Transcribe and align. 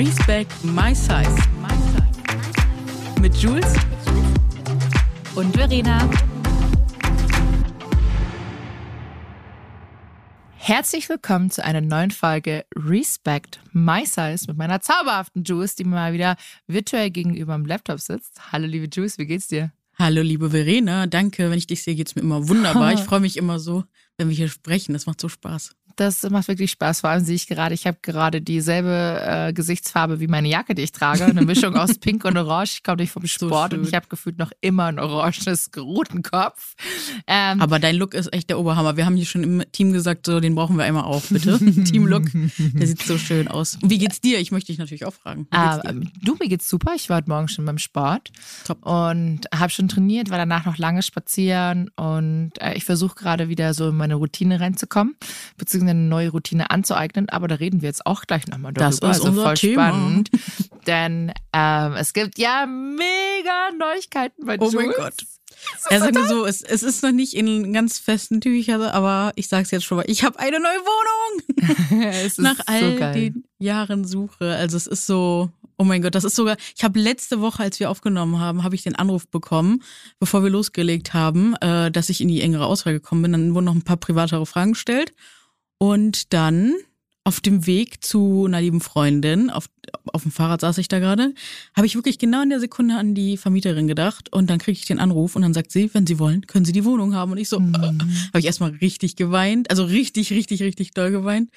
Respect 0.00 0.64
My 0.64 0.94
Size. 0.94 1.36
Mit 3.20 3.36
Jules 3.36 3.74
und 5.34 5.54
Verena. 5.54 6.08
Herzlich 10.56 11.06
willkommen 11.10 11.50
zu 11.50 11.62
einer 11.62 11.82
neuen 11.82 12.12
Folge 12.12 12.64
Respect 12.74 13.60
My 13.72 14.06
Size 14.06 14.46
mit 14.48 14.56
meiner 14.56 14.80
zauberhaften 14.80 15.44
Jules, 15.44 15.74
die 15.74 15.84
mir 15.84 15.96
mal 15.96 16.14
wieder 16.14 16.36
virtuell 16.66 17.10
gegenüber 17.10 17.52
am 17.52 17.66
Laptop 17.66 18.00
sitzt. 18.00 18.40
Hallo 18.52 18.66
liebe 18.66 18.88
Jules, 18.90 19.18
wie 19.18 19.26
geht's 19.26 19.48
dir? 19.48 19.70
Hallo 19.98 20.22
liebe 20.22 20.48
Verena, 20.48 21.08
danke. 21.08 21.50
Wenn 21.50 21.58
ich 21.58 21.66
dich 21.66 21.82
sehe, 21.82 21.94
geht's 21.94 22.16
mir 22.16 22.22
immer 22.22 22.48
wunderbar. 22.48 22.94
Ich 22.94 23.00
freue 23.04 23.20
mich 23.20 23.36
immer 23.36 23.58
so, 23.58 23.84
wenn 24.16 24.30
wir 24.30 24.34
hier 24.34 24.48
sprechen. 24.48 24.94
Das 24.94 25.04
macht 25.04 25.20
so 25.20 25.28
Spaß. 25.28 25.76
Das 26.00 26.22
macht 26.30 26.48
wirklich 26.48 26.70
Spaß. 26.70 27.02
Vor 27.02 27.10
allem 27.10 27.22
sehe 27.22 27.34
ich 27.34 27.46
gerade, 27.46 27.74
ich 27.74 27.86
habe 27.86 27.98
gerade 28.00 28.40
dieselbe 28.40 29.20
äh, 29.22 29.52
Gesichtsfarbe 29.52 30.18
wie 30.18 30.28
meine 30.28 30.48
Jacke, 30.48 30.74
die 30.74 30.80
ich 30.80 30.92
trage. 30.92 31.26
Eine 31.26 31.42
Mischung 31.42 31.76
aus 31.76 31.98
Pink 32.00 32.24
und 32.24 32.38
Orange. 32.38 32.76
Ich 32.76 32.82
komme 32.82 33.02
nicht 33.02 33.12
vom 33.12 33.26
Sport 33.26 33.72
so 33.72 33.76
und 33.78 33.86
ich 33.86 33.92
habe 33.92 34.06
gefühlt 34.08 34.38
noch 34.38 34.50
immer 34.62 34.86
einen 34.86 34.98
oranges 34.98 35.70
Rotenkopf. 35.76 36.74
Ähm, 37.26 37.60
Aber 37.60 37.78
dein 37.78 37.96
Look 37.96 38.14
ist 38.14 38.32
echt 38.32 38.48
der 38.48 38.58
Oberhammer. 38.58 38.96
Wir 38.96 39.04
haben 39.04 39.14
hier 39.14 39.26
schon 39.26 39.44
im 39.44 39.62
Team 39.72 39.92
gesagt, 39.92 40.24
so 40.24 40.40
den 40.40 40.54
brauchen 40.54 40.78
wir 40.78 40.84
einmal 40.84 41.04
auch, 41.04 41.20
bitte. 41.28 41.58
Team-Look. 41.84 42.30
Der 42.56 42.86
sieht 42.86 43.02
so 43.02 43.18
schön 43.18 43.48
aus. 43.48 43.76
Und 43.82 43.90
wie 43.90 43.98
geht's 43.98 44.22
dir? 44.22 44.38
Ich 44.40 44.52
möchte 44.52 44.72
dich 44.72 44.78
natürlich 44.78 45.04
auch 45.04 45.12
fragen. 45.12 45.48
Äh, 45.50 45.92
du, 46.22 46.34
mir 46.40 46.48
geht's 46.48 46.66
super. 46.66 46.92
Ich 46.96 47.10
war 47.10 47.18
heute 47.18 47.28
Morgen 47.28 47.48
schon 47.48 47.66
beim 47.66 47.76
Sport 47.76 48.30
Top. 48.64 48.86
und 48.86 49.40
habe 49.54 49.68
schon 49.68 49.88
trainiert, 49.88 50.30
war 50.30 50.38
danach 50.38 50.64
noch 50.64 50.78
lange 50.78 51.02
spazieren 51.02 51.90
und 51.96 52.52
äh, 52.58 52.72
ich 52.72 52.86
versuche 52.86 53.16
gerade 53.16 53.50
wieder 53.50 53.74
so 53.74 53.90
in 53.90 53.96
meine 53.96 54.14
Routine 54.14 54.60
reinzukommen, 54.60 55.16
beziehungsweise 55.58 55.89
eine 55.90 56.00
neue 56.00 56.30
Routine 56.30 56.70
anzueignen. 56.70 57.28
Aber 57.28 57.48
da 57.48 57.56
reden 57.56 57.82
wir 57.82 57.88
jetzt 57.88 58.06
auch 58.06 58.22
gleich 58.22 58.46
nochmal 58.46 58.72
darüber. 58.72 58.86
Das 58.86 58.96
ist 58.96 59.04
also 59.04 59.28
unser 59.28 59.42
voll 59.42 59.54
Thema. 59.54 59.88
spannend. 59.88 60.30
Denn 60.86 61.32
ähm, 61.52 61.92
es 61.94 62.12
gibt 62.12 62.38
ja 62.38 62.66
mega 62.66 63.70
Neuigkeiten 63.78 64.46
bei 64.46 64.56
Jules. 64.56 64.74
Oh 64.74 64.76
mein 64.76 64.90
Gott. 64.90 65.14
Er 65.88 66.00
sagt 66.00 66.16
so, 66.28 66.46
es, 66.46 66.62
es 66.62 66.82
ist 66.82 67.02
noch 67.02 67.12
nicht 67.12 67.34
in 67.34 67.72
ganz 67.72 67.98
festen 67.98 68.40
Tüchern, 68.40 68.82
aber 68.82 69.32
ich 69.36 69.48
sag's 69.48 69.70
jetzt 69.70 69.84
schon 69.84 69.98
mal, 69.98 70.04
ich 70.08 70.24
habe 70.24 70.38
eine 70.38 70.58
neue 70.58 70.78
Wohnung. 70.78 72.30
Nach 72.38 72.58
all 72.66 72.98
so 72.98 73.12
den 73.12 73.44
Jahren 73.58 74.06
Suche. 74.06 74.54
Also 74.56 74.76
es 74.76 74.86
ist 74.86 75.06
so, 75.06 75.50
oh 75.76 75.84
mein 75.84 76.02
Gott, 76.02 76.14
das 76.14 76.24
ist 76.24 76.36
sogar, 76.36 76.56
ich 76.76 76.84
habe 76.84 76.98
letzte 76.98 77.40
Woche, 77.40 77.62
als 77.62 77.80
wir 77.80 77.90
aufgenommen 77.90 78.38
haben, 78.38 78.62
habe 78.62 78.74
ich 78.74 78.82
den 78.82 78.96
Anruf 78.96 79.28
bekommen, 79.28 79.82
bevor 80.18 80.42
wir 80.42 80.50
losgelegt 80.50 81.14
haben, 81.14 81.54
äh, 81.56 81.90
dass 81.90 82.08
ich 82.08 82.20
in 82.20 82.28
die 82.28 82.40
engere 82.40 82.66
Auswahl 82.66 82.92
gekommen 82.92 83.22
bin. 83.22 83.32
Dann 83.32 83.54
wurden 83.54 83.64
noch 83.64 83.74
ein 83.74 83.82
paar 83.82 83.96
privatere 83.96 84.46
Fragen 84.46 84.72
gestellt. 84.72 85.12
Und 85.82 86.34
dann 86.34 86.74
auf 87.24 87.40
dem 87.40 87.66
Weg 87.66 88.04
zu 88.04 88.44
einer 88.46 88.60
lieben 88.60 88.82
Freundin, 88.82 89.48
auf, 89.48 89.66
auf 90.12 90.22
dem 90.22 90.30
Fahrrad 90.30 90.60
saß 90.60 90.76
ich 90.78 90.88
da 90.88 90.98
gerade, 90.98 91.34
habe 91.74 91.86
ich 91.86 91.94
wirklich 91.94 92.18
genau 92.18 92.42
in 92.42 92.50
der 92.50 92.60
Sekunde 92.60 92.96
an 92.96 93.14
die 93.14 93.38
Vermieterin 93.38 93.86
gedacht 93.86 94.30
und 94.30 94.50
dann 94.50 94.58
kriege 94.58 94.78
ich 94.78 94.84
den 94.84 94.98
Anruf 94.98 95.36
und 95.36 95.42
dann 95.42 95.54
sagt 95.54 95.70
sie, 95.70 95.88
wenn 95.94 96.06
Sie 96.06 96.18
wollen, 96.18 96.46
können 96.46 96.66
Sie 96.66 96.72
die 96.72 96.84
Wohnung 96.84 97.14
haben. 97.14 97.32
Und 97.32 97.38
ich 97.38 97.48
so, 97.48 97.58
mhm. 97.60 97.74
äh, 97.74 97.78
habe 98.28 98.40
ich 98.40 98.44
erstmal 98.44 98.70
richtig 98.72 99.16
geweint, 99.16 99.70
also 99.70 99.84
richtig, 99.84 100.30
richtig, 100.30 100.62
richtig 100.62 100.92
doll 100.92 101.10
geweint. 101.10 101.50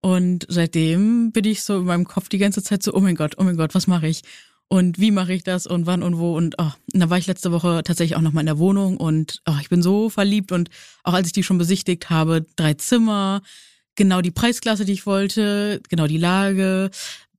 Und 0.00 0.44
seitdem 0.48 1.30
bin 1.30 1.44
ich 1.44 1.62
so 1.62 1.78
in 1.78 1.84
meinem 1.84 2.04
Kopf 2.04 2.28
die 2.28 2.38
ganze 2.38 2.62
Zeit 2.62 2.82
so, 2.82 2.94
oh 2.94 3.00
mein 3.00 3.14
Gott, 3.14 3.34
oh 3.38 3.44
mein 3.44 3.56
Gott, 3.56 3.74
was 3.74 3.86
mache 3.86 4.08
ich? 4.08 4.22
Und 4.68 4.98
wie 4.98 5.10
mache 5.10 5.32
ich 5.32 5.44
das 5.44 5.66
und 5.66 5.86
wann 5.86 6.02
und 6.02 6.18
wo? 6.18 6.36
Und, 6.36 6.56
oh, 6.58 6.70
und 6.92 7.00
da 7.00 7.08
war 7.08 7.16
ich 7.16 7.26
letzte 7.26 7.52
Woche 7.52 7.82
tatsächlich 7.84 8.16
auch 8.16 8.20
nochmal 8.20 8.42
in 8.42 8.46
der 8.46 8.58
Wohnung 8.58 8.98
und 8.98 9.40
oh, 9.48 9.56
ich 9.60 9.70
bin 9.70 9.82
so 9.82 10.10
verliebt 10.10 10.52
und 10.52 10.68
auch 11.04 11.14
als 11.14 11.26
ich 11.26 11.32
die 11.32 11.42
schon 11.42 11.56
besichtigt 11.56 12.10
habe, 12.10 12.44
drei 12.56 12.74
Zimmer, 12.74 13.40
genau 13.96 14.20
die 14.20 14.30
Preisklasse, 14.30 14.84
die 14.84 14.92
ich 14.92 15.06
wollte, 15.06 15.80
genau 15.88 16.06
die 16.06 16.18
Lage. 16.18 16.90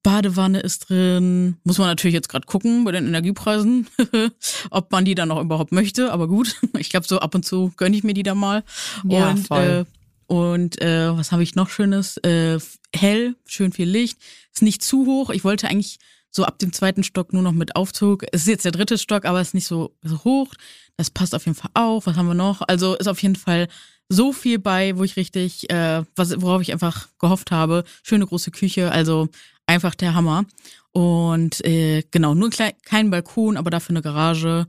Badewanne 0.01 0.61
ist 0.61 0.89
drin. 0.89 1.57
Muss 1.63 1.77
man 1.77 1.87
natürlich 1.87 2.13
jetzt 2.13 2.29
gerade 2.29 2.45
gucken 2.45 2.83
bei 2.85 2.91
den 2.91 3.05
Energiepreisen, 3.05 3.87
ob 4.71 4.91
man 4.91 5.05
die 5.05 5.13
dann 5.13 5.29
auch 5.29 5.41
überhaupt 5.41 5.71
möchte. 5.71 6.11
Aber 6.11 6.27
gut, 6.27 6.55
ich 6.77 6.89
glaube, 6.89 7.05
so 7.05 7.19
ab 7.19 7.35
und 7.35 7.45
zu 7.45 7.73
gönne 7.77 7.95
ich 7.95 8.03
mir 8.03 8.13
die 8.13 8.23
da 8.23 8.33
mal. 8.33 8.63
Ja, 9.07 9.31
und 9.31 9.47
voll. 9.47 9.85
Äh, 9.87 10.33
und 10.33 10.81
äh, 10.81 11.15
was 11.17 11.31
habe 11.31 11.43
ich 11.43 11.55
noch 11.55 11.69
Schönes? 11.69 12.17
Äh, 12.17 12.59
hell, 12.95 13.35
schön 13.45 13.71
viel 13.71 13.89
Licht. 13.89 14.19
Ist 14.53 14.61
nicht 14.61 14.83
zu 14.83 15.05
hoch. 15.05 15.31
Ich 15.31 15.43
wollte 15.43 15.67
eigentlich 15.67 15.99
so 16.31 16.45
ab 16.45 16.59
dem 16.59 16.73
zweiten 16.73 17.03
Stock 17.03 17.33
nur 17.33 17.41
noch 17.41 17.53
mit 17.53 17.75
Aufzug. 17.75 18.25
Es 18.31 18.41
ist 18.41 18.47
jetzt 18.47 18.65
der 18.65 18.71
dritte 18.71 18.97
Stock, 18.97 19.25
aber 19.25 19.41
es 19.41 19.49
ist 19.49 19.53
nicht 19.53 19.67
so, 19.67 19.95
so 20.03 20.23
hoch. 20.23 20.53
Das 20.97 21.09
passt 21.09 21.33
auf 21.33 21.45
jeden 21.45 21.57
Fall 21.57 21.71
auch. 21.73 22.05
Was 22.05 22.15
haben 22.15 22.27
wir 22.27 22.33
noch? 22.33 22.61
Also 22.61 22.95
ist 22.95 23.07
auf 23.07 23.21
jeden 23.21 23.35
Fall 23.35 23.67
so 24.09 24.33
viel 24.33 24.59
bei, 24.59 24.97
wo 24.97 25.03
ich 25.03 25.15
richtig, 25.15 25.69
äh, 25.69 26.03
was, 26.15 26.41
worauf 26.41 26.61
ich 26.61 26.73
einfach 26.73 27.07
gehofft 27.19 27.51
habe. 27.51 27.83
Schöne 28.03 28.25
große 28.25 28.51
Küche, 28.51 28.91
also 28.91 29.29
einfach 29.65 29.95
der 29.95 30.15
Hammer. 30.15 30.45
Und 30.91 31.63
äh, 31.65 32.03
genau, 32.11 32.33
nur 32.33 32.49
klein, 32.49 32.73
kein 32.83 33.11
Balkon, 33.11 33.55
aber 33.55 33.69
dafür 33.69 33.93
eine 33.93 34.01
Garage. 34.01 34.67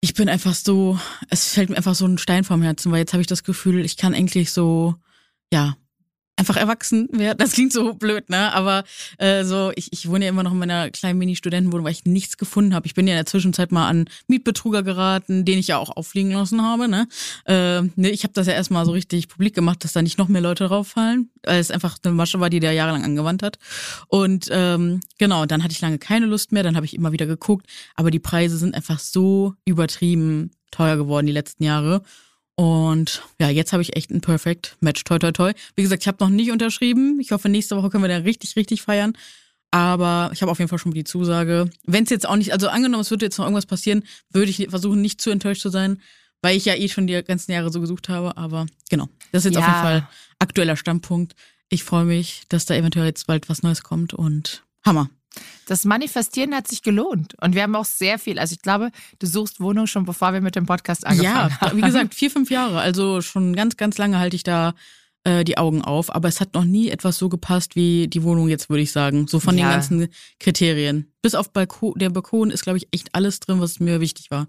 Ich 0.00 0.14
bin 0.14 0.28
einfach 0.28 0.54
so, 0.54 0.98
es 1.30 1.54
fällt 1.54 1.70
mir 1.70 1.76
einfach 1.76 1.94
so 1.94 2.06
ein 2.06 2.18
Stein 2.18 2.44
vom 2.44 2.60
Herzen, 2.62 2.92
weil 2.92 2.98
jetzt 2.98 3.12
habe 3.12 3.22
ich 3.22 3.26
das 3.26 3.44
Gefühl, 3.44 3.84
ich 3.84 3.96
kann 3.96 4.12
endlich 4.12 4.52
so, 4.52 4.96
ja, 5.52 5.76
einfach 6.36 6.56
erwachsen 6.56 7.08
werden. 7.12 7.38
Das 7.38 7.52
klingt 7.52 7.72
so 7.72 7.94
blöd, 7.94 8.28
ne? 8.28 8.52
Aber 8.52 8.84
äh, 9.18 9.44
so, 9.44 9.72
ich, 9.76 9.92
ich 9.92 10.08
wohne 10.08 10.24
ja 10.24 10.30
immer 10.30 10.42
noch 10.42 10.52
in 10.52 10.58
meiner 10.58 10.90
kleinen 10.90 11.18
Mini-Studentenwohnung, 11.18 11.84
weil 11.84 11.92
ich 11.92 12.04
nichts 12.04 12.36
gefunden 12.36 12.74
habe. 12.74 12.86
Ich 12.86 12.94
bin 12.94 13.06
ja 13.06 13.14
in 13.14 13.18
der 13.18 13.26
Zwischenzeit 13.26 13.70
mal 13.70 13.88
an 13.88 14.06
Mietbetruger 14.26 14.82
geraten, 14.82 15.44
den 15.44 15.58
ich 15.58 15.68
ja 15.68 15.78
auch 15.78 15.96
auffliegen 15.96 16.32
lassen 16.32 16.62
habe, 16.62 16.88
ne? 16.88 17.06
Äh, 17.46 17.82
ne 17.94 18.10
ich 18.10 18.24
habe 18.24 18.32
das 18.34 18.46
ja 18.46 18.52
erstmal 18.52 18.84
so 18.84 18.92
richtig 18.92 19.28
publik 19.28 19.54
gemacht, 19.54 19.84
dass 19.84 19.92
da 19.92 20.02
nicht 20.02 20.18
noch 20.18 20.28
mehr 20.28 20.40
Leute 20.42 20.66
drauf 20.66 20.88
fallen, 20.88 21.30
weil 21.44 21.60
es 21.60 21.70
einfach 21.70 21.98
eine 22.02 22.14
Masche 22.14 22.40
war, 22.40 22.50
die 22.50 22.60
der 22.60 22.72
jahrelang 22.72 23.04
angewandt 23.04 23.42
hat. 23.42 23.58
Und 24.08 24.48
ähm, 24.50 25.00
genau, 25.18 25.46
dann 25.46 25.62
hatte 25.62 25.72
ich 25.72 25.80
lange 25.80 25.98
keine 25.98 26.26
Lust 26.26 26.52
mehr, 26.52 26.62
dann 26.62 26.76
habe 26.76 26.86
ich 26.86 26.94
immer 26.94 27.12
wieder 27.12 27.26
geguckt, 27.26 27.66
aber 27.94 28.10
die 28.10 28.18
Preise 28.18 28.56
sind 28.56 28.74
einfach 28.74 28.98
so 28.98 29.54
übertrieben 29.64 30.50
teuer 30.70 30.96
geworden 30.96 31.26
die 31.26 31.32
letzten 31.32 31.64
Jahre. 31.64 32.02
Und 32.56 33.22
ja, 33.40 33.48
jetzt 33.48 33.72
habe 33.72 33.82
ich 33.82 33.96
echt 33.96 34.10
ein 34.10 34.20
Perfect 34.20 34.76
Match. 34.80 35.02
Toi, 35.04 35.18
toi, 35.18 35.32
toi. 35.32 35.52
Wie 35.74 35.82
gesagt, 35.82 36.02
ich 36.02 36.08
habe 36.08 36.22
noch 36.22 36.30
nicht 36.30 36.50
unterschrieben. 36.52 37.18
Ich 37.20 37.32
hoffe, 37.32 37.48
nächste 37.48 37.76
Woche 37.76 37.90
können 37.90 38.04
wir 38.04 38.08
da 38.08 38.18
richtig, 38.18 38.54
richtig 38.56 38.82
feiern. 38.82 39.14
Aber 39.72 40.30
ich 40.32 40.40
habe 40.40 40.52
auf 40.52 40.58
jeden 40.60 40.68
Fall 40.68 40.78
schon 40.78 40.92
die 40.94 41.02
Zusage. 41.02 41.68
Wenn 41.84 42.04
es 42.04 42.10
jetzt 42.10 42.28
auch 42.28 42.36
nicht, 42.36 42.52
also 42.52 42.68
angenommen, 42.68 43.00
es 43.00 43.10
würde 43.10 43.26
jetzt 43.26 43.38
noch 43.38 43.44
irgendwas 43.44 43.66
passieren, 43.66 44.04
würde 44.30 44.50
ich 44.50 44.68
versuchen, 44.70 45.00
nicht 45.00 45.20
zu 45.20 45.30
enttäuscht 45.30 45.62
zu 45.62 45.68
sein, 45.68 46.00
weil 46.42 46.56
ich 46.56 46.64
ja 46.64 46.76
eh 46.76 46.88
schon 46.88 47.08
die 47.08 47.20
ganzen 47.24 47.50
Jahre 47.50 47.72
so 47.72 47.80
gesucht 47.80 48.08
habe. 48.08 48.36
Aber 48.36 48.66
genau, 48.88 49.08
das 49.32 49.44
ist 49.44 49.52
jetzt 49.52 49.60
Ja. 49.60 49.60
auf 49.62 49.66
jeden 49.66 49.82
Fall 49.82 50.08
aktueller 50.38 50.76
Standpunkt. 50.76 51.34
Ich 51.70 51.82
freue 51.82 52.04
mich, 52.04 52.42
dass 52.50 52.66
da 52.66 52.74
eventuell 52.76 53.06
jetzt 53.06 53.26
bald 53.26 53.48
was 53.48 53.64
Neues 53.64 53.82
kommt 53.82 54.14
und 54.14 54.62
Hammer. 54.84 55.10
Das 55.66 55.84
Manifestieren 55.84 56.54
hat 56.54 56.68
sich 56.68 56.82
gelohnt. 56.82 57.34
Und 57.40 57.54
wir 57.54 57.62
haben 57.62 57.74
auch 57.74 57.84
sehr 57.84 58.18
viel. 58.18 58.38
Also 58.38 58.54
ich 58.54 58.62
glaube, 58.62 58.90
du 59.18 59.26
suchst 59.26 59.60
Wohnung 59.60 59.86
schon, 59.86 60.04
bevor 60.04 60.32
wir 60.32 60.40
mit 60.40 60.56
dem 60.56 60.66
Podcast 60.66 61.06
angefangen 61.06 61.50
ja, 61.50 61.60
haben. 61.60 61.76
wie 61.76 61.82
gesagt, 61.82 62.14
vier, 62.14 62.30
fünf 62.30 62.50
Jahre. 62.50 62.80
Also 62.80 63.20
schon 63.22 63.54
ganz, 63.56 63.76
ganz 63.76 63.96
lange 63.98 64.18
halte 64.18 64.36
ich 64.36 64.42
da 64.42 64.74
äh, 65.24 65.42
die 65.44 65.56
Augen 65.56 65.82
auf. 65.82 66.14
Aber 66.14 66.28
es 66.28 66.40
hat 66.40 66.54
noch 66.54 66.64
nie 66.64 66.90
etwas 66.90 67.16
so 67.18 67.28
gepasst 67.28 67.76
wie 67.76 68.08
die 68.08 68.22
Wohnung 68.22 68.48
jetzt, 68.48 68.68
würde 68.68 68.82
ich 68.82 68.92
sagen. 68.92 69.26
So 69.26 69.40
von 69.40 69.56
Ja. 69.56 69.68
den 69.68 69.72
ganzen 69.72 70.08
Kriterien. 70.38 71.12
Bis 71.22 71.34
auf 71.34 71.52
Balkon, 71.52 71.94
der 71.96 72.10
Balkon 72.10 72.50
ist, 72.50 72.62
glaube 72.64 72.78
ich, 72.78 72.88
echt 72.90 73.14
alles 73.14 73.40
drin, 73.40 73.60
was 73.60 73.80
mir 73.80 74.00
wichtig 74.00 74.30
war. 74.30 74.48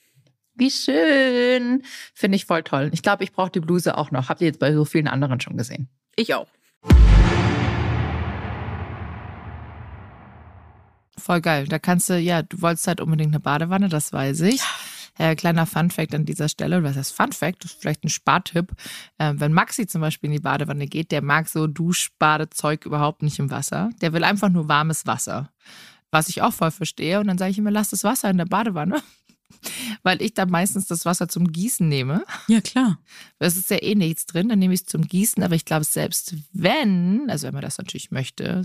Wie 0.55 0.69
schön. 0.69 1.83
Finde 2.13 2.35
ich 2.35 2.45
voll 2.45 2.63
toll. 2.63 2.89
Ich 2.93 3.01
glaube, 3.01 3.23
ich 3.23 3.31
brauche 3.31 3.51
die 3.51 3.59
Bluse 3.59 3.97
auch 3.97 4.11
noch. 4.11 4.29
Habt 4.29 4.41
ihr 4.41 4.47
jetzt 4.47 4.59
bei 4.59 4.73
so 4.73 4.85
vielen 4.85 5.07
anderen 5.07 5.39
schon 5.39 5.57
gesehen? 5.57 5.89
Ich 6.15 6.33
auch. 6.33 6.47
Voll 11.17 11.41
geil. 11.41 11.67
Da 11.67 11.79
kannst 11.79 12.09
du, 12.09 12.17
ja, 12.17 12.41
du 12.41 12.61
wolltest 12.61 12.87
halt 12.87 12.99
unbedingt 12.99 13.33
eine 13.33 13.39
Badewanne, 13.39 13.89
das 13.89 14.11
weiß 14.11 14.41
ich. 14.41 14.61
Äh, 15.17 15.35
kleiner 15.35 15.65
Fun-Fact 15.65 16.15
an 16.15 16.25
dieser 16.25 16.49
Stelle, 16.49 16.83
was 16.83 16.95
heißt 16.95 17.13
Fun-Fact? 17.13 17.63
Das 17.63 17.71
ist 17.71 17.81
vielleicht 17.81 18.03
ein 18.03 18.09
Spartipp. 18.09 18.71
Äh, 19.17 19.33
wenn 19.35 19.53
Maxi 19.53 19.85
zum 19.85 20.01
Beispiel 20.01 20.29
in 20.29 20.35
die 20.35 20.41
Badewanne 20.41 20.87
geht, 20.87 21.11
der 21.11 21.21
mag 21.21 21.47
so 21.47 21.67
Duschbadezeug 21.67 22.85
überhaupt 22.85 23.21
nicht 23.21 23.37
im 23.37 23.51
Wasser. 23.51 23.91
Der 24.01 24.13
will 24.13 24.23
einfach 24.23 24.49
nur 24.49 24.67
warmes 24.67 25.05
Wasser. 25.05 25.51
Was 26.11 26.27
ich 26.29 26.41
auch 26.41 26.53
voll 26.53 26.71
verstehe. 26.71 27.19
Und 27.19 27.27
dann 27.27 27.37
sage 27.37 27.51
ich 27.51 27.57
immer, 27.57 27.71
lass 27.71 27.89
das 27.89 28.03
Wasser 28.03 28.29
in 28.29 28.37
der 28.37 28.45
Badewanne 28.45 29.01
weil 30.03 30.21
ich 30.21 30.33
dann 30.33 30.49
meistens 30.49 30.87
das 30.87 31.05
Wasser 31.05 31.27
zum 31.27 31.51
Gießen 31.51 31.87
nehme. 31.87 32.23
Ja, 32.47 32.61
klar. 32.61 32.99
Es 33.39 33.57
ist 33.57 33.69
ja 33.69 33.81
eh 33.81 33.95
nichts 33.95 34.25
drin, 34.25 34.49
dann 34.49 34.59
nehme 34.59 34.73
ich 34.73 34.81
es 34.81 34.85
zum 34.85 35.07
Gießen. 35.07 35.43
Aber 35.43 35.55
ich 35.55 35.65
glaube, 35.65 35.85
selbst 35.85 36.35
wenn, 36.53 37.29
also 37.29 37.47
wenn 37.47 37.53
man 37.53 37.63
das 37.63 37.77
natürlich 37.77 38.11
möchte, 38.11 38.63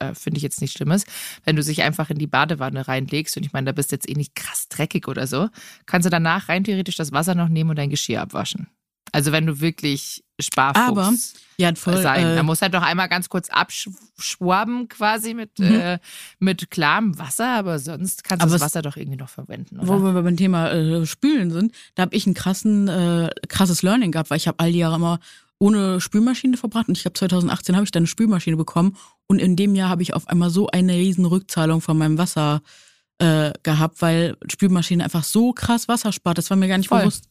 äh, 0.00 0.14
finde 0.14 0.38
ich 0.38 0.42
jetzt 0.42 0.60
nichts 0.60 0.76
Schlimmes, 0.76 1.04
wenn 1.44 1.56
du 1.56 1.62
dich 1.62 1.82
einfach 1.82 2.10
in 2.10 2.18
die 2.18 2.26
Badewanne 2.26 2.86
reinlegst 2.86 3.36
und 3.36 3.44
ich 3.44 3.52
meine, 3.52 3.66
da 3.66 3.72
bist 3.72 3.92
du 3.92 3.96
jetzt 3.96 4.08
eh 4.08 4.14
nicht 4.14 4.34
krass 4.34 4.68
dreckig 4.68 5.08
oder 5.08 5.26
so, 5.26 5.48
kannst 5.86 6.06
du 6.06 6.10
danach 6.10 6.48
rein 6.48 6.64
theoretisch 6.64 6.96
das 6.96 7.12
Wasser 7.12 7.34
noch 7.34 7.48
nehmen 7.48 7.70
und 7.70 7.76
dein 7.76 7.90
Geschirr 7.90 8.20
abwaschen. 8.20 8.68
Also 9.12 9.30
wenn 9.30 9.46
du 9.46 9.60
wirklich 9.60 10.24
Sparfuchs 10.42 10.88
Aber, 10.88 11.12
ja, 11.58 11.74
voll, 11.74 12.02
sein. 12.02 12.26
Äh, 12.26 12.36
da 12.36 12.42
muss 12.42 12.62
halt 12.62 12.72
noch 12.72 12.82
einmal 12.82 13.08
ganz 13.08 13.28
kurz 13.28 13.48
abschwaben 13.50 14.88
quasi 14.88 15.34
mit, 15.34 15.58
mhm. 15.58 15.74
äh, 15.74 15.98
mit 16.38 16.70
klarem 16.70 17.18
Wasser, 17.18 17.48
aber 17.48 17.78
sonst 17.78 18.24
kannst 18.24 18.44
du 18.44 18.50
das 18.50 18.60
Wasser 18.60 18.82
doch 18.82 18.96
irgendwie 18.96 19.18
noch 19.18 19.28
verwenden. 19.28 19.78
Oder? 19.78 19.88
Wo 19.88 19.98
wir 19.98 20.22
beim 20.22 20.36
Thema 20.36 20.70
äh, 20.70 21.06
Spülen 21.06 21.50
sind, 21.50 21.72
da 21.94 22.02
habe 22.02 22.14
ich 22.14 22.26
ein 22.26 22.34
krassen, 22.34 22.88
äh, 22.88 23.30
krasses 23.48 23.82
Learning 23.82 24.12
gehabt, 24.12 24.30
weil 24.30 24.38
ich 24.38 24.48
habe 24.48 24.58
all 24.58 24.72
die 24.72 24.78
Jahre 24.78 24.96
immer 24.96 25.20
ohne 25.58 26.00
Spülmaschine 26.00 26.56
verbracht 26.56 26.88
und 26.88 26.96
ich 26.96 27.02
glaube 27.02 27.16
2018 27.18 27.76
habe 27.76 27.84
ich 27.84 27.92
dann 27.92 28.00
eine 28.00 28.08
Spülmaschine 28.08 28.56
bekommen 28.56 28.96
und 29.28 29.38
in 29.38 29.54
dem 29.54 29.76
Jahr 29.76 29.90
habe 29.90 30.02
ich 30.02 30.14
auf 30.14 30.26
einmal 30.26 30.50
so 30.50 30.66
eine 30.68 30.94
riesen 30.94 31.24
Rückzahlung 31.24 31.80
von 31.80 31.96
meinem 31.96 32.18
Wasser 32.18 32.62
äh, 33.18 33.52
gehabt, 33.62 34.02
weil 34.02 34.36
Spülmaschine 34.50 35.04
einfach 35.04 35.22
so 35.22 35.52
krass 35.52 35.86
Wasser 35.86 36.12
spart. 36.12 36.38
Das 36.38 36.50
war 36.50 36.56
mir 36.56 36.66
gar 36.66 36.78
nicht 36.78 36.88
Voll. 36.88 37.00
bewusst. 37.00 37.28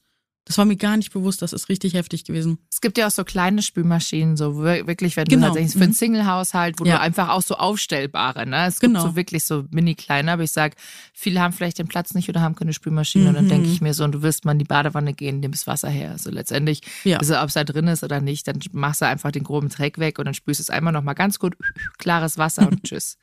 Das 0.52 0.58
war 0.58 0.66
mir 0.66 0.76
gar 0.76 0.98
nicht 0.98 1.14
bewusst, 1.14 1.42
das 1.42 1.54
ist 1.54 1.70
richtig 1.70 1.94
heftig 1.94 2.26
gewesen. 2.26 2.58
Es 2.70 2.82
gibt 2.82 2.98
ja 2.98 3.08
auch 3.08 3.12
so 3.12 3.24
kleine 3.24 3.62
Spülmaschinen, 3.62 4.36
so 4.36 4.58
wirklich, 4.58 5.16
wenn 5.16 5.24
genau. 5.24 5.54
du 5.54 5.62
halt 5.62 5.72
für 5.72 5.80
einen 5.80 5.92
mhm. 5.92 5.94
Single-Haushalt, 5.94 6.78
wo 6.78 6.84
ja. 6.84 6.98
du 6.98 7.00
einfach 7.00 7.30
auch 7.30 7.42
so 7.42 7.56
aufstellbare, 7.56 8.46
ne? 8.46 8.66
Es 8.66 8.82
genau. 8.82 9.00
gibt 9.00 9.12
so 9.12 9.16
wirklich 9.16 9.46
so 9.46 9.64
mini 9.72 9.96
kleine, 9.96 10.34
aber 10.34 10.44
ich 10.44 10.52
sag, 10.52 10.76
viele 11.14 11.40
haben 11.40 11.54
vielleicht 11.54 11.80
den 11.80 11.88
Platz 11.88 12.14
nicht 12.16 12.28
oder 12.28 12.42
haben 12.42 12.56
keine 12.56 12.74
Spülmaschine 12.74 13.24
mhm. 13.24 13.30
und 13.30 13.36
dann 13.36 13.48
denke 13.48 13.68
mhm. 13.68 13.74
ich 13.74 13.80
mir 13.80 13.94
so, 13.94 14.04
und 14.04 14.12
du 14.12 14.24
willst 14.24 14.44
mal 14.44 14.52
in 14.52 14.60
die 14.60 14.66
Badewanne 14.66 15.14
gehen, 15.14 15.40
nimmst 15.40 15.68
Wasser 15.68 15.88
her. 15.88 16.18
So 16.18 16.30
letztendlich, 16.30 16.82
ja. 17.06 17.20
also, 17.20 17.38
ob 17.38 17.48
es 17.48 17.54
da 17.54 17.64
drin 17.64 17.88
ist 17.88 18.04
oder 18.04 18.20
nicht, 18.20 18.46
dann 18.46 18.60
machst 18.74 19.00
du 19.00 19.08
einfach 19.08 19.32
den 19.32 19.46
groben 19.46 19.70
Dreck 19.70 20.00
weg 20.00 20.20
und 20.20 20.26
dann 20.26 20.34
spülst 20.34 20.60
du 20.60 20.64
es 20.64 20.70
einmal 20.70 20.92
nochmal 20.92 21.16
ganz 21.16 21.40
gut, 21.40 21.56
klares 21.98 22.38
Wasser 22.38 22.68
und 22.68 22.84
tschüss. 22.84 23.18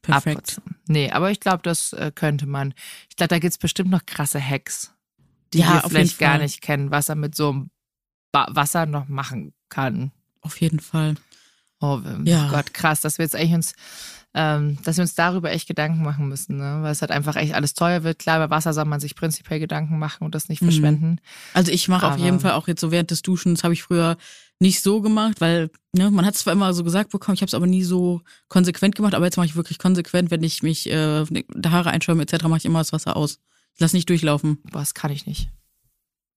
Perfekt. 0.00 0.62
Ab. 0.64 0.74
Nee, 0.88 1.10
aber 1.10 1.30
ich 1.30 1.40
glaube, 1.40 1.60
das 1.62 1.92
äh, 1.92 2.10
könnte 2.14 2.46
man. 2.46 2.72
Ich 3.10 3.16
glaube, 3.16 3.28
da 3.28 3.38
gibt 3.38 3.52
es 3.52 3.58
bestimmt 3.58 3.90
noch 3.90 4.06
krasse 4.06 4.40
Hacks 4.40 4.93
die 5.54 5.60
ja, 5.60 5.82
wir 5.82 5.90
vielleicht 5.90 6.18
gar 6.18 6.38
nicht 6.38 6.60
kennen, 6.60 6.90
was 6.90 7.08
er 7.08 7.14
mit 7.14 7.34
so 7.34 7.50
einem 7.50 7.70
ba 8.32 8.48
Wasser 8.50 8.86
noch 8.86 9.08
machen 9.08 9.54
kann. 9.68 10.10
Auf 10.40 10.60
jeden 10.60 10.80
Fall. 10.80 11.14
Oh, 11.80 12.00
ja. 12.24 12.48
Gott, 12.50 12.74
krass, 12.74 13.00
dass 13.00 13.18
wir 13.18 13.24
jetzt 13.24 13.36
eigentlich 13.36 13.54
uns, 13.54 13.74
ähm, 14.34 14.78
dass 14.84 14.96
wir 14.96 15.02
uns 15.02 15.14
darüber 15.14 15.52
echt 15.52 15.68
Gedanken 15.68 16.02
machen 16.02 16.28
müssen, 16.28 16.56
ne? 16.56 16.78
weil 16.80 16.92
es 16.92 17.00
halt 17.00 17.10
einfach 17.10 17.36
echt 17.36 17.54
alles 17.54 17.74
teuer 17.74 18.02
wird. 18.04 18.18
Klar, 18.18 18.38
bei 18.38 18.54
Wasser 18.54 18.72
soll 18.72 18.86
man 18.86 19.00
sich 19.00 19.14
prinzipiell 19.14 19.60
Gedanken 19.60 19.98
machen 19.98 20.24
und 20.24 20.34
das 20.34 20.48
nicht 20.48 20.62
mhm. 20.62 20.66
verschwenden. 20.66 21.20
Also 21.52 21.72
ich 21.72 21.88
mache 21.88 22.06
auf 22.06 22.18
jeden 22.18 22.40
Fall 22.40 22.52
auch 22.52 22.68
jetzt 22.68 22.80
so 22.80 22.90
während 22.90 23.10
des 23.10 23.22
Duschens, 23.22 23.64
habe 23.64 23.74
ich 23.74 23.82
früher 23.82 24.16
nicht 24.60 24.82
so 24.82 25.00
gemacht, 25.00 25.40
weil 25.40 25.70
ne, 25.92 26.10
man 26.10 26.24
hat 26.24 26.34
es 26.34 26.40
zwar 26.40 26.52
immer 26.52 26.72
so 26.74 26.84
gesagt 26.84 27.10
bekommen, 27.10 27.34
ich 27.34 27.42
habe 27.42 27.48
es 27.48 27.54
aber 27.54 27.66
nie 27.66 27.82
so 27.82 28.22
konsequent 28.48 28.94
gemacht, 28.94 29.14
aber 29.14 29.26
jetzt 29.26 29.36
mache 29.36 29.46
ich 29.46 29.56
wirklich 29.56 29.78
konsequent, 29.78 30.30
wenn 30.30 30.42
ich 30.42 30.62
mich 30.62 30.88
äh, 30.88 31.24
die 31.24 31.68
Haare 31.68 31.90
einschäume 31.90 32.22
etc., 32.22 32.44
mache 32.44 32.58
ich 32.58 32.64
immer 32.64 32.78
das 32.80 32.92
Wasser 32.92 33.16
aus. 33.16 33.40
Lass 33.78 33.92
nicht 33.92 34.08
durchlaufen. 34.08 34.58
Das 34.70 34.94
kann 34.94 35.10
ich 35.10 35.26
nicht. 35.26 35.50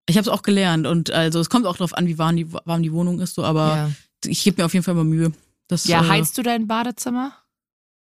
Ich 0.10 0.18
habe 0.18 0.22
es 0.24 0.30
auch 0.30 0.42
gelernt 0.42 0.88
und 0.88 1.12
also 1.12 1.40
es 1.40 1.50
kommt 1.50 1.66
auch 1.66 1.78
darauf 1.78 1.94
an, 1.94 2.08
wie 2.08 2.18
warm 2.18 2.38
die, 2.38 2.52
warm 2.52 2.82
die 2.82 2.94
Wohnung 2.94 3.20
ist, 3.20 3.36
so, 3.36 3.44
aber 3.44 3.76
ja. 3.76 3.92
ich 4.26 4.44
gebe 4.44 4.62
mir 4.62 4.66
auf 4.66 4.74
jeden 4.74 4.84
Fall 4.84 4.94
immer 4.94 5.04
Mühe. 5.04 5.34
Das, 5.68 5.86
ja, 5.86 6.04
äh, 6.04 6.08
heizt 6.08 6.38
du 6.38 6.44
dein 6.44 6.66
Badezimmer? 6.66 7.34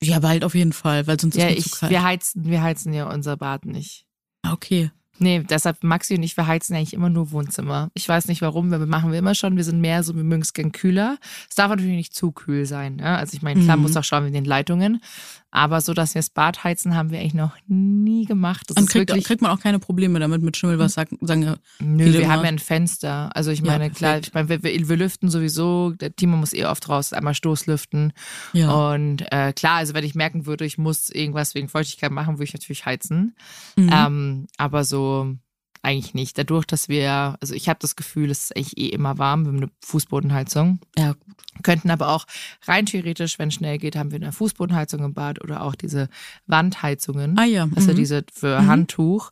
Ja, 0.03 0.21
bald 0.21 0.45
auf 0.45 0.55
jeden 0.55 0.73
Fall, 0.73 1.07
weil 1.07 1.19
sonst 1.19 1.37
ja, 1.37 1.49
ist 1.49 1.59
es 1.59 1.67
ich, 1.67 1.73
zu 1.73 1.79
kalt. 1.81 1.91
Wir 1.91 2.03
heizen, 2.03 2.45
wir 2.45 2.63
heizen 2.63 2.93
ja 2.93 3.13
unser 3.13 3.37
Bad 3.37 3.67
nicht. 3.67 4.07
Ah, 4.43 4.53
okay. 4.53 4.91
Nee, 5.23 5.41
deshalb 5.41 5.85
Maxi 5.85 6.15
und 6.15 6.23
ich, 6.23 6.35
wir 6.39 6.47
heizen 6.47 6.75
eigentlich 6.75 6.95
immer 6.95 7.11
nur 7.11 7.31
Wohnzimmer. 7.31 7.91
Ich 7.93 8.09
weiß 8.09 8.27
nicht 8.29 8.41
warum, 8.41 8.71
wir 8.71 8.79
machen 8.79 9.13
wir 9.13 9.19
immer 9.19 9.35
schon. 9.35 9.55
Wir 9.57 9.65
sind 9.65 9.79
mehr 9.79 10.03
so, 10.03 10.17
wir 10.17 10.25
mögen 10.25 10.41
es 10.41 10.55
gern 10.55 10.73
kühler. 10.73 11.19
Es 11.47 11.57
darf 11.57 11.69
natürlich 11.69 11.95
nicht 11.95 12.15
zu 12.15 12.33
kühl 12.33 12.65
sein. 12.65 12.97
Ne? 12.97 13.19
Also 13.19 13.37
ich 13.37 13.43
meine, 13.43 13.63
klar 13.63 13.77
mhm. 13.77 13.83
muss 13.83 13.97
auch 13.99 14.05
schauen 14.05 14.25
mit 14.25 14.35
den 14.35 14.47
Leitungen. 14.47 15.03
Aber 15.51 15.81
so, 15.81 15.95
dass 15.95 16.15
wir 16.15 16.21
das 16.21 16.31
Bad 16.31 16.63
heizen, 16.63 16.95
haben 16.95 17.11
wir 17.11 17.19
eigentlich 17.19 17.35
noch 17.35 17.57
nie 17.67 18.25
gemacht. 18.25 18.71
Das 18.71 18.77
und 18.77 18.89
kriegt, 18.89 19.09
wirklich, 19.09 19.25
kriegt 19.25 19.43
man 19.43 19.51
auch 19.51 19.61
keine 19.61 19.79
Probleme 19.79 20.21
damit 20.21 20.43
mit 20.43 20.57
Schimmelwasser, 20.57 21.07
sagen, 21.07 21.19
sagen 21.21 21.57
Nö, 21.81 22.05
wir 22.05 22.21
immer. 22.21 22.33
haben 22.33 22.43
ja 22.43 22.49
ein 22.49 22.59
Fenster. 22.59 23.35
Also 23.35 23.51
ich 23.51 23.63
meine, 23.63 23.85
ja, 23.85 23.91
klar, 23.91 24.19
ich 24.19 24.33
meine, 24.33 24.49
wir, 24.49 24.63
wir, 24.63 24.97
lüften 24.97 25.29
sowieso. 25.29 25.91
Der 25.91 26.15
Timo 26.15 26.37
muss 26.37 26.53
eh 26.53 26.65
oft 26.67 26.89
raus, 26.89 27.13
einmal 27.13 27.35
Stoßlüften. 27.35 28.13
Ja. 28.53 28.93
Und 28.93 29.23
äh, 29.33 29.53
klar, 29.53 29.77
also 29.77 29.95
wenn 29.95 30.05
ich 30.05 30.15
merken 30.15 30.47
würde, 30.47 30.65
ich 30.65 30.79
muss 30.79 31.11
irgendwas 31.11 31.55
wegen 31.55 31.69
Feuchtigkeit 31.69 32.13
machen, 32.13 32.35
würde 32.35 32.45
ich 32.45 32.53
natürlich 32.53 32.87
heizen. 32.87 33.35
Mhm. 33.77 33.91
Ähm, 33.93 34.47
aber 34.57 34.85
so 34.85 35.35
eigentlich 35.83 36.15
nicht. 36.15 36.37
Dadurch, 36.37 36.67
dass 36.67 36.89
wir, 36.89 37.37
also 37.41 37.55
ich 37.55 37.69
habe 37.69 37.79
das 37.81 37.97
Gefühl, 37.97 38.31
es 38.31 38.45
ist 38.45 38.57
eigentlich 38.57 38.79
eh 38.79 38.89
immer 38.89 39.19
warm. 39.19 39.45
Wir 39.45 39.49
haben 39.49 39.57
eine 39.59 39.71
Fußbodenheizung. 39.83 40.81
Ja, 40.99 41.13
gut. 41.13 41.37
Könnten 41.63 41.91
aber 41.91 42.09
auch 42.09 42.27
rein 42.67 42.87
theoretisch, 42.87 43.39
wenn 43.39 43.49
es 43.49 43.55
schnell 43.55 43.79
geht, 43.79 43.97
haben 43.97 44.11
wir 44.11 44.17
eine 44.17 44.33
Fußbodenheizung 44.33 45.05
im 45.05 45.15
Bad 45.15 45.43
oder 45.43 45.63
auch 45.63 45.75
diese 45.75 46.09
Wandheizungen. 46.47 47.39
Ah 47.39 47.45
ja. 47.45 47.69
Also 47.75 47.93
mhm. 47.93 47.97
diese 47.97 48.25
für 48.33 48.61
mhm. 48.61 48.67
Handtuch. 48.67 49.31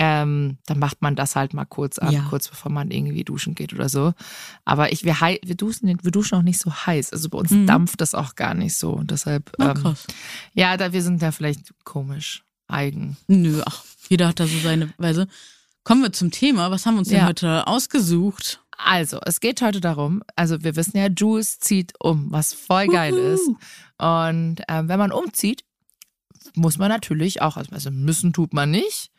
Ähm, 0.00 0.58
dann 0.66 0.78
macht 0.78 1.02
man 1.02 1.16
das 1.16 1.34
halt 1.34 1.54
mal 1.54 1.64
kurz 1.64 1.98
an, 1.98 2.12
ja. 2.12 2.20
kurz 2.28 2.48
bevor 2.48 2.70
man 2.70 2.92
irgendwie 2.92 3.24
duschen 3.24 3.56
geht 3.56 3.72
oder 3.72 3.88
so. 3.88 4.12
Aber 4.64 4.92
ich, 4.92 5.04
wir, 5.04 5.14
wir, 5.14 5.56
duschen, 5.56 5.98
wir 6.00 6.10
duschen 6.12 6.38
auch 6.38 6.42
nicht 6.42 6.60
so 6.60 6.72
heiß. 6.72 7.12
Also 7.12 7.28
bei 7.28 7.38
uns 7.38 7.50
mhm. 7.50 7.66
dampft 7.66 8.00
das 8.00 8.14
auch 8.14 8.36
gar 8.36 8.54
nicht 8.54 8.76
so. 8.76 8.92
Und 8.92 9.10
deshalb, 9.10 9.50
oh, 9.58 9.64
ähm, 9.64 9.96
ja, 10.54 10.76
da, 10.76 10.92
wir 10.92 11.02
sind 11.02 11.20
da 11.20 11.32
vielleicht 11.32 11.74
komisch, 11.84 12.44
eigen. 12.68 13.16
Nö, 13.26 13.60
ach, 13.66 13.82
jeder 14.08 14.28
hat 14.28 14.38
da 14.38 14.46
so 14.46 14.58
seine 14.60 14.92
Weise. 14.98 15.26
Kommen 15.88 16.02
wir 16.02 16.12
zum 16.12 16.30
Thema. 16.30 16.70
Was 16.70 16.84
haben 16.84 16.96
wir 16.96 16.98
uns 16.98 17.08
denn 17.08 17.24
heute 17.24 17.66
ausgesucht? 17.66 18.60
Also, 18.76 19.20
es 19.24 19.40
geht 19.40 19.62
heute 19.62 19.80
darum, 19.80 20.22
also 20.36 20.62
wir 20.62 20.76
wissen 20.76 20.98
ja, 20.98 21.06
Jules 21.06 21.60
zieht 21.60 21.94
um, 21.98 22.30
was 22.30 22.52
voll 22.52 22.88
geil 22.88 23.14
Uhu. 23.14 23.20
ist. 23.20 23.48
Und 23.96 24.60
äh, 24.68 24.82
wenn 24.86 24.98
man 24.98 25.12
umzieht, 25.12 25.64
muss 26.54 26.76
man 26.76 26.90
natürlich 26.90 27.40
auch, 27.40 27.56
also 27.56 27.90
müssen 27.90 28.34
tut 28.34 28.52
man 28.52 28.70
nicht, 28.70 29.10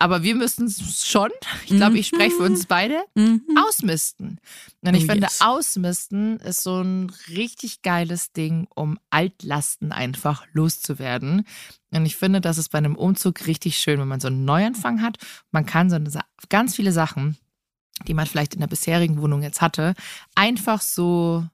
aber 0.00 0.22
wir 0.22 0.34
müssen 0.34 0.66
es 0.66 1.06
schon, 1.06 1.30
ich 1.64 1.76
glaube, 1.76 1.98
ich 1.98 2.06
spreche 2.06 2.36
für 2.36 2.44
uns 2.44 2.66
beide, 2.66 3.02
mhm. 3.14 3.42
ausmisten. 3.66 4.40
Und 4.80 4.94
ich 4.94 5.04
oh, 5.04 5.12
finde, 5.12 5.26
yes. 5.26 5.40
ausmisten 5.40 6.38
ist 6.40 6.62
so 6.62 6.80
ein 6.80 7.12
richtig 7.28 7.82
geiles 7.82 8.32
Ding, 8.32 8.68
um 8.74 8.98
Altlasten 9.10 9.92
einfach 9.92 10.46
loszuwerden. 10.52 11.44
Und 11.90 12.06
ich 12.06 12.16
finde, 12.16 12.40
das 12.40 12.58
ist 12.58 12.70
bei 12.70 12.78
einem 12.78 12.96
Umzug 12.96 13.46
richtig 13.46 13.78
schön, 13.78 13.98
wenn 13.98 14.08
man 14.08 14.20
so 14.20 14.28
einen 14.28 14.44
Neuanfang 14.44 15.02
hat. 15.02 15.18
Man 15.50 15.66
kann 15.66 15.90
so 15.90 15.96
eine, 15.96 16.10
ganz 16.48 16.76
viele 16.76 16.92
Sachen, 16.92 17.36
die 18.06 18.14
man 18.14 18.26
vielleicht 18.26 18.54
in 18.54 18.60
der 18.60 18.68
bisherigen 18.68 19.20
Wohnung 19.20 19.42
jetzt 19.42 19.60
hatte, 19.60 19.94
einfach 20.34 20.80
so 20.80 21.44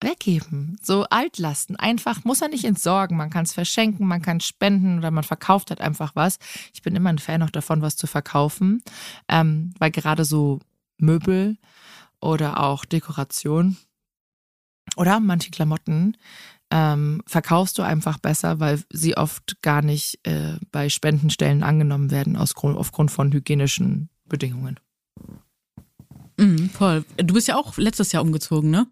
weggeben, 0.00 0.78
so 0.82 1.04
Altlasten. 1.04 1.76
Einfach, 1.76 2.24
muss 2.24 2.42
er 2.42 2.48
nicht 2.48 2.64
entsorgen. 2.64 3.16
Man 3.16 3.30
kann 3.30 3.44
es 3.44 3.54
verschenken, 3.54 4.06
man 4.06 4.22
kann 4.22 4.40
spenden 4.40 4.98
oder 4.98 5.10
man 5.10 5.24
verkauft 5.24 5.70
halt 5.70 5.80
einfach 5.80 6.14
was. 6.14 6.38
Ich 6.74 6.82
bin 6.82 6.94
immer 6.94 7.10
ein 7.10 7.18
Fan 7.18 7.42
auch 7.42 7.50
davon, 7.50 7.82
was 7.82 7.96
zu 7.96 8.06
verkaufen, 8.06 8.82
ähm, 9.28 9.72
weil 9.78 9.90
gerade 9.90 10.24
so 10.24 10.60
Möbel 10.98 11.56
oder 12.20 12.62
auch 12.62 12.84
Dekoration 12.84 13.76
oder 14.96 15.20
manche 15.20 15.50
Klamotten 15.50 16.16
ähm, 16.70 17.22
verkaufst 17.26 17.78
du 17.78 17.82
einfach 17.82 18.18
besser, 18.18 18.60
weil 18.60 18.82
sie 18.90 19.16
oft 19.16 19.62
gar 19.62 19.82
nicht 19.82 20.18
äh, 20.26 20.56
bei 20.72 20.88
Spendenstellen 20.88 21.62
angenommen 21.62 22.10
werden 22.10 22.36
aus, 22.36 22.54
aufgrund 22.56 23.10
von 23.10 23.32
hygienischen 23.32 24.08
Bedingungen. 24.28 24.80
Mhm, 26.38 26.70
voll. 26.70 27.04
Du 27.16 27.34
bist 27.34 27.48
ja 27.48 27.56
auch 27.56 27.76
letztes 27.78 28.12
Jahr 28.12 28.22
umgezogen, 28.22 28.70
ne? 28.70 28.86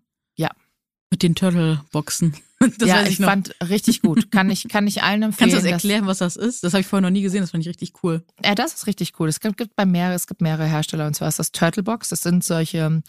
Mit 1.14 1.23
den 1.23 1.37
Turtle-Boxen. 1.37 2.35
Das 2.78 2.88
ja, 2.88 3.02
ich, 3.02 3.18
noch. 3.18 3.28
fand 3.28 3.54
richtig 3.68 4.00
gut. 4.00 4.30
Kann 4.30 4.49
ich, 4.49 4.68
kann 4.68 4.87
ich 4.87 5.02
allen 5.02 5.23
empfehlen. 5.23 5.50
Kannst 5.50 5.66
du 5.66 5.71
das 5.71 5.83
erklären, 5.83 6.06
was 6.06 6.18
das 6.18 6.37
ist? 6.37 6.64
Das 6.64 6.73
habe 6.73 6.80
ich 6.80 6.87
vorher 6.87 7.02
noch 7.02 7.12
nie 7.12 7.21
gesehen, 7.21 7.42
das 7.42 7.50
fand 7.50 7.62
ich 7.62 7.68
richtig 7.68 7.92
cool. 8.02 8.25
Ja, 8.42 8.54
das 8.54 8.73
ist 8.73 8.87
richtig 8.87 9.12
cool. 9.18 9.28
Es 9.28 9.40
gibt, 9.40 9.59
gibt 9.59 9.76
bei 9.76 9.85
mehrere, 9.85 10.14
es 10.14 10.26
gibt 10.26 10.40
mehrere 10.40 10.64
Hersteller 10.64 11.06
und 11.06 11.14
zwar 11.14 11.28
ist 11.28 11.38
das 11.38 11.52
Turtlebox. 11.52 12.09
Das 12.09 12.23
sind 12.23 12.42
solche 12.42 13.02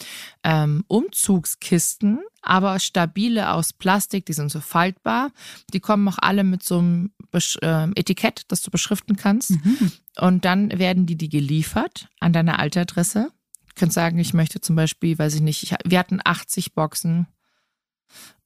ähm, 0.43 0.83
Umzugskisten, 0.87 2.19
aber 2.41 2.79
stabile 2.79 3.51
aus 3.51 3.71
Plastik. 3.71 4.25
Die 4.25 4.33
sind 4.33 4.51
so 4.51 4.59
faltbar. 4.59 5.31
Die 5.73 5.79
kommen 5.79 6.05
auch 6.09 6.17
alle 6.19 6.43
mit 6.43 6.61
so 6.61 6.79
einem 6.79 7.11
Besch 7.31 7.57
ähm, 7.61 7.93
Etikett, 7.95 8.41
das 8.49 8.61
du 8.61 8.71
beschriften 8.71 9.15
kannst. 9.15 9.51
Mhm. 9.51 9.91
Und 10.19 10.43
dann 10.43 10.77
werden 10.77 11.05
die 11.05 11.15
die 11.15 11.29
geliefert 11.29 12.09
an 12.19 12.33
deine 12.33 12.59
alte 12.59 12.81
Adresse. 12.81 13.31
Du 13.69 13.73
kannst 13.75 13.95
sagen, 13.95 14.19
ich 14.19 14.33
möchte 14.33 14.59
zum 14.59 14.75
Beispiel, 14.75 15.17
weiß 15.17 15.35
ich 15.35 15.41
nicht, 15.41 15.63
ich, 15.63 15.75
wir 15.85 15.99
hatten 15.99 16.19
80 16.21 16.73
Boxen 16.73 17.27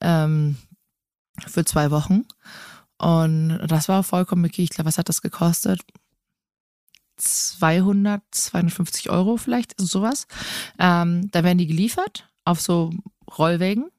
ähm, 0.02 0.58
für 1.48 1.66
zwei 1.66 1.92
Wochen. 1.92 2.26
Und 2.98 3.60
das 3.68 3.88
war 3.88 4.04
vollkommen 4.04 4.46
okay. 4.46 4.64
Ich 4.64 4.70
glaube, 4.72 4.88
was 4.88 4.98
hat 4.98 5.10
das 5.10 5.22
gekostet? 5.22 5.82
200, 7.18 8.22
250 8.32 9.10
Euro 9.10 9.38
vielleicht, 9.38 9.74
sowas. 9.80 10.28
Ähm, 10.78 11.30
da 11.32 11.44
werden 11.44 11.58
die 11.58 11.68
geliefert 11.68 12.30
auf 12.46 12.62
so 12.62 12.92
Rollwägen 13.38 13.90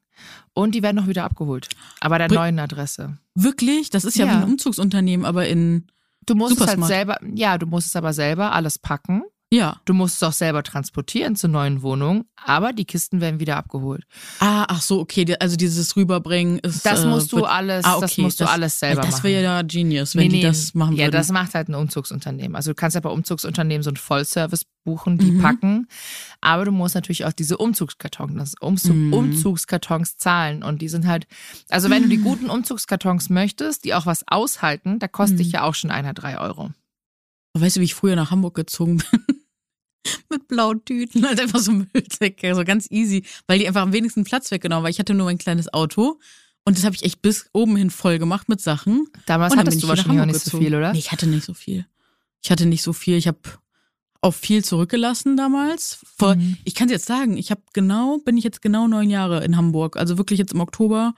und 0.53 0.73
die 0.75 0.81
werden 0.81 0.97
noch 0.97 1.07
wieder 1.07 1.23
abgeholt. 1.23 1.69
Aber 1.99 2.17
der 2.17 2.27
Bri- 2.29 2.33
neuen 2.35 2.59
Adresse. 2.59 3.17
Wirklich? 3.35 3.89
Das 3.91 4.05
ist 4.05 4.15
ja, 4.17 4.25
Ja. 4.25 4.31
wie 4.33 4.37
ein 4.37 4.43
Umzugsunternehmen, 4.43 5.25
aber 5.25 5.47
in. 5.47 5.87
Du 6.25 6.35
musst 6.35 6.53
es 6.53 6.59
halt 6.59 6.69
Supersmart. 6.71 6.87
selber, 6.89 7.19
ja, 7.33 7.57
du 7.57 7.65
musst 7.65 7.87
es 7.87 7.95
aber 7.95 8.13
selber 8.13 8.51
alles 8.53 8.77
packen. 8.77 9.23
Ja. 9.53 9.81
Du 9.83 9.93
musst 9.93 10.15
es 10.15 10.23
auch 10.23 10.31
selber 10.31 10.63
transportieren 10.63 11.35
zur 11.35 11.49
neuen 11.49 11.81
Wohnung, 11.81 12.23
aber 12.45 12.71
die 12.71 12.85
Kisten 12.85 13.19
werden 13.19 13.41
wieder 13.41 13.57
abgeholt. 13.57 14.05
Ah, 14.39 14.63
ach 14.69 14.81
so, 14.81 15.01
okay. 15.01 15.35
Also 15.41 15.57
dieses 15.57 15.97
Rüberbringen 15.97 16.59
ist. 16.59 16.85
Das 16.85 17.03
äh, 17.03 17.07
musst 17.07 17.33
du 17.33 17.37
wird- 17.37 17.49
alles, 17.49 17.83
Ah, 17.83 17.99
das 17.99 18.13
okay, 18.13 18.21
musst 18.21 18.39
du 18.39 18.45
das- 18.45 18.53
alles 18.53 18.79
selber 18.79 19.01
ja, 19.01 19.05
das 19.07 19.15
machen. 19.17 19.23
wäre 19.25 19.43
ja 19.43 19.61
genius, 19.63 20.15
wenn 20.15 20.29
die 20.29 20.39
das 20.39 20.73
machen 20.73 20.95
Ja, 20.95 21.07
würden. 21.07 21.11
das 21.11 21.29
macht 21.33 21.53
halt 21.53 21.67
ein 21.67 21.75
Umzugsunternehmen. 21.75 22.55
Also 22.55 22.71
du 22.71 22.75
kannst 22.75 22.95
ja 22.95 23.01
bei 23.01 23.09
Umzugsunternehmen 23.09 23.83
so 23.83 23.89
einen 23.89 23.97
Vollservice 23.97 24.65
buchen, 24.85 25.17
die 25.17 25.31
Mhm. 25.31 25.41
packen, 25.41 25.87
aber 26.39 26.63
du 26.63 26.71
musst 26.71 26.95
natürlich 26.95 27.25
auch 27.25 27.33
diese 27.33 27.57
Umzugskartons, 27.57 28.33
das 28.35 28.53
Umzug, 28.61 28.95
Mhm. 28.95 29.13
Umzugskartons 29.13 30.15
zahlen 30.15 30.63
und 30.63 30.81
die 30.81 30.87
sind 30.87 31.05
halt, 31.05 31.27
also 31.69 31.89
wenn 31.89 32.03
du 32.03 32.09
die 32.09 32.17
guten 32.19 32.49
Umzugskartons 32.49 33.29
möchtest, 33.29 33.83
die 33.83 33.93
auch 33.95 34.05
was 34.05 34.23
aushalten, 34.29 34.97
da 34.99 35.09
kostet 35.09 35.39
Mhm. 35.39 35.43
dich 35.43 35.51
ja 35.51 35.63
auch 35.63 35.75
schon 35.75 35.91
einer 35.91 36.13
drei 36.13 36.39
Euro. 36.39 36.71
Weißt 37.53 37.75
du, 37.75 37.81
wie 37.81 37.85
ich 37.85 37.95
früher 37.95 38.15
nach 38.15 38.31
Hamburg 38.31 38.55
gezogen 38.55 39.03
bin? 39.11 39.19
Mit 40.29 40.47
blauen 40.47 40.83
Tüten, 40.85 41.25
halt 41.25 41.39
einfach 41.39 41.59
so 41.59 41.71
Müllsäcke, 41.71 42.55
so 42.55 42.63
ganz 42.63 42.87
easy, 42.89 43.23
weil 43.47 43.59
die 43.59 43.67
einfach 43.67 43.81
am 43.81 43.93
wenigsten 43.93 44.23
Platz 44.23 44.49
weggenommen, 44.51 44.83
weil 44.83 44.91
ich 44.91 44.99
hatte 44.99 45.13
nur 45.13 45.25
mein 45.25 45.37
kleines 45.37 45.71
Auto 45.73 46.19
und 46.63 46.77
das 46.77 46.85
habe 46.85 46.95
ich 46.95 47.03
echt 47.03 47.21
bis 47.21 47.49
oben 47.53 47.75
hin 47.75 47.89
voll 47.89 48.19
gemacht 48.19 48.49
mit 48.49 48.61
Sachen. 48.61 49.07
Damals 49.25 49.53
und 49.53 49.59
hattest 49.59 49.77
ich 49.77 49.83
du 49.83 49.87
wahrscheinlich 49.89 50.21
auch 50.21 50.25
nicht 50.25 50.39
so 50.39 50.43
gezogen. 50.45 50.63
viel, 50.63 50.75
oder? 50.75 50.93
Nee, 50.93 50.99
ich 50.99 51.11
hatte 51.11 51.27
nicht 51.27 51.43
so 51.45 51.53
viel. 51.53 51.85
Ich 52.43 52.51
hatte 52.51 52.65
nicht 52.65 52.83
so 52.83 52.93
viel. 52.93 53.17
Ich 53.17 53.27
habe 53.27 53.39
auch 54.21 54.33
viel 54.35 54.63
zurückgelassen 54.63 55.35
damals. 55.37 55.99
Vor, 56.17 56.35
Mhm. 56.35 56.57
Ich 56.63 56.75
kann 56.75 56.87
es 56.87 56.91
jetzt 56.91 57.07
sagen, 57.07 57.37
ich 57.37 57.49
habe 57.49 57.61
genau, 57.73 58.19
bin 58.19 58.37
ich 58.37 58.43
jetzt 58.43 58.61
genau 58.61 58.87
neun 58.87 59.09
Jahre 59.09 59.43
in 59.43 59.57
Hamburg. 59.57 59.97
Also 59.97 60.17
wirklich 60.19 60.37
jetzt 60.37 60.53
im 60.53 60.59
Oktober 60.59 61.15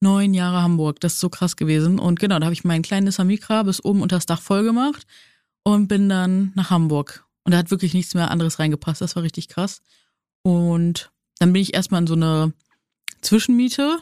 neun 0.00 0.32
Jahre 0.32 0.62
Hamburg. 0.62 1.00
Das 1.00 1.14
ist 1.14 1.20
so 1.20 1.28
krass 1.28 1.56
gewesen. 1.56 1.98
Und 1.98 2.18
genau, 2.18 2.38
da 2.38 2.46
habe 2.46 2.54
ich 2.54 2.64
mein 2.64 2.80
kleines 2.82 3.20
Amikra 3.20 3.62
bis 3.62 3.84
oben 3.84 4.00
unter 4.00 4.16
das 4.16 4.24
Dach 4.26 4.40
voll 4.40 4.62
gemacht 4.64 5.06
und 5.62 5.88
bin 5.88 6.08
dann 6.08 6.52
nach 6.54 6.70
Hamburg. 6.70 7.25
Und 7.46 7.52
da 7.52 7.58
hat 7.58 7.70
wirklich 7.70 7.94
nichts 7.94 8.12
mehr 8.14 8.30
anderes 8.30 8.58
reingepasst. 8.58 9.00
Das 9.00 9.16
war 9.16 9.22
richtig 9.22 9.48
krass. 9.48 9.80
Und 10.42 11.10
dann 11.38 11.52
bin 11.52 11.62
ich 11.62 11.74
erstmal 11.74 12.00
in 12.02 12.06
so 12.06 12.14
eine 12.14 12.52
Zwischenmiete. 13.22 13.98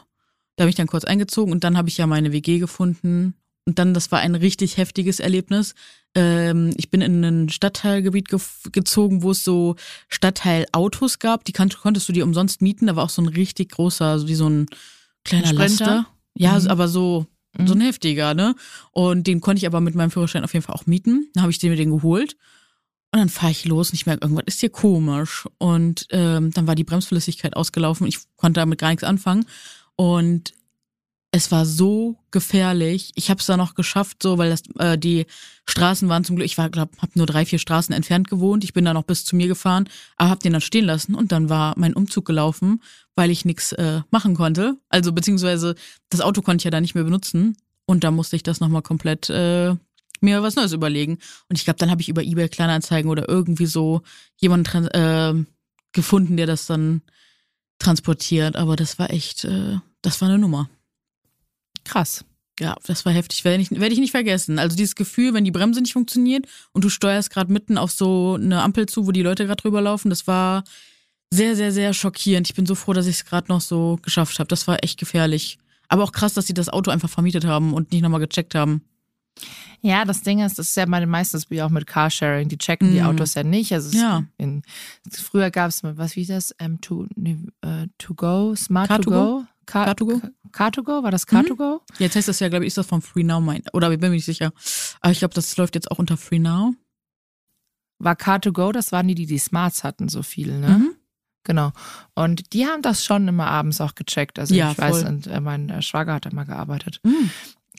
Da 0.56 0.64
bin 0.64 0.68
ich 0.70 0.76
dann 0.76 0.86
kurz 0.86 1.04
eingezogen 1.04 1.52
und 1.52 1.64
dann 1.64 1.76
habe 1.76 1.88
ich 1.88 1.98
ja 1.98 2.06
meine 2.06 2.32
WG 2.32 2.58
gefunden. 2.58 3.34
Und 3.66 3.78
dann, 3.78 3.94
das 3.94 4.12
war 4.12 4.20
ein 4.20 4.34
richtig 4.34 4.76
heftiges 4.76 5.20
Erlebnis. 5.20 5.74
Ähm, 6.14 6.72
ich 6.76 6.90
bin 6.90 7.00
in 7.00 7.24
ein 7.24 7.48
Stadtteilgebiet 7.48 8.28
gef- 8.28 8.70
gezogen, 8.70 9.22
wo 9.22 9.30
es 9.30 9.42
so 9.42 9.76
Stadtteilautos 10.08 11.18
gab. 11.18 11.44
Die 11.44 11.52
konntest 11.52 12.08
du 12.08 12.12
dir 12.12 12.24
umsonst 12.24 12.60
mieten. 12.62 12.86
Da 12.86 12.96
war 12.96 13.04
auch 13.04 13.10
so 13.10 13.22
ein 13.22 13.28
richtig 13.28 13.70
großer, 13.72 14.18
so 14.18 14.28
wie 14.28 14.34
so 14.34 14.48
ein 14.48 14.66
kleiner 15.24 15.48
Ein 15.48 15.54
Sprinter? 15.54 15.84
Laster. 15.86 16.06
Ja, 16.36 16.58
Mhm. 16.60 16.66
aber 16.68 16.88
so, 16.88 17.26
Mhm. 17.58 17.66
so 17.66 17.74
ein 17.74 17.80
heftiger, 17.80 18.34
ne? 18.34 18.54
Und 18.92 19.26
den 19.26 19.40
konnte 19.40 19.58
ich 19.58 19.66
aber 19.66 19.80
mit 19.80 19.94
meinem 19.94 20.10
Führerschein 20.10 20.44
auf 20.44 20.52
jeden 20.52 20.64
Fall 20.64 20.74
auch 20.74 20.86
mieten. 20.86 21.28
Dann 21.34 21.42
habe 21.42 21.50
ich 21.52 21.58
den 21.58 21.70
mir 21.70 21.76
den 21.76 21.90
geholt. 21.90 22.36
Und 23.14 23.20
dann 23.20 23.28
fahre 23.28 23.52
ich 23.52 23.64
los 23.64 23.90
und 23.90 23.94
ich 23.94 24.06
merke, 24.06 24.24
irgendwas 24.24 24.46
ist 24.46 24.58
hier 24.58 24.70
komisch. 24.70 25.46
Und 25.58 26.08
ähm, 26.10 26.50
dann 26.50 26.66
war 26.66 26.74
die 26.74 26.82
Bremsflüssigkeit 26.82 27.54
ausgelaufen. 27.54 28.08
Ich 28.08 28.18
konnte 28.34 28.58
damit 28.58 28.80
gar 28.80 28.88
nichts 28.88 29.04
anfangen. 29.04 29.46
Und 29.94 30.52
es 31.30 31.52
war 31.52 31.64
so 31.64 32.16
gefährlich. 32.32 33.12
Ich 33.14 33.30
habe 33.30 33.38
es 33.38 33.46
da 33.46 33.56
noch 33.56 33.76
geschafft, 33.76 34.20
so 34.20 34.36
weil 34.36 34.50
das 34.50 34.62
äh, 34.80 34.98
die 34.98 35.26
Straßen 35.64 36.08
waren 36.08 36.24
zum 36.24 36.34
Glück. 36.34 36.46
Ich 36.46 36.58
war, 36.58 36.70
glaube, 36.70 36.90
habe 36.98 37.12
nur 37.14 37.26
drei, 37.26 37.46
vier 37.46 37.60
Straßen 37.60 37.94
entfernt 37.94 38.28
gewohnt. 38.28 38.64
Ich 38.64 38.72
bin 38.72 38.84
da 38.84 38.92
noch 38.92 39.04
bis 39.04 39.24
zu 39.24 39.36
mir 39.36 39.46
gefahren, 39.46 39.88
aber 40.16 40.30
habe 40.30 40.42
den 40.42 40.52
dann 40.52 40.60
stehen 40.60 40.84
lassen 40.84 41.14
und 41.14 41.30
dann 41.30 41.48
war 41.48 41.74
mein 41.76 41.94
Umzug 41.94 42.24
gelaufen, 42.24 42.82
weil 43.14 43.30
ich 43.30 43.44
nichts 43.44 43.70
äh, 43.74 44.00
machen 44.10 44.34
konnte. 44.34 44.76
Also 44.88 45.12
beziehungsweise 45.12 45.76
das 46.08 46.20
Auto 46.20 46.42
konnte 46.42 46.62
ich 46.62 46.64
ja 46.64 46.72
da 46.72 46.80
nicht 46.80 46.96
mehr 46.96 47.04
benutzen 47.04 47.56
und 47.86 48.02
da 48.02 48.10
musste 48.10 48.34
ich 48.34 48.42
das 48.42 48.58
nochmal 48.58 48.82
komplett 48.82 49.30
äh, 49.30 49.76
mir 50.24 50.42
was 50.42 50.56
Neues 50.56 50.72
überlegen. 50.72 51.18
Und 51.48 51.56
ich 51.56 51.64
glaube, 51.64 51.78
dann 51.78 51.90
habe 51.90 52.00
ich 52.00 52.08
über 52.08 52.22
eBay 52.22 52.48
Kleinanzeigen 52.48 53.10
oder 53.10 53.28
irgendwie 53.28 53.66
so 53.66 54.02
jemanden 54.36 54.86
äh, 54.88 55.34
gefunden, 55.92 56.36
der 56.36 56.46
das 56.46 56.66
dann 56.66 57.02
transportiert. 57.78 58.56
Aber 58.56 58.76
das 58.76 58.98
war 58.98 59.10
echt, 59.10 59.44
äh, 59.44 59.78
das 60.02 60.20
war 60.20 60.28
eine 60.28 60.38
Nummer. 60.38 60.68
Krass. 61.84 62.24
Ja, 62.60 62.76
das 62.86 63.04
war 63.04 63.12
heftig. 63.12 63.44
Werde 63.44 63.62
ich, 63.62 63.70
werde 63.70 63.92
ich 63.92 63.98
nicht 63.98 64.12
vergessen. 64.12 64.58
Also 64.58 64.76
dieses 64.76 64.94
Gefühl, 64.94 65.34
wenn 65.34 65.44
die 65.44 65.50
Bremse 65.50 65.80
nicht 65.80 65.92
funktioniert 65.92 66.46
und 66.72 66.84
du 66.84 66.88
steuerst 66.88 67.30
gerade 67.30 67.52
mitten 67.52 67.78
auf 67.78 67.90
so 67.90 68.34
eine 68.40 68.62
Ampel 68.62 68.86
zu, 68.86 69.06
wo 69.06 69.12
die 69.12 69.22
Leute 69.22 69.46
gerade 69.46 69.60
drüber 69.60 69.80
laufen, 69.80 70.08
das 70.08 70.26
war 70.26 70.62
sehr, 71.32 71.56
sehr, 71.56 71.72
sehr 71.72 71.92
schockierend. 71.92 72.48
Ich 72.48 72.54
bin 72.54 72.64
so 72.64 72.76
froh, 72.76 72.92
dass 72.92 73.06
ich 73.06 73.16
es 73.16 73.24
gerade 73.24 73.48
noch 73.48 73.60
so 73.60 73.98
geschafft 74.02 74.38
habe. 74.38 74.46
Das 74.48 74.68
war 74.68 74.84
echt 74.84 75.00
gefährlich. 75.00 75.58
Aber 75.88 76.04
auch 76.04 76.12
krass, 76.12 76.34
dass 76.34 76.46
sie 76.46 76.54
das 76.54 76.68
Auto 76.68 76.92
einfach 76.92 77.10
vermietet 77.10 77.44
haben 77.44 77.74
und 77.74 77.90
nicht 77.90 78.02
nochmal 78.02 78.20
gecheckt 78.20 78.54
haben. 78.54 78.82
Ja, 79.80 80.04
das 80.04 80.22
Ding 80.22 80.40
ist, 80.40 80.58
das 80.58 80.68
ist 80.68 80.76
ja 80.76 80.86
bei 80.86 81.00
den 81.00 81.08
meisten 81.10 81.42
wie 81.50 81.60
auch 81.62 81.68
mit 81.70 81.86
Carsharing, 81.86 82.48
die 82.48 82.56
checken 82.58 82.90
die 82.92 83.00
Mhm. 83.00 83.06
Autos 83.06 83.34
ja 83.34 83.42
nicht. 83.42 83.72
Also 83.72 83.96
Ja. 83.96 84.24
in, 84.38 84.62
früher 85.10 85.50
gab 85.50 85.68
es 85.70 85.82
was 85.82 86.16
wie 86.16 86.24
das 86.24 86.54
M2 86.58 87.08
nee, 87.16 87.38
äh, 87.62 87.88
to 87.98 88.14
go, 88.14 88.54
Smart 88.54 88.88
Car 88.88 88.98
to 88.98 89.02
to 89.02 89.10
go, 89.10 89.44
Car, 89.66 89.94
to 89.96 90.06
go? 90.06 90.20
Car 90.52 90.70
to 90.72 90.82
go, 90.82 91.02
war 91.02 91.10
das 91.10 91.26
Car 91.26 91.42
Mhm. 91.42 91.46
to 91.48 91.56
go? 91.56 91.80
Jetzt 91.98 92.16
heißt 92.16 92.28
das 92.28 92.40
ja, 92.40 92.48
glaube 92.48 92.64
ich, 92.64 92.68
ist 92.68 92.78
das 92.78 92.86
von 92.86 93.02
Free 93.02 93.24
Now 93.24 93.40
mein. 93.40 93.62
Oder 93.72 93.90
ich 93.90 93.98
bin 93.98 94.10
mir 94.10 94.16
nicht 94.16 94.24
sicher. 94.24 94.52
Aber 95.00 95.10
ich 95.12 95.18
glaube, 95.18 95.34
das 95.34 95.56
läuft 95.56 95.74
jetzt 95.74 95.90
auch 95.90 95.98
unter 95.98 96.16
Free 96.16 96.38
Now. 96.38 96.74
War 97.98 98.16
Car 98.16 98.40
to 98.40 98.52
go, 98.52 98.72
das 98.72 98.92
waren 98.92 99.08
die, 99.08 99.14
die 99.14 99.26
die 99.26 99.38
Smarts 99.38 99.84
hatten, 99.84 100.08
so 100.08 100.22
viel, 100.22 100.58
ne? 100.58 100.68
Mhm. 100.78 100.94
Genau. 101.44 101.72
Und 102.14 102.52
die 102.54 102.66
haben 102.66 102.80
das 102.82 103.04
schon 103.04 103.28
immer 103.28 103.46
abends 103.46 103.80
auch 103.80 103.94
gecheckt. 103.94 104.38
Also 104.38 104.54
Ja, 104.54 104.72
ich 104.72 104.78
weiß, 104.78 105.00
voll. 105.02 105.08
und 105.08 105.26
äh, 105.26 105.40
mein 105.40 105.68
äh, 105.68 105.82
Schwager 105.82 106.14
hat 106.14 106.24
da 106.26 106.30
mal 106.32 106.44
gearbeitet. 106.44 107.00
Mhm. 107.04 107.30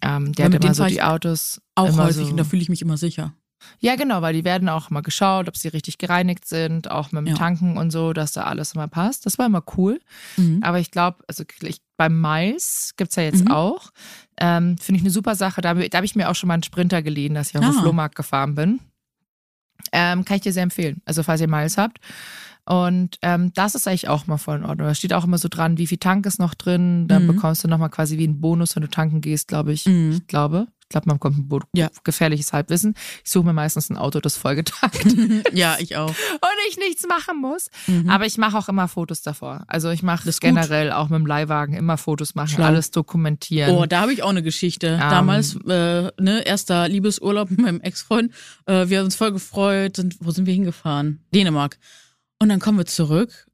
Ähm, 0.01 0.27
Ja, 0.27 0.31
der 0.33 0.49
mit 0.49 0.55
hat 0.55 0.63
immer 0.65 0.73
so 0.73 0.85
die 0.85 1.01
Autos 1.01 1.61
Auch 1.75 1.89
immer 1.89 2.05
häufig 2.05 2.25
so, 2.25 2.31
und 2.31 2.37
da 2.37 2.43
fühle 2.43 2.61
ich 2.61 2.69
mich 2.69 2.81
immer 2.81 2.97
sicher. 2.97 3.33
Ja, 3.79 3.95
genau, 3.95 4.21
weil 4.21 4.33
die 4.33 4.43
werden 4.43 4.69
auch 4.69 4.89
mal 4.91 5.01
geschaut, 5.01 5.47
ob 5.47 5.57
sie 5.57 5.69
richtig 5.69 5.97
gereinigt 5.97 6.45
sind, 6.45 6.91
auch 6.91 7.11
mit 7.11 7.21
dem 7.21 7.27
Ja. 7.27 7.33
Tanken 7.35 7.77
und 7.77 7.89
so, 7.89 8.13
dass 8.13 8.33
da 8.33 8.43
alles 8.43 8.73
immer 8.75 8.87
passt. 8.87 9.25
Das 9.25 9.37
war 9.39 9.45
immer 9.47 9.63
cool. 9.77 9.99
Mhm. 10.37 10.59
Aber 10.61 10.79
ich 10.79 10.91
glaube, 10.91 11.23
also 11.27 11.43
ich, 11.61 11.77
beim 11.97 12.19
Mais 12.19 12.91
gibt's 12.97 13.15
ja 13.15 13.23
jetzt 13.23 13.45
Mhm. 13.45 13.51
auch. 13.51 13.89
Ähm, 14.37 14.77
Finde 14.77 14.97
ich 14.97 15.03
eine 15.03 15.09
super 15.11 15.35
Sache. 15.35 15.61
Da, 15.61 15.73
da 15.73 15.97
habe 15.97 16.05
ich 16.05 16.15
mir 16.15 16.29
auch 16.29 16.35
schon 16.35 16.47
mal 16.49 16.55
einen 16.55 16.63
Sprinter 16.63 17.01
geliehen, 17.01 17.33
dass 17.33 17.49
ich 17.49 17.55
auf 17.57 17.63
den 17.65 17.75
Ah. 17.75 17.81
Flohmarkt 17.81 18.15
gefahren 18.15 18.53
bin. 18.53 18.81
Ähm, 19.91 20.25
kann 20.25 20.35
ich 20.37 20.41
dir 20.43 20.53
sehr 20.53 20.63
empfehlen. 20.63 21.01
Also 21.05 21.23
falls 21.23 21.41
ihr 21.41 21.47
Mais 21.47 21.77
habt. 21.77 21.99
Und 22.67 23.17
ähm, 23.21 23.51
das 23.53 23.75
ist 23.75 23.87
eigentlich 23.87 24.07
auch 24.07 24.25
mal 24.27 24.37
voll 24.37 24.57
in 24.57 24.65
Ordnung. 24.65 24.87
Da 24.87 24.95
steht 24.95 25.13
auch 25.13 25.23
immer 25.23 25.37
so 25.37 25.47
dran, 25.49 25.77
wie 25.77 25.87
viel 25.87 25.99
Tank 25.99 26.25
ist 26.25 26.39
noch 26.39 26.55
drin. 26.55 27.07
Dann 27.07 27.23
Mhm. 27.23 27.27
bekommst 27.27 27.63
du 27.63 27.67
nochmal 27.67 27.89
quasi 27.89 28.17
wie 28.17 28.23
einen 28.25 28.41
Bonus, 28.41 28.75
wenn 28.75 28.81
du 28.81 28.89
tanken 28.89 29.21
gehst, 29.21 29.47
glaube 29.47 29.71
ich. 29.73 29.85
Mhm. 29.85 30.13
Ich 30.13 30.27
glaube. 30.27 30.67
Ich 30.81 30.89
glaube, 30.89 31.07
man 31.07 31.15
bekommt 31.17 31.39
ein 31.39 31.47
Bo 31.47 31.61
Ja. 31.73 31.89
gefährliches 32.03 32.53
Halbwissen. 32.53 32.93
Ich 33.23 33.31
suche 33.31 33.43
mir 33.47 33.53
meistens 33.53 33.89
ein 33.89 33.97
Auto, 33.97 34.19
das 34.19 34.37
voll 34.37 34.55
getankt 34.55 35.03
ja, 35.53 35.77
ich 35.79 35.95
auch. 35.97 36.09
und 36.09 36.15
ich 36.69 36.77
nichts 36.77 37.03
machen 37.07 37.41
muss. 37.41 37.69
Mhm. 37.87 38.07
Aber 38.07 38.27
ich 38.27 38.37
mache 38.37 38.55
auch 38.55 38.69
immer 38.69 38.87
Fotos 38.87 39.23
davor. 39.23 39.63
Also 39.67 39.89
ich 39.89 40.03
mache 40.03 40.29
ist 40.29 40.41
gut. 40.41 40.49
generell 40.51 40.91
auch 40.91 41.09
mit 41.09 41.17
dem 41.19 41.25
Leihwagen 41.25 41.73
immer 41.75 41.97
Fotos 41.97 42.35
machen, 42.35 42.49
Schlau. 42.49 42.65
alles 42.65 42.91
dokumentieren. 42.91 43.71
Oh, 43.75 43.87
da 43.87 44.01
habe 44.01 44.13
ich 44.13 44.21
auch 44.21 44.29
eine 44.29 44.43
Geschichte. 44.43 44.87
Ähm. 44.89 44.99
Damals, 44.99 45.55
äh, 45.67 46.11
ne, 46.21 46.43
erster 46.45 46.87
Liebesurlaub 46.87 47.49
mit 47.51 47.61
meinem 47.61 47.81
Ex-Freund. 47.81 48.31
Äh, 48.67 48.87
wir 48.87 48.99
haben 48.99 49.05
uns 49.05 49.15
voll 49.15 49.31
gefreut. 49.31 49.95
Sind, 49.95 50.17
wo 50.19 50.29
sind 50.29 50.45
wir 50.45 50.53
hingefahren? 50.53 51.25
Dänemark. 51.33 51.79
Und 52.39 52.49
dann 52.49 52.59
kommen 52.59 52.77
wir 52.77 52.85
zurück. 52.85 53.47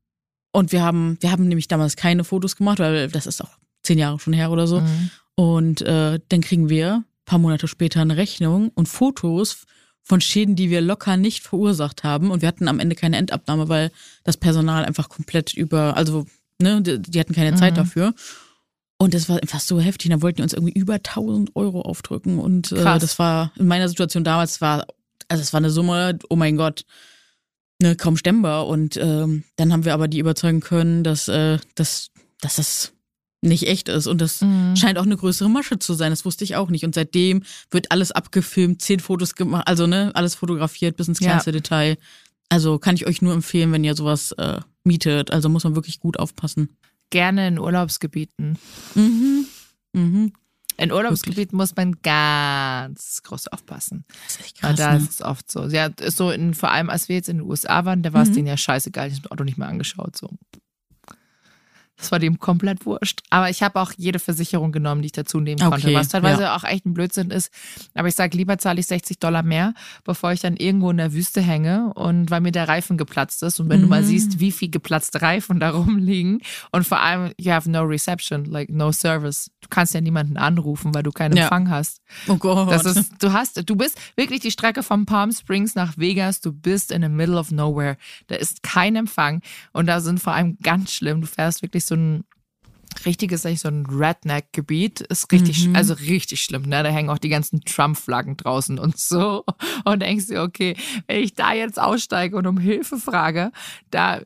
Und 0.51 0.71
wir 0.71 0.81
haben, 0.83 1.17
wir 1.21 1.31
haben 1.31 1.47
nämlich 1.47 1.67
damals 1.67 1.95
keine 1.95 2.23
Fotos 2.23 2.55
gemacht, 2.55 2.79
weil 2.79 3.07
das 3.07 3.25
ist 3.25 3.41
auch 3.41 3.57
zehn 3.83 3.97
Jahre 3.97 4.19
schon 4.19 4.33
her 4.33 4.51
oder 4.51 4.67
so. 4.67 4.81
Mhm. 4.81 5.09
Und 5.35 5.81
äh, 5.81 6.19
dann 6.29 6.41
kriegen 6.41 6.69
wir 6.69 6.95
ein 6.95 7.05
paar 7.25 7.39
Monate 7.39 7.67
später 7.67 8.01
eine 8.01 8.17
Rechnung 8.17 8.69
und 8.75 8.89
Fotos 8.89 9.65
von 10.03 10.19
Schäden, 10.19 10.55
die 10.55 10.69
wir 10.69 10.81
locker 10.81 11.15
nicht 11.15 11.43
verursacht 11.43 12.03
haben. 12.03 12.31
Und 12.31 12.41
wir 12.41 12.47
hatten 12.47 12.67
am 12.67 12.79
Ende 12.79 12.95
keine 12.95 13.17
Endabnahme, 13.17 13.69
weil 13.69 13.91
das 14.23 14.35
Personal 14.37 14.83
einfach 14.83 15.09
komplett 15.09 15.53
über, 15.53 15.95
also 15.95 16.25
ne, 16.59 16.81
die, 16.81 16.99
die 17.01 17.19
hatten 17.19 17.33
keine 17.33 17.55
Zeit 17.55 17.73
Mhm. 17.73 17.77
dafür. 17.77 18.13
Und 18.97 19.13
das 19.13 19.29
war 19.29 19.41
einfach 19.41 19.61
so 19.61 19.79
heftig. 19.79 20.11
Da 20.11 20.21
wollten 20.21 20.37
die 20.37 20.43
uns 20.43 20.53
irgendwie 20.53 20.77
über 20.77 20.95
1000 20.95 21.55
Euro 21.55 21.81
aufdrücken. 21.81 22.39
Und 22.39 22.71
äh, 22.71 22.83
das 22.83 23.17
war 23.19 23.51
in 23.57 23.67
meiner 23.67 23.87
Situation 23.87 24.23
damals 24.23 24.59
war, 24.61 24.85
also 25.27 25.41
es 25.41 25.53
war 25.53 25.59
eine 25.59 25.71
Summe, 25.71 26.19
oh 26.29 26.35
mein 26.35 26.57
Gott, 26.57 26.83
ne, 27.81 27.95
kaum 27.95 28.17
stemmbar. 28.17 28.67
Und 28.67 28.97
ähm, 28.97 29.43
dann 29.55 29.73
haben 29.73 29.85
wir 29.85 29.93
aber 29.93 30.07
die 30.07 30.19
überzeugen 30.19 30.61
können, 30.61 31.03
dass, 31.03 31.27
äh, 31.27 31.57
dass, 31.75 32.11
dass 32.39 32.55
das 32.55 32.93
nicht 33.41 33.67
echt 33.67 33.89
ist. 33.89 34.07
Und 34.07 34.21
das 34.21 34.41
mhm. 34.41 34.75
scheint 34.75 34.97
auch 34.97 35.05
eine 35.05 35.17
größere 35.17 35.49
Masche 35.49 35.79
zu 35.79 35.93
sein. 35.93 36.11
Das 36.11 36.25
wusste 36.25 36.43
ich 36.43 36.55
auch 36.55 36.69
nicht. 36.69 36.85
Und 36.85 36.95
seitdem 36.95 37.43
wird 37.71 37.91
alles 37.91 38.11
abgefilmt, 38.11 38.81
zehn 38.81 38.99
Fotos 38.99 39.35
gemacht, 39.35 39.67
also 39.67 39.87
ne, 39.87 40.11
alles 40.13 40.35
fotografiert 40.35 40.95
bis 40.95 41.07
ins 41.07 41.19
kleinste 41.19 41.49
ja. 41.49 41.53
Detail. 41.53 41.97
Also 42.49 42.79
kann 42.79 42.95
ich 42.95 43.07
euch 43.07 43.21
nur 43.21 43.33
empfehlen, 43.33 43.71
wenn 43.71 43.83
ihr 43.83 43.95
sowas 43.95 44.33
äh, 44.33 44.59
mietet. 44.83 45.31
Also 45.31 45.49
muss 45.49 45.63
man 45.63 45.75
wirklich 45.75 45.99
gut 45.99 46.19
aufpassen. 46.19 46.77
Gerne 47.09 47.47
in 47.47 47.59
Urlaubsgebieten. 47.59 48.57
Mhm. 48.95 49.45
Mhm. 49.93 50.33
In 50.77 50.91
Urlaubsgebieten 50.91 51.57
muss 51.57 51.75
man 51.75 51.97
ganz 52.01 53.21
groß 53.23 53.49
aufpassen. 53.49 54.05
Das 54.07 54.35
ist 54.35 54.41
echt 54.41 54.59
krass. 54.59 54.75
da 54.75 54.93
ne? 54.93 54.97
ist 54.99 55.11
es 55.11 55.21
oft 55.21 55.51
so. 55.51 55.67
Ja, 55.67 55.87
ist 55.87 56.17
so 56.17 56.31
in, 56.31 56.53
vor 56.53 56.71
allem 56.71 56.89
als 56.89 57.09
wir 57.09 57.15
jetzt 57.15 57.29
in 57.29 57.37
den 57.37 57.47
USA 57.47 57.85
waren, 57.85 58.01
da 58.01 58.13
war 58.13 58.23
es 58.23 58.29
mhm. 58.29 58.35
denen 58.35 58.47
ja 58.47 58.57
scheißegal. 58.57 59.07
Ich 59.07 59.13
habe 59.15 59.23
das 59.23 59.31
Auto 59.31 59.43
nicht 59.43 59.57
mehr 59.57 59.67
angeschaut. 59.67 60.17
So. 60.17 60.29
Das 62.01 62.11
war 62.11 62.17
dem 62.17 62.39
komplett 62.39 62.85
wurscht. 62.87 63.21
Aber 63.29 63.51
ich 63.51 63.61
habe 63.61 63.79
auch 63.79 63.91
jede 63.95 64.17
Versicherung 64.17 64.71
genommen, 64.71 65.03
die 65.03 65.07
ich 65.07 65.11
dazu 65.11 65.39
nehmen 65.39 65.59
konnte, 65.59 65.87
okay, 65.87 65.95
was 65.95 66.07
teilweise 66.07 66.43
ja. 66.43 66.55
auch 66.55 66.63
echt 66.63 66.83
ein 66.87 66.95
Blödsinn 66.95 67.29
ist. 67.29 67.53
Aber 67.93 68.07
ich 68.07 68.15
sage, 68.15 68.35
lieber 68.35 68.57
zahle 68.57 68.79
ich 68.79 68.87
60 68.87 69.19
Dollar 69.19 69.43
mehr, 69.43 69.75
bevor 70.03 70.31
ich 70.31 70.39
dann 70.39 70.57
irgendwo 70.57 70.89
in 70.89 70.97
der 70.97 71.13
Wüste 71.13 71.41
hänge 71.41 71.93
und 71.93 72.31
weil 72.31 72.41
mir 72.41 72.51
der 72.51 72.67
Reifen 72.67 72.97
geplatzt 72.97 73.43
ist. 73.43 73.59
Und 73.59 73.69
wenn 73.69 73.81
mhm. 73.81 73.83
du 73.83 73.89
mal 73.89 74.01
mhm. 74.01 74.07
siehst, 74.07 74.39
wie 74.39 74.51
viel 74.51 74.71
geplatzte 74.71 75.21
Reifen 75.21 75.59
da 75.59 75.69
rumliegen 75.77 76.41
und 76.71 76.87
vor 76.87 76.99
allem, 76.99 77.33
you 77.37 77.51
have 77.51 77.69
no 77.69 77.83
reception, 77.83 78.45
like 78.45 78.69
no 78.69 78.91
service. 78.91 79.51
Du 79.61 79.67
kannst 79.69 79.93
ja 79.93 80.01
niemanden 80.01 80.37
anrufen, 80.37 80.95
weil 80.95 81.03
du 81.03 81.11
keinen 81.11 81.37
ja. 81.37 81.43
Empfang 81.43 81.69
hast. 81.69 82.01
Oh 82.27 82.35
Gott. 82.37 82.71
Das 82.71 82.83
ist, 82.85 83.13
du 83.21 83.31
hast, 83.31 83.69
du 83.69 83.75
bist 83.75 83.99
wirklich 84.15 84.39
die 84.39 84.49
Strecke 84.49 84.81
von 84.81 85.05
Palm 85.05 85.31
Springs 85.31 85.75
nach 85.75 85.99
Vegas, 85.99 86.41
du 86.41 86.51
bist 86.51 86.91
in 86.91 87.03
the 87.03 87.09
middle 87.09 87.37
of 87.37 87.51
nowhere. 87.51 87.97
Da 88.25 88.35
ist 88.37 88.63
kein 88.63 88.95
Empfang 88.95 89.41
und 89.71 89.85
da 89.85 90.01
sind 90.01 90.19
vor 90.19 90.33
allem 90.33 90.57
ganz 90.63 90.93
schlimm, 90.93 91.21
du 91.21 91.27
fährst 91.27 91.61
wirklich 91.61 91.85
so 91.85 91.90
so 91.91 91.95
ein 91.95 92.23
richtiges, 93.05 93.43
so 93.43 93.67
ein 93.67 93.85
Redneck-Gebiet. 93.85 95.01
Ist 95.01 95.31
richtig, 95.31 95.67
mhm. 95.67 95.75
also 95.75 95.93
richtig 95.93 96.41
schlimm, 96.41 96.63
ne? 96.63 96.83
Da 96.83 96.89
hängen 96.89 97.09
auch 97.09 97.17
die 97.17 97.29
ganzen 97.29 97.61
Trump-Flaggen 97.61 98.37
draußen 98.37 98.79
und 98.79 98.97
so. 98.97 99.43
Und 99.85 100.01
denkst 100.01 100.27
du, 100.27 100.41
okay, 100.41 100.75
wenn 101.07 101.23
ich 101.23 101.33
da 101.33 101.53
jetzt 101.53 101.79
aussteige 101.79 102.35
und 102.35 102.47
um 102.47 102.57
Hilfe 102.57 102.97
frage, 102.97 103.51
da 103.89 104.21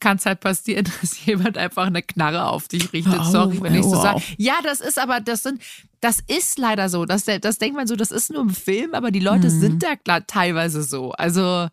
kann 0.00 0.16
es 0.16 0.26
halt 0.26 0.40
passieren, 0.40 0.86
dass 1.00 1.24
jemand 1.24 1.58
einfach 1.58 1.86
eine 1.86 2.02
Knarre 2.02 2.46
auf 2.46 2.68
dich 2.68 2.92
richtet. 2.92 3.20
Oh, 3.20 3.30
Sorry, 3.30 3.60
wenn 3.60 3.74
ich 3.74 3.84
so 3.84 4.00
sage. 4.00 4.22
Ja, 4.36 4.54
das 4.62 4.80
ist 4.80 4.98
aber, 4.98 5.20
das 5.20 5.42
sind, 5.42 5.62
das 6.00 6.20
ist 6.26 6.58
leider 6.58 6.88
so. 6.88 7.04
Das, 7.04 7.24
das 7.24 7.58
denkt 7.58 7.76
man 7.76 7.86
so, 7.86 7.96
das 7.96 8.10
ist 8.10 8.30
nur 8.30 8.42
im 8.42 8.50
Film, 8.50 8.94
aber 8.94 9.10
die 9.10 9.20
Leute 9.20 9.50
mhm. 9.50 9.60
sind 9.60 9.82
da 9.82 10.20
teilweise 10.20 10.82
so. 10.82 11.12
Also 11.12 11.68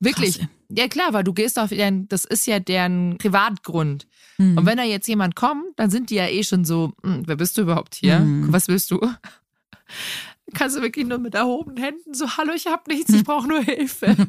wirklich. 0.00 0.38
Krass. 0.38 0.48
Ja, 0.70 0.86
klar, 0.88 1.12
weil 1.14 1.24
du 1.24 1.32
gehst 1.32 1.58
auf 1.58 1.70
deren, 1.70 2.08
das 2.08 2.24
ist 2.24 2.46
ja 2.46 2.60
deren 2.60 3.16
Privatgrund. 3.18 4.06
Mhm. 4.36 4.58
Und 4.58 4.66
wenn 4.66 4.76
da 4.76 4.84
jetzt 4.84 5.08
jemand 5.08 5.34
kommt, 5.34 5.64
dann 5.76 5.90
sind 5.90 6.10
die 6.10 6.16
ja 6.16 6.26
eh 6.26 6.42
schon 6.42 6.64
so, 6.64 6.92
hm, 7.02 7.22
wer 7.26 7.36
bist 7.36 7.56
du 7.56 7.62
überhaupt 7.62 7.94
hier? 7.94 8.20
Mhm. 8.20 8.52
Was 8.52 8.68
willst 8.68 8.90
du? 8.90 9.00
Kannst 10.54 10.76
du 10.76 10.82
wirklich 10.82 11.06
nur 11.06 11.18
mit 11.18 11.34
erhobenen 11.34 11.82
Händen 11.82 12.14
so, 12.14 12.36
hallo, 12.36 12.52
ich 12.54 12.66
hab 12.66 12.86
nichts, 12.86 13.12
ich 13.14 13.24
brauche 13.24 13.48
nur 13.48 13.62
Hilfe. 13.62 14.14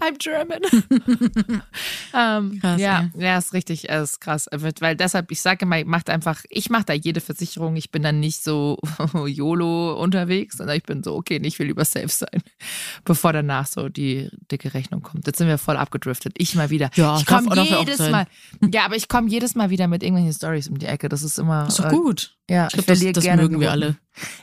I'm 0.00 0.16
German. 0.18 0.60
ähm, 2.14 2.60
krass, 2.60 2.80
ja, 2.80 3.10
ey. 3.14 3.24
ja, 3.24 3.38
ist 3.38 3.52
richtig, 3.52 3.88
es 3.88 4.12
ist 4.12 4.20
krass. 4.20 4.48
Weil 4.50 4.96
deshalb, 4.96 5.30
ich 5.30 5.40
sage 5.40 5.64
immer, 5.64 5.84
macht 5.84 6.10
einfach, 6.10 6.42
ich 6.48 6.70
mache 6.70 6.84
da 6.84 6.92
jede 6.92 7.20
Versicherung. 7.20 7.76
Ich 7.76 7.90
bin 7.90 8.02
dann 8.02 8.20
nicht 8.20 8.42
so 8.42 8.78
YOLO 9.26 10.00
unterwegs, 10.00 10.58
sondern 10.58 10.76
ich 10.76 10.84
bin 10.84 11.02
so, 11.02 11.14
okay, 11.14 11.40
ich 11.42 11.58
will 11.58 11.66
lieber 11.66 11.84
safe 11.84 12.08
sein, 12.08 12.42
bevor 13.04 13.32
danach 13.32 13.66
so 13.66 13.88
die 13.88 14.30
dicke 14.50 14.74
Rechnung 14.74 15.02
kommt. 15.02 15.26
Jetzt 15.26 15.38
sind 15.38 15.48
wir 15.48 15.58
voll 15.58 15.76
abgedriftet. 15.76 16.34
Ich 16.38 16.54
mal 16.54 16.70
wieder. 16.70 16.90
Ja, 16.94 17.18
ich 17.18 17.26
komme 17.26 17.62
jedes 17.62 17.98
Mal. 17.98 18.26
Ja, 18.72 18.84
aber 18.84 18.96
ich 18.96 19.08
komme 19.08 19.28
jedes 19.28 19.54
Mal 19.54 19.70
wieder 19.70 19.88
mit 19.88 20.02
irgendwelchen 20.02 20.34
Stories 20.34 20.68
um 20.68 20.78
die 20.78 20.86
Ecke. 20.86 21.08
Das 21.08 21.22
ist 21.22 21.38
immer. 21.38 21.66
Ist 21.66 21.78
doch 21.78 21.86
äh, 21.86 21.90
gut. 21.90 22.36
Ja, 22.48 22.68
ich, 22.68 22.78
ich 22.78 22.84
verliere 22.84 23.12
das, 23.12 23.24
das 23.24 23.24
gerne. 23.24 23.42
mögen 23.42 23.60
wir 23.60 23.70
alle. 23.70 23.96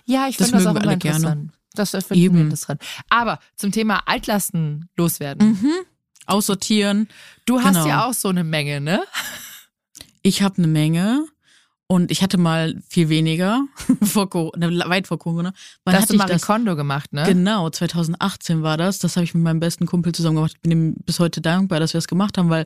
Ja, 0.05 0.27
ich 0.27 0.37
finde 0.37 0.51
das 0.53 0.65
auch 0.65 0.75
immer 0.75 0.93
interessant. 0.93 1.23
Gerne. 1.23 1.60
Das 1.73 1.91
finde 1.91 2.15
ich 2.15 2.25
interessant. 2.25 2.81
Aber 3.09 3.39
zum 3.55 3.71
Thema 3.71 4.03
Altlasten 4.05 4.89
loswerden. 4.97 5.51
Mhm. 5.51 5.73
Aussortieren. 6.25 7.07
Du 7.45 7.61
hast 7.61 7.75
genau. 7.75 7.87
ja 7.87 8.05
auch 8.05 8.13
so 8.13 8.29
eine 8.29 8.43
Menge, 8.43 8.81
ne? 8.81 9.03
Ich 10.21 10.41
habe 10.41 10.57
eine 10.57 10.67
Menge. 10.67 11.25
Und 11.87 12.09
ich 12.09 12.23
hatte 12.23 12.37
mal 12.37 12.81
viel 12.87 13.09
weniger, 13.09 13.65
vor 14.01 14.29
Corona, 14.29 14.89
weit 14.89 15.07
vor 15.07 15.19
Corona. 15.19 15.51
Wann 15.83 15.93
da 15.93 15.99
hast 15.99 16.09
du 16.09 16.15
Marie 16.15 16.39
Kondo 16.39 16.77
gemacht, 16.77 17.11
ne? 17.11 17.25
Genau, 17.25 17.69
2018 17.69 18.63
war 18.63 18.77
das. 18.77 18.99
Das 18.99 19.17
habe 19.17 19.25
ich 19.25 19.33
mit 19.33 19.43
meinem 19.43 19.59
besten 19.59 19.87
Kumpel 19.87 20.13
zusammen 20.13 20.37
gemacht. 20.37 20.53
Ich 20.55 20.61
bin 20.61 20.71
ihm 20.71 20.95
bis 21.05 21.19
heute 21.19 21.41
dankbar, 21.41 21.81
dass 21.81 21.93
wir 21.93 21.97
das 21.97 22.07
gemacht 22.07 22.37
haben, 22.37 22.49
weil 22.49 22.65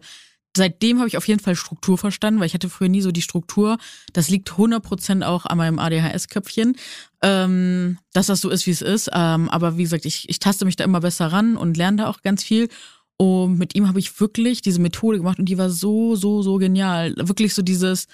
seitdem 0.55 0.99
habe 0.99 1.07
ich 1.07 1.17
auf 1.17 1.27
jeden 1.27 1.39
Fall 1.39 1.55
Struktur 1.55 1.97
verstanden, 1.97 2.39
weil 2.39 2.47
ich 2.47 2.53
hatte 2.53 2.69
früher 2.69 2.89
nie 2.89 3.01
so 3.01 3.11
die 3.11 3.21
Struktur. 3.21 3.77
Das 4.13 4.29
liegt 4.29 4.51
100% 4.51 5.23
auch 5.23 5.45
an 5.45 5.57
meinem 5.57 5.79
ADHS-Köpfchen, 5.79 6.75
ähm, 7.21 7.97
dass 8.13 8.27
das 8.27 8.41
so 8.41 8.49
ist, 8.49 8.65
wie 8.65 8.71
es 8.71 8.81
ist. 8.81 9.09
Ähm, 9.13 9.49
aber 9.49 9.77
wie 9.77 9.83
gesagt, 9.83 10.05
ich, 10.05 10.29
ich 10.29 10.39
taste 10.39 10.65
mich 10.65 10.75
da 10.75 10.83
immer 10.83 11.01
besser 11.01 11.27
ran 11.27 11.57
und 11.57 11.77
lerne 11.77 11.97
da 11.97 12.09
auch 12.09 12.21
ganz 12.21 12.43
viel. 12.43 12.69
Und 13.17 13.57
mit 13.57 13.75
ihm 13.75 13.87
habe 13.87 13.99
ich 13.99 14.19
wirklich 14.19 14.61
diese 14.61 14.81
Methode 14.81 15.17
gemacht 15.17 15.39
und 15.39 15.45
die 15.45 15.57
war 15.57 15.69
so, 15.69 16.15
so, 16.15 16.41
so 16.41 16.57
genial. 16.57 17.13
Wirklich 17.17 17.53
so 17.53 17.61
dieses, 17.61 18.07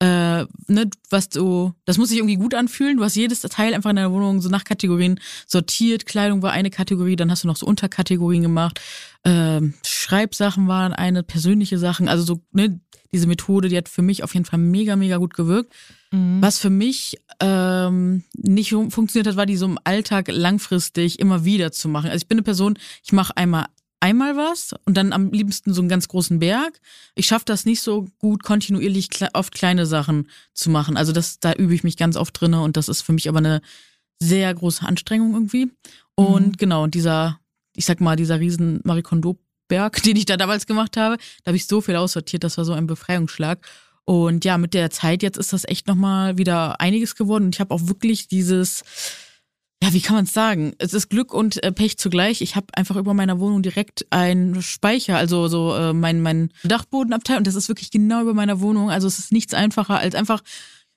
äh, 0.00 0.44
ne, 0.68 0.90
was 1.10 1.28
du, 1.28 1.72
das 1.84 1.98
muss 1.98 2.10
sich 2.10 2.18
irgendwie 2.18 2.36
gut 2.36 2.54
anfühlen. 2.54 2.98
Du 2.98 3.04
hast 3.04 3.16
jedes 3.16 3.40
Teil 3.40 3.74
einfach 3.74 3.90
in 3.90 3.96
deiner 3.96 4.12
Wohnung 4.12 4.40
so 4.40 4.48
nach 4.48 4.64
Kategorien 4.64 5.18
sortiert. 5.46 6.06
Kleidung 6.06 6.42
war 6.42 6.52
eine 6.52 6.70
Kategorie, 6.70 7.16
dann 7.16 7.30
hast 7.30 7.44
du 7.44 7.48
noch 7.48 7.56
so 7.56 7.66
Unterkategorien 7.66 8.42
gemacht. 8.42 8.80
Ähm, 9.24 9.74
Schreibsachen 9.84 10.68
waren 10.68 10.92
eine, 10.92 11.22
persönliche 11.24 11.78
Sachen. 11.78 12.08
Also 12.08 12.22
so, 12.22 12.40
ne, 12.52 12.80
diese 13.12 13.26
Methode, 13.26 13.68
die 13.68 13.76
hat 13.76 13.88
für 13.88 14.02
mich 14.02 14.22
auf 14.22 14.34
jeden 14.34 14.44
Fall 14.44 14.58
mega, 14.60 14.94
mega 14.94 15.16
gut 15.16 15.34
gewirkt. 15.34 15.72
Mhm. 16.12 16.40
Was 16.40 16.58
für 16.58 16.70
mich 16.70 17.16
ähm, 17.40 18.22
nicht 18.34 18.70
funktioniert 18.70 19.26
hat, 19.26 19.36
war 19.36 19.46
die 19.46 19.56
so 19.56 19.66
im 19.66 19.78
Alltag 19.82 20.28
langfristig 20.30 21.18
immer 21.18 21.44
wieder 21.44 21.72
zu 21.72 21.88
machen. 21.88 22.10
Also 22.10 22.22
ich 22.22 22.28
bin 22.28 22.38
eine 22.38 22.44
Person, 22.44 22.78
ich 23.02 23.12
mache 23.12 23.36
einmal 23.36 23.66
einmal 24.00 24.36
was 24.36 24.74
und 24.84 24.96
dann 24.96 25.12
am 25.12 25.30
liebsten 25.30 25.74
so 25.74 25.80
einen 25.80 25.88
ganz 25.88 26.08
großen 26.08 26.38
Berg. 26.38 26.80
Ich 27.14 27.26
schaffe 27.26 27.44
das 27.44 27.64
nicht 27.64 27.80
so 27.80 28.06
gut, 28.18 28.42
kontinuierlich 28.42 29.08
oft 29.34 29.54
kleine 29.54 29.86
Sachen 29.86 30.28
zu 30.54 30.70
machen. 30.70 30.96
Also 30.96 31.12
das, 31.12 31.40
da 31.40 31.52
übe 31.52 31.74
ich 31.74 31.84
mich 31.84 31.96
ganz 31.96 32.16
oft 32.16 32.40
drinne 32.40 32.60
und 32.62 32.76
das 32.76 32.88
ist 32.88 33.02
für 33.02 33.12
mich 33.12 33.28
aber 33.28 33.38
eine 33.38 33.60
sehr 34.20 34.52
große 34.54 34.84
Anstrengung 34.86 35.34
irgendwie. 35.34 35.70
Und 36.14 36.46
mhm. 36.46 36.56
genau, 36.56 36.84
und 36.84 36.94
dieser, 36.94 37.40
ich 37.74 37.84
sag 37.84 38.00
mal, 38.00 38.16
dieser 38.16 38.40
riesen 38.40 38.80
Marikondo-Berg, 38.84 40.02
den 40.04 40.16
ich 40.16 40.26
da 40.26 40.36
damals 40.36 40.66
gemacht 40.66 40.96
habe, 40.96 41.16
da 41.42 41.50
habe 41.50 41.56
ich 41.56 41.66
so 41.66 41.80
viel 41.80 41.96
aussortiert, 41.96 42.44
das 42.44 42.58
war 42.58 42.64
so 42.64 42.72
ein 42.72 42.86
Befreiungsschlag. 42.86 43.66
Und 44.04 44.44
ja, 44.44 44.56
mit 44.56 44.72
der 44.72 44.90
Zeit 44.90 45.22
jetzt 45.22 45.36
ist 45.36 45.52
das 45.52 45.68
echt 45.68 45.86
nochmal 45.86 46.38
wieder 46.38 46.80
einiges 46.80 47.14
geworden. 47.14 47.44
Und 47.44 47.56
ich 47.56 47.60
habe 47.60 47.74
auch 47.74 47.88
wirklich 47.88 48.26
dieses, 48.26 48.82
ja, 49.82 49.92
wie 49.92 50.00
kann 50.00 50.16
man 50.16 50.24
es 50.24 50.32
sagen? 50.32 50.74
Es 50.78 50.92
ist 50.92 51.08
Glück 51.08 51.32
und 51.32 51.62
äh, 51.62 51.70
Pech 51.70 51.98
zugleich. 51.98 52.40
Ich 52.40 52.56
habe 52.56 52.66
einfach 52.74 52.96
über 52.96 53.14
meiner 53.14 53.38
Wohnung 53.38 53.62
direkt 53.62 54.06
einen 54.10 54.60
Speicher, 54.60 55.16
also 55.16 55.46
so 55.46 55.74
äh, 55.76 55.92
mein, 55.92 56.20
mein 56.20 56.50
Dachbodenabteil 56.64 57.38
und 57.38 57.46
das 57.46 57.54
ist 57.54 57.68
wirklich 57.68 57.90
genau 57.90 58.22
über 58.22 58.34
meiner 58.34 58.60
Wohnung. 58.60 58.90
Also 58.90 59.06
es 59.06 59.18
ist 59.18 59.30
nichts 59.30 59.54
einfacher 59.54 59.98
als 59.98 60.16
einfach, 60.16 60.42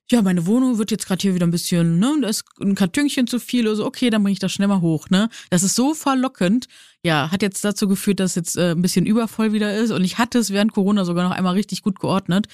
ja, 0.09 0.21
meine 0.23 0.47
Wohnung 0.47 0.79
wird 0.79 0.89
jetzt 0.89 1.05
gerade 1.05 1.21
hier 1.21 1.35
wieder 1.35 1.45
ein 1.45 1.51
bisschen, 1.51 1.99
ne, 1.99 2.17
da 2.21 2.27
ist 2.27 2.43
ein 2.59 2.75
Kartönchen 2.75 3.27
zu 3.27 3.39
viel 3.39 3.67
oder 3.67 3.75
so, 3.75 3.85
okay, 3.85 4.09
dann 4.09 4.23
bringe 4.23 4.33
ich 4.33 4.39
das 4.39 4.51
schnell 4.51 4.67
mal 4.67 4.81
hoch, 4.81 5.09
ne? 5.09 5.29
Das 5.51 5.63
ist 5.63 5.75
so 5.75 5.93
verlockend. 5.93 6.67
Ja, 7.03 7.31
hat 7.31 7.41
jetzt 7.41 7.63
dazu 7.63 7.87
geführt, 7.87 8.19
dass 8.19 8.35
jetzt 8.35 8.57
äh, 8.57 8.71
ein 8.71 8.81
bisschen 8.81 9.05
übervoll 9.05 9.53
wieder 9.53 9.75
ist 9.75 9.91
und 9.91 10.03
ich 10.03 10.17
hatte 10.17 10.39
es 10.39 10.49
während 10.51 10.73
Corona 10.73 11.05
sogar 11.05 11.23
noch 11.23 11.35
einmal 11.35 11.53
richtig 11.53 11.81
gut 11.81 11.99
geordnet. 11.99 12.47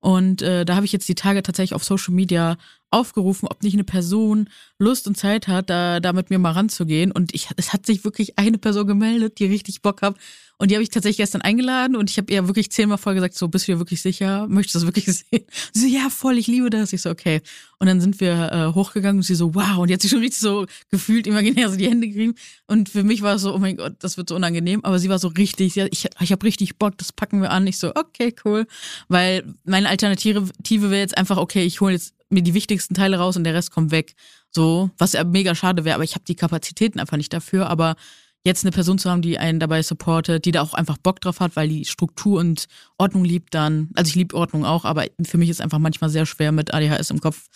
Und 0.00 0.42
äh, 0.42 0.66
da 0.66 0.76
habe 0.76 0.84
ich 0.84 0.92
jetzt 0.92 1.08
die 1.08 1.14
Tage 1.14 1.42
tatsächlich 1.42 1.74
auf 1.74 1.82
Social 1.82 2.12
Media 2.12 2.58
aufgerufen, 2.94 3.48
ob 3.48 3.62
nicht 3.62 3.74
eine 3.74 3.84
Person 3.84 4.48
Lust 4.78 5.06
und 5.06 5.16
Zeit 5.16 5.48
hat, 5.48 5.68
da, 5.68 6.00
da 6.00 6.12
mit 6.12 6.30
mir 6.30 6.38
mal 6.38 6.52
ranzugehen. 6.52 7.12
Und 7.12 7.34
ich, 7.34 7.48
es 7.56 7.72
hat 7.72 7.86
sich 7.86 8.04
wirklich 8.04 8.38
eine 8.38 8.58
Person 8.58 8.86
gemeldet, 8.86 9.38
die 9.38 9.46
richtig 9.46 9.82
Bock 9.82 10.02
hat. 10.02 10.16
Und 10.56 10.70
die 10.70 10.76
habe 10.76 10.82
ich 10.84 10.90
tatsächlich 10.90 11.16
gestern 11.16 11.42
eingeladen 11.42 11.96
und 11.96 12.10
ich 12.10 12.16
habe 12.16 12.32
ihr 12.32 12.46
wirklich 12.46 12.70
zehnmal 12.70 12.96
voll 12.96 13.14
gesagt, 13.14 13.34
so, 13.34 13.48
bist 13.48 13.66
du 13.66 13.72
dir 13.72 13.78
wirklich 13.78 14.00
sicher? 14.00 14.46
Möchtest 14.46 14.76
du 14.76 14.78
das 14.78 14.86
wirklich 14.86 15.04
sehen? 15.06 15.44
Sie 15.72 15.80
so, 15.80 15.86
ja, 15.86 16.08
voll, 16.10 16.38
ich 16.38 16.46
liebe 16.46 16.70
das. 16.70 16.92
Ich 16.92 17.02
so, 17.02 17.10
okay. 17.10 17.40
Und 17.80 17.88
dann 17.88 18.00
sind 18.00 18.20
wir 18.20 18.52
äh, 18.52 18.74
hochgegangen 18.74 19.18
und 19.18 19.22
sie 19.24 19.34
so, 19.34 19.54
wow. 19.54 19.78
Und 19.78 19.88
die 19.88 19.94
hat 19.94 20.00
sich 20.00 20.12
schon 20.12 20.20
richtig 20.20 20.40
so 20.40 20.66
gefühlt, 20.90 21.26
imaginär 21.26 21.70
so 21.70 21.76
die 21.76 21.88
Hände 21.88 22.08
gerieben. 22.08 22.34
Und 22.68 22.88
für 22.88 23.02
mich 23.02 23.22
war 23.22 23.34
es 23.34 23.42
so, 23.42 23.52
oh 23.52 23.58
mein 23.58 23.76
Gott, 23.76 23.96
das 23.98 24.16
wird 24.16 24.28
so 24.28 24.36
unangenehm. 24.36 24.84
Aber 24.84 25.00
sie 25.00 25.08
war 25.08 25.18
so 25.18 25.28
richtig, 25.28 25.74
ja, 25.74 25.86
ich, 25.90 26.06
ich 26.20 26.32
habe 26.32 26.46
richtig 26.46 26.78
Bock, 26.78 26.96
das 26.98 27.12
packen 27.12 27.42
wir 27.42 27.50
an. 27.50 27.66
Ich 27.66 27.78
so, 27.78 27.92
okay, 27.94 28.32
cool. 28.44 28.66
Weil 29.08 29.44
meine 29.64 29.88
Alternative 29.88 30.48
wäre 30.62 30.98
jetzt 30.98 31.18
einfach, 31.18 31.36
okay, 31.36 31.64
ich 31.64 31.80
hole 31.80 31.94
jetzt 31.94 32.14
mir 32.30 32.42
die 32.42 32.54
wichtigsten 32.54 32.94
Teile 32.94 33.18
raus 33.18 33.36
und 33.36 33.44
der 33.44 33.54
Rest 33.54 33.70
kommt 33.70 33.90
weg. 33.90 34.14
So, 34.50 34.90
was 34.98 35.12
ja 35.12 35.24
mega 35.24 35.54
schade 35.54 35.84
wäre, 35.84 35.96
aber 35.96 36.04
ich 36.04 36.14
habe 36.14 36.24
die 36.26 36.36
Kapazitäten 36.36 37.00
einfach 37.00 37.16
nicht 37.16 37.32
dafür. 37.32 37.68
Aber 37.68 37.96
jetzt 38.44 38.64
eine 38.64 38.72
Person 38.72 38.98
zu 38.98 39.10
haben, 39.10 39.22
die 39.22 39.38
einen 39.38 39.58
dabei 39.58 39.82
supportet, 39.82 40.44
die 40.44 40.52
da 40.52 40.62
auch 40.62 40.74
einfach 40.74 40.98
Bock 40.98 41.20
drauf 41.20 41.40
hat, 41.40 41.56
weil 41.56 41.68
die 41.68 41.84
Struktur 41.86 42.40
und 42.40 42.66
Ordnung 42.98 43.24
liebt 43.24 43.54
dann. 43.54 43.88
Also 43.94 44.10
ich 44.10 44.14
liebe 44.14 44.36
Ordnung 44.36 44.64
auch, 44.64 44.84
aber 44.84 45.06
für 45.24 45.38
mich 45.38 45.48
ist 45.48 45.62
einfach 45.62 45.78
manchmal 45.78 46.10
sehr 46.10 46.26
schwer 46.26 46.52
mit 46.52 46.72
ADHS 46.74 47.10
im 47.10 47.20
Kopf. 47.20 47.48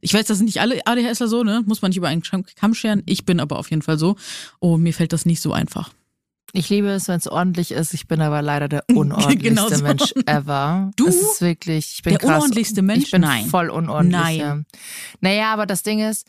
Ich 0.00 0.14
weiß, 0.14 0.26
das 0.26 0.38
sind 0.38 0.46
nicht 0.46 0.60
alle 0.60 0.80
ADHSler 0.86 1.28
so, 1.28 1.42
ne? 1.42 1.62
Muss 1.66 1.82
man 1.82 1.90
nicht 1.90 1.98
über 1.98 2.08
einen 2.08 2.22
Kamm 2.22 2.74
scheren. 2.74 3.02
Ich 3.06 3.24
bin 3.24 3.40
aber 3.40 3.58
auf 3.58 3.70
jeden 3.70 3.82
Fall 3.82 3.98
so. 3.98 4.16
Oh, 4.60 4.76
mir 4.76 4.94
fällt 4.94 5.12
das 5.12 5.26
nicht 5.26 5.40
so 5.40 5.52
einfach. 5.52 5.90
Ich 6.56 6.70
liebe 6.70 6.88
es, 6.88 7.06
wenn 7.06 7.18
es 7.18 7.28
ordentlich 7.28 7.70
ist. 7.70 7.92
Ich 7.92 8.08
bin 8.08 8.22
aber 8.22 8.40
leider 8.40 8.68
der 8.68 8.84
unordentlichste 8.94 9.48
genau 9.48 9.68
so. 9.68 9.82
Mensch 9.82 10.14
ever. 10.26 10.90
Du? 10.96 11.06
Es 11.06 11.16
ist 11.16 11.40
wirklich, 11.42 11.96
ich 11.96 12.02
bin 12.02 12.12
der 12.12 12.18
krass. 12.20 12.30
unordentlichste 12.30 12.80
Mensch? 12.80 13.04
Ich 13.04 13.10
bin 13.10 13.20
Nein. 13.20 13.44
voll 13.46 13.68
unordentlich. 13.68 14.20
Nein. 14.20 14.38
Ja. 14.38 14.62
Naja, 15.20 15.52
aber 15.52 15.66
das 15.66 15.82
Ding 15.82 16.00
ist, 16.00 16.26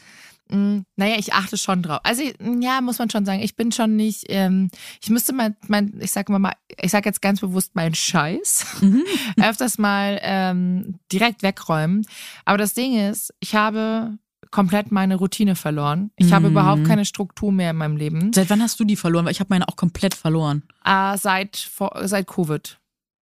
mh, 0.50 0.84
naja, 0.98 1.16
ich 1.18 1.32
achte 1.34 1.58
schon 1.58 1.82
drauf. 1.82 2.02
Also 2.04 2.24
ja, 2.60 2.82
muss 2.82 3.00
man 3.00 3.10
schon 3.10 3.24
sagen, 3.24 3.42
ich 3.42 3.56
bin 3.56 3.72
schon 3.72 3.96
nicht, 3.96 4.26
ähm, 4.28 4.70
ich 5.02 5.10
müsste 5.10 5.32
mein, 5.32 5.56
mein 5.68 5.98
ich 6.02 6.12
sag 6.12 6.28
mal, 6.28 6.52
ich 6.78 6.92
sag 6.92 7.06
jetzt 7.06 7.22
ganz 7.22 7.40
bewusst 7.40 7.76
meinen 7.76 7.96
Scheiß 7.96 8.66
Mhm. 8.82 9.04
öfters 9.42 9.78
mal 9.78 10.20
ähm, 10.22 11.00
direkt 11.10 11.42
wegräumen. 11.42 12.06
Aber 12.44 12.58
das 12.58 12.74
Ding 12.74 13.00
ist, 13.00 13.34
ich 13.40 13.56
habe 13.56 14.18
komplett 14.52 14.92
meine 14.92 15.16
Routine 15.16 15.56
verloren. 15.56 16.12
Ich 16.16 16.32
habe 16.34 16.46
Mhm. 16.48 16.52
überhaupt 16.52 16.84
keine 16.86 17.06
Struktur 17.06 17.52
mehr 17.52 17.72
in 17.72 17.78
meinem 17.78 17.98
Leben. 17.98 18.32
Seit 18.34 18.50
wann 18.50 18.62
hast 18.62 18.80
du 18.80 18.84
die 18.86 18.96
verloren? 18.96 19.26
Weil 19.26 19.32
ich 19.32 19.40
habe 19.40 19.50
meine 19.50 19.68
auch 19.68 19.76
komplett 19.76 20.14
verloren. 20.16 20.64
Äh, 20.86 21.18
seit, 21.18 21.58
vor, 21.58 21.92
seit 22.04 22.28
Covid. 22.28 22.80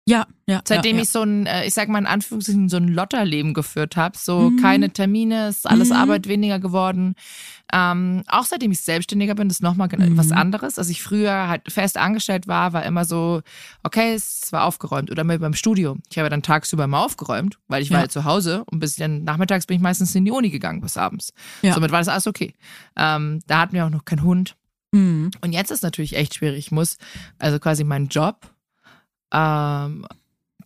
Ja, 0.06 0.28
ja. 0.50 0.60
Seitdem 0.68 0.98
ja, 0.98 1.04
ich 1.04 1.10
so 1.12 1.22
ein, 1.22 1.46
äh, 1.46 1.66
ich 1.66 1.74
sag 1.74 1.88
mal 1.88 1.98
in 2.00 2.06
Anführungszeichen, 2.06 2.68
so 2.68 2.76
ein 2.76 2.90
Lotterleben 2.90 3.54
geführt 3.54 3.96
habe, 3.96 4.18
so 4.18 4.50
Mhm. 4.50 4.58
keine 4.62 4.90
Termine, 4.92 5.48
ist 5.48 5.66
alles 5.66 5.90
Mhm. 5.90 5.96
Arbeit 5.96 6.28
weniger 6.28 6.60
geworden. 6.60 7.16
Ähm, 7.72 8.24
auch 8.28 8.44
seitdem 8.44 8.72
ich 8.74 8.82
selbstständiger 8.82 9.34
bin, 9.34 9.50
ist 9.50 9.64
nochmal 9.64 9.88
Mhm. 9.88 10.18
was 10.18 10.34
anderes. 10.34 10.78
Als 10.78 10.90
ich 10.90 11.02
früher 11.02 11.48
halt 11.48 11.72
fest 11.72 11.96
angestellt 11.98 12.48
war, 12.50 12.74
war 12.74 12.84
immer 12.84 13.06
so, 13.06 13.42
okay, 13.84 14.14
es 14.14 14.52
war 14.52 14.66
aufgeräumt. 14.66 15.10
Oder 15.10 15.24
mal 15.24 15.40
beim 15.40 15.54
Studio. 15.54 15.98
Ich 16.12 16.18
habe 16.20 16.30
dann 16.30 16.44
tagsüber 16.44 16.86
mal 16.88 17.02
aufgeräumt, 17.06 17.58
weil 17.70 17.82
ich 17.82 17.90
war 17.90 17.98
Ja. 17.98 18.02
halt 18.02 18.12
zu 18.12 18.26
Hause 18.26 18.66
und 18.66 18.80
bis 18.80 18.98
dann 18.98 19.24
nachmittags 19.24 19.68
bin 19.68 19.78
ich 19.78 19.82
meistens 19.82 20.14
in 20.16 20.26
die 20.26 20.32
Uni 20.32 20.50
gegangen 20.50 20.82
bis 20.82 20.98
abends. 20.98 21.32
Ja. 21.62 21.74
Somit 21.74 21.92
war 21.94 22.00
das 22.00 22.10
alles 22.10 22.28
okay. 22.28 22.54
Ähm, 22.98 23.40
da 23.48 23.60
hatten 23.62 23.74
wir 23.74 23.86
auch 23.86 23.90
noch 23.90 24.04
keinen 24.04 24.24
Hund. 24.24 24.58
Mhm. 24.92 25.32
Und 25.42 25.54
jetzt 25.54 25.72
ist 25.72 25.82
natürlich 25.82 26.16
echt 26.18 26.36
schwierig. 26.36 26.60
Ich 26.60 26.72
muss 26.72 26.98
also 27.40 27.58
quasi 27.58 27.84
meinen 27.86 28.10
Job, 28.10 28.53
ähm, 29.34 30.06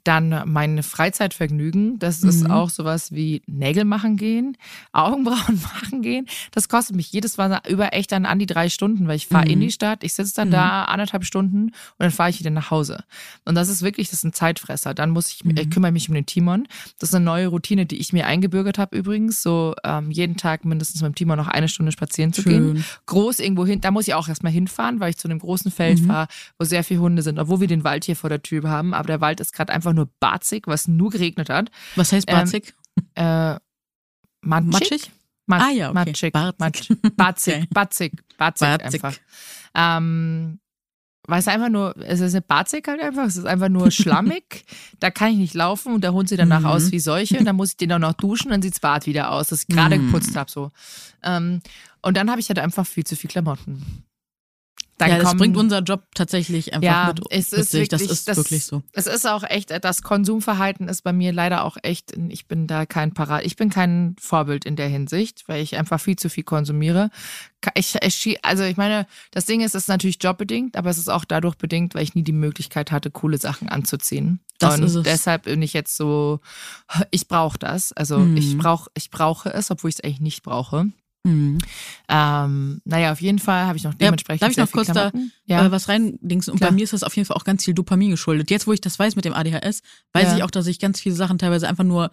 dann 0.07 0.43
meine 0.45 0.83
Freizeitvergnügen, 0.83 1.99
das 1.99 2.23
ist 2.23 2.43
Mhm. 2.45 2.51
auch 2.51 2.69
sowas 2.69 3.11
wie 3.11 3.41
Nägel 3.47 3.85
machen 3.85 4.15
gehen, 4.17 4.57
Augenbrauen 4.93 5.61
machen 5.63 6.01
gehen. 6.01 6.27
Das 6.51 6.69
kostet 6.69 6.95
mich 6.95 7.11
jedes 7.11 7.37
Mal 7.37 7.61
über 7.67 7.93
echt 7.93 8.11
dann 8.11 8.25
an 8.25 8.39
die 8.39 8.45
drei 8.45 8.69
Stunden, 8.69 9.07
weil 9.07 9.15
ich 9.17 9.27
fahre 9.27 9.45
Mhm. 9.45 9.51
in 9.51 9.59
die 9.61 9.71
Stadt, 9.71 10.03
ich 10.03 10.13
sitze 10.13 10.33
dann 10.35 10.49
Mhm. 10.49 10.51
da 10.53 10.83
anderthalb 10.85 11.25
Stunden 11.25 11.65
und 11.67 11.73
dann 11.99 12.11
fahre 12.11 12.29
ich 12.29 12.39
wieder 12.39 12.49
nach 12.51 12.71
Hause. 12.71 13.03
Und 13.45 13.55
das 13.55 13.69
ist 13.69 13.81
wirklich, 13.81 14.09
das 14.09 14.19
ist 14.19 14.23
ein 14.23 14.33
Zeitfresser. 14.33 14.93
Dann 14.93 15.09
muss 15.09 15.29
ich, 15.29 15.43
Mhm. 15.43 15.57
ich 15.57 15.69
kümmere 15.69 15.91
mich 15.91 16.07
um 16.09 16.15
den 16.15 16.25
Timon. 16.25 16.67
Das 16.99 17.09
ist 17.09 17.15
eine 17.15 17.25
neue 17.25 17.47
Routine, 17.47 17.85
die 17.85 17.97
ich 17.97 18.13
mir 18.13 18.25
eingebürgert 18.27 18.77
habe 18.77 18.95
übrigens, 18.97 19.41
so 19.41 19.75
ähm, 19.83 20.11
jeden 20.11 20.37
Tag 20.37 20.65
mindestens 20.65 21.01
mit 21.01 21.11
dem 21.11 21.15
Timon 21.15 21.37
noch 21.37 21.47
eine 21.47 21.67
Stunde 21.67 21.91
spazieren 21.91 22.33
zu 22.33 22.43
gehen 22.43 22.75
Schön. 22.75 22.83
groß 23.07 23.39
irgendwo 23.39 23.65
hin. 23.65 23.81
Da 23.81 23.91
muss 23.91 24.07
ich 24.07 24.13
auch 24.13 24.27
erstmal 24.29 24.51
hinfahren, 24.51 24.99
weil 24.99 25.09
ich 25.09 25.17
zu 25.17 25.27
einem 25.27 25.39
großen 25.39 25.71
Feld 25.71 26.01
Mhm. 26.01 26.05
fahre, 26.07 26.27
wo 26.57 26.65
sehr 26.65 26.83
viele 26.83 27.01
Hunde 27.01 27.21
sind, 27.21 27.39
obwohl 27.39 27.59
wir 27.61 27.67
den 27.67 27.83
Wald 27.83 28.05
hier 28.05 28.15
vor 28.15 28.29
der 28.29 28.41
Tür 28.41 28.63
haben. 28.69 28.93
Aber 28.93 29.07
der 29.07 29.21
Wald 29.21 29.39
ist 29.39 29.53
gerade 29.53 29.73
einfach 29.73 29.93
nur 29.97 30.09
barzig, 30.19 30.67
was 30.67 30.87
nur 30.87 31.09
geregnet 31.09 31.49
hat. 31.49 31.69
Was 31.95 32.11
heißt 32.13 32.27
Ähm, 32.29 32.35
barzig? 32.35 32.73
Äh, 33.15 33.55
matschig? 34.41 34.71
Matschig? 34.71 35.11
Mat 35.49 35.61
Ah 35.61 35.69
ja, 35.71 35.89
okay. 35.91 35.93
Matschig. 36.05 36.33
Matsch, 36.33 36.89
batzig, 37.15 37.53
Okay. 37.55 37.67
batzig, 37.71 38.13
batzig, 38.37 38.67
Barzig. 38.67 39.03
einfach. 39.03 39.17
Ähm, 39.75 40.59
weil 41.29 41.39
es 41.39 41.47
einfach 41.47 41.69
nur, 41.69 41.95
es 41.97 42.19
ist 42.21 42.33
eine 42.33 42.41
Barzig 42.41 42.87
halt 42.87 43.01
einfach, 43.01 43.25
es 43.25 43.35
ist 43.37 43.45
einfach 43.45 43.69
nur 43.69 43.91
schlammig. 43.91 44.65
da 44.99 45.09
kann 45.11 45.31
ich 45.31 45.37
nicht 45.37 45.53
laufen 45.53 45.93
und 45.93 46.01
der 46.03 46.13
Hund 46.13 46.29
sieht 46.29 46.39
danach 46.39 46.61
Mhm. 46.61 46.65
aus 46.67 46.91
wie 46.91 46.99
solche 46.99 47.37
und 47.37 47.45
dann 47.45 47.55
muss 47.57 47.71
ich 47.71 47.77
den 47.77 47.91
auch 47.93 47.99
noch 47.99 48.13
duschen, 48.13 48.51
dann 48.51 48.61
sieht's 48.61 48.79
Bad 48.79 49.05
wieder 49.05 49.31
aus, 49.31 49.47
das 49.49 49.61
ich 49.63 49.67
gerade 49.67 49.97
Mhm. 49.97 50.05
geputzt 50.07 50.35
habe 50.35 50.49
so. 50.51 50.71
Ähm, 51.23 51.61
und 52.01 52.15
dann 52.17 52.29
habe 52.29 52.39
ich 52.39 52.47
halt 52.49 52.59
einfach 52.59 52.85
viel 52.87 53.03
zu 53.05 53.15
viel 53.15 53.29
Klamotten. 53.29 54.03
Dann 54.99 55.09
ja, 55.11 55.17
das 55.19 55.27
kommen- 55.27 55.37
bringt 55.39 55.57
unser 55.57 55.81
Job 55.81 56.05
tatsächlich 56.15 56.73
einfach 56.73 56.83
ja, 56.83 57.07
mit, 57.09 57.21
es 57.29 57.53
ist 57.53 57.71
wirklich, 57.73 57.89
das 57.89 58.01
ist 58.01 58.27
wirklich 58.35 58.65
so. 58.65 58.81
Es 58.93 59.05
ist 59.05 59.27
auch 59.27 59.43
echt, 59.43 59.69
das 59.83 60.01
Konsumverhalten 60.01 60.87
ist 60.87 61.03
bei 61.03 61.13
mir 61.13 61.31
leider 61.31 61.63
auch 61.65 61.77
echt, 61.83 62.13
ich 62.29 62.47
bin 62.47 62.65
da 62.65 62.87
kein 62.87 63.13
Parat, 63.13 63.45
ich 63.45 63.55
bin 63.57 63.69
kein 63.69 64.15
Vorbild 64.19 64.65
in 64.65 64.75
der 64.75 64.87
Hinsicht, 64.87 65.43
weil 65.47 65.61
ich 65.61 65.77
einfach 65.77 65.99
viel 66.01 66.15
zu 66.15 66.29
viel 66.31 66.43
konsumiere. 66.43 67.11
Ich, 67.75 67.95
ich, 68.01 68.43
also 68.43 68.63
ich 68.63 68.77
meine, 68.77 69.05
das 69.31 69.45
Ding 69.45 69.61
ist, 69.61 69.75
es 69.75 69.83
ist 69.83 69.87
natürlich 69.87 70.17
jobbedingt, 70.19 70.75
aber 70.75 70.89
es 70.89 70.97
ist 70.97 71.09
auch 71.09 71.25
dadurch 71.25 71.55
bedingt, 71.55 71.93
weil 71.93 72.01
ich 72.03 72.15
nie 72.15 72.23
die 72.23 72.31
Möglichkeit 72.31 72.91
hatte, 72.91 73.11
coole 73.11 73.37
Sachen 73.37 73.69
anzuziehen. 73.69 74.39
Das 74.57 74.77
Und 74.79 74.83
ist 74.83 74.95
es. 74.95 75.03
deshalb 75.03 75.43
bin 75.43 75.61
ich 75.61 75.73
jetzt 75.73 75.95
so, 75.95 76.39
ich 77.11 77.27
brauche 77.27 77.59
das. 77.59 77.93
Also 77.93 78.17
Mhm. 78.17 78.37
ich 78.37 78.57
brauche, 78.57 78.89
ich 78.95 79.11
brauche 79.11 79.53
es, 79.53 79.69
obwohl 79.69 79.89
ich 79.91 79.97
es 79.97 80.03
eigentlich 80.03 80.21
nicht 80.21 80.41
brauche. 80.43 80.87
Mhm. 81.27 81.57
Ähm, 82.09 82.81
naja, 82.85 83.11
auf 83.11 83.21
jeden 83.21 83.39
Fall 83.39 83.65
habe 83.65 83.77
ich 83.77 83.83
noch 83.83 83.91
Ja, 83.93 83.97
dementsprechend 83.99 84.41
darf 84.43 84.51
ich 84.51 84.57
noch 84.57 84.71
kurz 84.71 84.87
da, 84.87 84.93
Klamotten. 85.11 85.31
ja. 85.45 85.65
äh, 85.65 85.71
was 85.71 85.89
reindingsen. 85.89 86.51
Und 86.53 86.59
Klar. 86.59 86.71
bei 86.71 86.75
mir 86.75 86.83
ist 86.83 86.93
das 86.93 87.03
auf 87.03 87.15
jeden 87.15 87.25
Fall 87.25 87.35
auch 87.37 87.43
ganz 87.43 87.65
viel 87.65 87.73
Dopamin 87.73 88.11
geschuldet. 88.11 88.49
Jetzt, 88.49 88.67
wo 88.67 88.73
ich 88.73 88.81
das 88.81 88.97
weiß 88.97 89.15
mit 89.15 89.25
dem 89.25 89.33
ADHS, 89.33 89.81
weiß 90.13 90.29
Ja. 90.29 90.37
ich 90.37 90.43
auch, 90.43 90.51
dass 90.51 90.67
ich 90.67 90.79
ganz 90.79 90.99
viele 91.01 91.15
Sachen 91.15 91.37
teilweise 91.37 91.67
einfach 91.67 91.83
nur 91.83 92.11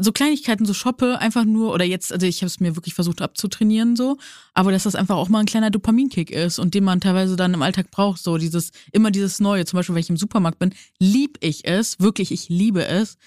so 0.00 0.10
Kleinigkeiten 0.10 0.66
so 0.66 0.74
shoppe, 0.74 1.20
einfach 1.20 1.44
nur, 1.44 1.72
oder 1.72 1.84
jetzt, 1.84 2.12
also 2.12 2.26
ich 2.26 2.38
habe 2.38 2.48
es 2.48 2.58
mir 2.58 2.74
wirklich 2.74 2.94
versucht 2.94 3.22
abzutrainieren 3.22 3.94
so, 3.94 4.18
aber 4.52 4.72
dass 4.72 4.82
das 4.82 4.96
einfach 4.96 5.14
auch 5.14 5.28
mal 5.28 5.38
ein 5.38 5.46
kleiner 5.46 5.70
Dopaminkick 5.70 6.32
ist 6.32 6.58
und 6.58 6.74
den 6.74 6.82
man 6.82 7.00
teilweise 7.00 7.36
dann 7.36 7.54
im 7.54 7.62
Alltag 7.62 7.92
braucht, 7.92 8.20
so 8.20 8.38
dieses, 8.38 8.72
immer 8.90 9.12
dieses 9.12 9.38
Neue, 9.38 9.66
zum 9.66 9.76
Beispiel, 9.76 9.94
wenn 9.94 10.00
ich 10.00 10.10
im 10.10 10.16
Supermarkt 10.16 10.58
bin, 10.58 10.74
lieb 10.98 11.38
ich 11.42 11.64
es, 11.64 12.00
wirklich, 12.00 12.32
ich 12.32 12.48
liebe 12.48 12.84
es, 12.86 13.18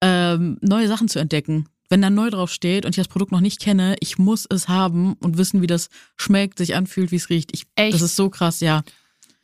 ähm, 0.00 0.56
neue 0.62 0.88
Sachen 0.88 1.06
zu 1.08 1.18
entdecken. 1.18 1.66
Wenn 1.90 2.00
da 2.02 2.08
neu 2.08 2.30
drauf 2.30 2.50
steht 2.50 2.84
und 2.86 2.90
ich 2.92 2.96
das 2.96 3.08
Produkt 3.08 3.32
noch 3.32 3.40
nicht 3.40 3.60
kenne, 3.60 3.96
ich 4.00 4.16
muss 4.16 4.46
es 4.48 4.68
haben 4.68 5.14
und 5.14 5.36
wissen, 5.36 5.60
wie 5.60 5.66
das 5.66 5.88
schmeckt, 6.16 6.56
sich 6.58 6.74
anfühlt, 6.76 7.10
wie 7.10 7.16
es 7.16 7.28
riecht. 7.28 7.50
Ich, 7.52 7.66
Echt? 7.74 7.94
Das 7.94 8.00
ist 8.02 8.16
so 8.16 8.30
krass, 8.30 8.60
ja. 8.60 8.82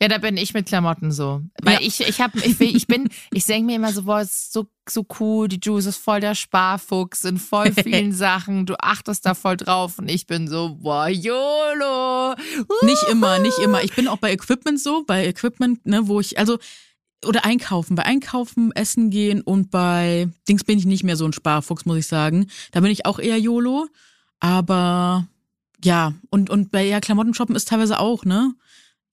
Ja, 0.01 0.07
da 0.07 0.19
bin 0.19 0.37
ich 0.37 0.53
mit 0.53 0.67
Klamotten 0.67 1.11
so. 1.11 1.41
Weil 1.61 1.73
Ja. 1.73 1.79
ich, 1.81 1.99
ich 2.01 2.21
hab, 2.21 2.35
ich, 2.35 2.61
ich 2.61 2.85
bin, 2.87 3.09
ich 3.33 3.45
denke 3.45 3.65
mir 3.65 3.75
immer 3.77 3.91
so, 3.91 4.03
boah, 4.03 4.21
es 4.21 4.29
ist 4.31 4.53
so, 4.53 4.67
so 4.87 5.05
cool, 5.19 5.47
die 5.47 5.59
Juice 5.61 5.87
ist 5.87 5.97
voll 5.97 6.19
der 6.19 6.35
Sparfuchs 6.35 7.23
in 7.25 7.37
voll 7.37 7.71
vielen 7.83 8.13
Sachen, 8.13 8.65
du 8.67 8.75
achtest 8.79 9.25
da 9.25 9.33
voll 9.33 9.57
drauf 9.57 9.97
und 9.97 10.07
ich 10.07 10.27
bin 10.27 10.47
so, 10.47 10.75
boah, 10.75 11.07
YOLO. 11.09 12.33
Uh. 12.33 12.85
Nicht 12.85 13.03
immer, 13.09 13.39
nicht 13.39 13.57
immer. 13.59 13.83
Ich 13.83 13.93
bin 13.95 14.07
auch 14.07 14.17
bei 14.19 14.31
Equipment 14.31 14.79
so, 14.79 15.03
bei 15.05 15.25
Equipment, 15.27 15.85
ne, 15.85 16.07
wo 16.07 16.19
ich, 16.19 16.37
also, 16.37 16.59
oder 17.25 17.45
einkaufen. 17.45 17.95
Bei 17.95 18.03
Einkaufen, 18.03 18.71
Essen 18.73 19.09
gehen 19.09 19.41
und 19.41 19.71
bei 19.71 20.29
Dings 20.47 20.63
bin 20.63 20.77
ich 20.77 20.85
nicht 20.85 21.03
mehr 21.03 21.15
so 21.15 21.25
ein 21.25 21.33
Sparfuchs, 21.33 21.85
muss 21.85 21.97
ich 21.97 22.07
sagen. 22.07 22.47
Da 22.71 22.79
bin 22.79 22.91
ich 22.91 23.05
auch 23.05 23.19
eher 23.19 23.37
YOLO. 23.37 23.87
Aber 24.39 25.27
ja, 25.83 26.13
und, 26.29 26.49
und 26.49 26.71
bei 26.71 26.85
ja, 26.85 26.99
Klamotten 26.99 27.33
shoppen 27.33 27.55
ist 27.55 27.67
teilweise 27.67 27.99
auch, 27.99 28.25
ne? 28.25 28.53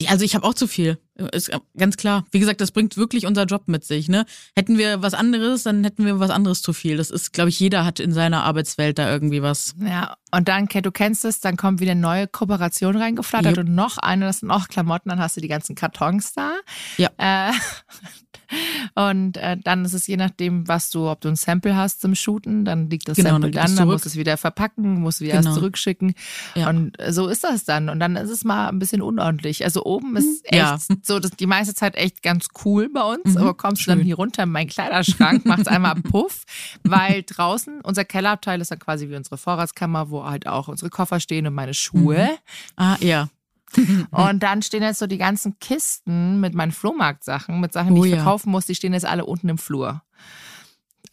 Also 0.06 0.24
ich 0.24 0.34
habe 0.34 0.46
auch 0.46 0.54
zu 0.54 0.66
viel. 0.66 0.98
Ist 1.32 1.50
ganz 1.76 1.96
klar. 1.96 2.24
Wie 2.32 2.40
gesagt, 2.40 2.60
das 2.60 2.72
bringt 2.72 2.96
wirklich 2.96 3.26
unser 3.26 3.44
Job 3.44 3.68
mit 3.68 3.84
sich, 3.84 4.08
ne? 4.08 4.26
Hätten 4.56 4.78
wir 4.78 5.00
was 5.00 5.14
anderes, 5.14 5.62
dann 5.62 5.84
hätten 5.84 6.04
wir 6.04 6.18
was 6.18 6.30
anderes 6.30 6.60
zu 6.60 6.72
viel. 6.72 6.96
Das 6.96 7.10
ist, 7.10 7.32
glaube 7.32 7.50
ich, 7.50 7.60
jeder 7.60 7.84
hat 7.84 8.00
in 8.00 8.12
seiner 8.12 8.42
Arbeitswelt 8.42 8.98
da 8.98 9.10
irgendwie 9.10 9.40
was. 9.40 9.76
Ja, 9.78 10.16
und 10.32 10.48
dann, 10.48 10.66
du 10.66 10.90
kennst 10.90 11.24
es, 11.24 11.38
dann 11.38 11.56
kommt 11.56 11.80
wieder 11.80 11.92
eine 11.92 12.00
neue 12.00 12.26
Kooperation 12.26 12.96
reingeflattert 12.96 13.56
Jupp. 13.56 13.66
und 13.66 13.74
noch 13.76 13.98
eine, 13.98 14.24
das 14.26 14.40
sind 14.40 14.50
auch 14.50 14.66
Klamotten, 14.66 15.08
dann 15.08 15.20
hast 15.20 15.36
du 15.36 15.40
die 15.40 15.48
ganzen 15.48 15.76
Kartons 15.76 16.32
da. 16.32 16.54
Ja. 16.96 17.10
Äh, 17.18 17.52
und 18.94 19.36
äh, 19.36 19.56
dann 19.62 19.84
ist 19.84 19.92
es 19.92 20.06
je 20.06 20.16
nachdem, 20.16 20.66
was 20.68 20.90
du, 20.90 21.08
ob 21.08 21.20
du 21.20 21.28
ein 21.28 21.36
Sample 21.36 21.76
hast 21.76 22.00
zum 22.00 22.14
Shooten, 22.14 22.64
dann 22.64 22.90
liegt 22.90 23.08
das 23.08 23.16
Genau, 23.16 23.30
Sample 23.30 23.50
dann 23.50 23.66
dann, 23.66 23.76
dann 23.76 23.88
musst 23.88 24.04
du 24.04 24.08
es 24.10 24.16
wieder 24.16 24.36
verpacken, 24.36 25.00
musst 25.00 25.20
du 25.20 25.24
wieder 25.24 25.38
Genau. 25.38 25.54
zurückschicken. 25.54 26.14
Ja. 26.54 26.68
Und 26.68 26.98
äh, 27.00 27.12
so 27.12 27.28
ist 27.28 27.44
das 27.44 27.64
dann. 27.64 27.88
Und 27.88 28.00
dann 28.00 28.16
ist 28.16 28.30
es 28.30 28.44
mal 28.44 28.68
ein 28.68 28.78
bisschen 28.78 29.02
unordentlich. 29.02 29.64
Also 29.64 29.84
oben 29.84 30.16
ist 30.16 30.44
echt 30.44 30.54
Ja. 30.54 30.78
so, 31.02 31.18
das, 31.18 31.32
die 31.32 31.46
meiste 31.46 31.74
Zeit 31.74 31.96
echt 31.96 32.22
ganz 32.22 32.46
cool 32.64 32.88
bei 32.88 33.02
uns, 33.02 33.34
Mhm, 33.34 33.38
aber 33.38 33.54
kommst 33.54 33.86
du 33.86 33.90
dann 33.90 34.00
hier 34.00 34.16
runter 34.16 34.44
in 34.44 34.50
meinen 34.50 34.68
Kleiderschrank, 34.68 35.44
macht 35.44 35.68
einmal 35.68 35.94
Puff, 36.02 36.44
weil 36.82 37.22
draußen 37.22 37.80
unser 37.82 38.04
Kellerabteil 38.04 38.60
ist 38.60 38.70
dann 38.70 38.78
quasi 38.78 39.08
wie 39.08 39.16
unsere 39.16 39.38
Vorratskammer, 39.38 40.10
wo 40.10 40.24
halt 40.24 40.46
auch 40.46 40.68
unsere 40.68 40.90
Koffer 40.90 41.20
stehen 41.20 41.46
und 41.46 41.54
meine 41.54 41.74
Schuhe. 41.74 42.30
Ah, 42.76 42.96
ja. 43.00 43.28
Und 44.10 44.42
dann 44.42 44.62
stehen 44.62 44.82
jetzt 44.82 44.98
so 44.98 45.06
die 45.06 45.18
ganzen 45.18 45.58
Kisten 45.58 46.40
mit 46.40 46.54
meinen 46.54 46.72
Flohmarktsachen, 46.72 47.60
mit 47.60 47.72
Sachen, 47.72 47.94
die 47.94 48.00
Oh 48.00 48.04
ich 48.04 48.10
ja. 48.12 48.16
verkaufen 48.18 48.50
muss, 48.50 48.66
die 48.66 48.74
stehen 48.74 48.92
jetzt 48.92 49.06
alle 49.06 49.24
unten 49.24 49.48
im 49.48 49.58
Flur. 49.58 50.02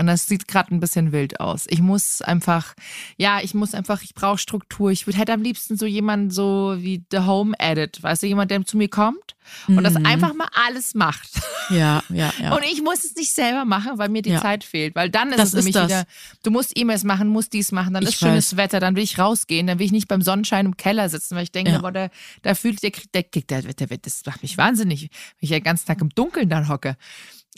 Und 0.01 0.07
das 0.07 0.25
sieht 0.25 0.47
gerade 0.47 0.73
ein 0.73 0.79
bisschen 0.79 1.11
wild 1.11 1.39
aus. 1.39 1.65
Ich 1.67 1.79
muss 1.79 2.23
einfach, 2.23 2.73
ja, 3.17 3.39
ich 3.39 3.53
muss 3.53 3.75
einfach, 3.75 4.01
ich 4.01 4.15
brauche 4.15 4.39
Struktur. 4.39 4.89
Ich 4.89 5.05
würde 5.05 5.19
hätte 5.19 5.31
am 5.31 5.43
liebsten 5.43 5.77
so 5.77 5.85
jemanden 5.85 6.31
so 6.31 6.73
wie 6.79 7.03
The 7.11 7.19
Home 7.19 7.53
Edit, 7.59 8.01
weißt 8.01 8.23
du, 8.23 8.27
jemand, 8.27 8.49
der 8.49 8.65
zu 8.65 8.77
mir 8.77 8.89
kommt 8.89 9.35
und 9.67 9.75
mhm. 9.75 9.83
das 9.83 9.95
einfach 9.97 10.33
mal 10.33 10.47
alles 10.65 10.95
macht. 10.95 11.29
Ja, 11.69 12.01
ja, 12.09 12.33
ja. 12.41 12.51
Und 12.55 12.63
ich 12.63 12.81
muss 12.81 13.03
es 13.05 13.15
nicht 13.15 13.31
selber 13.31 13.63
machen, 13.63 13.91
weil 13.97 14.09
mir 14.09 14.23
die 14.23 14.31
ja. 14.31 14.41
Zeit 14.41 14.63
fehlt. 14.63 14.95
Weil 14.95 15.11
dann 15.11 15.29
ist 15.29 15.37
das 15.37 15.49
es 15.49 15.53
nämlich 15.53 15.75
ist 15.75 15.83
wieder, 15.83 16.05
du 16.41 16.49
musst 16.49 16.75
E-Mails 16.75 17.03
machen, 17.03 17.27
musst 17.27 17.53
dies 17.53 17.71
machen, 17.71 17.93
dann 17.93 18.01
ich 18.01 18.09
ist 18.09 18.19
schönes 18.19 18.53
weiß. 18.53 18.57
Wetter, 18.57 18.79
dann 18.79 18.95
will 18.95 19.03
ich 19.03 19.19
rausgehen, 19.19 19.67
dann 19.67 19.77
will 19.77 19.85
ich 19.85 19.91
nicht 19.91 20.07
beim 20.07 20.23
Sonnenschein 20.23 20.65
im 20.65 20.77
Keller 20.77 21.09
sitzen, 21.09 21.35
weil 21.35 21.43
ich 21.43 21.51
denke, 21.51 21.71
ja. 21.71 21.79
boah, 21.79 21.91
der, 21.91 22.09
der 22.43 22.55
fühlt, 22.55 22.81
der 22.81 22.91
der, 23.13 23.23
der, 23.23 23.61
der, 23.61 23.73
der, 23.73 23.97
das 23.99 24.25
macht 24.25 24.41
mich 24.41 24.57
wahnsinnig, 24.57 25.01
wenn 25.03 25.09
ich 25.41 25.49
den 25.49 25.63
ganzen 25.63 25.85
Tag 25.85 26.01
im 26.01 26.09
Dunkeln 26.09 26.49
dann 26.49 26.67
hocke. 26.67 26.97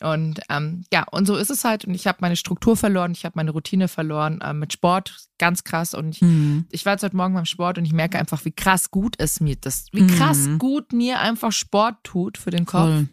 Und 0.01 0.41
ähm, 0.49 0.83
ja, 0.91 1.05
und 1.11 1.27
so 1.27 1.35
ist 1.35 1.51
es 1.51 1.63
halt. 1.63 1.85
Und 1.85 1.93
ich 1.93 2.07
habe 2.07 2.17
meine 2.21 2.35
Struktur 2.35 2.75
verloren, 2.75 3.11
ich 3.11 3.25
habe 3.25 3.33
meine 3.35 3.51
Routine 3.51 3.87
verloren 3.87 4.41
äh, 4.41 4.53
mit 4.53 4.73
Sport, 4.73 5.15
ganz 5.37 5.63
krass. 5.63 5.93
Und 5.93 6.15
ich, 6.15 6.21
mhm. 6.21 6.65
ich 6.71 6.85
war 6.85 6.93
jetzt 6.93 7.03
heute 7.03 7.15
Morgen 7.15 7.35
beim 7.35 7.45
Sport 7.45 7.77
und 7.77 7.85
ich 7.85 7.93
merke 7.93 8.17
einfach, 8.17 8.43
wie 8.45 8.51
krass 8.51 8.89
gut 8.89 9.15
es 9.19 9.39
mir 9.39 9.55
das, 9.55 9.85
wie 9.91 10.07
krass 10.07 10.47
mhm. 10.47 10.57
gut 10.57 10.93
mir 10.93 11.19
einfach 11.19 11.51
Sport 11.51 12.03
tut 12.03 12.37
für 12.37 12.49
den 12.49 12.65
Kopf. 12.65 12.89
Voll. 12.89 13.07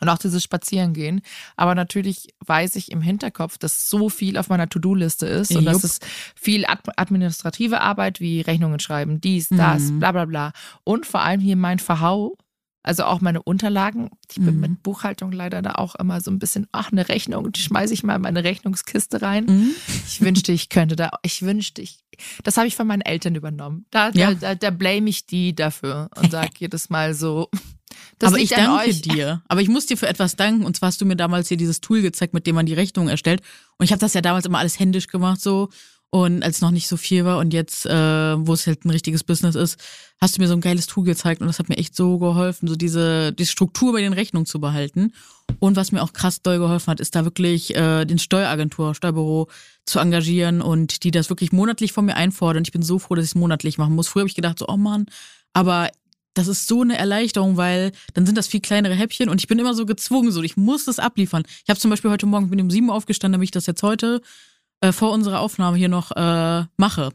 Und 0.00 0.08
auch 0.08 0.18
dieses 0.18 0.42
Spazierengehen. 0.42 1.20
Aber 1.56 1.76
natürlich 1.76 2.34
weiß 2.44 2.74
ich 2.74 2.90
im 2.90 3.02
Hinterkopf, 3.02 3.56
dass 3.56 3.88
so 3.88 4.08
viel 4.08 4.36
auf 4.36 4.48
meiner 4.48 4.68
To-Do-Liste 4.68 5.26
ist 5.26 5.54
und 5.54 5.64
dass 5.64 5.84
es 5.84 6.00
viel 6.34 6.66
administrative 6.66 7.80
Arbeit 7.80 8.18
wie 8.18 8.40
Rechnungen 8.40 8.80
schreiben, 8.80 9.20
dies, 9.20 9.48
das, 9.48 9.92
mhm. 9.92 10.00
bla 10.00 10.10
bla 10.10 10.24
bla. 10.24 10.52
Und 10.82 11.06
vor 11.06 11.22
allem 11.22 11.40
hier 11.40 11.54
mein 11.54 11.78
Verhau 11.78 12.36
also 12.82 13.04
auch 13.04 13.20
meine 13.20 13.42
Unterlagen. 13.42 14.10
Ich 14.30 14.36
bin 14.36 14.56
mhm. 14.56 14.60
mit 14.60 14.82
Buchhaltung 14.82 15.32
leider 15.32 15.62
da 15.62 15.72
auch 15.76 15.94
immer 15.94 16.20
so 16.20 16.30
ein 16.30 16.38
bisschen, 16.38 16.66
ach, 16.72 16.90
eine 16.90 17.08
Rechnung, 17.08 17.52
die 17.52 17.60
schmeiße 17.60 17.94
ich 17.94 18.02
mal 18.02 18.16
in 18.16 18.22
meine 18.22 18.44
Rechnungskiste 18.44 19.22
rein. 19.22 19.46
Mhm. 19.46 19.70
Ich 20.06 20.20
wünschte, 20.20 20.52
ich 20.52 20.68
könnte 20.68 20.96
da, 20.96 21.10
ich 21.22 21.42
wünschte, 21.42 21.82
ich, 21.82 22.04
das 22.42 22.56
habe 22.56 22.66
ich 22.66 22.76
von 22.76 22.86
meinen 22.86 23.02
Eltern 23.02 23.34
übernommen. 23.34 23.86
Da, 23.90 24.10
ja. 24.10 24.34
da, 24.34 24.34
da, 24.34 24.54
da 24.54 24.70
blame 24.70 25.08
ich 25.10 25.26
die 25.26 25.54
dafür 25.54 26.10
und 26.16 26.30
sage 26.30 26.50
jedes 26.58 26.90
Mal 26.90 27.14
so, 27.14 27.48
das 28.18 28.28
aber 28.28 28.38
ich 28.38 28.50
danke 28.50 28.88
euch. 28.88 29.02
dir. 29.02 29.42
Aber 29.48 29.60
ich 29.60 29.68
muss 29.68 29.86
dir 29.86 29.96
für 29.96 30.08
etwas 30.08 30.36
danken. 30.36 30.64
Und 30.64 30.76
zwar 30.76 30.88
hast 30.88 31.00
du 31.00 31.04
mir 31.04 31.16
damals 31.16 31.48
hier 31.48 31.56
dieses 31.56 31.80
Tool 31.80 32.02
gezeigt, 32.02 32.34
mit 32.34 32.46
dem 32.46 32.54
man 32.54 32.66
die 32.66 32.74
Rechnung 32.74 33.08
erstellt. 33.08 33.42
Und 33.78 33.84
ich 33.84 33.92
habe 33.92 34.00
das 34.00 34.14
ja 34.14 34.20
damals 34.20 34.46
immer 34.46 34.58
alles 34.58 34.78
händisch 34.78 35.08
gemacht, 35.08 35.40
so. 35.40 35.70
Und 36.14 36.42
als 36.42 36.60
noch 36.60 36.72
nicht 36.72 36.88
so 36.88 36.98
viel 36.98 37.24
war 37.24 37.38
und 37.38 37.54
jetzt, 37.54 37.86
äh, 37.86 37.90
wo 38.46 38.52
es 38.52 38.66
halt 38.66 38.84
ein 38.84 38.90
richtiges 38.90 39.24
Business 39.24 39.54
ist, 39.54 39.80
hast 40.20 40.36
du 40.36 40.42
mir 40.42 40.46
so 40.46 40.52
ein 40.52 40.60
geiles 40.60 40.86
Tool 40.86 41.04
gezeigt 41.04 41.40
und 41.40 41.46
das 41.46 41.58
hat 41.58 41.70
mir 41.70 41.78
echt 41.78 41.96
so 41.96 42.18
geholfen, 42.18 42.68
so 42.68 42.76
diese 42.76 43.32
die 43.32 43.46
Struktur 43.46 43.94
bei 43.94 44.02
den 44.02 44.12
Rechnungen 44.12 44.44
zu 44.44 44.60
behalten. 44.60 45.14
Und 45.58 45.74
was 45.74 45.90
mir 45.90 46.02
auch 46.02 46.12
krass 46.12 46.42
doll 46.42 46.58
geholfen 46.58 46.88
hat, 46.88 47.00
ist 47.00 47.14
da 47.14 47.24
wirklich 47.24 47.74
äh, 47.74 48.04
den 48.04 48.18
Steueragentur, 48.18 48.94
Steuerbüro 48.94 49.48
zu 49.86 50.00
engagieren 50.00 50.60
und 50.60 51.02
die 51.02 51.12
das 51.12 51.30
wirklich 51.30 51.50
monatlich 51.50 51.94
von 51.94 52.04
mir 52.04 52.14
einfordern. 52.14 52.62
Ich 52.66 52.72
bin 52.72 52.82
so 52.82 52.98
froh, 52.98 53.14
dass 53.14 53.24
ich 53.24 53.30
es 53.30 53.34
monatlich 53.34 53.78
machen 53.78 53.94
muss. 53.94 54.08
Früher 54.08 54.20
habe 54.20 54.28
ich 54.28 54.34
gedacht, 54.34 54.58
so, 54.58 54.66
oh 54.68 54.76
Mann, 54.76 55.06
aber 55.54 55.88
das 56.34 56.46
ist 56.46 56.68
so 56.68 56.82
eine 56.82 56.98
Erleichterung, 56.98 57.56
weil 57.56 57.92
dann 58.12 58.26
sind 58.26 58.36
das 58.36 58.48
viel 58.48 58.60
kleinere 58.60 58.94
Häppchen 58.94 59.30
und 59.30 59.40
ich 59.40 59.48
bin 59.48 59.58
immer 59.58 59.72
so 59.72 59.86
gezwungen, 59.86 60.30
so 60.30 60.42
ich 60.42 60.58
muss 60.58 60.84
das 60.84 60.98
abliefern. 60.98 61.44
Ich 61.64 61.70
habe 61.70 61.80
zum 61.80 61.90
Beispiel 61.90 62.10
heute 62.10 62.26
Morgen, 62.26 62.50
bin 62.50 62.60
um 62.60 62.70
sieben 62.70 62.90
aufgestanden, 62.90 63.32
damit 63.38 63.46
ich 63.46 63.50
das 63.50 63.64
jetzt 63.64 63.82
heute 63.82 64.20
äh, 64.82 64.92
vor 64.92 65.12
unserer 65.12 65.40
Aufnahme 65.40 65.76
hier 65.76 65.88
noch 65.88 66.10
äh, 66.10 66.64
mache. 66.76 67.10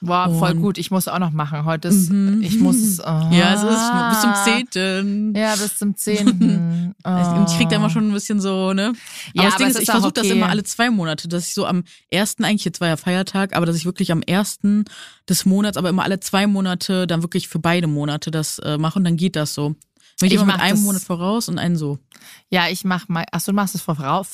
Wow, 0.00 0.38
voll 0.38 0.54
gut. 0.54 0.78
Ich 0.78 0.90
muss 0.90 1.06
auch 1.06 1.18
noch 1.18 1.30
machen. 1.30 1.66
Heute 1.66 1.88
ist, 1.88 2.10
mhm. 2.10 2.40
ich 2.42 2.58
muss. 2.58 2.98
Oh. 3.00 3.04
Ja, 3.30 3.54
es 3.54 3.62
ist 3.62 4.10
bis 4.10 4.20
zum 4.22 4.72
10. 4.72 5.34
Ja, 5.36 5.54
bis 5.54 5.78
zum 5.78 5.94
10. 5.94 6.94
oh. 7.04 7.08
Und 7.08 7.50
ich 7.50 7.56
krieg 7.58 7.68
da 7.68 7.76
immer 7.76 7.90
schon 7.90 8.08
ein 8.08 8.12
bisschen 8.12 8.40
so, 8.40 8.72
ne? 8.72 8.86
Aber 8.86 8.94
ja, 9.34 9.44
das 9.44 9.56
Ding 9.56 9.66
ist, 9.68 9.80
ich 9.80 9.90
versuche 9.90 10.08
okay. 10.08 10.22
das 10.22 10.30
immer 10.30 10.48
alle 10.48 10.64
zwei 10.64 10.90
Monate, 10.90 11.28
dass 11.28 11.48
ich 11.48 11.54
so 11.54 11.66
am 11.66 11.84
ersten, 12.10 12.44
eigentlich 12.44 12.64
jetzt 12.64 12.80
war 12.80 12.88
ja 12.88 12.96
Feiertag, 12.96 13.54
aber 13.54 13.66
dass 13.66 13.76
ich 13.76 13.84
wirklich 13.84 14.10
am 14.10 14.22
ersten 14.22 14.86
des 15.28 15.44
Monats, 15.44 15.76
aber 15.76 15.90
immer 15.90 16.04
alle 16.04 16.20
zwei 16.20 16.46
Monate 16.46 17.06
dann 17.06 17.22
wirklich 17.22 17.48
für 17.48 17.58
beide 17.58 17.86
Monate 17.86 18.30
das 18.30 18.58
äh, 18.60 18.78
mache 18.78 18.98
und 18.98 19.04
dann 19.04 19.18
geht 19.18 19.36
das 19.36 19.52
so. 19.52 19.76
Ich, 20.22 20.26
ich 20.28 20.34
immer 20.34 20.46
mit 20.46 20.60
einem 20.60 20.82
Monat 20.82 21.02
voraus 21.02 21.48
und 21.48 21.58
einen 21.58 21.76
so. 21.76 21.98
Ja, 22.50 22.68
ich 22.68 22.84
mach 22.84 23.08
mal. 23.08 23.24
Achso, 23.32 23.52
du 23.52 23.56
machst 23.56 23.74
es 23.74 23.82
voraus? 23.82 24.28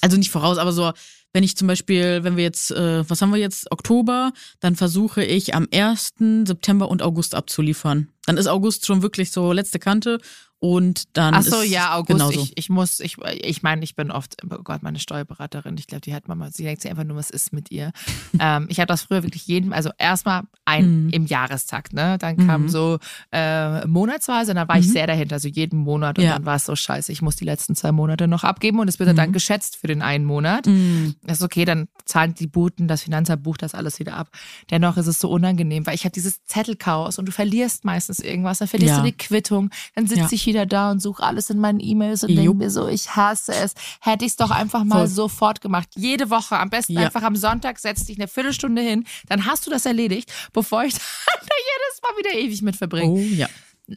Also 0.00 0.16
nicht 0.16 0.30
voraus, 0.30 0.58
aber 0.58 0.72
so 0.72 0.92
wenn 1.32 1.44
ich 1.44 1.56
zum 1.56 1.68
Beispiel, 1.68 2.24
wenn 2.24 2.36
wir 2.36 2.44
jetzt, 2.44 2.70
äh, 2.70 3.08
was 3.08 3.22
haben 3.22 3.32
wir 3.32 3.38
jetzt, 3.38 3.70
Oktober, 3.70 4.32
dann 4.60 4.76
versuche 4.76 5.24
ich 5.24 5.54
am 5.54 5.68
1. 5.72 6.44
September 6.46 6.88
und 6.88 7.02
August 7.02 7.34
abzuliefern. 7.34 8.08
Dann 8.30 8.36
ist 8.36 8.46
August 8.46 8.86
schon 8.86 9.02
wirklich 9.02 9.32
so 9.32 9.52
letzte 9.52 9.80
Kante 9.80 10.20
und 10.60 11.16
dann 11.16 11.34
Ach 11.34 11.42
so, 11.42 11.62
ja, 11.62 11.96
August. 11.96 12.18
Genauso. 12.18 12.38
Ich, 12.38 12.52
ich 12.56 12.68
muss, 12.68 13.00
ich, 13.00 13.16
ich 13.40 13.62
meine, 13.62 13.82
ich 13.82 13.96
bin 13.96 14.10
oft, 14.10 14.36
oh 14.44 14.62
Gott, 14.62 14.82
meine 14.82 15.00
Steuerberaterin, 15.00 15.76
ich 15.78 15.88
glaube, 15.88 16.02
die 16.02 16.14
hat 16.14 16.28
mal, 16.28 16.52
sie 16.52 16.62
denkt 16.62 16.82
sich 16.82 16.90
einfach 16.90 17.04
nur, 17.04 17.16
was 17.16 17.30
ist 17.30 17.52
mit 17.52 17.72
ihr. 17.72 17.92
ähm, 18.38 18.66
ich 18.68 18.78
habe 18.78 18.86
das 18.86 19.02
früher 19.02 19.24
wirklich 19.24 19.46
jeden, 19.46 19.72
also 19.72 19.90
erstmal 19.98 20.42
ein 20.64 21.06
mhm. 21.06 21.10
im 21.10 21.26
Jahrestakt, 21.26 21.92
ne? 21.92 22.18
Dann 22.18 22.46
kam 22.46 22.64
mhm. 22.64 22.68
so 22.68 22.98
äh, 23.32 23.84
monatsweise, 23.86 24.52
und 24.52 24.56
dann 24.56 24.68
war 24.68 24.76
mhm. 24.76 24.82
ich 24.82 24.92
sehr 24.92 25.08
dahinter, 25.08 25.36
also 25.36 25.48
jeden 25.48 25.78
Monat. 25.78 26.18
Und 26.18 26.24
ja. 26.24 26.34
dann 26.34 26.44
war 26.44 26.56
es 26.56 26.66
so 26.66 26.76
scheiße, 26.76 27.10
ich 27.10 27.22
muss 27.22 27.34
die 27.36 27.46
letzten 27.46 27.74
zwei 27.74 27.90
Monate 27.90 28.28
noch 28.28 28.44
abgeben 28.44 28.78
und 28.78 28.88
es 28.88 28.98
wird 29.00 29.16
dann 29.16 29.30
mhm. 29.30 29.32
geschätzt 29.32 29.76
für 29.76 29.88
den 29.88 30.02
einen 30.02 30.24
Monat. 30.24 30.66
Mhm. 30.66 31.16
Das 31.22 31.38
ist 31.38 31.42
okay, 31.42 31.64
dann 31.64 31.88
zahlen 32.10 32.34
die 32.34 32.46
Buten, 32.46 32.88
das 32.88 33.02
Finanzamt 33.02 33.42
bucht 33.42 33.62
das 33.62 33.74
alles 33.74 33.98
wieder 33.98 34.14
ab. 34.14 34.28
Dennoch 34.70 34.96
ist 34.96 35.06
es 35.06 35.20
so 35.20 35.30
unangenehm, 35.30 35.86
weil 35.86 35.94
ich 35.94 36.04
habe 36.04 36.12
dieses 36.12 36.44
Zettelchaos 36.44 37.18
und 37.18 37.26
du 37.26 37.32
verlierst 37.32 37.84
meistens 37.84 38.18
irgendwas, 38.18 38.58
dann 38.58 38.68
verlierst 38.68 38.96
ja. 38.96 39.00
du 39.00 39.06
die 39.06 39.16
Quittung, 39.16 39.70
dann 39.94 40.06
sitze 40.06 40.20
ja. 40.20 40.28
ich 40.32 40.46
wieder 40.46 40.66
da 40.66 40.90
und 40.90 41.00
suche 41.00 41.22
alles 41.22 41.50
in 41.50 41.58
meinen 41.58 41.80
E-Mails 41.80 42.24
und 42.24 42.34
denke 42.34 42.54
mir 42.54 42.70
so, 42.70 42.88
ich 42.88 43.16
hasse 43.16 43.54
es. 43.54 43.74
Hätte 44.00 44.24
ich 44.24 44.32
es 44.32 44.36
doch 44.36 44.50
einfach 44.50 44.84
mal 44.84 44.98
Voll. 44.98 45.08
sofort 45.08 45.60
gemacht. 45.60 45.88
Jede 45.96 46.30
Woche, 46.30 46.58
am 46.58 46.70
besten 46.70 46.94
ja. 46.94 47.02
einfach 47.02 47.22
am 47.22 47.36
Sonntag, 47.36 47.78
setz 47.78 48.04
dich 48.04 48.18
eine 48.18 48.28
Viertelstunde 48.28 48.82
hin, 48.82 49.04
dann 49.28 49.46
hast 49.46 49.66
du 49.66 49.70
das 49.70 49.86
erledigt, 49.86 50.32
bevor 50.52 50.84
ich 50.84 50.94
da 50.94 51.00
jedes 51.00 52.02
Mal 52.02 52.18
wieder 52.18 52.38
ewig 52.38 52.62
mit 52.62 52.76
verbringe. 52.76 53.12
Oh 53.12 53.18
ja. 53.18 53.48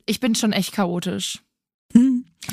Ich 0.05 0.19
bin 0.19 0.35
schon 0.35 0.53
echt 0.53 0.71
chaotisch. 0.73 1.39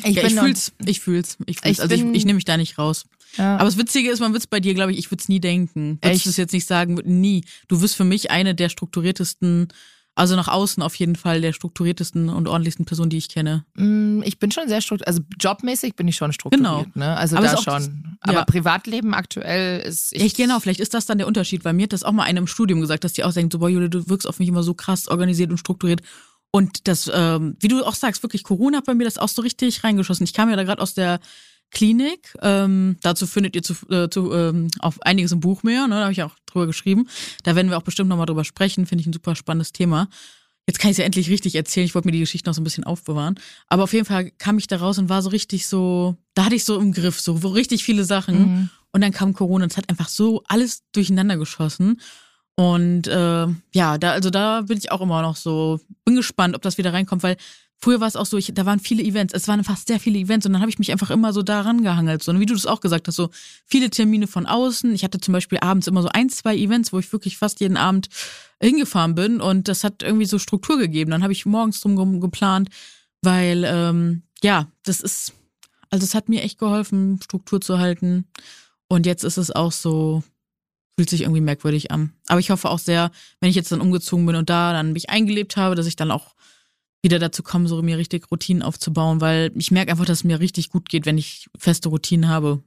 Ich, 0.05 0.17
ja, 0.17 0.25
ich 0.25 0.35
fühl's, 0.35 0.73
ich 0.85 1.01
fühl's, 1.01 1.37
ich 1.47 1.61
fühl's. 1.61 1.79
Ich 1.79 1.83
also 1.83 1.95
ich, 1.95 2.03
ich 2.03 2.25
nehme 2.25 2.37
mich 2.37 2.45
da 2.45 2.57
nicht 2.57 2.79
raus. 2.79 3.07
Ja. 3.37 3.57
Aber 3.57 3.65
das 3.65 3.79
Witzige 3.79 4.11
ist, 4.11 4.21
man 4.21 4.33
wird 4.33 4.43
es 4.43 4.47
bei 4.47 4.61
dir, 4.61 4.75
glaube 4.75 4.93
ich, 4.93 4.99
ich 4.99 5.11
würde 5.11 5.21
es 5.21 5.29
nie 5.29 5.41
denken. 5.41 5.99
Würdest 6.03 6.27
du 6.27 6.31
es 6.31 6.37
jetzt 6.37 6.53
nicht 6.53 6.67
sagen, 6.67 6.95
nie. 7.05 7.45
Du 7.69 7.81
wirst 7.81 7.97
für 7.97 8.05
mich 8.05 8.31
eine 8.31 8.55
der 8.55 8.69
strukturiertesten 8.69 9.69
also 10.21 10.37
nach 10.37 10.49
außen 10.49 10.83
auf 10.83 10.95
jeden 10.97 11.17
Fall 11.17 11.41
der 11.41 11.53
strukturiertesten 11.53 12.29
und 12.29 12.47
ordentlichsten 12.47 12.85
Person, 12.85 13.09
die 13.09 13.17
ich 13.17 13.29
kenne. 13.29 13.65
Mm, 13.75 14.23
ich 14.23 14.39
bin 14.39 14.51
schon 14.51 14.69
sehr 14.69 14.81
strukturiert. 14.81 15.09
Also 15.09 15.23
jobmäßig 15.41 15.97
bin 15.97 16.09
ich 16.09 16.17
schon 16.17 16.33
strukturiert. 16.33 16.93
Genau. 16.93 17.07
Ne? 17.07 17.17
Also 17.17 17.37
Aber 17.37 17.47
da 17.47 17.57
schon. 17.57 18.19
Das, 18.21 18.35
Aber 18.35 18.45
Privatleben 18.45 19.15
aktuell 19.15 19.81
ist. 19.81 20.13
Ich 20.13 20.23
Echt 20.23 20.37
genau, 20.37 20.61
vielleicht 20.61 20.81
ist 20.81 20.95
das 20.95 21.07
dann 21.07 21.19
der 21.19 21.27
Unterschied, 21.27 21.65
weil 21.65 21.73
mir 21.73 21.85
hat 21.85 21.93
das 21.93 22.03
auch 22.03 22.13
mal 22.13 22.25
einer 22.25 22.41
im 22.41 22.47
Studium 22.47 22.81
gesagt, 22.81 23.05
dass 23.05 23.15
die 23.15 23.25
auch 23.25 23.33
denkt, 23.33 23.53
so, 23.53 23.61
boah, 23.61 23.71
Julia, 23.71 23.89
du 23.89 24.09
wirkst 24.09 24.27
auf 24.27 24.41
mich 24.41 24.49
immer 24.49 24.63
so 24.63 24.75
krass 24.75 25.09
organisiert 25.09 25.51
und 25.51 25.59
strukturiert. 25.59 26.03
Und 26.53 26.89
das, 26.89 27.11
ähm, 27.13 27.57
wie 27.61 27.69
du 27.69 27.85
auch 27.85 27.95
sagst, 27.95 28.23
wirklich 28.23 28.43
Corona 28.43 28.79
hat 28.79 28.87
bei 28.87 28.95
mir 28.95 29.05
das 29.05 29.19
auch 29.19 29.29
so 29.29 29.43
richtig 29.43 29.85
reingeschossen. 29.85 30.25
Ich 30.25 30.35
kam 30.35 30.51
ja 30.51 30.57
da 30.57 30.65
gerade 30.65 30.83
aus 30.83 30.95
der 30.95 31.21
Klinik. 31.71 32.35
Ähm, 32.43 32.97
dazu 33.03 33.27
findet 33.27 33.55
ihr 33.55 33.63
zu, 33.63 33.75
äh, 33.91 34.11
zu, 34.11 34.33
ähm, 34.33 34.69
auf 34.81 35.01
einiges 35.03 35.33
im 35.33 35.41
Buch 35.41 35.63
mehr, 35.63 35.87
ne? 35.87 35.97
da 35.97 36.03
habe 36.03 36.13
ich 36.13 36.23
auch 36.23 36.35
drüber 36.47 36.67
geschrieben. 36.67 37.09
Da 37.45 37.55
werden 37.55 37.71
wir 37.71 37.79
auch 37.79 37.83
bestimmt 37.83 38.09
nochmal 38.09 38.27
drüber 38.27 38.45
sprechen, 38.45 38.87
finde 38.87 39.03
ich 39.03 39.07
ein 39.07 39.13
super 39.13 39.37
spannendes 39.37 39.73
Thema. 39.73 40.09
Jetzt 40.67 40.79
kann 40.79 40.91
ich 40.91 40.95
es 40.95 40.99
ja 40.99 41.05
endlich 41.05 41.31
richtig 41.31 41.55
erzählen. 41.55 41.87
Ich 41.87 41.95
wollte 41.95 42.09
mir 42.09 42.13
die 42.13 42.21
Geschichte 42.21 42.49
noch 42.49 42.55
so 42.55 42.61
ein 42.61 42.65
bisschen 42.65 42.85
aufbewahren. 42.85 43.39
Aber 43.69 43.85
auf 43.85 43.93
jeden 43.93 44.05
Fall 44.05 44.31
kam 44.39 44.59
ich 44.59 44.67
da 44.67 44.77
raus 44.77 44.99
und 44.99 45.09
war 45.09 45.23
so 45.23 45.31
richtig 45.31 45.67
so, 45.67 46.17
da 46.35 46.45
hatte 46.45 46.55
ich 46.55 46.65
so 46.65 46.79
im 46.79 46.93
Griff, 46.93 47.21
so 47.21 47.35
richtig 47.35 47.83
viele 47.83 48.05
Sachen. 48.05 48.39
Mhm. 48.39 48.71
Und 48.93 49.01
dann 49.01 49.13
kam 49.13 49.33
Corona 49.33 49.65
und 49.65 49.73
es 49.73 49.77
hat 49.77 49.89
einfach 49.89 50.09
so 50.09 50.43
alles 50.47 50.83
durcheinander 50.93 51.37
geschossen. 51.37 52.01
Und 52.61 53.07
äh, 53.07 53.47
ja, 53.73 53.97
da, 53.97 54.13
also 54.13 54.29
da 54.29 54.61
bin 54.61 54.77
ich 54.77 54.93
auch 54.93 55.01
immer 55.01 55.23
noch 55.23 55.37
so, 55.37 55.81
bin 56.05 56.15
gespannt, 56.15 56.55
ob 56.55 56.61
das 56.61 56.77
wieder 56.77 56.93
reinkommt, 56.93 57.23
weil 57.23 57.39
Früher 57.83 57.99
war 57.99 58.09
es 58.09 58.17
auch 58.17 58.27
so, 58.27 58.37
ich, 58.37 58.53
da 58.53 58.67
waren 58.67 58.79
viele 58.79 59.03
Events, 59.03 59.33
es 59.33 59.49
waren 59.49 59.65
fast 59.65 59.89
sehr 59.89 59.99
viele 59.99 60.19
Events 60.19 60.45
und 60.45 60.53
dann 60.53 60.61
habe 60.61 60.71
ich 60.71 60.79
mich 60.79 60.93
einfach 60.93 61.09
immer 61.09 61.33
so 61.33 61.41
daran 61.41 61.83
gehangelt. 61.83 62.23
So, 62.23 62.31
und 62.31 62.39
wie 62.39 62.45
du 62.45 62.53
das 62.53 62.67
auch 62.67 62.83
gesagt 62.83 63.09
hast, 63.09 63.17
so 63.17 63.31
viele 63.65 63.89
Termine 63.89 64.27
von 64.27 64.45
außen. 64.45 64.95
Ich 64.95 65.03
hatte 65.03 65.19
zum 65.19 65.33
Beispiel 65.33 65.61
abends 65.63 65.87
immer 65.87 66.03
so 66.03 66.11
ein, 66.13 66.29
zwei 66.29 66.55
Events, 66.55 66.93
wo 66.93 66.99
ich 66.99 67.11
wirklich 67.11 67.39
fast 67.39 67.59
jeden 67.61 67.79
Abend 67.79 68.11
hingefahren 68.61 69.15
bin 69.15 69.41
und 69.41 69.67
das 69.67 69.83
hat 69.83 70.03
irgendwie 70.03 70.27
so 70.27 70.39
Struktur 70.39 70.77
gegeben. 70.77 71.11
Dann 71.11 71.23
habe 71.23 71.33
ich 71.33 71.47
morgens 71.47 71.81
drum 71.81 72.21
geplant, 72.21 72.69
weil 73.23 73.65
ähm, 73.67 74.25
ja, 74.43 74.67
das 74.83 75.01
ist, 75.01 75.33
also 75.89 76.05
es 76.05 76.15
hat 76.15 76.29
mir 76.29 76.43
echt 76.43 76.59
geholfen, 76.59 77.19
Struktur 77.25 77.63
zu 77.63 77.79
halten. 77.79 78.27
Und 78.89 79.07
jetzt 79.07 79.25
ist 79.25 79.39
es 79.39 79.51
auch 79.51 79.73
so, 79.73 80.23
fühlt 81.01 81.09
sich 81.09 81.23
irgendwie 81.23 81.41
merkwürdig 81.41 81.91
an. 81.91 82.13
Aber 82.27 82.41
ich 82.41 82.51
hoffe 82.51 82.69
auch 82.69 82.79
sehr, 82.79 83.11
wenn 83.41 83.49
ich 83.49 83.57
jetzt 83.57 83.73
dann 83.73 83.81
umgezogen 83.81 84.27
bin 84.27 84.37
und 84.37 84.51
da 84.51 84.75
dann 84.75 84.93
mich 84.93 85.09
eingelebt 85.09 85.57
habe, 85.57 85.75
dass 85.75 85.87
ich 85.87 85.97
dann 85.97 86.11
auch 86.11 86.35
wieder 87.03 87.19
dazu 87.19 87.43
kommen, 87.43 87.67
so 87.67 87.81
mir 87.81 87.97
richtig 87.97 88.31
Routinen 88.31 88.63
aufzubauen, 88.63 89.23
weil 89.23 89.51
ich 89.55 89.71
merke 89.71 89.93
einfach, 89.93 90.05
dass 90.05 90.19
es 90.19 90.25
mir 90.25 90.41
richtig 90.41 90.69
gut 90.69 90.91
geht, 90.91 91.07
wenn 91.07 91.17
ich 91.17 91.49
feste 91.59 91.89
Routinen 91.89 92.29
habe. 92.29 92.63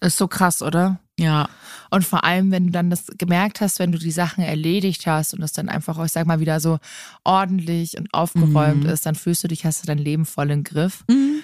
Ist 0.00 0.16
so 0.16 0.28
krass, 0.28 0.62
oder? 0.62 0.98
Ja. 1.20 1.50
Und 1.90 2.06
vor 2.06 2.24
allem, 2.24 2.52
wenn 2.52 2.68
du 2.68 2.72
dann 2.72 2.88
das 2.88 3.04
gemerkt 3.18 3.60
hast, 3.60 3.78
wenn 3.80 3.92
du 3.92 3.98
die 3.98 4.12
Sachen 4.12 4.42
erledigt 4.42 5.06
hast 5.06 5.34
und 5.34 5.42
das 5.42 5.52
dann 5.52 5.68
einfach, 5.68 6.02
ich 6.02 6.12
sag 6.12 6.26
mal, 6.26 6.40
wieder 6.40 6.58
so 6.58 6.78
ordentlich 7.22 7.98
und 7.98 8.14
aufgeräumt 8.14 8.84
mhm. 8.84 8.88
ist, 8.88 9.04
dann 9.04 9.14
fühlst 9.14 9.44
du 9.44 9.48
dich, 9.48 9.66
hast 9.66 9.82
du 9.82 9.86
dein 9.86 9.98
Leben 9.98 10.24
voll 10.24 10.50
im 10.50 10.64
Griff. 10.64 11.04
Mhm. 11.06 11.42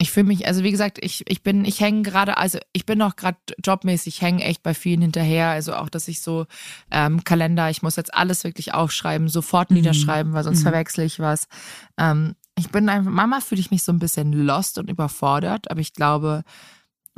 Ich 0.00 0.12
fühle 0.12 0.26
mich, 0.26 0.46
also 0.46 0.62
wie 0.62 0.70
gesagt, 0.70 0.98
ich, 1.00 1.28
ich 1.28 1.42
bin, 1.42 1.64
ich 1.64 1.80
hänge 1.80 2.02
gerade, 2.02 2.36
also 2.36 2.58
ich 2.72 2.86
bin 2.86 3.02
auch 3.02 3.16
gerade 3.16 3.38
jobmäßig, 3.64 4.22
hänge 4.22 4.44
echt 4.44 4.62
bei 4.62 4.72
vielen 4.72 5.02
hinterher. 5.02 5.48
Also 5.48 5.74
auch, 5.74 5.88
dass 5.88 6.06
ich 6.06 6.20
so 6.20 6.46
ähm, 6.92 7.24
Kalender, 7.24 7.68
ich 7.68 7.82
muss 7.82 7.96
jetzt 7.96 8.14
alles 8.14 8.44
wirklich 8.44 8.74
aufschreiben, 8.74 9.28
sofort 9.28 9.70
mhm. 9.70 9.78
niederschreiben, 9.78 10.32
weil 10.34 10.44
sonst 10.44 10.60
mhm. 10.60 10.64
verwechsel 10.64 11.04
ich 11.04 11.18
was. 11.18 11.48
Ähm, 11.98 12.36
ich 12.56 12.70
bin 12.70 12.88
einfach, 12.88 13.10
Mama 13.10 13.40
fühle 13.40 13.60
ich 13.60 13.70
mich 13.70 13.82
so 13.82 13.92
ein 13.92 13.98
bisschen 13.98 14.32
lost 14.32 14.78
und 14.78 14.88
überfordert, 14.88 15.70
aber 15.70 15.80
ich 15.80 15.94
glaube, 15.94 16.44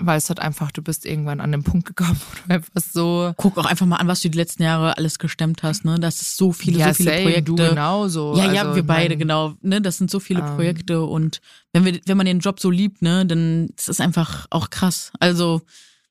weil 0.01 0.19
es 0.19 0.29
halt 0.29 0.41
einfach, 0.41 0.71
du 0.73 0.83
bist 0.83 1.07
irgendwann 1.07 1.41
an 1.41 1.53
den 1.53 1.63
Punkt 1.63 1.87
gekommen, 1.87 2.21
wo 2.31 2.37
du 2.37 2.55
einfach 2.55 2.71
so. 2.81 3.33
Guck 3.37 3.59
auch 3.59 3.67
einfach 3.67 3.87
mal 3.87 3.97
an, 3.97 4.09
was 4.09 4.23
du 4.23 4.31
die 4.31 4.39
letzten 4.39 4.63
Jahre 4.63 4.97
alles 4.97 5.19
gestemmt 5.19 5.63
hast, 5.63 5.85
ne? 5.85 5.99
Das 5.99 6.21
ist 6.21 6.37
so 6.37 6.53
viele, 6.53 6.79
ja, 6.79 6.89
so 6.89 6.95
viele 6.95 7.11
same, 7.11 7.23
Projekte. 7.23 7.43
Du 7.45 7.57
genauso. 7.57 8.35
Ja, 8.37 8.53
ja, 8.53 8.63
also, 8.63 8.77
wir 8.77 8.83
beide, 8.83 9.11
mein, 9.11 9.19
genau. 9.19 9.55
Ne? 9.63 9.81
Das 9.81 9.99
sind 9.99 10.11
so 10.11 10.21
viele 10.21 10.41
ähm, 10.41 10.57
Projekte 10.57 11.03
und 11.03 11.41
wenn 11.73 11.85
wir, 11.85 12.01
wenn 12.07 12.17
man 12.17 12.27
den 12.27 12.41
Job 12.41 12.61
so 12.61 12.71
liebt, 12.71 13.03
ne, 13.03 13.25
dann 13.27 13.69
ist 13.77 13.89
es 13.89 14.01
einfach 14.01 14.47
auch 14.51 14.71
krass. 14.71 15.13
Also, 15.21 15.63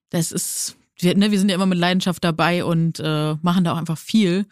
das 0.10 0.32
ist, 0.32 0.76
wir, 0.98 1.16
ne, 1.16 1.32
wir 1.32 1.40
sind 1.40 1.50
ja 1.50 1.56
immer 1.56 1.66
mit 1.66 1.78
Leidenschaft 1.78 2.24
dabei 2.24 2.64
und 2.64 3.00
äh, 3.00 3.36
machen 3.42 3.64
da 3.64 3.74
auch 3.74 3.78
einfach 3.78 3.98
viel. 3.98 4.46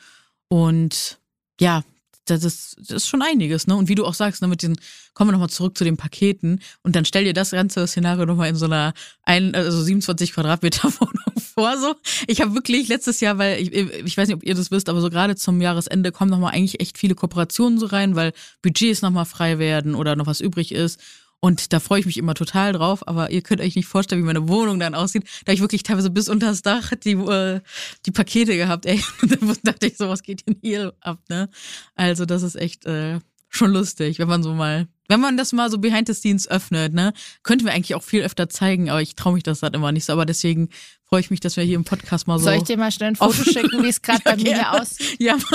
Und 0.50 1.20
ja, 1.60 1.84
das 2.30 2.44
ist, 2.44 2.76
das 2.80 3.04
ist 3.04 3.08
schon 3.08 3.22
einiges, 3.22 3.68
ne? 3.68 3.76
Und 3.76 3.90
wie 3.90 3.96
du 3.96 4.06
auch 4.06 4.14
sagst, 4.14 4.42
ne, 4.42 4.48
mit 4.48 4.62
diesen, 4.62 4.78
kommen 5.14 5.30
wir 5.30 5.34
nochmal 5.34 5.50
zurück 5.50 5.78
zu 5.78 5.84
den 5.84 5.98
Paketen 5.98 6.60
und 6.84 6.96
dann 6.96 7.06
stell 7.06 7.24
dir 7.24 7.34
das 7.34 7.52
ganze 7.52 7.88
Szenario 7.88 8.26
nochmal 8.26 8.50
in 8.50 8.56
so 8.56 8.66
einer 8.66 8.94
ein, 9.24 9.56
also 9.56 9.82
27 9.82 10.34
Quadratmeter 10.34 10.92
Wohnung 11.00 11.42
vor. 11.58 11.78
So. 11.78 11.96
Ich 12.28 12.42
habe 12.42 12.54
wirklich 12.54 12.88
letztes 12.88 13.20
Jahr, 13.20 13.38
weil 13.38 13.60
ich, 13.60 13.74
ich 13.74 14.18
weiß 14.18 14.28
nicht, 14.28 14.38
ob 14.38 14.44
ihr 14.44 14.54
das 14.54 14.70
wisst, 14.70 14.90
aber 14.90 15.02
so 15.02 15.10
gerade 15.10 15.36
zum 15.36 15.60
Jahresende 15.60 16.12
kommen 16.12 16.30
nochmal 16.30 16.54
eigentlich 16.54 16.80
echt 16.80 16.98
viele 16.98 17.16
Kooperationen 17.16 17.80
so 17.80 17.88
rein, 17.88 18.16
weil 18.16 18.34
Budgets 18.62 19.02
nochmal 19.02 19.26
frei 19.26 19.58
werden 19.58 19.96
oder 19.96 20.16
noch 20.16 20.28
was 20.28 20.40
übrig 20.40 20.72
ist. 20.72 21.00
Und 21.40 21.72
da 21.72 21.80
freue 21.80 22.00
ich 22.00 22.06
mich 22.06 22.18
immer 22.18 22.34
total 22.34 22.74
drauf, 22.74 23.08
aber 23.08 23.30
ihr 23.30 23.42
könnt 23.42 23.62
euch 23.62 23.76
nicht 23.76 23.86
vorstellen, 23.86 24.22
wie 24.22 24.26
meine 24.26 24.48
Wohnung 24.48 24.80
dann 24.80 24.96
aussieht. 24.96 25.24
Da 25.46 25.54
ich 25.54 25.62
wirklich 25.62 25.84
teilweise 25.84 26.10
bis 26.10 26.30
unter 26.30 26.48
das 26.48 26.64
Dach 26.64 26.92
die, 27.04 27.12
äh, 27.12 27.62
die 28.06 28.12
Pakete 28.12 28.58
gehabt, 28.58 28.86
ey. 28.86 29.04
Und 29.22 29.32
dann 29.32 29.58
dachte 29.64 29.88
ich 29.88 29.98
so, 29.98 30.10
was 30.10 30.24
geht 30.24 30.48
denn 30.48 30.58
hier 30.62 30.94
ab, 31.00 31.20
ne? 31.30 31.50
Also, 31.96 32.26
das 32.26 32.42
ist 32.42 32.56
echt 32.56 32.86
äh, 32.86 33.20
schon 33.50 33.72
lustig, 33.72 34.18
wenn 34.18 34.28
man 34.28 34.42
so 34.42 34.54
mal, 34.54 34.88
wenn 35.08 35.20
man 35.20 35.38
das 35.38 35.54
mal 35.54 35.70
so 35.70 35.78
behind 35.78 36.08
the 36.08 36.14
scenes 36.14 36.48
öffnet, 36.48 36.94
ne? 36.94 37.14
Könnten 37.44 37.66
wir 37.66 37.74
eigentlich 37.74 37.94
auch 37.94 38.04
viel 38.04 38.24
öfter 38.24 38.50
zeigen, 38.50 38.90
aber 38.90 39.02
ich 39.02 39.16
traue 39.16 39.34
mich 39.34 39.44
das 39.44 39.62
halt 39.62 39.76
immer 39.76 39.92
nicht 39.92 40.06
so. 40.06 40.14
Aber 40.14 40.26
deswegen 40.26 40.70
freue 41.04 41.20
ich 41.20 41.30
mich, 41.30 41.40
dass 41.40 41.56
wir 41.56 41.64
hier 41.64 41.76
im 41.76 41.84
Podcast 41.84 42.28
mal 42.28 42.40
so. 42.40 42.46
Soll 42.46 42.56
ich 42.56 42.64
dir 42.64 42.78
mal 42.78 42.92
schnell 42.92 43.10
ein 43.10 43.16
Foto 43.16 43.44
schicken, 43.44 43.84
wie 43.84 43.90
es 43.90 44.02
gerade 44.02 44.22
ja, 44.26 44.36
bei 44.36 44.42
mir 44.42 44.82
aussieht? 44.82 45.18
Ja. 45.20 45.38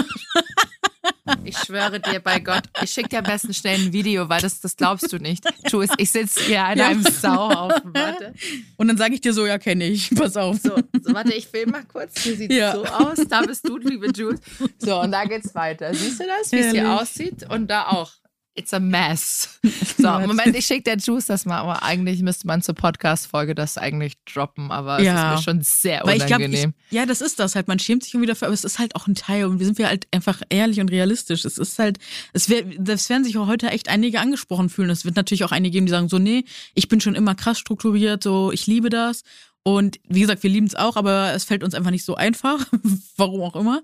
Ich 1.44 1.56
schwöre 1.58 2.00
dir 2.00 2.20
bei 2.20 2.40
Gott, 2.40 2.64
ich 2.82 2.90
schicke 2.90 3.08
dir 3.08 3.18
am 3.18 3.24
besten 3.24 3.54
schnell 3.54 3.78
ein 3.78 3.92
Video, 3.92 4.28
weil 4.28 4.40
das, 4.40 4.60
das 4.60 4.76
glaubst 4.76 5.12
du 5.12 5.18
nicht. 5.18 5.44
Jules, 5.68 5.90
ich 5.96 6.10
sitze 6.10 6.40
hier 6.42 6.64
in 6.72 6.78
ja. 6.78 6.88
einem 6.88 7.02
Sauhaufen. 7.02 7.90
Warte. 7.94 8.34
Und 8.76 8.88
dann 8.88 8.96
sage 8.96 9.14
ich 9.14 9.20
dir 9.20 9.32
so, 9.32 9.46
ja, 9.46 9.58
kenne 9.58 9.86
ich. 9.86 10.10
Pass 10.14 10.36
auf. 10.36 10.58
So, 10.58 10.76
so, 10.76 11.14
warte, 11.14 11.32
ich 11.32 11.46
filme 11.46 11.72
mal 11.72 11.84
kurz. 11.84 12.20
Hier 12.20 12.36
sieht 12.36 12.52
ja. 12.52 12.74
so 12.74 12.84
aus. 12.84 13.18
Da 13.28 13.42
bist 13.42 13.66
du, 13.68 13.76
liebe 13.78 14.08
Jules. 14.12 14.40
So, 14.78 15.00
und 15.00 15.12
da 15.12 15.24
geht's 15.24 15.54
weiter. 15.54 15.94
Siehst 15.94 16.20
du 16.20 16.24
das, 16.26 16.52
wie 16.52 16.58
es 16.58 16.72
hier 16.72 17.00
aussieht? 17.00 17.48
Und 17.48 17.68
da 17.68 17.88
auch. 17.88 18.12
It's 18.54 18.74
a 18.74 18.80
mess. 18.80 19.58
So, 19.98 20.08
Moment, 20.08 20.56
ich 20.56 20.66
schicke 20.66 20.82
der 20.82 20.96
Juice 20.96 21.26
das 21.26 21.44
mal, 21.44 21.58
aber 21.58 21.84
eigentlich 21.84 22.22
müsste 22.22 22.48
man 22.48 22.60
zur 22.60 22.74
Podcast-Folge 22.74 23.54
das 23.54 23.78
eigentlich 23.78 24.14
droppen, 24.24 24.72
aber 24.72 24.98
es 24.98 25.04
ja. 25.04 25.34
ist 25.34 25.38
mir 25.38 25.42
schon 25.44 25.62
sehr 25.62 26.02
Weil 26.04 26.16
unangenehm. 26.16 26.52
Ich 26.52 26.60
glaub, 26.60 26.74
ich, 26.90 26.92
ja, 26.92 27.06
das 27.06 27.20
ist 27.20 27.38
das 27.38 27.54
halt. 27.54 27.68
Man 27.68 27.78
schämt 27.78 28.02
sich 28.02 28.14
irgendwie 28.14 28.26
dafür, 28.26 28.48
aber 28.48 28.54
es 28.54 28.64
ist 28.64 28.80
halt 28.80 28.96
auch 28.96 29.06
ein 29.06 29.14
Teil 29.14 29.44
und 29.44 29.60
wir 29.60 29.66
sind 29.66 29.78
wir 29.78 29.86
halt 29.86 30.08
einfach 30.10 30.42
ehrlich 30.48 30.80
und 30.80 30.90
realistisch. 30.90 31.44
Es 31.44 31.56
ist 31.56 31.78
halt, 31.78 31.98
es 32.32 32.48
wär, 32.48 32.64
das 32.78 33.08
werden 33.10 33.22
sich 33.22 33.38
auch 33.38 33.46
heute 33.46 33.70
echt 33.70 33.88
einige 33.88 34.18
angesprochen 34.18 34.70
fühlen. 34.70 34.90
Es 34.90 35.04
wird 35.04 35.14
natürlich 35.14 35.44
auch 35.44 35.52
einige 35.52 35.74
geben, 35.74 35.86
die 35.86 35.92
sagen 35.92 36.08
so, 36.08 36.18
nee, 36.18 36.44
ich 36.74 36.88
bin 36.88 37.00
schon 37.00 37.14
immer 37.14 37.36
krass 37.36 37.60
strukturiert, 37.60 38.24
so, 38.24 38.50
ich 38.50 38.66
liebe 38.66 38.90
das. 38.90 39.22
Und 39.62 40.00
wie 40.08 40.22
gesagt, 40.22 40.42
wir 40.42 40.50
lieben 40.50 40.66
es 40.66 40.74
auch, 40.74 40.96
aber 40.96 41.32
es 41.32 41.44
fällt 41.44 41.62
uns 41.62 41.74
einfach 41.74 41.92
nicht 41.92 42.04
so 42.04 42.16
einfach, 42.16 42.66
warum 43.16 43.42
auch 43.42 43.54
immer. 43.54 43.82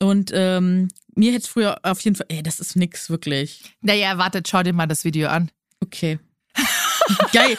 Und 0.00 0.32
ähm, 0.34 0.88
mir 1.14 1.32
hätte 1.32 1.42
es 1.42 1.48
früher 1.48 1.78
auf 1.82 2.00
jeden 2.00 2.16
Fall, 2.16 2.26
ey, 2.28 2.42
das 2.42 2.60
ist 2.60 2.76
nix, 2.76 3.10
wirklich. 3.10 3.62
Naja, 3.80 4.18
wartet, 4.18 4.48
schau 4.48 4.62
dir 4.62 4.72
mal 4.72 4.86
das 4.86 5.04
Video 5.04 5.28
an. 5.28 5.50
Okay. 5.80 6.18
Geil. 7.32 7.56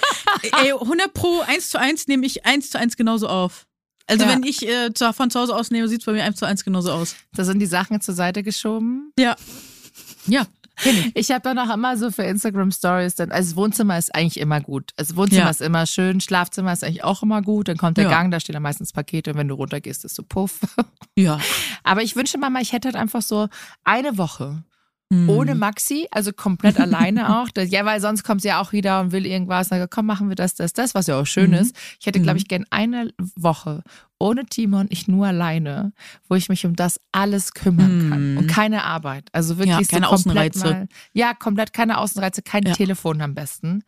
ey, 0.63 0.71
100 0.71 1.13
Pro, 1.13 1.41
1 1.41 1.69
zu 1.69 1.79
1 1.79 2.07
nehme 2.07 2.25
ich 2.25 2.45
1 2.45 2.71
zu 2.71 2.79
1 2.79 2.97
genauso 2.97 3.27
auf. 3.27 3.67
Also 4.07 4.25
ja. 4.25 4.31
wenn 4.31 4.43
ich 4.43 4.67
äh, 4.67 4.89
von 5.13 5.29
zu 5.29 5.39
Hause 5.39 5.55
aus 5.55 5.71
nehme, 5.71 5.87
sieht 5.87 6.01
es 6.01 6.05
bei 6.05 6.11
mir 6.11 6.23
1 6.23 6.37
zu 6.37 6.45
1 6.45 6.63
genauso 6.63 6.91
aus. 6.91 7.15
Da 7.33 7.45
sind 7.45 7.59
die 7.59 7.65
Sachen 7.65 8.01
zur 8.01 8.13
Seite 8.13 8.43
geschoben. 8.43 9.13
Ja. 9.17 9.35
Ja. 10.27 10.45
Ich 11.13 11.31
habe 11.31 11.41
dann 11.41 11.59
auch 11.59 11.73
immer 11.73 11.97
so 11.97 12.11
für 12.11 12.23
Instagram 12.23 12.71
Stories 12.71 13.15
dann, 13.15 13.31
also 13.31 13.49
das 13.49 13.55
Wohnzimmer 13.55 13.97
ist 13.97 14.13
eigentlich 14.15 14.39
immer 14.39 14.61
gut. 14.61 14.91
Also 14.97 15.15
Wohnzimmer 15.15 15.43
ja. 15.43 15.49
ist 15.49 15.61
immer 15.61 15.85
schön, 15.85 16.21
Schlafzimmer 16.21 16.73
ist 16.73 16.83
eigentlich 16.83 17.03
auch 17.03 17.23
immer 17.23 17.41
gut. 17.41 17.67
Dann 17.67 17.77
kommt 17.77 17.97
der 17.97 18.05
ja. 18.05 18.09
Gang, 18.09 18.31
da 18.31 18.39
stehen 18.39 18.53
dann 18.53 18.63
meistens 18.63 18.93
Pakete 18.93 19.31
und 19.31 19.37
wenn 19.37 19.47
du 19.47 19.55
runtergehst, 19.55 20.05
ist 20.05 20.15
so 20.15 20.23
puff. 20.23 20.59
Ja. 21.15 21.39
Aber 21.83 22.01
ich 22.01 22.15
wünsche 22.15 22.37
mal, 22.37 22.51
ich 22.61 22.73
hätte 22.73 22.87
halt 22.89 22.95
einfach 22.95 23.21
so 23.21 23.47
eine 23.83 24.17
Woche, 24.17 24.63
Mhm. 25.11 25.29
Ohne 25.29 25.55
Maxi, 25.55 26.07
also 26.09 26.31
komplett 26.31 26.79
alleine 26.79 27.37
auch. 27.37 27.49
Ja, 27.57 27.83
weil 27.83 27.99
sonst 27.99 28.23
kommt 28.23 28.41
sie 28.41 28.47
ja 28.47 28.61
auch 28.61 28.71
wieder 28.71 29.01
und 29.01 29.11
will 29.11 29.25
irgendwas. 29.25 29.67
Dann 29.67 29.85
komm, 29.89 30.05
machen 30.05 30.29
wir 30.29 30.35
das, 30.37 30.55
das, 30.55 30.71
das, 30.71 30.95
was 30.95 31.07
ja 31.07 31.19
auch 31.19 31.25
schön 31.25 31.51
mhm. 31.51 31.57
ist. 31.57 31.75
Ich 31.99 32.05
hätte, 32.05 32.21
glaube 32.21 32.37
ich, 32.37 32.45
mhm. 32.45 32.47
gern 32.47 32.65
eine 32.69 33.13
Woche 33.35 33.83
ohne 34.21 34.45
Timon, 34.45 34.87
ich 34.89 35.07
nur 35.07 35.27
alleine, 35.27 35.93
wo 36.29 36.35
ich 36.35 36.47
mich 36.47 36.65
um 36.65 36.75
das 36.75 36.99
alles 37.11 37.53
kümmern 37.53 38.09
kann. 38.09 38.37
Und 38.37 38.47
keine 38.47 38.83
Arbeit. 38.83 39.29
Also 39.33 39.57
wirklich 39.57 39.77
ja, 39.77 39.83
keine 39.83 40.05
so 40.05 40.11
komplett 40.11 40.55
Außenreize. 40.55 40.73
Mal, 40.73 40.87
ja, 41.13 41.33
komplett 41.33 41.73
keine 41.73 41.97
Außenreize, 41.97 42.41
kein 42.41 42.63
ja. 42.63 42.73
Telefon 42.73 43.21
am 43.21 43.33
besten. 43.33 43.83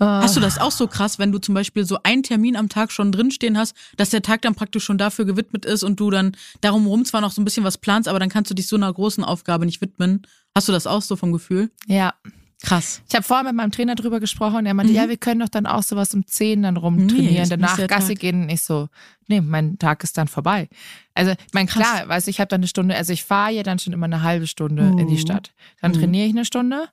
Hast 0.00 0.36
du 0.36 0.40
das 0.40 0.58
auch 0.58 0.70
so 0.70 0.86
krass, 0.86 1.18
wenn 1.18 1.32
du 1.32 1.38
zum 1.38 1.56
Beispiel 1.56 1.84
so 1.84 1.98
einen 2.04 2.22
Termin 2.22 2.56
am 2.56 2.68
Tag 2.68 2.92
schon 2.92 3.10
drinstehen 3.10 3.58
hast, 3.58 3.74
dass 3.96 4.10
der 4.10 4.22
Tag 4.22 4.42
dann 4.42 4.54
praktisch 4.54 4.84
schon 4.84 4.96
dafür 4.96 5.24
gewidmet 5.24 5.64
ist 5.64 5.82
und 5.82 5.98
du 5.98 6.10
dann 6.10 6.36
darum 6.60 6.86
rum 6.86 7.04
zwar 7.04 7.20
noch 7.20 7.32
so 7.32 7.42
ein 7.42 7.44
bisschen 7.44 7.64
was 7.64 7.78
planst, 7.78 8.08
aber 8.08 8.20
dann 8.20 8.28
kannst 8.28 8.48
du 8.48 8.54
dich 8.54 8.68
so 8.68 8.76
einer 8.76 8.92
großen 8.92 9.24
Aufgabe 9.24 9.66
nicht 9.66 9.80
widmen. 9.80 10.22
Hast 10.54 10.68
du 10.68 10.72
das 10.72 10.86
auch 10.86 11.02
so 11.02 11.16
vom 11.16 11.32
Gefühl? 11.32 11.72
Ja, 11.88 12.14
Krass. 12.62 13.02
Ich 13.08 13.14
habe 13.14 13.22
vorher 13.22 13.44
mit 13.44 13.54
meinem 13.54 13.70
Trainer 13.70 13.94
drüber 13.94 14.18
gesprochen 14.18 14.56
und 14.56 14.66
er 14.66 14.74
meinte, 14.74 14.92
mhm. 14.92 14.98
ja, 14.98 15.08
wir 15.08 15.16
können 15.16 15.40
doch 15.40 15.48
dann 15.48 15.66
auch 15.66 15.84
sowas 15.84 16.12
um 16.12 16.26
10 16.26 16.64
dann 16.64 16.76
rumtrainieren, 16.76 17.44
nee, 17.44 17.48
danach 17.48 17.76
Gasse 17.86 18.08
Tag. 18.08 18.18
gehen. 18.18 18.42
Und 18.42 18.48
ich 18.48 18.62
so, 18.62 18.88
nee, 19.28 19.40
mein 19.40 19.78
Tag 19.78 20.02
ist 20.02 20.18
dann 20.18 20.26
vorbei. 20.26 20.68
Also, 21.14 21.32
ich 21.32 21.54
meine, 21.54 21.68
klar, 21.68 22.08
weißt 22.08 22.26
du, 22.26 22.30
ich 22.30 22.40
habe 22.40 22.48
dann 22.48 22.60
eine 22.60 22.66
Stunde, 22.66 22.96
also 22.96 23.12
ich 23.12 23.22
fahre 23.22 23.52
ja 23.52 23.62
dann 23.62 23.78
schon 23.78 23.92
immer 23.92 24.06
eine 24.06 24.22
halbe 24.22 24.48
Stunde 24.48 24.90
uh. 24.90 24.98
in 24.98 25.06
die 25.06 25.14
mhm. 25.14 25.18
Stadt. 25.18 25.52
Dann 25.80 25.92
uh. 25.92 25.98
trainiere 25.98 26.26
ich 26.26 26.32
eine 26.32 26.44
Stunde, 26.44 26.88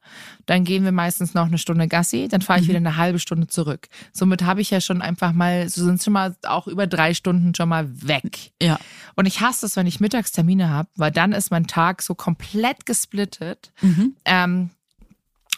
dann 0.45 0.65
gehen 0.65 0.83
wir 0.83 0.91
meistens 0.91 1.33
noch 1.33 1.47
eine 1.47 1.57
Stunde 1.57 1.87
Gassi, 1.87 2.27
dann 2.29 2.41
fahre 2.41 2.59
ich 2.59 2.65
mhm. 2.65 2.69
wieder 2.69 2.77
eine 2.77 2.97
halbe 2.97 3.17
Stunde 3.17 3.47
zurück. 3.47 3.87
Somit 4.13 4.43
habe 4.43 4.61
ich 4.61 4.69
ja 4.69 4.81
schon 4.81 5.01
einfach 5.01 5.33
mal, 5.33 5.67
so 5.67 5.83
sind 5.83 6.03
schon 6.03 6.13
mal 6.13 6.35
auch 6.45 6.67
über 6.67 6.85
drei 6.85 7.15
Stunden 7.15 7.55
schon 7.55 7.69
mal 7.69 7.89
weg. 8.07 8.51
Ja. 8.61 8.77
Und 9.15 9.25
ich 9.25 9.41
hasse 9.41 9.65
es, 9.65 9.75
wenn 9.75 9.87
ich 9.87 9.99
Mittagstermine 9.99 10.69
habe, 10.69 10.89
weil 10.95 11.11
dann 11.11 11.31
ist 11.31 11.49
mein 11.49 11.65
Tag 11.65 12.03
so 12.03 12.13
komplett 12.13 12.85
gesplittet. 12.85 13.71
Mhm. 13.81 14.15
Ähm, 14.25 14.69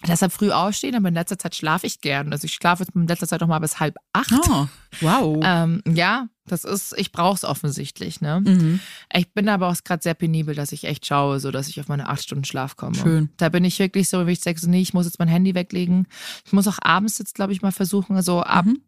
Deshalb 0.05 0.31
früh 0.31 0.51
aufstehen, 0.51 0.95
aber 0.95 1.07
in 1.07 1.15
letzter 1.15 1.39
Zeit 1.39 1.55
schlafe 1.55 1.87
ich 1.87 2.01
gern. 2.01 2.31
Also 2.31 2.45
ich 2.45 2.53
schlafe 2.53 2.83
jetzt 2.83 2.95
in 2.95 3.07
letzter 3.07 3.27
Zeit 3.27 3.41
noch 3.41 3.47
mal 3.47 3.59
bis 3.59 3.79
halb 3.79 3.97
acht. 4.13 4.31
Oh, 4.31 4.67
wow. 5.01 5.37
Ähm, 5.47 5.81
ja, 5.87 6.27
das 6.45 6.63
ist, 6.63 6.93
ich 6.97 7.11
brauche 7.11 7.35
es 7.35 7.43
offensichtlich. 7.43 8.21
Ne? 8.21 8.41
Mhm. 8.41 8.79
Ich 9.13 9.31
bin 9.33 9.49
aber 9.49 9.69
auch 9.69 9.75
gerade 9.83 10.03
sehr 10.03 10.13
penibel, 10.13 10.55
dass 10.55 10.71
ich 10.71 10.83
echt 10.83 11.05
schaue, 11.05 11.39
so 11.39 11.51
dass 11.51 11.67
ich 11.67 11.79
auf 11.79 11.87
meine 11.87 12.09
acht 12.09 12.23
Stunden 12.23 12.43
Schlaf 12.43 12.75
komme. 12.75 12.95
Schön. 12.95 13.29
Da 13.37 13.49
bin 13.49 13.65
ich 13.65 13.79
wirklich 13.79 14.07
so, 14.09 14.27
wie 14.27 14.31
ich 14.31 14.41
sage, 14.41 14.59
so, 14.59 14.69
nee, 14.69 14.81
ich 14.81 14.93
muss 14.93 15.05
jetzt 15.05 15.19
mein 15.19 15.27
Handy 15.27 15.55
weglegen. 15.55 16.07
Ich 16.45 16.53
muss 16.53 16.67
auch 16.67 16.79
abends 16.81 17.17
jetzt, 17.17 17.35
glaube 17.35 17.53
ich, 17.53 17.61
mal 17.61 17.71
versuchen, 17.71 18.15
also 18.15 18.41
ab 18.41 18.65
mhm. 18.65 18.81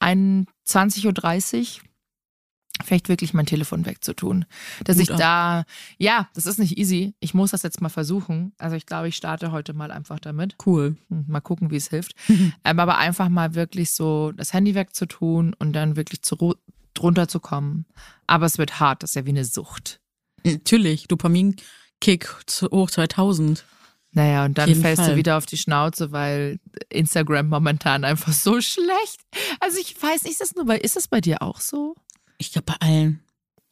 21.30 0.00 1.06
Uhr 1.80 1.87
vielleicht 2.84 3.08
wirklich 3.08 3.34
mein 3.34 3.46
Telefon 3.46 3.86
wegzutun. 3.86 4.44
Dass 4.84 4.96
Gut 4.96 5.04
ich 5.04 5.12
auch. 5.12 5.18
da, 5.18 5.64
ja, 5.98 6.28
das 6.34 6.46
ist 6.46 6.58
nicht 6.58 6.78
easy. 6.78 7.14
Ich 7.20 7.34
muss 7.34 7.50
das 7.50 7.62
jetzt 7.62 7.80
mal 7.80 7.88
versuchen. 7.88 8.52
Also 8.58 8.76
ich 8.76 8.86
glaube, 8.86 9.08
ich 9.08 9.16
starte 9.16 9.52
heute 9.52 9.72
mal 9.72 9.90
einfach 9.90 10.18
damit. 10.18 10.56
Cool. 10.64 10.96
Hm, 11.08 11.24
mal 11.28 11.40
gucken, 11.40 11.70
wie 11.70 11.76
es 11.76 11.88
hilft. 11.88 12.14
ähm, 12.28 12.52
aber 12.80 12.98
einfach 12.98 13.28
mal 13.28 13.54
wirklich 13.54 13.90
so 13.90 14.32
das 14.32 14.52
Handy 14.52 14.74
wegzutun 14.74 15.54
und 15.58 15.72
dann 15.72 15.96
wirklich 15.96 16.22
zu, 16.22 16.54
drunter 16.94 17.28
zu 17.28 17.40
kommen. 17.40 17.86
Aber 18.26 18.46
es 18.46 18.58
wird 18.58 18.80
hart. 18.80 19.02
Das 19.02 19.10
ist 19.10 19.14
ja 19.14 19.26
wie 19.26 19.30
eine 19.30 19.44
Sucht. 19.44 20.00
Natürlich. 20.44 21.08
Dopamin-Kick 21.08 22.28
hoch 22.70 22.90
2000. 22.90 23.64
Naja, 24.12 24.44
und 24.44 24.56
dann 24.56 24.74
fällst 24.74 25.02
Fall. 25.02 25.12
du 25.12 25.16
wieder 25.16 25.36
auf 25.36 25.46
die 25.46 25.58
Schnauze, 25.58 26.12
weil 26.12 26.58
Instagram 26.88 27.48
momentan 27.48 28.04
einfach 28.04 28.32
so 28.32 28.60
schlecht. 28.60 29.20
Also 29.60 29.78
ich 29.78 30.00
weiß 30.00 30.24
nicht, 30.24 30.32
ist 30.32 30.40
das 30.40 30.54
nur 30.54 30.64
bei, 30.64 30.78
ist 30.78 30.96
das 30.96 31.08
bei 31.08 31.20
dir 31.20 31.42
auch 31.42 31.60
so? 31.60 31.94
Ich 32.38 32.52
glaube 32.52 32.66
bei 32.66 32.86
allen. 32.86 33.20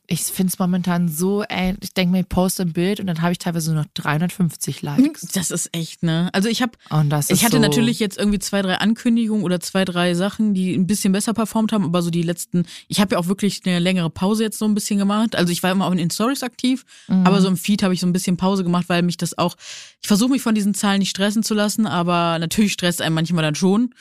Ich 0.09 0.23
finde 0.23 0.53
es 0.53 0.59
momentan 0.61 1.09
so, 1.09 1.43
ey, 1.43 1.75
ich 1.81 1.93
denke 1.93 2.13
mir, 2.13 2.21
ich 2.21 2.29
poste 2.29 2.63
ein 2.63 2.73
Bild 2.73 3.01
und 3.01 3.09
dann 3.09 3.23
habe 3.23 3.33
ich 3.33 3.39
teilweise 3.39 3.73
nur 3.73 3.83
noch 3.83 3.91
350 3.95 4.81
Likes. 4.83 5.23
Das 5.33 5.51
ist 5.51 5.71
echt, 5.75 6.05
ne? 6.05 6.31
Also 6.33 6.49
ich 6.49 6.63
habe, 6.63 6.73
ist 7.19 7.33
ich 7.33 7.45
hatte 7.45 7.57
so, 7.57 7.61
natürlich 7.63 7.99
jetzt 7.99 8.17
irgendwie 8.17 8.39
zwei, 8.39 8.63
drei 8.63 8.75
Ankündigungen 8.77 9.43
oder 9.45 9.59
zwei, 9.59 9.85
drei 9.85 10.15
Sachen, 10.15 10.55
die 10.55 10.75
ein 10.77 10.87
bisschen 10.87 11.13
besser 11.13 11.35
performt 11.35 11.73
haben, 11.73 11.85
aber 11.85 12.03
so 12.03 12.11
die 12.11 12.23
letzten, 12.23 12.67
ich 12.87 13.01
habe 13.01 13.17
ja 13.17 13.19
auch 13.19 13.27
wirklich 13.27 13.63
eine 13.67 13.81
längere 13.81 14.09
Pause 14.09 14.45
jetzt 14.45 14.59
so 14.59 14.65
ein 14.65 14.75
bisschen 14.75 14.99
gemacht. 15.01 15.35
Also 15.35 15.53
ich 15.53 15.65
war 15.65 15.73
immer 15.73 15.87
auch 15.89 15.93
in 15.93 15.99
den 15.99 16.11
Stories 16.13 16.45
aktiv, 16.45 16.85
Mhm. 17.09 17.27
aber 17.27 17.41
so 17.41 17.49
im 17.49 17.57
Feed 17.57 17.83
habe 17.83 17.93
ich 17.93 17.99
so 17.99 18.07
ein 18.07 18.13
bisschen 18.13 18.37
Pause 18.37 18.63
gemacht, 18.63 18.85
weil 18.89 19.03
mich 19.03 19.17
das 19.17 19.37
auch, 19.39 19.57
ich 20.03 20.07
versuche 20.07 20.31
mich 20.31 20.43
von 20.43 20.55
diesen 20.55 20.73
Zahlen 20.75 21.01
nicht 21.01 21.11
stressen 21.11 21.43
zu 21.43 21.53
lassen, 21.55 21.85
aber 21.85 22.39
natürlich 22.39 22.75
stresst 22.75 23.03
einem 23.03 23.17
manchmal 23.17 23.43
dann 23.43 23.57
schon. 23.57 23.93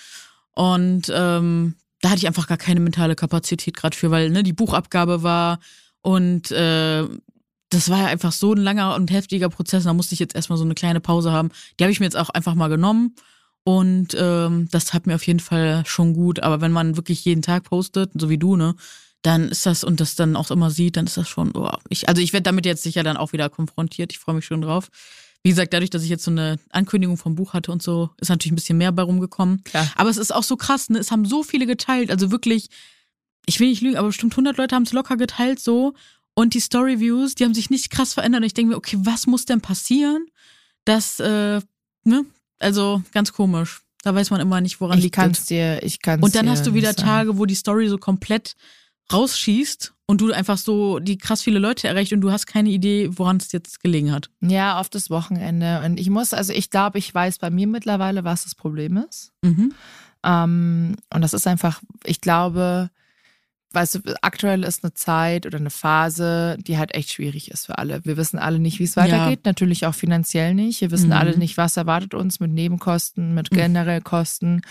Und 0.54 1.12
ähm, 1.12 1.74
da 2.06 2.12
hatte 2.12 2.20
ich 2.20 2.28
einfach 2.28 2.46
gar 2.46 2.60
keine 2.60 2.82
mentale 2.82 3.16
Kapazität 3.16 3.76
gerade 3.76 3.98
für, 3.98 4.12
weil 4.12 4.30
ne, 4.30 4.44
die 4.44 4.54
Buchabgabe 4.54 5.24
war 5.24 5.58
und 6.04 6.52
äh, 6.52 7.04
das 7.70 7.90
war 7.90 7.98
ja 7.98 8.06
einfach 8.06 8.32
so 8.32 8.54
ein 8.54 8.60
langer 8.60 8.94
und 8.94 9.10
heftiger 9.10 9.50
Prozess. 9.50 9.86
Da 9.86 9.94
musste 9.94 10.14
ich 10.14 10.20
jetzt 10.20 10.36
erstmal 10.36 10.60
so 10.60 10.64
eine 10.64 10.76
kleine 10.76 11.00
Pause 11.00 11.32
haben. 11.32 11.50
Die 11.80 11.84
habe 11.84 11.92
ich 11.92 12.00
mir 12.00 12.06
jetzt 12.06 12.16
auch 12.16 12.30
einfach 12.30 12.54
mal 12.54 12.68
genommen. 12.68 13.16
Und 13.64 14.16
ähm, 14.20 14.68
das 14.70 14.94
hat 14.94 15.08
mir 15.08 15.16
auf 15.16 15.26
jeden 15.26 15.40
Fall 15.40 15.84
schon 15.88 16.14
gut. 16.14 16.42
Aber 16.42 16.62
wenn 16.62 16.72
man 16.72 16.96
wirklich 16.96 17.26
jeden 17.26 17.42
Tag 17.42 17.64
postet, 17.64 18.12
so 18.14 18.30
wie 18.30 18.38
du, 18.38 18.56
ne, 18.56 18.76
dann 19.24 19.50
ist 19.50 19.66
das 19.66 19.84
und 19.84 20.00
das 20.00 20.14
dann 20.16 20.36
auch 20.36 20.52
immer 20.52 20.70
sieht, 20.70 20.98
dann 20.98 21.08
ist 21.08 21.18
das 21.18 21.28
schon, 21.28 21.54
oh, 21.56 21.72
ich, 21.90 22.08
also 22.08 22.22
ich 22.22 22.34
werde 22.34 22.44
damit 22.44 22.68
jetzt 22.68 22.84
sicher 22.84 23.02
dann 23.02 23.18
auch 23.18 23.34
wieder 23.34 23.50
konfrontiert. 23.50 24.12
Ich 24.12 24.20
freue 24.20 24.36
mich 24.36 24.46
schon 24.46 24.62
drauf. 24.62 24.90
Wie 25.46 25.50
gesagt, 25.50 25.74
dadurch, 25.74 25.92
dass 25.92 26.02
ich 26.04 26.10
jetzt 26.10 26.24
so 26.24 26.32
eine 26.32 26.58
Ankündigung 26.72 27.18
vom 27.18 27.36
Buch 27.36 27.54
hatte 27.54 27.72
und 27.72 27.84
so, 27.84 28.10
ist 28.20 28.30
natürlich 28.30 28.52
ein 28.52 28.56
bisschen 28.56 28.80
mehr 28.80 28.92
bei 28.92 29.04
rumgekommen. 29.04 29.64
Klar. 29.64 29.88
Aber 29.96 30.10
es 30.10 30.18
ist 30.18 30.34
auch 30.34 30.44
so 30.44 30.58
krass, 30.58 30.90
ne? 30.90 30.98
Es 30.98 31.12
haben 31.12 31.26
so 31.26 31.44
viele 31.44 31.68
geteilt. 31.68 32.10
Also 32.10 32.32
wirklich, 32.32 32.70
ich 33.46 33.60
will 33.60 33.70
nicht 33.70 33.82
lügen, 33.82 33.98
aber 33.98 34.08
bestimmt 34.08 34.34
100 34.34 34.58
Leute 34.58 34.76
haben 34.76 34.84
es 34.84 34.94
locker 34.94 35.18
geteilt 35.18 35.60
so. 35.60 35.94
Und 36.34 36.54
die 36.54 36.60
Story-Views, 36.60 37.36
die 37.36 37.46
haben 37.46 37.54
sich 37.54 37.70
nicht 37.70 37.92
krass 37.92 38.14
verändert. 38.14 38.42
Und 38.42 38.48
ich 38.48 38.54
denke 38.54 38.72
mir, 38.72 38.78
okay, 38.78 38.98
was 39.00 39.28
muss 39.28 39.46
denn 39.46 39.62
passieren? 39.62 40.26
dass, 40.86 41.20
äh, 41.20 41.60
ne? 42.04 42.26
Also 42.60 43.04
ganz 43.12 43.34
komisch. 43.34 43.82
Da 44.04 44.16
weiß 44.16 44.30
man 44.30 44.40
immer 44.40 44.62
nicht, 44.62 44.80
woran 44.80 45.00
ich 45.00 45.06
liegt 45.06 45.16
kann 45.16 45.32
es. 45.32 45.40
es 45.40 45.46
dir, 45.48 45.84
ich 45.84 46.02
kann 46.02 46.22
Und 46.22 46.36
dann 46.36 46.48
hast 46.48 46.66
du 46.68 46.76
wieder 46.76 46.96
Tage, 46.96 47.38
wo 47.38 47.46
die 47.46 47.56
Story 47.56 47.90
so 47.90 47.98
komplett 47.98 48.56
rausschießt 49.12 49.94
und 50.08 50.22
du 50.22 50.32
einfach 50.32 50.58
so 50.58 51.00
die 51.00 51.18
krass 51.18 51.42
viele 51.42 51.60
Leute 51.60 51.88
erreicht 51.88 52.14
und 52.14 52.22
du 52.22 52.32
hast 52.32 52.46
keine 52.46 52.70
Idee, 52.70 53.10
woran 53.12 53.38
es 53.38 53.52
jetzt 53.52 53.82
gelegen 53.82 54.12
hat. 54.12 54.30
Ja, 54.42 54.80
auf 54.80 54.90
das 54.90 55.10
Wochenende. 55.10 55.82
Und 55.84 56.00
ich 56.00 56.10
muss, 56.10 56.34
also 56.34 56.54
ich 56.54 56.70
glaube, 56.70 57.00
ich 57.00 57.14
weiß 57.14 57.40
bei 57.40 57.50
mir 57.50 57.68
mittlerweile, 57.68 58.24
was 58.24 58.44
das 58.44 58.56
Problem 58.56 58.98
ist. 58.98 59.32
Mhm. 59.42 59.74
Ähm, 60.24 60.96
und 61.14 61.22
das 61.22 61.34
ist 61.34 61.48
einfach, 61.48 61.82
ich 62.04 62.22
glaube, 62.22 62.90
weißt 63.76 63.96
du, 63.96 64.00
aktuell 64.22 64.64
ist 64.64 64.84
eine 64.84 64.94
Zeit 64.94 65.46
oder 65.46 65.58
eine 65.58 65.70
Phase, 65.70 66.58
die 66.60 66.78
halt 66.78 66.94
echt 66.96 67.12
schwierig 67.12 67.52
ist 67.52 67.66
für 67.68 67.78
alle. 67.78 68.04
Wir 68.06 68.18
wissen 68.18 68.40
alle 68.40 68.58
nicht, 68.60 68.80
wie 68.80 68.84
es 68.86 68.96
weitergeht, 68.98 69.46
natürlich 69.46 69.86
auch 69.86 69.94
finanziell 69.96 70.54
nicht. 70.54 70.82
Wir 70.82 70.92
wissen 70.92 71.08
Mhm. 71.08 71.14
alle 71.14 71.38
nicht, 71.38 71.58
was 71.58 71.78
erwartet 71.78 72.14
uns 72.14 72.40
mit 72.40 72.52
Nebenkosten, 72.52 73.34
mit 73.34 73.52
Mhm. 73.52 73.56
generell 73.56 74.02
Kosten. 74.02 74.62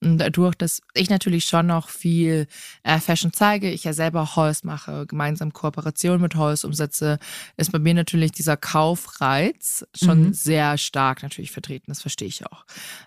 Und 0.00 0.18
dadurch, 0.18 0.54
dass 0.54 0.82
ich 0.94 1.10
natürlich 1.10 1.44
schon 1.46 1.66
noch 1.66 1.88
viel 1.88 2.46
äh, 2.82 3.00
Fashion 3.00 3.32
zeige, 3.32 3.70
ich 3.70 3.84
ja 3.84 3.92
selber 3.92 4.22
auch 4.22 4.36
Holz 4.36 4.62
mache, 4.64 5.06
gemeinsam 5.06 5.52
Kooperation 5.52 6.20
mit 6.20 6.34
Holz 6.34 6.64
umsetze, 6.64 7.18
ist 7.56 7.72
bei 7.72 7.78
mir 7.78 7.94
natürlich 7.94 8.32
dieser 8.32 8.56
Kaufreiz 8.56 9.84
schon 9.94 10.20
Mhm. 10.28 10.32
sehr 10.34 10.78
stark 10.78 11.22
natürlich 11.22 11.50
vertreten. 11.50 11.86
Das 11.88 12.00
verstehe 12.02 12.28
ich 12.28 12.44
auch. 12.46 12.64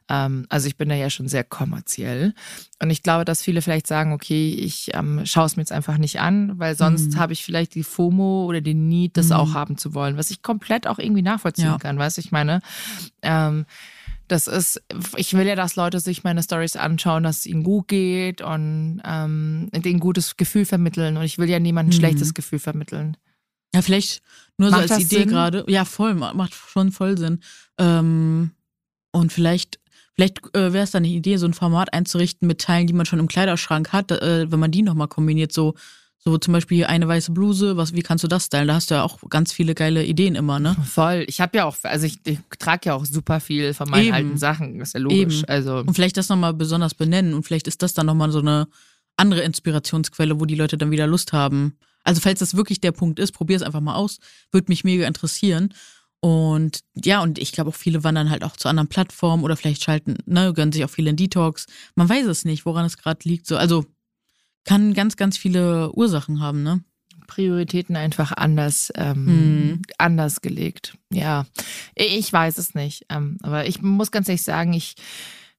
Ähm, 0.10 0.46
also 0.50 0.68
ich 0.68 0.78
bin 0.78 0.90
da 0.90 0.96
ja 0.96 1.10
schon 1.10 1.28
sehr 1.28 1.44
kommerziell. 1.44 2.34
Und 2.82 2.90
ich 2.90 3.04
glaube, 3.04 3.26
dass 3.26 3.42
viele 3.42 3.62
vielleicht 3.62 3.88
sagen, 3.88 4.12
okay, 4.14 4.50
ich 4.54 4.92
ähm, 4.94 5.22
schaue 5.26 5.43
es 5.46 5.56
mir 5.56 5.62
jetzt 5.62 5.72
einfach 5.72 5.98
nicht 5.98 6.20
an, 6.20 6.58
weil 6.60 6.76
sonst 6.76 7.14
Mhm. 7.14 7.20
habe 7.20 7.34
ich 7.34 7.44
vielleicht 7.44 7.76
die 7.76 7.84
FOMO 7.84 8.46
oder 8.46 8.62
den 8.62 8.88
Need, 8.88 9.18
das 9.18 9.28
Mhm. 9.28 9.34
auch 9.34 9.54
haben 9.54 9.78
zu 9.78 9.94
wollen, 9.94 10.18
was 10.18 10.32
ich 10.32 10.42
komplett 10.42 10.88
auch 10.88 11.00
irgendwie 11.00 11.22
nachvollziehen 11.22 11.66
Ja. 11.66 11.78
kann, 11.78 11.98
weißt 11.98 12.18
du, 12.18 12.22
ich 12.22 12.32
meine, 12.32 12.62
ähm, 13.22 13.66
das 14.30 14.48
ist, 14.48 14.82
ich 15.18 15.34
will 15.34 15.46
ja, 15.46 15.56
dass 15.56 15.76
Leute 15.76 16.00
sich 16.00 16.24
meine 16.24 16.42
Stories 16.42 16.76
anschauen, 16.78 17.24
dass 17.24 17.40
es 17.40 17.46
ihnen 17.46 17.64
gut 17.64 17.88
geht 17.90 18.42
und 18.42 19.02
ähm, 19.04 19.70
denen 19.74 19.98
ein 19.98 20.00
gutes 20.00 20.38
Gefühl 20.38 20.66
vermitteln. 20.66 21.18
Und 21.18 21.24
ich 21.24 21.38
will 21.38 21.50
ja 21.50 21.60
niemandem 21.60 21.92
ein 21.92 21.96
Mhm. 21.96 22.00
schlechtes 22.00 22.34
Gefühl 22.34 22.60
vermitteln. 22.60 23.18
Ja, 23.76 23.82
vielleicht 23.82 24.22
nur 24.58 24.70
Macht 24.72 24.88
so 24.88 24.94
als 24.96 25.04
Idee 25.04 25.26
gerade. 25.26 25.66
Ja, 25.68 25.84
voll, 25.84 26.16
ma- 26.16 26.34
macht 26.34 26.54
schon 26.54 26.92
voll 26.92 27.18
Sinn. 27.18 27.42
Ähm, 27.78 28.52
und 29.12 29.34
vielleicht, 29.34 29.80
vielleicht 30.14 30.40
äh, 30.56 30.74
wäre 30.74 30.84
es 30.84 30.92
dann 30.92 31.04
eine 31.04 31.14
Idee, 31.14 31.38
so 31.38 31.46
ein 31.46 31.54
Format 31.54 31.94
einzurichten 31.94 32.48
mit 32.48 32.62
Teilen, 32.62 32.88
die 32.88 32.94
man 32.94 33.06
schon 33.06 33.20
im 33.20 33.28
Kleiderschrank 33.28 33.92
hat, 33.92 34.12
äh, 34.12 34.52
wenn 34.52 34.60
man 34.60 34.72
die 34.72 34.82
nochmal 34.82 35.08
kombiniert, 35.08 35.52
so, 35.52 35.74
so 36.20 36.38
zum 36.38 36.54
Beispiel 36.54 36.78
hier 36.78 36.90
eine 36.90 37.08
weiße 37.08 37.32
Bluse, 37.32 37.78
was, 37.78 37.94
wie 37.94 38.02
kannst 38.02 38.24
du 38.24 38.28
das 38.28 38.46
stylen? 38.46 38.68
Da 38.68 38.76
hast 38.76 38.92
du 38.92 38.96
ja 38.96 39.04
auch 39.04 39.20
ganz 39.30 39.52
viele 39.52 39.76
geile 39.76 40.06
Ideen 40.06 40.36
immer, 40.36 40.60
ne? 40.60 40.76
Voll. 40.86 41.26
Ich 41.28 41.42
habe 41.42 41.58
ja 41.58 41.66
auch, 41.66 41.76
also 41.84 42.06
ich, 42.06 42.20
ich 42.26 42.40
trage 42.60 42.90
ja 42.90 42.94
auch 42.96 43.06
super 43.06 43.40
viel 43.40 43.74
von 43.74 43.90
meinen 43.90 44.06
Eben. 44.06 44.14
alten 44.14 44.38
Sachen. 44.38 44.80
ist 44.80 44.94
ja 44.94 45.00
logisch. 45.00 45.40
Eben. 45.40 45.50
Also 45.50 45.78
Und 45.80 45.94
vielleicht 45.94 46.18
das 46.18 46.30
nochmal 46.30 46.54
besonders 46.54 46.94
benennen 46.96 47.34
und 47.34 47.44
vielleicht 47.44 47.68
ist 47.68 47.82
das 47.82 47.94
dann 47.94 48.06
nochmal 48.06 48.32
so 48.32 48.40
eine 48.40 48.68
andere 49.18 49.42
Inspirationsquelle, 49.42 50.40
wo 50.40 50.46
die 50.46 50.56
Leute 50.56 50.78
dann 50.78 50.92
wieder 50.92 51.08
Lust 51.08 51.34
haben. 51.34 51.78
Also 52.04 52.22
falls 52.22 52.40
das 52.40 52.56
wirklich 52.56 52.82
der 52.82 52.92
Punkt 52.92 53.20
ist, 53.20 53.32
probier 53.32 53.56
es 53.56 53.62
einfach 53.62 53.82
mal 53.82 53.96
aus. 53.96 54.20
Würde 54.52 54.66
mich 54.70 54.84
mega 54.84 55.08
interessieren. 55.08 55.74
Und 56.24 56.80
ja, 56.96 57.22
und 57.22 57.38
ich 57.38 57.52
glaube 57.52 57.72
auch 57.72 57.76
viele 57.76 58.06
wandern 58.06 58.30
halt 58.30 58.46
auch 58.46 58.56
zu 58.56 58.70
anderen 58.70 58.88
Plattformen 58.88 59.44
oder 59.44 59.58
vielleicht 59.58 59.84
schalten, 59.84 60.16
ne, 60.26 60.54
gönnen 60.54 60.72
sich 60.72 60.86
auch 60.86 60.90
viele 60.90 61.10
in 61.10 61.18
Detox. 61.18 61.66
Man 61.96 62.08
weiß 62.08 62.28
es 62.28 62.46
nicht, 62.46 62.66
woran 62.66 62.86
es 62.86 62.96
gerade 62.96 63.20
liegt. 63.28 63.46
So, 63.46 63.58
also 63.58 63.86
kann 64.64 64.94
ganz, 64.94 65.18
ganz 65.18 65.38
viele 65.38 65.92
Ursachen 65.92 66.40
haben, 66.40 66.64
ne? 66.64 66.82
Prioritäten 67.28 67.98
einfach 67.98 68.32
anders, 68.32 68.90
ähm, 68.96 69.28
Hm. 69.28 69.82
anders 69.98 70.40
gelegt. 70.40 70.98
Ja, 71.12 71.46
ich 71.94 72.32
weiß 72.32 72.58
es 72.58 72.74
nicht. 72.74 73.06
Ähm, 73.10 73.38
aber 73.44 73.66
ich 73.68 73.82
muss 73.82 74.12
ganz 74.12 74.30
ehrlich 74.30 74.44
sagen, 74.44 74.72
ich, 74.72 74.96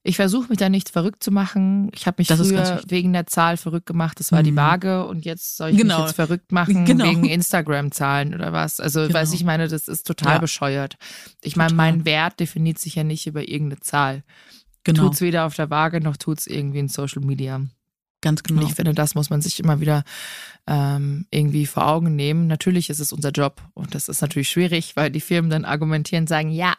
ich 0.07 0.17
versuche 0.17 0.49
mich 0.51 0.59
da 0.59 0.69
nicht 0.69 0.91
verrückt 0.91 1.25
zu 1.25 1.31
machen. 1.31 1.91
Ich 1.95 2.07
habe 2.07 2.17
mich 2.19 2.29
Das 2.29 2.39
früher 2.39 2.83
wegen 2.89 3.15
der 3.15 3.27
Zahl 3.27 3.57
verrückt 3.57 3.87
gemacht. 3.87 4.21
Das 4.21 4.31
war 4.33 4.43
die 4.43 4.53
Mhm. 4.53 4.57
Waage. 4.57 5.07
Und 5.07 5.25
jetzt 5.25 5.57
soll 5.57 5.71
ich 5.71 5.79
Genau. 5.79 5.97
mich 5.99 6.07
jetzt 6.09 6.17
verrückt 6.17 6.53
machen 6.53 6.85
Genau. 6.85 7.07
wegen 7.07 7.25
Instagram-Zahlen 7.25 8.35
oder 8.35 8.53
was. 8.53 8.81
Also, 8.81 9.01
Genau. 9.01 9.15
weiß 9.15 9.33
ich 9.33 9.45
meine, 9.45 9.67
das 9.67 9.89
ist 9.89 10.07
total 10.07 10.35
Ja. 10.35 10.39
bescheuert. 10.39 10.97
Ich 11.43 11.57
meine, 11.57 11.73
mein 11.75 12.05
Wert 12.05 12.39
definiert 12.39 12.79
sich 12.79 12.97
ja 12.97 13.03
nicht 13.03 13.27
über 13.27 13.49
irgendeine 13.49 13.81
Zahl. 13.81 14.23
Genau. 14.85 15.05
Tut's 15.05 15.23
weder 15.23 15.47
auf 15.47 15.55
der 15.57 15.71
Waage 15.71 16.01
noch 16.03 16.19
tut's 16.19 16.47
irgendwie 16.47 16.81
in 16.81 16.89
Social 16.89 17.23
Media. 17.25 17.63
Ganz 18.21 18.43
genau. 18.43 18.61
Und 18.63 18.69
ich 18.69 18.75
finde, 18.75 18.93
das 18.95 19.15
muss 19.15 19.31
man 19.31 19.41
sich 19.41 19.59
immer 19.59 19.81
wieder 19.81 20.05
ähm, 20.67 21.27
irgendwie 21.31 21.67
vor 21.67 21.87
Augen 21.87 22.15
nehmen. 22.17 22.47
Natürlich 22.47 22.89
ist 22.91 23.01
es 23.01 23.13
unser 23.13 23.31
Job 23.31 23.63
und 23.75 23.95
das 23.95 24.09
ist 24.09 24.21
natürlich 24.23 24.49
schwierig, 24.49 24.97
weil 24.97 25.11
die 25.11 25.21
Firmen 25.21 25.51
dann 25.51 25.65
argumentieren, 25.67 26.27
sagen, 26.27 26.51
ja, 26.51 26.75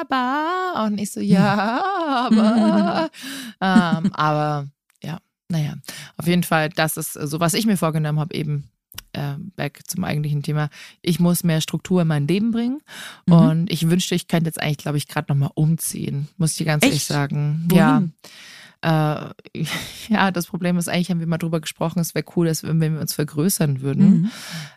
aber. 0.00 0.84
Und 0.86 0.98
ich 0.98 1.12
so, 1.12 1.20
ja, 1.20 1.82
aber. 2.26 3.10
ähm, 3.60 4.12
aber 4.12 4.68
ja, 5.02 5.18
naja, 5.48 5.74
auf 6.16 6.26
jeden 6.26 6.42
Fall, 6.44 6.68
das 6.70 6.96
ist 6.96 7.14
so, 7.14 7.40
was 7.40 7.54
ich 7.54 7.66
mir 7.66 7.76
vorgenommen 7.76 8.18
habe, 8.20 8.34
eben. 8.34 8.64
Äh, 9.12 9.34
back 9.56 9.80
zum 9.86 10.02
eigentlichen 10.04 10.42
Thema. 10.42 10.68
Ich 11.00 11.18
muss 11.20 11.44
mehr 11.44 11.60
Struktur 11.60 12.02
in 12.02 12.08
mein 12.08 12.26
Leben 12.28 12.50
bringen. 12.52 12.80
Mhm. 13.26 13.32
Und 13.32 13.70
ich 13.72 13.88
wünschte, 13.88 14.14
ich 14.16 14.26
könnte 14.28 14.46
jetzt 14.48 14.60
eigentlich, 14.60 14.78
glaube 14.78 14.98
ich, 14.98 15.06
gerade 15.08 15.32
nochmal 15.32 15.50
umziehen. 15.54 16.28
Muss 16.38 16.58
ich 16.58 16.66
ganz 16.66 16.84
ehrlich 16.84 16.98
Echt? 16.98 17.06
sagen. 17.08 17.64
Wohin? 17.68 18.12
Ja. 18.82 19.30
Äh, 19.30 19.64
ja, 20.08 20.30
das 20.30 20.46
Problem 20.46 20.76
ist 20.76 20.88
eigentlich, 20.88 21.10
haben 21.10 21.20
wir 21.20 21.26
mal 21.26 21.38
drüber 21.38 21.60
gesprochen, 21.60 22.00
es 22.00 22.14
wäre 22.14 22.24
cool, 22.36 22.46
dass 22.46 22.62
wenn 22.62 22.80
wir 22.80 23.00
uns 23.00 23.14
vergrößern 23.14 23.80
würden, 23.80 24.10
Mhm. 24.22 24.30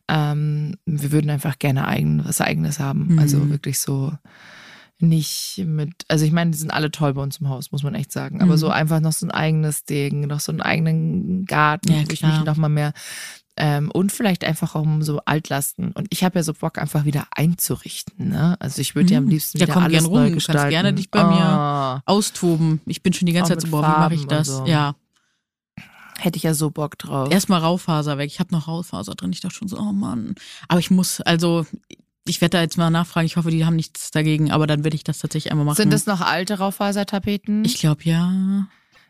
ähm, 0.07 0.75
wir 0.85 1.11
würden 1.11 1.29
einfach 1.29 1.57
gerne 1.59 1.87
eigen, 1.87 2.23
was 2.25 2.41
Eigenes 2.41 2.79
haben. 2.79 3.13
Mhm. 3.13 3.19
Also 3.19 3.49
wirklich 3.49 3.79
so 3.79 4.13
nicht 5.03 5.61
mit, 5.65 6.05
also 6.07 6.25
ich 6.25 6.31
meine, 6.31 6.51
die 6.51 6.57
sind 6.57 6.71
alle 6.71 6.89
toll 6.91 7.13
bei 7.13 7.21
uns 7.21 7.37
im 7.37 7.49
Haus, 7.49 7.71
muss 7.71 7.83
man 7.83 7.93
echt 7.95 8.11
sagen. 8.11 8.41
Aber 8.41 8.53
Mhm. 8.53 8.57
so 8.57 8.69
einfach 8.69 8.99
noch 8.99 9.11
so 9.13 9.25
ein 9.27 9.31
eigenes 9.31 9.85
Ding, 9.85 10.27
noch 10.27 10.39
so 10.39 10.51
einen 10.51 10.61
eigenen 10.61 11.45
Garten, 11.45 11.89
Ja, 11.91 11.97
wo 12.07 12.11
ich 12.11 12.23
mich 12.23 12.39
noch 12.45 12.57
mal 12.57 12.69
mehr 12.69 12.93
ähm, 13.55 13.91
und 13.91 14.11
vielleicht 14.11 14.43
einfach 14.43 14.73
auch 14.73 14.81
um 14.81 15.03
so 15.03 15.19
Altlasten. 15.25 15.91
Und 15.91 16.07
ich 16.09 16.23
habe 16.23 16.39
ja 16.39 16.43
so 16.43 16.53
Bock, 16.55 16.79
einfach 16.79 17.05
wieder 17.05 17.27
einzurichten. 17.35 18.29
Ne? 18.29 18.55
Also 18.59 18.81
ich 18.81 18.95
würde 18.95 19.11
ja 19.13 19.19
am 19.19 19.25
Mhm. 19.25 19.29
liebsten 19.29 19.59
Ja, 19.59 19.65
wieder 19.67 19.73
komm 19.75 19.83
alles 19.83 19.93
gern 19.93 20.05
rum. 20.05 20.13
neu 20.15 20.23
Du 20.23 20.29
kannst 20.31 20.45
gestalten. 20.47 20.69
gerne 20.71 20.93
dich 20.93 21.11
bei 21.11 21.23
mir 21.23 21.43
Ah, 21.43 22.01
Austoben. 22.07 22.81
Ich 22.87 23.03
bin 23.03 23.13
schon 23.13 23.27
die 23.27 23.33
ganze 23.33 23.53
Auch 23.53 23.57
Zeit 23.57 23.61
so, 23.61 23.71
boah, 23.71 23.83
wie 23.83 23.99
mache 23.99 24.13
ich 24.15 24.25
das? 24.25 24.47
so. 24.47 24.65
Ja. 24.65 24.95
hätte 26.19 26.37
ich 26.37 26.43
ja 26.43 26.53
so 26.53 26.71
Bock 26.71 26.97
drauf. 26.97 27.31
Erstmal 27.33 27.59
Raufaser 27.59 28.17
weg. 28.17 28.27
Ich 28.31 28.39
habe 28.39 28.53
noch 28.53 28.67
Raufaser 28.67 29.13
drin. 29.13 29.33
Ich 29.33 29.41
dachte 29.41 29.55
schon 29.55 29.67
so, 29.67 29.77
oh 29.77 29.91
Mann. 29.91 30.35
Aber 30.69 30.79
ich 30.79 30.89
muss, 30.89 31.19
also, 31.21 31.65
ich 32.25 32.41
werde 32.41 32.57
da 32.57 32.61
jetzt 32.61 32.77
mal 32.77 32.89
nachfragen. 32.89 33.25
Ich 33.25 33.35
hoffe, 33.35 33.51
die 33.51 33.65
haben 33.65 33.75
nichts 33.75 34.11
dagegen, 34.11 34.51
aber 34.51 34.67
dann 34.67 34.83
werde 34.83 34.95
ich 34.95 35.03
das 35.03 35.19
tatsächlich 35.19 35.51
einmal 35.51 35.65
machen. 35.65 35.75
Sind 35.75 35.91
das 35.93 36.05
noch 36.05 36.21
alte 36.21 36.57
Raufasertapeten? 36.57 37.65
Ich 37.65 37.79
glaube, 37.79 38.03
ja. 38.03 38.67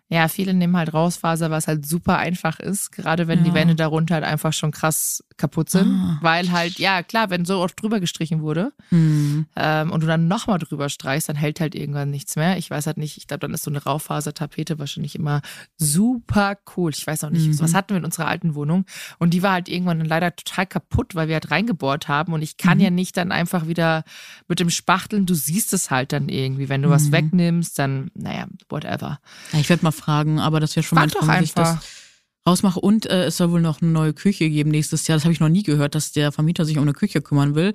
Ja, 0.09 0.27
viele 0.27 0.53
nehmen 0.53 0.77
halt 0.77 0.93
Rausfaser, 0.93 1.49
was 1.49 1.67
halt 1.67 1.87
super 1.87 2.17
einfach 2.17 2.59
ist, 2.59 2.91
gerade 2.91 3.27
wenn 3.27 3.43
die 3.43 3.49
Ja. 3.49 3.55
Wände 3.55 3.73
darunter 3.73 4.15
halt 4.15 4.23
einfach 4.23 4.53
schon 4.53 4.71
krass 4.71 5.23
kaputt 5.37 5.69
sind, 5.69 5.89
ah. 5.89 6.19
weil 6.21 6.51
halt, 6.51 6.77
ja 6.77 7.01
klar, 7.01 7.29
wenn 7.29 7.45
so 7.45 7.59
oft 7.59 7.81
drüber 7.81 7.99
gestrichen 7.99 8.41
wurde 8.41 8.73
mhm. 8.91 9.47
ähm, 9.55 9.91
und 9.91 10.03
du 10.03 10.07
dann 10.07 10.27
nochmal 10.27 10.59
drüber 10.59 10.89
streichst, 10.89 11.29
dann 11.29 11.35
hält 11.35 11.59
halt 11.59 11.73
irgendwann 11.73 12.11
nichts 12.11 12.35
mehr. 12.35 12.57
Ich 12.57 12.69
weiß 12.69 12.85
halt 12.85 12.97
nicht, 12.97 13.17
ich 13.17 13.27
glaube, 13.27 13.39
dann 13.39 13.53
ist 13.53 13.63
so 13.63 13.71
eine 13.71 13.83
Raufasertapete 13.83 14.77
wahrscheinlich 14.77 15.15
immer 15.15 15.41
super 15.77 16.57
cool. 16.75 16.91
Ich 16.93 17.07
weiß 17.07 17.23
auch 17.23 17.29
nicht, 17.31 17.47
mhm. 17.47 17.59
was 17.59 17.73
hatten 17.73 17.91
wir 17.91 17.97
in 17.97 18.05
unserer 18.05 18.27
alten 18.27 18.55
Wohnung 18.55 18.85
und 19.19 19.33
die 19.33 19.41
war 19.41 19.53
halt 19.53 19.69
irgendwann 19.69 20.03
leider 20.05 20.35
total 20.35 20.67
kaputt, 20.67 21.15
weil 21.15 21.27
wir 21.27 21.35
halt 21.35 21.49
reingebohrt 21.49 22.07
haben 22.07 22.33
und 22.33 22.41
ich 22.41 22.57
kann 22.57 22.77
mhm. 22.77 22.83
ja 22.83 22.89
nicht 22.91 23.17
dann 23.17 23.31
einfach 23.31 23.67
wieder 23.67 24.03
mit 24.47 24.59
dem 24.59 24.69
Spachteln, 24.69 25.25
du 25.25 25.33
siehst 25.33 25.73
es 25.73 25.89
halt 25.89 26.13
dann 26.13 26.29
irgendwie, 26.29 26.69
wenn 26.69 26.81
du 26.81 26.89
was 26.89 27.05
mhm. 27.05 27.13
wegnimmst, 27.13 27.79
dann, 27.79 28.11
naja, 28.13 28.45
whatever. 28.69 29.19
Ja, 29.53 29.59
ich 29.59 29.69
werde 29.69 29.83
mal 29.83 29.92
fragen, 29.93 30.39
aber 30.39 30.59
das 30.59 30.75
wäre 30.75 30.83
schon 30.83 30.97
Frag 30.97 31.21
mal 31.21 31.29
ein 31.29 31.45
Traum, 31.45 31.79
rausmache. 32.47 32.79
Und 32.79 33.05
äh, 33.05 33.25
es 33.25 33.37
soll 33.37 33.51
wohl 33.51 33.61
noch 33.61 33.81
eine 33.81 33.91
neue 33.91 34.13
Küche 34.13 34.49
geben 34.49 34.71
nächstes 34.71 35.07
Jahr. 35.07 35.17
Das 35.17 35.23
habe 35.23 35.33
ich 35.33 35.39
noch 35.39 35.49
nie 35.49 35.63
gehört, 35.63 35.95
dass 35.95 36.11
der 36.11 36.31
Vermieter 36.31 36.65
sich 36.65 36.77
um 36.77 36.83
eine 36.83 36.93
Küche 36.93 37.21
kümmern 37.21 37.55
will. 37.55 37.73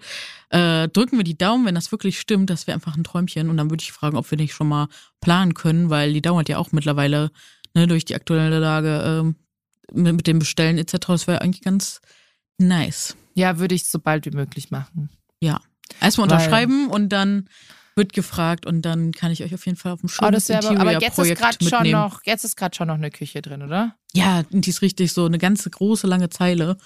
Äh, 0.50 0.88
drücken 0.88 1.16
wir 1.16 1.24
die 1.24 1.38
Daumen, 1.38 1.66
wenn 1.66 1.74
das 1.74 1.92
wirklich 1.92 2.20
stimmt. 2.20 2.50
Das 2.50 2.66
wäre 2.66 2.74
einfach 2.74 2.96
ein 2.96 3.04
Träumchen. 3.04 3.48
Und 3.50 3.56
dann 3.56 3.70
würde 3.70 3.82
ich 3.82 3.92
fragen, 3.92 4.16
ob 4.16 4.30
wir 4.30 4.38
nicht 4.38 4.54
schon 4.54 4.68
mal 4.68 4.88
planen 5.20 5.54
können, 5.54 5.90
weil 5.90 6.12
die 6.12 6.22
dauert 6.22 6.48
ja 6.48 6.58
auch 6.58 6.72
mittlerweile 6.72 7.30
ne, 7.74 7.86
durch 7.86 8.04
die 8.04 8.14
aktuelle 8.14 8.58
Lage 8.58 9.34
äh, 9.92 9.98
mit, 9.98 10.16
mit 10.16 10.26
dem 10.26 10.38
Bestellen 10.38 10.78
etc. 10.78 10.98
Das 11.06 11.26
wäre 11.26 11.40
eigentlich 11.40 11.62
ganz 11.62 12.00
nice. 12.58 13.16
Ja, 13.34 13.58
würde 13.58 13.74
ich 13.74 13.86
so 13.86 13.98
bald 13.98 14.26
wie 14.26 14.36
möglich 14.36 14.70
machen. 14.70 15.10
Ja. 15.40 15.60
Erstmal 16.00 16.24
unterschreiben 16.24 16.88
und 16.88 17.08
dann 17.08 17.48
wird 17.98 18.14
gefragt 18.14 18.64
und 18.64 18.82
dann 18.82 19.12
kann 19.12 19.30
ich 19.30 19.44
euch 19.44 19.52
auf 19.52 19.66
jeden 19.66 19.76
Fall 19.76 19.92
auf 19.92 20.00
dem 20.00 20.08
schönen 20.08 20.28
oh, 20.28 20.30
das 20.30 20.50
aber, 20.50 20.80
aber 20.80 20.92
jetzt 21.00 21.18
ist 21.18 21.36
gerade 21.36 21.62
schon 21.62 21.90
noch 21.90 22.22
jetzt 22.24 22.44
ist 22.44 22.56
gerade 22.56 22.74
schon 22.74 22.88
noch 22.88 22.94
eine 22.94 23.10
Küche 23.10 23.42
drin, 23.42 23.62
oder? 23.62 23.94
Ja, 24.14 24.44
die 24.48 24.70
ist 24.70 24.80
richtig 24.80 25.12
so 25.12 25.26
eine 25.26 25.36
ganze 25.36 25.68
große 25.68 26.06
lange 26.06 26.30
Zeile. 26.30 26.78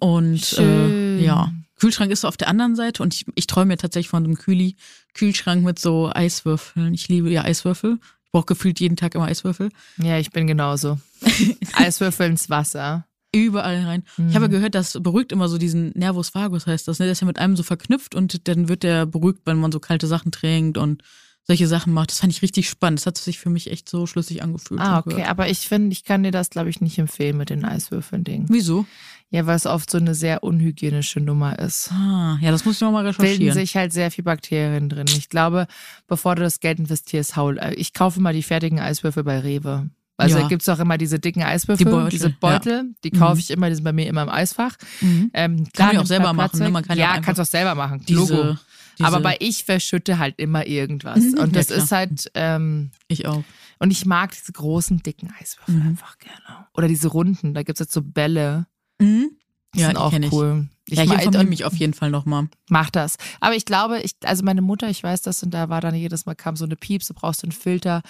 Und 0.00 0.54
äh, 0.54 1.18
ja, 1.18 1.52
Kühlschrank 1.78 2.10
ist 2.10 2.22
so 2.22 2.28
auf 2.28 2.36
der 2.36 2.48
anderen 2.48 2.76
Seite 2.76 3.02
und 3.02 3.12
ich, 3.14 3.26
ich 3.34 3.46
träume 3.46 3.66
mir 3.66 3.76
tatsächlich 3.76 4.08
von 4.08 4.24
so 4.24 4.28
einem 4.28 4.38
Kühli 4.38 4.76
Kühlschrank 5.12 5.64
mit 5.64 5.78
so 5.78 6.10
Eiswürfeln. 6.12 6.94
Ich 6.94 7.08
liebe 7.08 7.30
ja 7.30 7.42
Eiswürfel. 7.44 7.98
Ich 8.24 8.32
brauche 8.32 8.46
gefühlt 8.46 8.80
jeden 8.80 8.96
Tag 8.96 9.14
immer 9.14 9.26
Eiswürfel. 9.26 9.70
Ja, 9.96 10.18
ich 10.18 10.30
bin 10.30 10.46
genauso. 10.46 10.98
Eiswürfel 11.74 12.30
ins 12.30 12.48
Wasser. 12.48 13.07
Überall 13.34 13.84
rein. 13.84 14.04
Mhm. 14.16 14.28
Ich 14.28 14.34
habe 14.34 14.46
ja 14.46 14.50
gehört, 14.50 14.74
das 14.74 14.98
beruhigt 15.00 15.32
immer 15.32 15.48
so 15.48 15.58
diesen 15.58 15.90
Nervus 15.90 16.34
vagus, 16.34 16.66
heißt 16.66 16.88
das. 16.88 16.98
Ne? 16.98 17.06
Der 17.06 17.12
ist 17.12 17.20
ja 17.20 17.26
mit 17.26 17.38
einem 17.38 17.56
so 17.56 17.62
verknüpft 17.62 18.14
und 18.14 18.48
dann 18.48 18.68
wird 18.68 18.82
der 18.82 19.06
beruhigt, 19.06 19.40
wenn 19.44 19.58
man 19.58 19.72
so 19.72 19.80
kalte 19.80 20.06
Sachen 20.06 20.32
trinkt 20.32 20.78
und 20.78 21.02
solche 21.48 21.66
Sachen 21.66 21.92
macht. 21.92 22.10
Das 22.10 22.20
fand 22.20 22.32
ich 22.32 22.42
richtig 22.42 22.68
spannend. 22.68 23.00
Das 23.00 23.06
hat 23.06 23.18
sich 23.18 23.38
für 23.38 23.50
mich 23.50 23.70
echt 23.70 23.88
so 23.88 24.06
schlüssig 24.06 24.42
angefühlt. 24.42 24.80
Ah, 24.80 24.98
okay. 24.98 25.24
Aber 25.24 25.48
ich 25.48 25.60
finde, 25.60 25.92
ich 25.92 26.04
kann 26.04 26.22
dir 26.22 26.30
das, 26.30 26.50
glaube 26.50 26.68
ich, 26.68 26.80
nicht 26.80 26.98
empfehlen 26.98 27.36
mit 27.36 27.50
den 27.50 27.64
Eiswürfeln-Ding. 27.64 28.46
Wieso? 28.48 28.86
Ja, 29.30 29.46
weil 29.46 29.56
es 29.56 29.66
oft 29.66 29.90
so 29.90 29.98
eine 29.98 30.14
sehr 30.14 30.42
unhygienische 30.42 31.20
Nummer 31.20 31.58
ist. 31.58 31.90
Ah, 31.92 32.38
ja, 32.40 32.50
das 32.50 32.64
muss 32.64 32.76
ich 32.76 32.80
nochmal 32.80 33.06
recherchieren. 33.06 33.38
Bilden 33.38 33.54
sich 33.54 33.76
halt 33.76 33.92
sehr 33.92 34.10
viel 34.10 34.24
Bakterien 34.24 34.88
drin. 34.88 35.06
Ich 35.08 35.28
glaube, 35.28 35.66
bevor 36.06 36.34
du 36.34 36.42
das 36.42 36.60
Geld 36.60 36.78
investierst, 36.78 37.36
haul. 37.36 37.58
Äh, 37.58 37.74
ich 37.74 37.92
kaufe 37.92 38.20
mal 38.20 38.32
die 38.32 38.42
fertigen 38.42 38.78
Eiswürfel 38.78 39.24
bei 39.24 39.38
Rewe. 39.40 39.90
Also 40.18 40.36
ja. 40.36 40.42
da 40.42 40.48
gibt's 40.48 40.68
auch 40.68 40.80
immer 40.80 40.98
diese 40.98 41.20
dicken 41.20 41.44
Eiswürfel, 41.44 41.86
die 41.86 41.90
Beutel, 41.90 42.10
diese 42.10 42.30
Beutel, 42.30 42.72
ja. 42.72 42.84
die 43.04 43.10
kaufe 43.10 43.34
mhm. 43.34 43.38
ich 43.38 43.50
immer, 43.52 43.68
die 43.68 43.76
sind 43.76 43.84
bei 43.84 43.92
mir 43.92 44.08
immer 44.08 44.22
im 44.22 44.28
Eisfach. 44.28 44.76
Mhm. 45.00 45.30
Ähm, 45.32 45.68
kann 45.72 45.92
ich 45.92 45.98
auch 46.00 46.06
selber 46.06 46.32
machen. 46.32 46.58
Ne? 46.58 46.70
Man 46.70 46.84
kann 46.84 46.98
ja, 46.98 47.14
ja 47.14 47.20
kannst 47.20 47.40
auch 47.40 47.46
selber 47.46 47.76
machen. 47.76 48.04
Diese, 48.06 48.18
Logo. 48.18 48.56
Diese 48.98 49.08
Aber 49.08 49.20
bei 49.20 49.36
ich 49.38 49.64
verschütte 49.64 50.18
halt 50.18 50.34
immer 50.38 50.66
irgendwas. 50.66 51.20
Mhm. 51.20 51.38
Und 51.38 51.54
das 51.54 51.70
ist 51.70 51.92
halt. 51.92 52.30
Ähm, 52.34 52.90
ich 53.06 53.26
auch. 53.26 53.44
Und 53.78 53.92
ich 53.92 54.06
mag 54.06 54.32
diese 54.32 54.50
großen, 54.50 55.04
dicken 55.04 55.32
Eiswürfel 55.40 55.76
mhm. 55.76 55.88
einfach 55.90 56.18
gerne. 56.18 56.66
Oder 56.74 56.88
diese 56.88 57.06
runden, 57.06 57.54
da 57.54 57.62
gibt's 57.62 57.78
jetzt 57.78 57.92
so 57.92 58.02
Bälle. 58.02 58.66
Mhm. 58.98 59.30
Die 59.76 59.80
ja, 59.80 59.86
sind 59.86 59.98
auch 59.98 60.12
cool. 60.32 60.68
Ich 60.90 60.98
ja, 60.98 61.04
hier 61.04 61.30
nehme 61.30 61.52
ich 61.52 61.64
auf 61.64 61.74
jeden 61.74 61.92
Fall 61.92 62.10
nochmal. 62.10 62.48
Mach 62.68 62.90
das. 62.90 63.16
Aber 63.40 63.54
ich 63.54 63.64
glaube, 63.64 64.00
ich, 64.00 64.12
also 64.24 64.42
meine 64.42 64.62
Mutter, 64.62 64.88
ich 64.88 65.02
weiß 65.02 65.22
das, 65.22 65.42
und 65.42 65.52
da 65.52 65.68
war 65.68 65.80
dann 65.80 65.94
jedes 65.94 66.26
Mal 66.26 66.34
kam 66.34 66.56
so 66.56 66.64
eine 66.64 66.76
Pieps, 66.76 67.08
du 67.08 67.14
brauchst 67.14 67.44
einen 67.44 67.52
Filter. 67.52 68.02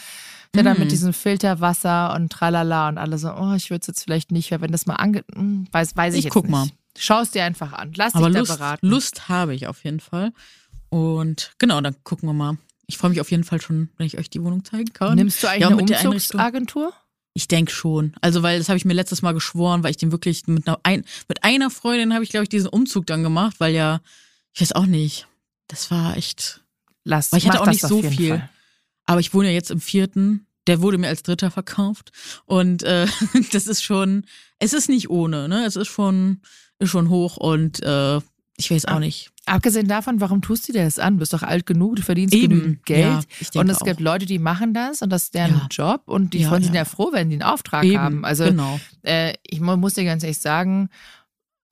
Der 0.54 0.62
mm. 0.62 0.64
dann 0.64 0.78
mit 0.78 0.88
mm. 0.88 0.90
diesem 0.90 1.12
Filterwasser 1.12 2.14
und 2.14 2.30
tralala 2.30 2.88
und 2.88 2.98
alle 2.98 3.18
so, 3.18 3.32
oh, 3.32 3.54
ich 3.54 3.70
würde 3.70 3.80
es 3.80 3.88
jetzt 3.88 4.04
vielleicht 4.04 4.30
nicht, 4.30 4.50
weil 4.50 4.60
wenn 4.60 4.72
das 4.72 4.86
mal 4.86 4.94
ange... 4.94 5.24
Hm, 5.34 5.66
weiß, 5.72 5.96
weiß 5.96 6.14
ich, 6.14 6.20
ich 6.20 6.24
jetzt 6.26 6.32
guck 6.32 6.44
nicht. 6.44 6.52
mal. 6.52 6.68
Schau 6.96 7.20
es 7.20 7.30
dir 7.30 7.44
einfach 7.44 7.72
an. 7.72 7.92
Lass 7.96 8.14
Aber 8.14 8.28
dich 8.28 8.38
Lust, 8.38 8.50
da 8.52 8.56
beraten. 8.56 8.86
Lust 8.86 9.28
habe 9.28 9.54
ich 9.54 9.66
auf 9.66 9.84
jeden 9.84 10.00
Fall. 10.00 10.32
Und 10.88 11.52
genau, 11.58 11.80
dann 11.80 11.96
gucken 12.04 12.28
wir 12.28 12.32
mal. 12.32 12.58
Ich 12.86 12.96
freue 12.96 13.10
mich 13.10 13.20
auf 13.20 13.30
jeden 13.30 13.44
Fall 13.44 13.60
schon, 13.60 13.90
wenn 13.98 14.06
ich 14.06 14.18
euch 14.18 14.30
die 14.30 14.42
Wohnung 14.42 14.64
zeigen 14.64 14.92
kann. 14.92 15.16
Nimmst 15.16 15.42
du 15.42 15.48
eigentlich 15.48 15.60
ja, 15.60 15.68
eine 15.68 16.10
Umzugsagentur? 16.10 16.92
Ich 17.38 17.46
denke 17.46 17.70
schon. 17.70 18.14
Also, 18.20 18.42
weil 18.42 18.58
das 18.58 18.68
habe 18.68 18.78
ich 18.78 18.84
mir 18.84 18.94
letztes 18.94 19.22
Mal 19.22 19.32
geschworen, 19.32 19.84
weil 19.84 19.92
ich 19.92 19.96
den 19.96 20.10
wirklich 20.10 20.48
mit 20.48 20.66
einer, 20.66 20.80
ein, 20.82 21.04
mit 21.28 21.44
einer 21.44 21.70
Freundin 21.70 22.12
habe 22.12 22.24
ich, 22.24 22.30
glaube 22.30 22.42
ich, 22.42 22.48
diesen 22.48 22.68
Umzug 22.68 23.06
dann 23.06 23.22
gemacht, 23.22 23.60
weil 23.60 23.72
ja, 23.72 24.00
ich 24.54 24.60
weiß 24.60 24.72
auch 24.72 24.86
nicht. 24.86 25.28
Das 25.68 25.92
war 25.92 26.16
echt. 26.16 26.64
Lass, 27.04 27.30
weil 27.30 27.38
ich 27.38 27.48
hatte 27.48 27.60
auch 27.60 27.66
nicht 27.66 27.80
so 27.80 28.02
viel. 28.02 28.38
Fall. 28.38 28.50
Aber 29.06 29.20
ich 29.20 29.32
wohne 29.34 29.50
ja 29.50 29.54
jetzt 29.54 29.70
im 29.70 29.80
vierten. 29.80 30.48
Der 30.66 30.82
wurde 30.82 30.98
mir 30.98 31.06
als 31.06 31.22
Dritter 31.22 31.52
verkauft. 31.52 32.10
Und 32.44 32.82
äh, 32.82 33.06
das 33.52 33.68
ist 33.68 33.84
schon, 33.84 34.26
es 34.58 34.72
ist 34.72 34.88
nicht 34.88 35.08
ohne, 35.08 35.48
ne? 35.48 35.64
Es 35.64 35.76
ist 35.76 35.86
schon, 35.86 36.42
ist 36.80 36.90
schon 36.90 37.08
hoch 37.08 37.36
und 37.36 37.80
äh, 37.84 38.16
ich 38.56 38.68
weiß 38.68 38.86
auch 38.86 38.94
ah, 38.94 38.98
nicht. 38.98 39.30
Abgesehen 39.48 39.88
davon, 39.88 40.20
warum 40.20 40.42
tust 40.42 40.68
du 40.68 40.72
dir 40.72 40.84
das 40.84 40.98
an? 40.98 41.14
Du 41.14 41.20
bist 41.20 41.32
doch 41.32 41.42
alt 41.42 41.66
genug, 41.66 41.96
du 41.96 42.02
verdienst 42.02 42.34
Eben, 42.34 42.48
genügend 42.48 42.86
Geld. 42.86 43.26
Ja, 43.52 43.60
und 43.60 43.68
es 43.68 43.80
auch. 43.80 43.86
gibt 43.86 44.00
Leute, 44.00 44.26
die 44.26 44.38
machen 44.38 44.74
das 44.74 45.02
und 45.02 45.10
das 45.10 45.24
ist 45.24 45.34
deren 45.34 45.56
ja. 45.56 45.66
Job 45.70 46.02
und 46.06 46.34
die 46.34 46.40
ja, 46.40 46.60
sind 46.60 46.74
ja. 46.74 46.84
froh, 46.84 47.10
wenn 47.12 47.30
die 47.30 47.36
einen 47.36 47.42
Auftrag 47.42 47.84
Eben, 47.84 47.98
haben. 47.98 48.24
Also 48.24 48.44
genau. 48.44 48.78
äh, 49.02 49.34
ich 49.42 49.60
muss 49.60 49.94
dir 49.94 50.04
ganz 50.04 50.22
ehrlich 50.22 50.38
sagen, 50.38 50.88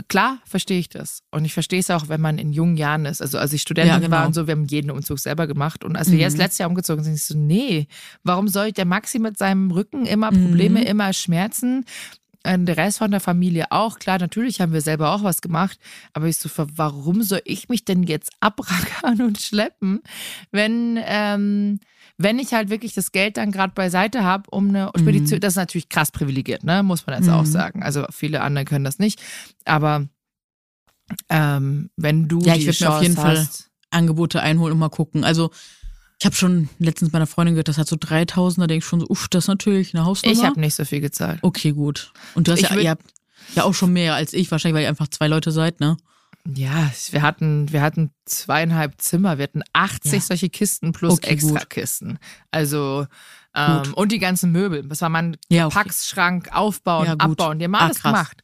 klar 0.08 0.38
verstehe 0.44 0.78
ich 0.78 0.88
das. 0.88 1.22
Und 1.30 1.44
ich 1.44 1.54
verstehe 1.54 1.80
es 1.80 1.90
auch, 1.90 2.08
wenn 2.08 2.20
man 2.20 2.38
in 2.38 2.52
jungen 2.52 2.76
Jahren 2.76 3.06
ist. 3.06 3.22
Also 3.22 3.38
als 3.38 3.52
ich 3.52 3.62
Studentin 3.62 3.92
ja, 3.92 3.98
genau. 3.98 4.16
war 4.16 4.26
und 4.26 4.34
so, 4.34 4.46
wir 4.46 4.52
haben 4.52 4.66
jeden 4.66 4.90
Umzug 4.90 5.18
selber 5.18 5.46
gemacht. 5.46 5.84
Und 5.84 5.96
als 5.96 6.10
wir 6.10 6.18
jetzt 6.18 6.34
mhm. 6.34 6.40
letztes 6.40 6.58
Jahr 6.58 6.68
umgezogen 6.68 7.04
sind, 7.04 7.14
ich 7.14 7.24
so, 7.24 7.36
nee, 7.36 7.88
warum 8.22 8.48
soll 8.48 8.72
der 8.72 8.84
Maxi 8.84 9.18
mit 9.18 9.38
seinem 9.38 9.70
Rücken 9.70 10.06
immer 10.06 10.30
Probleme, 10.30 10.80
mhm. 10.80 10.86
immer 10.86 11.12
Schmerzen? 11.12 11.84
Der 12.46 12.76
Rest 12.76 12.98
von 12.98 13.10
der 13.10 13.20
Familie 13.20 13.66
auch. 13.70 13.98
Klar, 13.98 14.18
natürlich 14.18 14.60
haben 14.60 14.72
wir 14.72 14.80
selber 14.80 15.12
auch 15.12 15.22
was 15.22 15.40
gemacht, 15.40 15.78
aber 16.12 16.26
ich 16.26 16.38
so, 16.38 16.48
warum 16.74 17.22
soll 17.22 17.42
ich 17.44 17.68
mich 17.68 17.84
denn 17.84 18.02
jetzt 18.02 18.30
abrackern 18.40 19.20
und 19.26 19.38
schleppen, 19.38 20.00
wenn, 20.52 20.98
ähm, 21.04 21.80
wenn 22.18 22.38
ich 22.38 22.54
halt 22.54 22.70
wirklich 22.70 22.94
das 22.94 23.12
Geld 23.12 23.36
dann 23.36 23.52
gerade 23.52 23.74
beiseite 23.74 24.24
habe, 24.24 24.50
um 24.50 24.68
eine 24.68 24.90
Spedition, 24.96 25.38
mhm. 25.38 25.40
das 25.40 25.54
ist 25.54 25.58
natürlich 25.58 25.88
krass 25.88 26.10
privilegiert, 26.10 26.64
ne? 26.64 26.82
muss 26.82 27.06
man 27.06 27.16
jetzt 27.16 27.28
mhm. 27.28 27.34
auch 27.34 27.46
sagen. 27.46 27.82
Also 27.82 28.06
viele 28.10 28.40
andere 28.40 28.64
können 28.64 28.84
das 28.84 28.98
nicht, 28.98 29.20
aber 29.64 30.08
ähm, 31.28 31.90
wenn 31.96 32.28
du 32.28 32.40
ja, 32.40 32.54
ich 32.56 32.66
würde 32.66 32.84
mir 32.84 32.94
auf 32.94 33.02
jeden 33.02 33.16
hast, 33.16 33.22
Fall 33.22 33.48
Angebote 33.90 34.42
einholen 34.42 34.72
und 34.72 34.78
mal 34.78 34.88
gucken. 34.88 35.24
Also 35.24 35.50
ich 36.18 36.24
habe 36.24 36.34
schon 36.34 36.68
letztens 36.78 37.12
meiner 37.12 37.26
Freundin 37.26 37.54
gehört, 37.54 37.68
das 37.68 37.78
hat 37.78 37.88
so 37.88 37.96
3000, 37.98 38.62
da 38.62 38.66
denke 38.66 38.78
ich 38.78 38.88
schon 38.88 39.00
so, 39.00 39.06
uff, 39.08 39.28
das 39.28 39.44
ist 39.44 39.48
natürlich 39.48 39.94
eine 39.94 40.04
Hausnummer. 40.04 40.34
Ich 40.34 40.44
habe 40.44 40.58
nicht 40.58 40.74
so 40.74 40.84
viel 40.84 41.00
gezahlt. 41.00 41.40
Okay, 41.42 41.72
gut. 41.72 42.12
Und 42.34 42.48
du 42.48 42.52
hast 42.52 42.60
ich 42.60 42.70
ja, 42.70 42.76
ihr 42.76 42.90
habt 42.90 43.04
ja 43.54 43.64
auch 43.64 43.74
schon 43.74 43.92
mehr 43.92 44.14
als 44.14 44.32
ich, 44.32 44.50
wahrscheinlich, 44.50 44.76
weil 44.76 44.82
ihr 44.84 44.88
einfach 44.88 45.08
zwei 45.08 45.28
Leute 45.28 45.50
seid, 45.50 45.80
ne? 45.80 45.96
Ja, 46.54 46.90
wir 47.10 47.22
hatten, 47.22 47.72
wir 47.72 47.82
hatten 47.82 48.12
zweieinhalb 48.24 49.00
Zimmer, 49.00 49.38
wir 49.38 49.42
hatten 49.44 49.62
80 49.72 50.12
ja. 50.12 50.20
solche 50.20 50.48
Kisten 50.48 50.92
plus 50.92 51.14
okay, 51.14 51.30
extra 51.30 51.58
gut. 51.58 51.70
Kisten. 51.70 52.18
Also, 52.50 53.06
ähm, 53.54 53.94
und 53.94 54.12
die 54.12 54.18
ganzen 54.18 54.52
Möbel. 54.52 54.84
Das 54.84 55.00
war 55.00 55.08
mein 55.08 55.36
ja, 55.48 55.66
okay. 55.66 55.74
Packschrank 55.74 56.54
aufbauen, 56.54 57.06
ja, 57.06 57.14
abbauen. 57.14 57.58
Die 57.58 57.64
haben 57.64 57.74
alles 57.74 57.98
ah, 58.04 58.10
gemacht. 58.10 58.42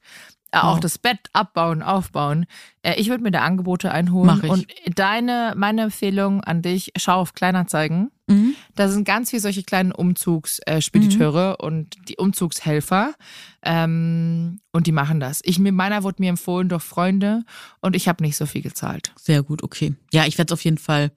Äh, 0.53 0.59
auch 0.59 0.79
das 0.79 0.99
Bett 0.99 1.19
abbauen, 1.33 1.83
aufbauen. 1.83 2.45
Äh, 2.83 3.01
ich 3.01 3.09
würde 3.09 3.23
mir 3.23 3.31
da 3.31 3.41
Angebote 3.41 3.91
einholen. 3.91 4.27
Mach 4.27 4.43
ich. 4.43 4.51
Und 4.51 4.67
deine, 4.95 5.55
meine 5.57 5.85
Empfehlung 5.85 6.45
an 6.45 6.61
dich, 6.61 6.93
schau 6.97 7.21
auf 7.21 7.33
Kleinanzeigen. 7.33 8.11
Mhm. 8.27 8.55
Da 8.75 8.89
sind 8.89 9.05
ganz 9.05 9.31
viele 9.31 9.41
solche 9.41 9.63
kleinen 9.63 9.93
Umzugsspediteure 9.93 11.57
mhm. 11.59 11.67
und 11.67 12.09
die 12.09 12.17
Umzugshelfer. 12.17 13.15
Ähm, 13.63 14.61
und 14.73 14.87
die 14.87 14.93
machen 14.93 15.21
das. 15.21 15.41
Ich, 15.43 15.59
meiner 15.59 16.03
wurde 16.03 16.21
mir 16.21 16.29
empfohlen 16.29 16.69
durch 16.69 16.83
Freunde 16.83 17.45
und 17.81 17.97
ich 17.97 18.07
habe 18.07 18.23
nicht 18.23 18.37
so 18.37 18.45
viel 18.45 18.61
gezahlt. 18.61 19.13
Sehr 19.17 19.43
gut, 19.43 19.63
okay. 19.63 19.95
Ja, 20.13 20.27
ich 20.27 20.37
werde 20.37 20.53
es 20.53 20.59
auf 20.59 20.65
jeden 20.65 20.79
Fall. 20.79 21.13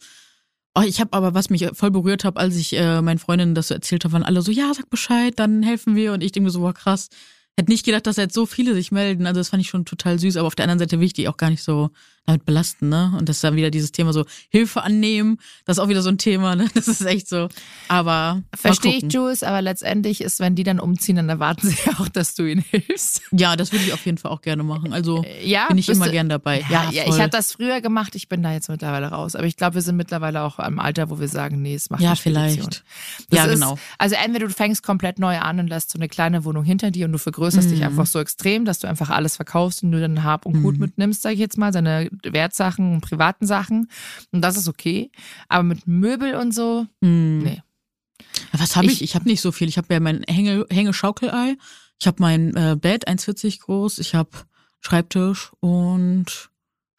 Oh, 0.76 0.82
ich 0.82 1.02
habe 1.02 1.12
aber, 1.12 1.34
was 1.34 1.50
mich 1.50 1.68
voll 1.74 1.92
berührt 1.92 2.24
hat, 2.24 2.38
als 2.38 2.56
ich 2.56 2.74
äh, 2.78 3.02
meinen 3.02 3.20
Freundinnen 3.20 3.56
das 3.56 3.68
so 3.68 3.74
erzählt 3.74 4.06
habe, 4.06 4.14
waren 4.14 4.24
alle 4.24 4.42
so, 4.42 4.52
ja, 4.52 4.74
sag 4.74 4.90
Bescheid, 4.90 5.34
dann 5.38 5.62
helfen 5.62 5.96
wir. 5.96 6.14
Und 6.14 6.24
ich 6.24 6.32
denke 6.32 6.46
mir 6.46 6.52
so, 6.52 6.62
wow, 6.62 6.74
krass 6.74 7.10
Hätte 7.58 7.72
nicht 7.72 7.86
gedacht, 7.86 8.06
dass 8.06 8.18
jetzt 8.18 8.34
so 8.34 8.46
viele 8.46 8.74
sich 8.74 8.92
melden. 8.92 9.26
Also 9.26 9.40
das 9.40 9.50
fand 9.50 9.62
ich 9.62 9.70
schon 9.70 9.86
total 9.86 10.20
süß, 10.20 10.36
aber 10.38 10.48
auf 10.48 10.56
der 10.56 10.64
anderen 10.64 10.80
Seite 10.80 11.00
will 11.00 11.08
ich 11.08 11.14
die 11.14 11.30
auch 11.30 11.38
gar 11.38 11.50
nicht 11.50 11.64
so 11.64 11.90
damit 12.26 12.46
belasten, 12.46 12.90
ne? 12.90 13.14
Und 13.18 13.30
das 13.30 13.38
ist 13.38 13.44
dann 13.44 13.56
wieder 13.56 13.70
dieses 13.70 13.92
Thema 13.92 14.12
so 14.12 14.26
Hilfe 14.50 14.82
annehmen, 14.82 15.38
das 15.66 15.78
ist 15.78 15.84
auch 15.84 15.90
wieder 15.90 16.02
so 16.02 16.10
ein 16.10 16.18
Thema, 16.18 16.56
ne? 16.56 16.68
Das 16.74 16.88
ist 16.88 17.06
echt 17.06 17.28
so. 17.30 17.50
Aber 17.88 18.42
verstehe 18.54 18.98
ich, 18.98 19.14
Jules, 19.14 19.44
aber 19.44 19.62
letztendlich 19.62 20.22
ist, 20.22 20.40
wenn 20.40 20.56
die 20.56 20.64
dann 20.64 20.80
umziehen, 20.80 21.18
dann 21.18 21.30
erwarten 21.30 21.68
sie 21.70 21.78
auch, 22.00 22.08
dass 22.10 22.34
du 22.34 22.44
ihnen 22.44 22.64
hilfst. 22.70 23.22
Ja, 23.32 23.56
das 23.56 23.72
würde 23.72 23.86
ich 23.86 23.94
auf 23.94 24.06
jeden 24.06 24.18
Fall 24.18 24.32
auch 24.32 24.42
gerne 24.42 24.64
machen. 24.64 24.92
Also 24.92 25.24
äh, 25.24 25.48
ja, 25.48 25.68
bin 25.68 25.78
ich 25.78 25.88
immer 25.90 26.10
gern 26.10 26.30
dabei. 26.30 26.62
Ja, 26.70 26.90
ja, 26.90 26.92
ja 26.92 27.04
ich 27.08 27.20
habe 27.20 27.30
das 27.30 27.52
früher 27.52 27.82
gemacht, 27.82 28.16
ich 28.16 28.28
bin 28.28 28.42
da 28.42 28.52
jetzt 28.52 28.70
mittlerweile 28.70 29.08
raus. 29.08 29.36
Aber 29.36 29.46
ich 29.46 29.56
glaube, 29.56 29.76
wir 29.76 29.82
sind 29.82 29.96
mittlerweile 29.96 30.42
auch 30.42 30.58
am 30.58 30.80
Alter, 30.80 31.10
wo 31.10 31.20
wir 31.20 31.28
sagen, 31.28 31.62
nee, 31.62 31.76
es 31.76 31.90
macht 31.90 32.02
Ja, 32.02 32.16
vielleicht. 32.16 32.84
ja, 33.32 33.46
genau. 33.46 33.76
Ist, 33.76 33.82
also 34.00 34.16
entweder 34.16 34.48
du 34.48 34.54
fängst 34.54 34.84
komplett 34.84 35.20
neu 35.20 35.38
an 35.38 35.60
und 35.60 35.68
lässt 35.68 35.92
so 35.92 36.00
eine 36.00 36.08
kleine 36.08 36.44
Wohnung 36.44 36.64
hinter 36.64 36.90
dir 36.90 37.06
und 37.06 37.12
du 37.12 37.20
vergrößerst 37.20 37.68
mhm. 37.68 37.72
dich 37.72 37.84
einfach 37.84 38.08
so 38.08 38.20
extrem, 38.20 38.66
dass 38.66 38.80
du 38.80 38.88
einfach 38.88 39.10
alles 39.12 39.36
verkaufst 39.36 39.84
und 39.84 39.92
nur 39.92 40.00
dann 40.00 40.24
Hab 40.24 40.46
und 40.46 40.64
Gut 40.64 40.76
mhm. 40.76 40.82
mitnimmst, 40.82 41.22
sage 41.22 41.36
ich 41.36 41.40
jetzt 41.40 41.58
mal, 41.58 41.72
deine 41.72 42.10
Wertsachen 42.24 42.94
und 42.94 43.02
privaten 43.02 43.46
Sachen. 43.46 43.90
Und 44.32 44.42
das 44.42 44.58
ist 44.58 44.68
okay. 44.68 45.12
Aber 45.48 45.64
mit 45.64 45.88
Möbel 45.88 46.36
und 46.36 46.54
so, 46.54 46.88
mhm. 47.02 47.42
nee. 47.44 47.62
Was 48.52 48.76
habe 48.76 48.88
ich? 48.88 48.94
Ich, 48.94 49.02
ich 49.02 49.16
habe 49.16 49.26
nicht 49.26 49.42
so 49.42 49.52
viel. 49.52 49.68
Ich 49.68 49.78
habe 49.78 49.94
ja 49.94 50.00
mein 50.00 50.24
Hänge, 50.24 50.66
Hängeschaukelei. 50.70 51.58
Ich 52.00 52.08
habe 52.08 52.18
mein 52.20 52.56
äh, 52.56 52.76
Bett 52.80 53.08
1,40 53.08 53.62
groß. 53.62 54.00
Ich 54.00 54.16
habe 54.16 54.30
Schreibtisch 54.80 55.52
und 55.62 56.50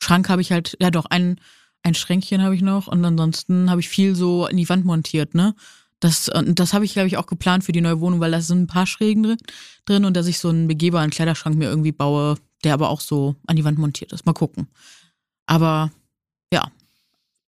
Schrank 0.03 0.29
habe 0.29 0.43
ich 0.43 0.53
halt, 0.53 0.77
ja 0.81 0.91
doch, 0.91 1.07
ein, 1.07 1.41
ein 1.83 1.95
Schränkchen 1.95 2.43
habe 2.43 2.55
ich 2.55 2.63
noch 2.63 2.89
und 2.89 3.05
ansonsten 3.05 3.71
habe 3.71 3.81
ich 3.81 3.89
viel 3.89 4.17
so 4.17 4.47
in 4.47 4.57
die 4.57 4.69
Wand 4.69 4.85
montiert, 4.85 5.35
ne? 5.35 5.55
Das, 6.01 6.31
das 6.45 6.75
habe 6.75 6.85
ich, 6.85 6.93
glaube 6.93 7.09
ich, 7.09 7.17
auch 7.17 7.27
geplant 7.27 7.65
für 7.65 7.73
die 7.73 7.81
neue 7.81 8.01
Wohnung, 8.01 8.21
weil 8.21 8.31
da 8.31 8.41
sind 8.41 8.63
ein 8.63 8.67
paar 8.67 8.87
Schrägen 8.87 9.23
drin, 9.23 9.39
drin 9.87 10.05
und 10.05 10.15
dass 10.15 10.27
ich 10.27 10.39
so 10.39 10.51
einen 10.51 10.69
begehbaren 10.69 11.11
Kleiderschrank 11.11 11.57
mir 11.57 11.71
irgendwie 11.71 11.93
baue, 11.93 12.37
der 12.65 12.75
aber 12.75 12.91
auch 12.91 13.01
so 13.01 13.37
an 13.47 13.57
die 13.57 13.65
Wand 13.65 13.79
montiert 13.79 14.13
ist. 14.13 14.27
Mal 14.27 14.35
gucken. 14.35 14.69
Aber 15.47 15.91
ja, 16.53 16.71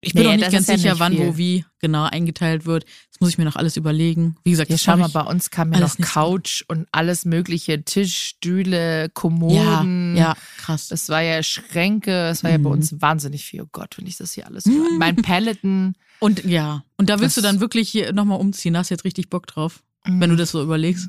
ich 0.07 0.15
bin 0.15 0.23
nee, 0.23 0.29
noch 0.29 0.37
nicht 0.37 0.53
ganz 0.53 0.67
sicher, 0.67 0.87
ja 0.87 0.99
wann, 1.01 1.15
viel. 1.15 1.27
wo, 1.27 1.37
wie 1.37 1.65
genau 1.81 2.05
eingeteilt 2.05 2.65
wird. 2.65 2.85
Das 3.11 3.21
muss 3.21 3.31
ich 3.31 3.39
mir 3.39 3.45
noch 3.45 3.57
alles 3.57 3.77
überlegen. 3.77 4.37
Wie 4.45 4.51
gesagt, 4.51 4.71
ja, 4.71 4.79
schau 4.79 4.97
mal, 4.97 5.09
bei 5.09 5.23
uns 5.23 5.51
kam 5.51 5.73
ja 5.73 5.81
noch 5.81 5.97
Couch 5.97 6.61
so. 6.61 6.65
und 6.69 6.87
alles 6.93 7.25
mögliche, 7.25 7.83
Tisch, 7.83 8.17
Stühle, 8.17 9.09
Kommoden. 9.09 10.15
Ja, 10.15 10.23
ja 10.23 10.37
krass. 10.59 10.89
Das 10.89 11.09
war 11.09 11.23
ja 11.23 11.43
Schränke, 11.43 12.11
das 12.11 12.45
war 12.45 12.51
mhm. 12.51 12.57
ja 12.57 12.59
bei 12.59 12.69
mhm. 12.69 12.77
uns 12.77 13.01
wahnsinnig 13.01 13.45
viel. 13.45 13.63
Oh 13.63 13.69
Gott, 13.73 13.99
wenn 13.99 14.07
ich 14.07 14.17
das 14.17 14.33
hier 14.33 14.47
alles 14.47 14.67
höre. 14.67 14.91
mein 14.99 15.17
Peloton. 15.17 15.95
Und 16.21 16.45
ja, 16.45 16.85
und 16.99 17.11
da 17.11 17.19
willst 17.19 17.37
das, 17.37 17.43
du 17.43 17.49
dann 17.49 17.61
wirklich 17.61 17.89
hier 17.89 18.13
nochmal 18.13 18.39
umziehen. 18.39 18.75
Da 18.75 18.81
hast 18.81 18.91
du 18.91 18.95
jetzt 18.95 19.05
richtig 19.05 19.29
Bock 19.29 19.49
drauf, 19.49 19.83
mhm. 20.07 20.21
wenn 20.21 20.31
du 20.31 20.37
das 20.37 20.53
so 20.53 20.63
überlegst. 20.63 21.09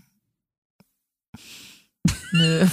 Nö. 2.32 2.66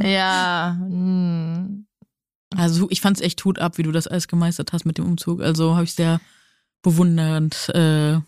ja. 0.02 0.76
Mh. 0.86 1.87
Also 2.58 2.88
ich 2.90 3.00
fand 3.00 3.16
es 3.16 3.22
echt 3.22 3.44
Hut 3.44 3.58
ab, 3.58 3.78
wie 3.78 3.82
du 3.82 3.92
das 3.92 4.06
alles 4.06 4.28
gemeistert 4.28 4.72
hast 4.72 4.84
mit 4.84 4.98
dem 4.98 5.06
Umzug. 5.06 5.40
Also 5.40 5.74
habe 5.74 5.84
ich 5.84 5.94
sehr 5.94 6.20
bewundernd 6.82 7.68
äh, 7.70 8.18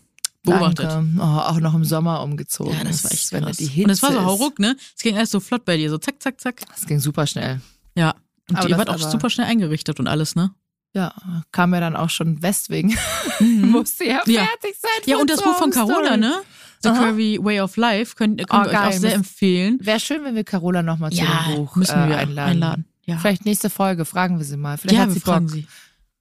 beobachtet. 0.43 0.89
Oh, 1.17 1.21
auch 1.21 1.59
noch 1.59 1.73
im 1.75 1.83
Sommer 1.83 2.23
umgezogen. 2.23 2.73
Ja, 2.73 2.83
das 2.83 3.03
war 3.03 3.11
echt 3.11 3.29
krass. 3.29 3.57
Die 3.57 3.83
Und 3.83 3.89
es 3.89 4.01
war 4.01 4.13
so 4.13 4.23
hauruck, 4.23 4.59
ne? 4.59 4.75
Es 4.95 5.03
ging 5.03 5.15
erst 5.15 5.31
so 5.33 5.39
flott 5.39 5.65
bei 5.65 5.77
dir, 5.77 5.89
so 5.89 5.97
zack, 5.97 6.21
zack, 6.21 6.39
zack. 6.39 6.61
Es 6.75 6.85
ging 6.85 6.99
super 6.99 7.27
schnell. 7.27 7.61
Ja. 7.95 8.15
Und 8.49 8.57
aber 8.57 8.69
ihr 8.69 8.77
wart 8.77 8.89
auch 8.89 8.99
super 8.99 9.29
schnell 9.29 9.47
eingerichtet 9.47 9.99
und 9.99 10.07
alles, 10.07 10.35
ne? 10.35 10.51
Ja, 10.93 11.13
kam 11.51 11.73
ja 11.73 11.79
dann 11.79 11.95
auch 11.95 12.09
schon 12.09 12.41
Westwing. 12.41 12.95
Mhm. 13.39 13.71
Musste 13.71 14.05
ja 14.05 14.21
fertig 14.23 14.75
sein. 14.79 14.91
Ja, 15.07 15.17
und 15.17 15.27
das 15.27 15.41
Buch 15.41 15.55
von 15.55 15.71
Carola, 15.71 16.15
ne? 16.15 16.43
The 16.83 16.89
Aha. 16.89 17.05
Curvy 17.05 17.39
Way 17.41 17.61
of 17.61 17.75
Life 17.75 18.15
könnt, 18.15 18.37
könnt 18.47 18.67
oh, 18.67 18.69
ihr 18.69 18.77
euch 18.77 18.87
auch 18.87 18.91
sehr 18.91 19.15
empfehlen. 19.15 19.79
Wäre 19.81 19.99
schön, 19.99 20.23
wenn 20.23 20.35
wir 20.35 20.43
Carola 20.43 20.83
nochmal 20.83 21.11
zu 21.11 21.17
ja, 21.17 21.45
dem 21.47 21.55
Buch 21.55 21.75
müssen 21.75 21.95
wir 22.07 22.15
äh, 22.15 22.19
einladen. 22.19 22.51
einladen. 22.51 22.85
Ja. 23.11 23.17
Vielleicht 23.17 23.45
nächste 23.45 23.69
Folge, 23.69 24.05
fragen 24.05 24.37
wir 24.37 24.45
sie 24.45 24.57
mal. 24.57 24.77
Vielleicht 24.77 24.97
ja, 24.97 25.03
hat 25.03 25.09
sie 25.09 25.15
wir 25.15 25.21
fragen 25.21 25.47
sie. 25.47 25.67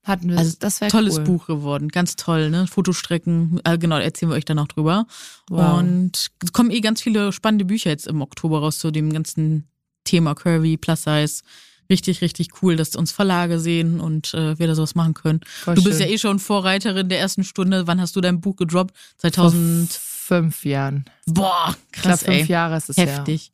Hatten 0.02 0.30
wir, 0.30 0.38
also, 0.38 0.56
das 0.58 0.80
wäre 0.80 0.90
Tolles 0.90 1.18
cool. 1.18 1.24
Buch 1.24 1.46
geworden, 1.46 1.88
ganz 1.88 2.16
toll, 2.16 2.50
ne? 2.50 2.66
Fotostrecken, 2.66 3.60
äh, 3.64 3.76
genau, 3.76 3.98
erzählen 3.98 4.30
wir 4.30 4.36
euch 4.36 4.46
dann 4.46 4.56
noch 4.56 4.68
drüber. 4.68 5.06
Wow. 5.50 5.78
Und 5.78 6.30
es 6.42 6.52
kommen 6.52 6.70
eh 6.70 6.80
ganz 6.80 7.02
viele 7.02 7.32
spannende 7.32 7.66
Bücher 7.66 7.90
jetzt 7.90 8.06
im 8.06 8.22
Oktober 8.22 8.60
raus 8.60 8.78
zu 8.78 8.90
dem 8.90 9.12
ganzen 9.12 9.68
Thema 10.04 10.34
Curvy, 10.34 10.78
Plus 10.78 11.02
Size. 11.02 11.42
Richtig, 11.90 12.22
richtig 12.22 12.62
cool, 12.62 12.76
dass 12.76 12.96
uns 12.96 13.12
Verlage 13.12 13.58
sehen 13.58 14.00
und 14.00 14.32
äh, 14.32 14.58
wir 14.58 14.68
da 14.68 14.74
sowas 14.74 14.94
machen 14.94 15.12
können. 15.12 15.40
Voll 15.44 15.74
du 15.74 15.82
bist 15.82 15.98
schön. 15.98 16.08
ja 16.08 16.14
eh 16.14 16.18
schon 16.18 16.38
Vorreiterin 16.38 17.08
der 17.08 17.18
ersten 17.18 17.44
Stunde. 17.44 17.86
Wann 17.86 18.00
hast 18.00 18.16
du 18.16 18.20
dein 18.20 18.40
Buch 18.40 18.56
gedroppt? 18.56 18.94
2000 19.18 19.92
Vor 19.92 20.00
fünf 20.30 20.64
Jahren. 20.64 21.04
Boah, 21.26 21.74
krass. 21.90 22.20
Ich 22.20 22.26
glaube, 22.26 22.38
fünf 22.38 22.48
ey. 22.48 22.52
Jahre 22.52 22.76
ist 22.76 22.90
es 22.90 22.96
Heftig. 22.96 23.52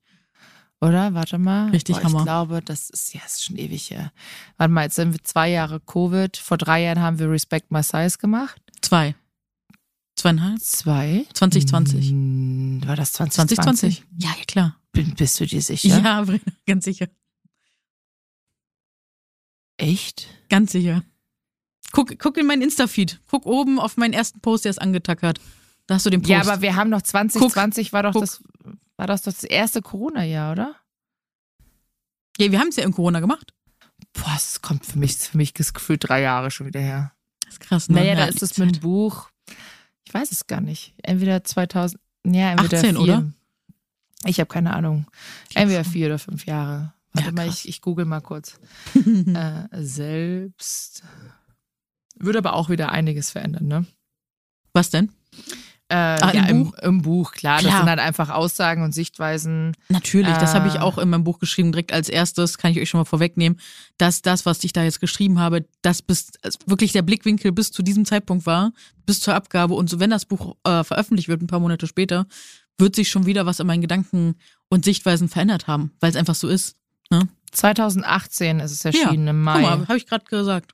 Oder? 0.87 1.15
Warte 1.15 1.39
mal. 1.39 1.71
Richtig 1.71 1.97
Boah, 1.97 2.05
Hammer. 2.05 2.19
Ich 2.19 2.25
glaube, 2.25 2.63
das 2.63 2.91
ist 2.91 3.13
ja 3.13 3.21
ist 3.25 3.45
schon 3.45 3.57
ewig 3.57 3.91
her. 3.91 4.13
Warte 4.57 4.73
mal, 4.73 4.85
jetzt 4.85 4.95
sind 4.95 5.13
wir 5.13 5.23
zwei 5.25 5.51
Jahre 5.51 5.81
Covid. 5.81 6.37
Vor 6.37 6.59
drei 6.59 6.85
Jahren 6.85 7.01
haben 7.01 7.19
wir 7.19 7.31
Respect 7.31 7.73
My 7.73 7.83
Size 7.83 8.19
gemacht. 8.19 8.61
Zwei. 8.83 9.15
Zweieinhalb? 10.15 10.61
Zwei. 10.61 11.27
2020. 11.35 12.11
Hm, 12.11 12.81
war 12.87 12.97
das 12.97 13.13
2020? 13.15 13.57
2020? 13.57 14.07
Ja, 14.19 14.31
ja, 14.31 14.45
klar. 14.47 14.81
Bin, 14.93 15.15
bist 15.15 15.41
du 15.41 15.47
dir 15.47 15.61
sicher? 15.61 15.99
Ja, 16.01 16.25
ganz 16.67 16.85
sicher. 16.85 17.09
Echt? 19.77 20.29
Ganz 20.49 20.73
sicher. 20.73 21.03
Guck, 21.93 22.19
guck 22.19 22.37
in 22.39 22.47
meinen 22.47 22.63
Insta-Feed. 22.63 23.21
Guck 23.29 23.45
oben 23.45 23.79
auf 23.79 23.97
meinen 23.97 24.15
ersten 24.15 24.41
Post, 24.41 24.65
der 24.65 24.71
ist 24.71 24.81
angetackert. 24.81 25.41
Da 25.87 25.97
hast 25.97 26.07
du 26.07 26.11
den 26.11 26.23
Post. 26.23 26.31
Ja, 26.31 26.41
aber 26.41 26.63
wir 26.63 26.77
haben 26.77 26.91
noch 26.91 27.03
2020 27.03 27.87
guck, 27.87 27.93
war 27.93 28.03
doch 28.05 28.13
guck. 28.13 28.23
das 28.23 28.43
war 28.97 29.07
das 29.07 29.23
das 29.23 29.45
erste 29.45 29.83
Corona-Jahr, 29.83 30.53
oder? 30.53 30.77
Ja, 32.39 32.51
wir 32.51 32.61
haben 32.61 32.69
es 32.69 32.77
ja 32.77 32.85
im 32.85 32.93
Corona 32.93 33.21
gemacht. 33.21 33.55
Boah, 34.13 34.35
es 34.37 34.61
kommt 34.61 34.85
für 34.85 34.99
mich, 34.99 35.17
für 35.17 35.37
mich 35.37 35.55
gefühlt 35.55 36.09
drei 36.09 36.21
Jahre 36.23 36.51
schon 36.51 36.67
wieder 36.67 36.81
her. 36.81 37.13
Das 37.45 37.55
ist 37.55 37.61
krass, 37.61 37.89
ne? 37.89 37.97
Naja, 37.97 38.15
da 38.15 38.27
ist 38.27 38.43
es 38.43 38.59
mit 38.59 38.77
dem 38.77 38.81
Buch. 38.81 39.31
Ich 40.05 40.13
weiß 40.13 40.33
es 40.33 40.47
gar 40.47 40.61
nicht. 40.61 40.95
Entweder 41.03 41.45
2000, 41.45 42.01
ja, 42.27 42.53
entweder 42.53 42.79
18, 42.79 42.97
vier. 42.97 43.01
oder? 43.01 43.33
Ich 44.25 44.41
habe 44.41 44.49
keine 44.49 44.75
Ahnung. 44.75 45.07
Entweder 45.55 45.85
vier 45.85 46.07
oder 46.07 46.19
fünf 46.19 46.47
Jahre. 46.47 46.93
Warte 47.13 47.29
ja, 47.29 47.33
mal, 47.33 47.49
ich, 47.49 47.69
ich 47.69 47.81
google 47.81 48.05
mal 48.05 48.21
kurz. 48.21 48.59
äh, 48.95 49.69
selbst. 49.73 51.03
Würde 52.19 52.39
aber 52.39 52.55
auch 52.55 52.69
wieder 52.69 52.93
einiges 52.93 53.31
verändern, 53.31 53.67
ne? 53.67 53.87
Was 54.73 54.91
denn? 54.91 55.13
Äh, 55.89 55.95
ah, 55.95 56.33
ja, 56.35 56.47
im, 56.47 56.65
Buch? 56.65 56.75
Im, 56.75 56.89
im, 56.89 57.03
Buch, 57.03 57.33
klar. 57.33 57.61
klar. 57.61 57.71
Das 57.71 57.81
sind 57.81 57.89
halt 57.89 58.01
einfach 58.01 58.31
Aussagen 58.31 58.83
und 58.83 58.93
Sichtweisen. 58.93 59.77
Natürlich, 59.89 60.35
äh, 60.35 60.41
das 60.41 60.55
habe 60.55 60.67
ich 60.67 60.81
auch 60.81 60.99
in 60.99 61.09
meinem 61.09 61.23
Buch 61.23 61.39
geschrieben. 61.39 61.71
Direkt 61.71 61.93
als 61.93 62.09
erstes 62.09 62.59
kann 62.59 62.73
ich 62.73 62.81
euch 62.81 62.89
schon 62.89 62.99
mal 62.99 63.05
vorwegnehmen, 63.05 63.61
dass 63.97 64.21
das, 64.21 64.47
was 64.47 64.65
ich 64.65 64.73
da 64.73 64.83
jetzt 64.83 65.01
geschrieben 65.01 65.39
habe, 65.39 65.65
das 65.83 66.03
bis 66.03 66.33
also 66.43 66.59
wirklich 66.67 66.91
der 66.91 67.03
Blickwinkel 67.03 67.53
bis 67.53 67.71
zu 67.71 67.83
diesem 67.85 68.05
Zeitpunkt 68.05 68.47
war, 68.47 68.73
bis 69.07 69.21
zur 69.21 69.35
Abgabe. 69.35 69.75
Und 69.75 69.89
so, 69.89 70.01
wenn 70.01 70.11
das 70.11 70.25
Buch 70.25 70.57
äh, 70.65 70.83
veröffentlicht 70.83 71.29
wird, 71.29 71.41
ein 71.41 71.47
paar 71.47 71.61
Monate 71.61 71.87
später, 71.87 72.27
wird 72.79 72.97
sich 72.97 73.09
schon 73.09 73.27
wieder 73.27 73.47
was 73.47 73.61
in 73.61 73.69
meinen 73.69 73.81
Gedanken 73.81 74.35
und 74.69 74.85
Sichtweisen 74.85 75.29
verändert 75.29 75.69
haben, 75.69 75.93
weil 76.01 76.11
es 76.11 76.17
einfach 76.17 76.35
so 76.35 76.49
ist. 76.49 76.77
Ne? 77.11 77.29
2018 77.53 78.59
ist 78.59 78.73
es 78.73 78.85
erschienen 78.85 79.25
ja, 79.25 79.31
im 79.31 79.43
Mai. 79.43 79.61
Guck 79.61 79.63
mal, 79.63 79.89
habe 79.89 79.99
ich 79.99 80.07
gerade 80.07 80.25
gesagt. 80.25 80.73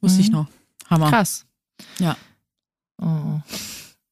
Wusste 0.00 0.18
mhm. 0.18 0.24
ich 0.24 0.30
noch. 0.30 0.46
Hammer. 0.88 1.10
Krass. 1.10 1.46
Ja. 1.98 2.16
Oh. 3.02 3.40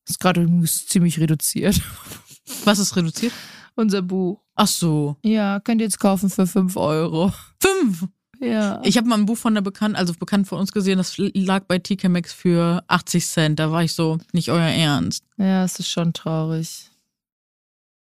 Ist 0.09 0.21
gerade 0.21 0.47
ziemlich 0.65 1.21
reduziert. 1.21 1.81
Was 2.65 2.79
ist 2.79 2.97
reduziert? 2.97 3.33
Unser 3.75 4.03
Buch. 4.03 4.41
Ach 4.55 4.67
so. 4.67 5.17
Ja, 5.23 5.61
könnt 5.61 5.81
ihr 5.81 5.87
jetzt 5.87 6.01
kaufen 6.01 6.29
für 6.29 6.47
5 6.47 6.77
Euro. 6.77 7.33
5? 7.61 8.09
Ja. 8.41 8.81
Ich 8.83 8.97
habe 8.97 9.09
mal 9.09 9.19
ein 9.19 9.27
Buch 9.27 9.39
von 9.39 9.55
der 9.55 9.63
Bekannten, 9.63 9.97
also 9.97 10.15
bekannt 10.15 10.49
von 10.49 10.59
uns 10.59 10.73
gesehen, 10.73 10.99
das 10.99 11.17
lag 11.17 11.65
bei 11.67 11.79
TK 11.79 12.09
Maxx 12.09 12.33
für 12.33 12.83
80 12.89 13.27
Cent. 13.27 13.59
Da 13.61 13.71
war 13.71 13.85
ich 13.85 13.95
so, 13.95 14.19
nicht 14.33 14.51
euer 14.51 14.69
Ernst. 14.69 15.25
Ja, 15.37 15.65
es 15.65 15.79
ist 15.79 15.89
schon 15.89 16.13
traurig. 16.13 16.91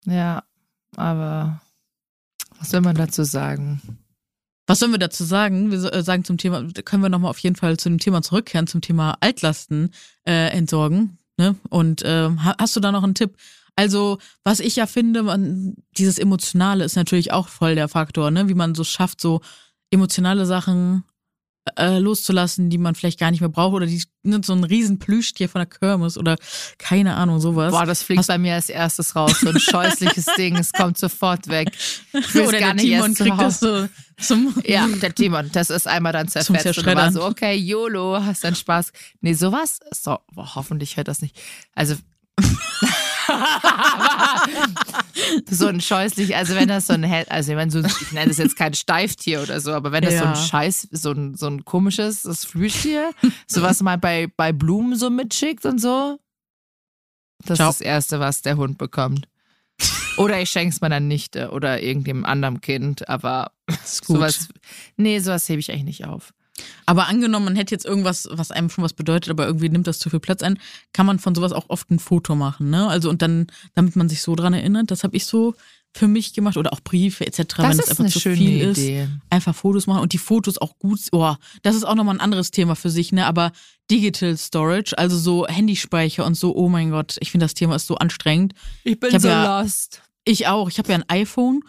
Ja, 0.06 0.44
aber 0.96 1.60
was 2.58 2.70
soll 2.70 2.80
man 2.80 2.94
dazu 2.94 3.24
sagen? 3.24 3.80
Was 4.66 4.78
sollen 4.78 4.92
wir 4.92 4.98
dazu 4.98 5.24
sagen? 5.24 5.72
Wir 5.72 5.92
äh, 5.92 6.02
sagen 6.04 6.24
zum 6.24 6.38
Thema, 6.38 6.64
können 6.84 7.02
wir 7.02 7.08
nochmal 7.08 7.30
auf 7.30 7.38
jeden 7.38 7.56
Fall 7.56 7.76
zu 7.76 7.88
dem 7.88 7.98
Thema 7.98 8.22
zurückkehren, 8.22 8.68
zum 8.68 8.80
Thema 8.80 9.16
Altlasten 9.20 9.92
äh, 10.24 10.50
entsorgen. 10.56 11.18
Ne? 11.40 11.56
Und 11.70 12.02
äh, 12.02 12.28
hast 12.58 12.76
du 12.76 12.80
da 12.80 12.92
noch 12.92 13.02
einen 13.02 13.14
Tipp? 13.14 13.34
Also, 13.76 14.18
was 14.44 14.60
ich 14.60 14.76
ja 14.76 14.84
finde, 14.84 15.22
man, 15.22 15.74
dieses 15.96 16.18
Emotionale 16.18 16.84
ist 16.84 16.96
natürlich 16.96 17.32
auch 17.32 17.48
voll 17.48 17.74
der 17.74 17.88
Faktor, 17.88 18.30
ne? 18.30 18.46
Wie 18.46 18.54
man 18.54 18.74
so 18.74 18.84
schafft, 18.84 19.22
so 19.22 19.40
emotionale 19.90 20.44
Sachen 20.44 21.02
äh, 21.76 21.98
loszulassen, 21.98 22.70
die 22.70 22.78
man 22.78 22.94
vielleicht 22.94 23.18
gar 23.20 23.30
nicht 23.30 23.40
mehr 23.40 23.50
braucht 23.50 23.74
oder 23.74 23.86
die 23.86 24.02
ne, 24.22 24.40
so 24.44 24.52
ein 24.52 24.64
riesen 24.64 24.98
Plüschtier 24.98 25.48
von 25.48 25.60
der 25.60 25.66
Kirmes 25.66 26.16
oder 26.16 26.36
keine 26.78 27.14
Ahnung, 27.14 27.40
sowas. 27.40 27.72
Boah, 27.72 27.86
das 27.86 28.02
fliegt 28.02 28.20
Hast 28.20 28.28
bei 28.28 28.38
mir 28.38 28.54
als 28.54 28.68
erstes 28.68 29.14
raus. 29.14 29.40
So 29.40 29.50
ein 29.50 29.60
scheußliches 29.60 30.26
Ding, 30.36 30.56
es 30.56 30.72
kommt 30.72 30.98
sofort 30.98 31.48
weg. 31.48 31.70
Ich 32.12 32.34
oder 32.34 32.58
gar 32.58 32.58
der 32.58 32.74
nicht 32.74 32.86
Timon 32.86 33.14
kriegt 33.14 33.40
das 33.40 33.60
so 33.60 33.88
zum 34.20 34.54
Ja, 34.64 34.86
der 35.02 35.14
Timon, 35.14 35.50
das 35.52 35.70
ist 35.70 35.86
einmal 35.86 36.12
dann 36.12 36.28
zerfetzt 36.28 36.78
und 36.78 36.86
war 36.86 37.12
so, 37.12 37.24
okay, 37.24 37.54
YOLO, 37.54 38.22
hast 38.24 38.44
dann 38.44 38.54
Spaß. 38.54 38.92
Nee, 39.20 39.34
sowas, 39.34 39.80
so, 39.92 40.18
boah, 40.32 40.54
hoffentlich 40.54 40.96
hört 40.96 41.08
das 41.08 41.22
nicht. 41.22 41.38
Also 41.74 41.96
so 45.48 45.66
ein 45.66 45.80
scheußlich, 45.80 46.36
also 46.36 46.54
wenn 46.54 46.68
das 46.68 46.86
so 46.86 46.92
ein, 46.92 47.04
also 47.04 47.52
ich 47.52 47.56
meine, 47.56 47.70
so, 47.70 47.80
ich 47.80 48.12
nenne 48.12 48.28
das 48.28 48.38
jetzt 48.38 48.56
kein 48.56 48.74
Steiftier 48.74 49.42
oder 49.42 49.60
so, 49.60 49.72
aber 49.72 49.92
wenn 49.92 50.02
das 50.02 50.14
ja. 50.14 50.20
so 50.20 50.24
ein 50.26 50.36
Scheiß, 50.36 50.88
so 50.90 51.12
ein, 51.12 51.34
so 51.34 51.46
ein 51.46 51.64
komisches, 51.64 52.22
das 52.22 52.44
Flüchtier, 52.44 53.12
so 53.46 53.62
was 53.62 53.82
man 53.82 54.00
bei, 54.00 54.28
bei 54.36 54.52
Blumen 54.52 54.96
so 54.96 55.10
mitschickt 55.10 55.64
und 55.64 55.80
so, 55.80 56.18
das 57.44 57.56
Ciao. 57.56 57.70
ist 57.70 57.80
das 57.80 57.86
Erste, 57.86 58.20
was 58.20 58.42
der 58.42 58.56
Hund 58.56 58.78
bekommt. 58.78 59.28
Oder 60.16 60.40
ich 60.40 60.50
schenke 60.50 60.74
es 60.74 60.80
meiner 60.80 61.00
Nichte 61.00 61.50
oder 61.50 61.82
irgendeinem 61.82 62.24
anderen 62.24 62.60
Kind, 62.60 63.08
aber 63.08 63.52
sowas, 63.84 64.48
nee, 64.96 65.18
sowas 65.20 65.48
hebe 65.48 65.60
ich 65.60 65.70
eigentlich 65.70 65.84
nicht 65.84 66.04
auf. 66.06 66.32
Aber 66.86 67.08
angenommen, 67.08 67.46
man 67.46 67.56
hätte 67.56 67.74
jetzt 67.74 67.86
irgendwas, 67.86 68.28
was 68.30 68.50
einem 68.50 68.70
schon 68.70 68.84
was 68.84 68.92
bedeutet, 68.92 69.30
aber 69.30 69.46
irgendwie 69.46 69.68
nimmt 69.68 69.86
das 69.86 69.98
zu 69.98 70.10
viel 70.10 70.20
Platz 70.20 70.42
ein, 70.42 70.58
kann 70.92 71.06
man 71.06 71.18
von 71.18 71.34
sowas 71.34 71.52
auch 71.52 71.68
oft 71.68 71.90
ein 71.90 71.98
Foto 71.98 72.34
machen, 72.34 72.70
ne? 72.70 72.88
Also 72.88 73.08
und 73.08 73.22
dann, 73.22 73.46
damit 73.74 73.96
man 73.96 74.08
sich 74.08 74.22
so 74.22 74.34
dran 74.34 74.52
erinnert, 74.52 74.90
das 74.90 75.04
habe 75.04 75.16
ich 75.16 75.26
so 75.26 75.54
für 75.92 76.06
mich 76.06 76.34
gemacht 76.34 76.56
oder 76.56 76.72
auch 76.72 76.80
Briefe 76.80 77.26
etc. 77.26 77.42
Das 77.42 77.58
wenn 77.58 77.78
es 77.78 77.88
einfach 77.90 78.06
zu 78.06 78.20
viel 78.20 78.70
Idee. 78.70 79.02
ist, 79.02 79.10
einfach 79.28 79.54
Fotos 79.54 79.86
machen 79.86 80.02
und 80.02 80.12
die 80.12 80.18
Fotos 80.18 80.58
auch 80.58 80.78
gut. 80.78 81.00
Oh, 81.12 81.34
das 81.62 81.74
ist 81.74 81.84
auch 81.84 81.94
nochmal 81.94 82.16
ein 82.16 82.20
anderes 82.20 82.50
Thema 82.50 82.76
für 82.76 82.90
sich, 82.90 83.12
ne? 83.12 83.26
Aber 83.26 83.52
Digital 83.90 84.36
Storage, 84.36 84.96
also 84.96 85.18
so 85.18 85.46
Handyspeicher 85.48 86.24
und 86.24 86.34
so. 86.34 86.54
Oh 86.54 86.68
mein 86.68 86.90
Gott, 86.90 87.16
ich 87.20 87.30
finde 87.30 87.44
das 87.44 87.54
Thema 87.54 87.76
ist 87.76 87.86
so 87.86 87.96
anstrengend. 87.96 88.54
Ich 88.84 89.00
bin 89.00 89.14
ich 89.14 89.20
so 89.20 89.28
ja, 89.28 89.60
lost. 89.60 90.02
Ich 90.24 90.46
auch. 90.46 90.68
Ich 90.68 90.78
habe 90.78 90.90
ja 90.90 90.96
ein 90.96 91.08
iPhone 91.08 91.62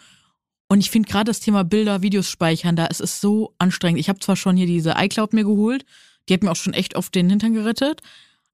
und 0.72 0.80
ich 0.80 0.90
finde 0.90 1.10
gerade 1.10 1.26
das 1.26 1.40
Thema 1.40 1.64
Bilder, 1.64 2.00
Videos 2.00 2.30
speichern, 2.30 2.76
da 2.76 2.86
ist 2.86 3.02
es 3.02 3.20
so 3.20 3.52
anstrengend. 3.58 4.00
Ich 4.00 4.08
habe 4.08 4.20
zwar 4.20 4.36
schon 4.36 4.56
hier 4.56 4.64
diese 4.64 4.94
iCloud 4.96 5.34
mir 5.34 5.44
geholt, 5.44 5.84
die 6.26 6.32
hat 6.32 6.42
mir 6.42 6.50
auch 6.50 6.56
schon 6.56 6.72
echt 6.72 6.96
auf 6.96 7.10
den 7.10 7.28
Hintern 7.28 7.52
gerettet. 7.52 8.00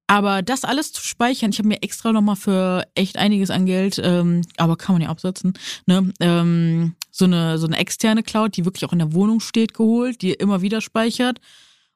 Aber 0.05 0.41
das 0.41 0.65
alles 0.65 0.91
zu 0.91 1.01
speichern, 1.01 1.51
ich 1.51 1.59
habe 1.59 1.69
mir 1.69 1.81
extra 1.81 2.11
nochmal 2.11 2.35
für 2.35 2.85
echt 2.93 3.15
einiges 3.15 3.51
an 3.51 3.65
Geld, 3.65 4.01
ähm, 4.03 4.41
aber 4.57 4.75
kann 4.75 4.95
man 4.95 5.01
ja 5.01 5.07
absetzen, 5.07 5.53
ne, 5.85 6.11
ähm, 6.19 6.95
so 7.09 7.23
eine 7.23 7.57
so 7.57 7.67
eine 7.67 7.77
externe 7.77 8.21
Cloud, 8.21 8.57
die 8.57 8.65
wirklich 8.65 8.83
auch 8.83 8.91
in 8.91 8.99
der 8.99 9.13
Wohnung 9.13 9.39
steht, 9.39 9.73
geholt, 9.73 10.21
die 10.21 10.33
immer 10.33 10.61
wieder 10.61 10.81
speichert. 10.81 11.39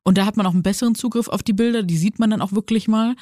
Und 0.04 0.18
da 0.18 0.26
hat 0.26 0.38
man 0.38 0.46
auch 0.46 0.54
einen 0.54 0.64
besseren 0.64 0.96
Zugriff 0.96 1.28
auf 1.28 1.44
die 1.44 1.52
Bilder, 1.52 1.84
die 1.84 1.98
sieht 1.98 2.20
man 2.20 2.30
dann 2.30 2.42
auch 2.42 2.54
wirklich 2.54 2.88
mal. 2.88 3.18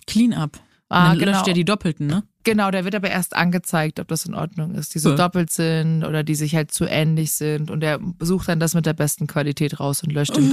Clean 0.06 0.34
Up. 0.34 0.60
Ah, 0.90 1.14
genau. 1.14 1.32
löscht 1.32 1.48
ja 1.48 1.54
die 1.54 1.64
Doppelten, 1.64 2.08
ne? 2.08 2.24
Genau, 2.44 2.72
der 2.72 2.84
wird 2.84 2.96
aber 2.96 3.10
erst 3.10 3.34
angezeigt, 3.34 4.02
ob 4.02 4.10
das 4.10 4.26
in 4.26 4.34
Ordnung 4.34 4.76
ist, 4.76 4.94
die 4.94 5.00
so 5.00 5.12
ja. 5.12 5.16
doppelt 5.16 5.50
sind 5.50 6.04
oder 6.04 6.24
die 6.24 6.36
sich 6.36 6.56
halt 6.56 6.74
zu 6.74 6.84
ähnlich 6.84 7.32
sind. 7.32 7.72
Und 7.72 7.80
der 7.80 8.02
sucht 8.20 8.50
dann 8.50 8.60
das 8.60 8.74
mit 8.74 8.86
der 8.86 8.94
besten 8.94 9.28
Qualität 9.28 9.80
raus 9.80 10.04
und 10.04 10.12
löscht 10.12 10.36
den. 10.36 10.52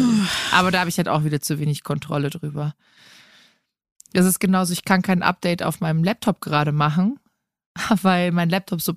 aber 0.52 0.70
da 0.70 0.78
habe 0.78 0.88
ich 0.88 0.98
halt 0.98 1.08
auch 1.08 1.24
wieder 1.24 1.40
zu 1.40 1.58
wenig 1.58 1.82
Kontrolle 1.82 2.30
drüber. 2.30 2.74
Es 4.12 4.26
ist 4.26 4.38
genauso, 4.38 4.72
ich 4.72 4.84
kann 4.84 5.02
kein 5.02 5.22
Update 5.22 5.62
auf 5.62 5.80
meinem 5.80 6.02
Laptop 6.02 6.40
gerade 6.40 6.72
machen, 6.72 7.18
weil 8.02 8.32
mein 8.32 8.50
Laptop 8.50 8.80
so 8.80 8.94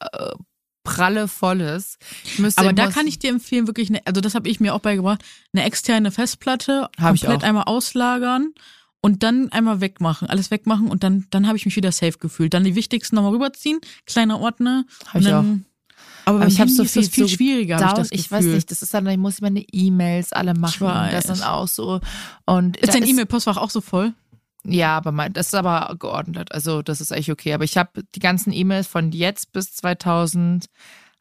äh, 0.00 0.32
pralle 0.84 1.28
voll 1.28 1.60
ist. 1.60 1.98
Aber 2.56 2.72
da 2.72 2.90
kann 2.90 3.06
ich 3.06 3.18
dir 3.18 3.30
empfehlen, 3.30 3.66
wirklich, 3.66 3.90
eine, 3.90 4.06
also 4.06 4.20
das 4.20 4.34
habe 4.34 4.48
ich 4.48 4.60
mir 4.60 4.74
auch 4.74 4.80
beigebracht, 4.80 5.22
eine 5.52 5.64
externe 5.64 6.10
Festplatte 6.10 6.88
hab 6.98 7.10
komplett 7.10 7.44
einmal 7.44 7.64
auslagern 7.64 8.54
und 9.00 9.22
dann 9.22 9.52
einmal 9.52 9.80
wegmachen, 9.80 10.28
alles 10.28 10.50
wegmachen 10.50 10.88
und 10.88 11.04
dann, 11.04 11.26
dann 11.30 11.46
habe 11.46 11.56
ich 11.56 11.66
mich 11.66 11.76
wieder 11.76 11.92
safe 11.92 12.18
gefühlt. 12.18 12.54
Dann 12.54 12.64
die 12.64 12.74
wichtigsten 12.74 13.16
nochmal 13.16 13.32
rüberziehen, 13.32 13.80
kleiner 14.06 14.40
Ordner. 14.40 14.84
Habe 15.06 15.20
ich 15.20 15.32
auch. 15.32 15.44
Aber, 16.28 16.40
aber 16.40 16.46
ich 16.46 16.60
habe 16.60 16.70
so 16.70 16.84
viel, 16.84 17.04
viel 17.04 17.26
so 17.26 17.36
schwieriger. 17.36 17.78
Down, 17.78 18.04
ich, 18.10 18.20
ich 18.20 18.30
weiß 18.30 18.44
nicht, 18.44 18.70
das 18.70 18.82
ist 18.82 18.92
dann, 18.92 19.06
ich 19.06 19.16
muss 19.16 19.40
meine 19.40 19.60
E-Mails 19.60 20.32
alle 20.32 20.52
machen. 20.54 20.86
Das 20.86 21.24
ist 21.24 21.40
dann 21.40 21.48
auch 21.48 21.68
so. 21.68 22.00
Und 22.44 22.76
ist 22.76 22.94
dein 22.94 23.06
E-Mail-Postfach 23.06 23.56
auch 23.56 23.70
so 23.70 23.80
voll? 23.80 24.12
Ja, 24.64 24.96
aber 24.96 25.10
mein, 25.12 25.32
das 25.32 25.46
ist 25.46 25.54
aber 25.54 25.96
geordnet. 25.98 26.52
Also 26.52 26.82
das 26.82 27.00
ist 27.00 27.12
echt 27.12 27.30
okay. 27.30 27.54
Aber 27.54 27.64
ich 27.64 27.78
habe 27.78 28.02
die 28.14 28.20
ganzen 28.20 28.52
E-Mails 28.52 28.86
von 28.86 29.12
jetzt 29.12 29.52
bis 29.52 29.72
2000 29.72 30.66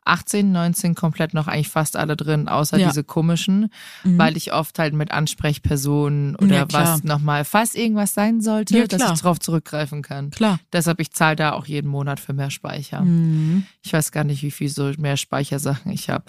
18, 0.08 0.52
19 0.52 0.96
komplett 0.96 1.34
noch 1.34 1.48
eigentlich 1.48 1.70
fast 1.70 1.96
alle 1.96 2.16
drin, 2.16 2.48
außer 2.48 2.78
ja. 2.78 2.88
diese 2.88 3.04
komischen, 3.04 3.72
mhm. 4.04 4.18
weil 4.18 4.38
ich 4.38 4.54
oft 4.54 4.80
halt 4.80 4.94
mit 4.94 5.12
Ansprechpersonen 5.12 6.36
oder 6.36 6.56
ja, 6.56 6.66
was 6.72 7.04
nochmal, 7.04 7.46
falls 7.46 7.76
irgendwas 7.76 8.14
sein 8.14 8.42
sollte, 8.42 8.78
ja, 8.78 8.88
dass 8.88 9.12
ich 9.12 9.22
darauf 9.22 9.40
zurückgreifen 9.40 10.02
kann. 10.02 10.32
Klar. 10.32 10.60
Deshalb, 10.74 11.00
ich 11.00 11.12
zahle 11.12 11.36
da 11.36 11.54
auch 11.54 11.66
jeden 11.66 11.90
Monat 11.90 12.20
für 12.20 12.34
mehr 12.34 12.52
Speicher. 12.52 13.02
Mhm. 13.02 13.66
Ich 13.84 13.94
weiß 13.94 14.12
gar 14.12 14.24
nicht, 14.24 14.44
wie 14.44 14.52
viel 14.52 14.70
so 14.70 14.92
mehr 14.98 15.18
Speichersachen 15.18 15.92
ich 15.92 16.10
habe. 16.10 16.26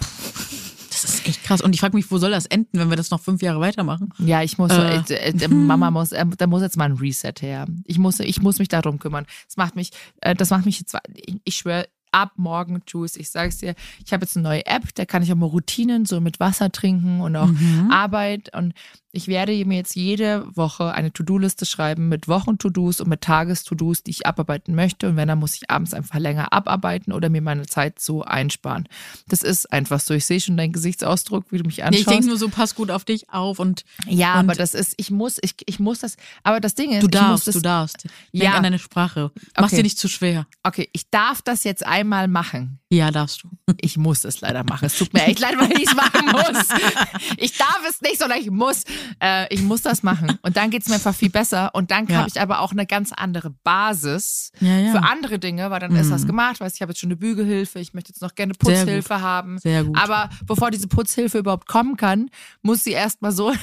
Das 1.01 1.03
ist 1.03 1.27
echt 1.27 1.43
krass. 1.43 1.61
Und 1.61 1.73
ich 1.73 1.79
frage 1.79 1.95
mich, 1.95 2.11
wo 2.11 2.17
soll 2.17 2.31
das 2.31 2.45
enden, 2.45 2.77
wenn 2.77 2.89
wir 2.89 2.97
das 2.97 3.09
noch 3.11 3.21
fünf 3.21 3.41
Jahre 3.41 3.59
weitermachen? 3.59 4.09
Ja, 4.17 4.43
ich 4.43 4.57
muss, 4.57 4.71
äh. 4.71 5.01
äh, 5.09 5.31
äh, 5.31 5.47
Mama 5.47 5.91
muss, 5.91 6.11
äh, 6.11 6.25
da 6.37 6.47
muss 6.47 6.61
jetzt 6.61 6.77
mal 6.77 6.85
ein 6.85 6.97
Reset 6.97 7.33
her. 7.41 7.67
Ich 7.85 7.97
muss, 7.97 8.19
ich 8.19 8.41
muss 8.41 8.59
mich 8.59 8.67
darum 8.67 8.99
kümmern. 8.99 9.25
Das 9.45 9.57
macht 9.57 9.75
mich, 9.75 9.91
äh, 10.21 10.35
das 10.35 10.49
macht 10.49 10.65
mich 10.65 10.79
jetzt, 10.79 10.97
ich, 11.15 11.39
ich 11.43 11.55
schwöre, 11.55 11.87
ab 12.11 12.31
morgen 12.37 12.83
tust. 12.85 13.17
Ich 13.17 13.29
sage 13.29 13.49
es 13.49 13.57
dir, 13.57 13.75
ich 14.05 14.13
habe 14.13 14.23
jetzt 14.23 14.35
eine 14.35 14.43
neue 14.47 14.65
App, 14.65 14.93
da 14.95 15.05
kann 15.05 15.23
ich 15.23 15.31
auch 15.31 15.37
mal 15.37 15.45
Routinen 15.45 16.05
so 16.05 16.19
mit 16.21 16.39
Wasser 16.39 16.71
trinken 16.71 17.21
und 17.21 17.35
auch 17.35 17.47
mhm. 17.47 17.89
Arbeit 17.91 18.55
und 18.55 18.73
ich 19.11 19.27
werde 19.27 19.53
mir 19.65 19.77
jetzt 19.77 19.95
jede 19.95 20.45
Woche 20.55 20.93
eine 20.93 21.11
To-Do-Liste 21.11 21.65
schreiben 21.65 22.09
mit 22.09 22.27
Wochen-To-Dos 22.27 23.01
und 23.01 23.09
mit 23.09 23.21
Tages-To-Dos, 23.21 24.03
die 24.03 24.11
ich 24.11 24.27
abarbeiten 24.27 24.75
möchte. 24.75 25.09
Und 25.09 25.15
wenn, 25.15 25.27
dann 25.27 25.39
muss 25.39 25.55
ich 25.55 25.69
abends 25.69 25.95
einfach 25.95 26.19
länger 26.19 26.53
abarbeiten 26.53 27.11
oder 27.11 27.29
mir 27.29 27.41
meine 27.41 27.65
Zeit 27.65 27.99
so 27.99 28.23
einsparen. 28.23 28.87
Das 29.27 29.41
ist 29.41 29.71
einfach 29.71 29.99
so. 29.99 30.13
Ich 30.13 30.25
sehe 30.25 30.39
schon 30.39 30.57
deinen 30.57 30.73
Gesichtsausdruck, 30.73 31.45
wie 31.49 31.57
du 31.57 31.63
mich 31.63 31.83
anschaust. 31.83 31.93
Nee, 31.93 32.11
ich 32.11 32.17
denke 32.17 32.27
nur 32.27 32.37
so, 32.37 32.49
pass 32.49 32.75
gut 32.75 32.91
auf 32.91 33.03
dich 33.03 33.31
auf 33.31 33.57
und. 33.57 33.83
Ja, 34.07 34.33
und 34.33 34.41
aber 34.41 34.53
das 34.53 34.75
ist, 34.75 34.93
ich 34.97 35.09
muss, 35.09 35.37
ich, 35.41 35.55
ich 35.65 35.79
muss 35.79 35.99
das, 35.99 36.15
aber 36.43 36.59
das 36.59 36.75
Ding 36.75 36.91
ist, 36.91 37.01
du 37.01 37.07
darfst, 37.07 37.47
das, 37.47 37.55
du 37.55 37.61
darfst. 37.61 38.03
Denk 38.03 38.43
ja. 38.43 38.53
an 38.53 38.63
deine 38.63 38.79
Sprache. 38.79 39.31
Mach's 39.55 39.73
okay. 39.73 39.77
dir 39.77 39.83
nicht 39.83 39.97
zu 39.97 40.07
schwer. 40.07 40.45
Okay, 40.61 40.87
ich 40.93 41.09
darf 41.09 41.41
das 41.41 41.63
jetzt 41.63 41.85
einmal 41.85 42.27
machen. 42.27 42.78
Ja, 42.91 43.11
darfst 43.11 43.43
du. 43.43 43.49
Ich 43.81 43.97
muss 43.97 44.23
es 44.23 44.41
leider 44.41 44.63
machen. 44.63 44.85
Es 44.85 44.97
tut 44.97 45.13
mir 45.13 45.23
echt 45.27 45.39
leid, 45.39 45.55
weil 45.57 45.71
ich 45.73 45.87
es 45.87 45.95
machen 45.95 46.25
muss. 46.31 46.67
Ich 47.37 47.55
darf 47.55 47.81
es 47.87 48.01
nicht, 48.01 48.17
sondern 48.17 48.39
ich 48.39 48.49
muss. 48.49 48.83
Äh, 49.21 49.53
ich 49.53 49.61
muss 49.61 49.83
das 49.83 50.01
machen. 50.01 50.39
Und 50.41 50.57
dann 50.57 50.71
geht 50.71 50.81
es 50.81 50.89
mir 50.89 50.95
einfach 50.95 51.13
viel 51.13 51.29
besser. 51.29 51.69
Und 51.75 51.91
dann 51.91 52.07
ja. 52.07 52.17
habe 52.17 52.29
ich 52.29 52.41
aber 52.41 52.61
auch 52.61 52.71
eine 52.71 52.87
ganz 52.87 53.11
andere 53.11 53.51
Basis 53.63 54.51
ja, 54.59 54.79
ja. 54.79 54.91
für 54.91 55.03
andere 55.03 55.37
Dinge, 55.37 55.69
weil 55.69 55.79
dann 55.79 55.91
mhm. 55.91 55.99
ist 55.99 56.11
das 56.11 56.25
gemacht. 56.25 56.59
Weißt, 56.59 56.75
ich 56.75 56.81
habe 56.81 56.91
jetzt 56.91 56.99
schon 56.99 57.09
eine 57.09 57.17
Bügelhilfe, 57.17 57.77
ich 57.79 57.93
möchte 57.93 58.09
jetzt 58.09 58.21
noch 58.21 58.33
gerne 58.33 58.53
Putzhilfe 58.53 59.21
haben. 59.21 59.59
Sehr 59.59 59.83
gut. 59.83 59.95
Aber 59.95 60.31
bevor 60.47 60.71
diese 60.71 60.87
Putzhilfe 60.87 61.37
überhaupt 61.37 61.67
kommen 61.67 61.95
kann, 61.95 62.31
muss 62.63 62.83
sie 62.83 62.91
erstmal 62.91 63.31
so 63.31 63.53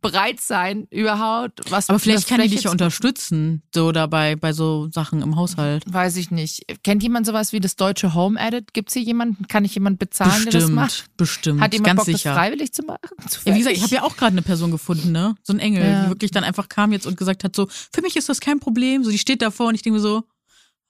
bereit 0.00 0.40
sein, 0.40 0.86
überhaupt 0.90 1.70
was. 1.70 1.88
Aber 1.88 1.98
vielleicht 1.98 2.28
kann 2.28 2.40
die 2.40 2.48
dich 2.48 2.64
ja 2.64 2.70
unterstützen, 2.70 3.62
so 3.74 3.92
dabei 3.92 4.36
bei 4.36 4.52
so 4.52 4.88
Sachen 4.90 5.22
im 5.22 5.36
Haushalt. 5.36 5.84
Weiß 5.86 6.16
ich 6.16 6.30
nicht. 6.30 6.64
Kennt 6.82 7.02
jemand 7.02 7.26
sowas 7.26 7.52
wie 7.52 7.60
das 7.60 7.76
deutsche 7.76 8.14
Home 8.14 8.38
Edit? 8.38 8.74
Gibt 8.74 8.88
es 8.88 8.94
hier 8.94 9.02
jemanden? 9.02 9.46
Kann 9.48 9.64
ich 9.64 9.74
jemanden 9.74 9.98
bezahlen, 9.98 10.30
bestimmt, 10.44 10.54
der 10.54 10.60
das 10.60 10.70
macht? 10.70 11.16
Bestimmt. 11.16 11.60
Hat 11.60 11.72
jemand 11.72 11.86
ganz 11.86 11.96
Bock, 11.98 12.06
sicher. 12.06 12.30
das 12.30 12.38
freiwillig 12.38 12.72
zu 12.72 12.82
machen? 12.82 12.98
Ja, 13.44 13.54
wie 13.54 13.58
gesagt, 13.58 13.76
ich 13.76 13.82
habe 13.82 13.94
ja 13.94 14.02
auch 14.02 14.16
gerade 14.16 14.32
eine 14.32 14.42
Person 14.42 14.70
gefunden, 14.70 15.12
ne? 15.12 15.34
So 15.42 15.52
ein 15.52 15.58
Engel, 15.58 15.82
ja. 15.84 16.02
die 16.04 16.08
wirklich 16.10 16.30
dann 16.30 16.44
einfach 16.44 16.68
kam 16.68 16.92
jetzt 16.92 17.06
und 17.06 17.16
gesagt 17.16 17.44
hat, 17.44 17.54
so, 17.54 17.68
für 17.92 18.02
mich 18.02 18.16
ist 18.16 18.28
das 18.28 18.40
kein 18.40 18.58
Problem. 18.58 19.04
So, 19.04 19.10
die 19.10 19.18
steht 19.18 19.42
davor 19.42 19.68
und 19.68 19.74
ich 19.74 19.82
denke 19.82 19.98
mir 19.98 20.02
so, 20.02 20.24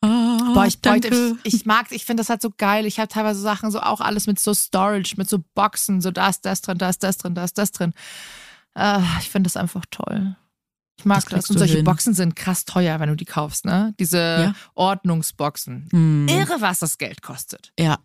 Ah, 0.01 0.53
Boah, 0.55 0.67
ich, 0.67 0.81
danke. 0.81 1.37
ich, 1.43 1.55
ich 1.55 1.67
mag, 1.67 1.87
ich 1.91 2.05
finde 2.05 2.21
das 2.21 2.29
halt 2.31 2.41
so 2.41 2.51
geil. 2.57 2.87
Ich 2.87 3.01
habe 3.01 3.09
teilweise 3.09 3.41
Sachen 3.41 3.71
so 3.71 3.81
auch 3.81 4.01
alles 4.01 4.27
mit 4.29 4.39
so 4.39 4.55
Storage, 4.55 5.15
mit 5.17 5.29
so 5.29 5.43
Boxen, 5.55 6.01
so 6.01 6.13
da 6.13 6.29
ist 6.29 6.45
das 6.45 6.61
drin, 6.63 6.79
da 6.79 6.89
ist 6.89 7.03
das 7.03 7.19
drin, 7.19 7.35
da 7.35 7.45
ist 7.45 7.59
das 7.59 7.73
drin. 7.73 7.93
Äh, 8.79 9.01
ich 9.21 9.29
finde 9.31 9.49
das 9.49 9.57
einfach 9.57 9.85
toll. 9.91 10.37
Ich 10.99 11.05
mag 11.05 11.21
das. 11.25 11.31
das. 11.47 11.51
Und 11.51 11.59
solche 11.59 11.77
hin. 11.77 11.85
Boxen 11.85 12.15
sind 12.15 12.35
krass 12.37 12.65
teuer, 12.65 12.99
wenn 13.01 13.09
du 13.09 13.15
die 13.17 13.25
kaufst, 13.25 13.65
ne? 13.65 13.95
Diese 14.01 14.19
ja. 14.19 14.55
Ordnungsboxen. 14.75 15.89
Hm. 15.91 16.27
Irre, 16.29 16.61
was 16.61 16.81
das 16.81 16.99
Geld 16.99 17.23
kostet. 17.23 17.73
Ja. 17.79 17.99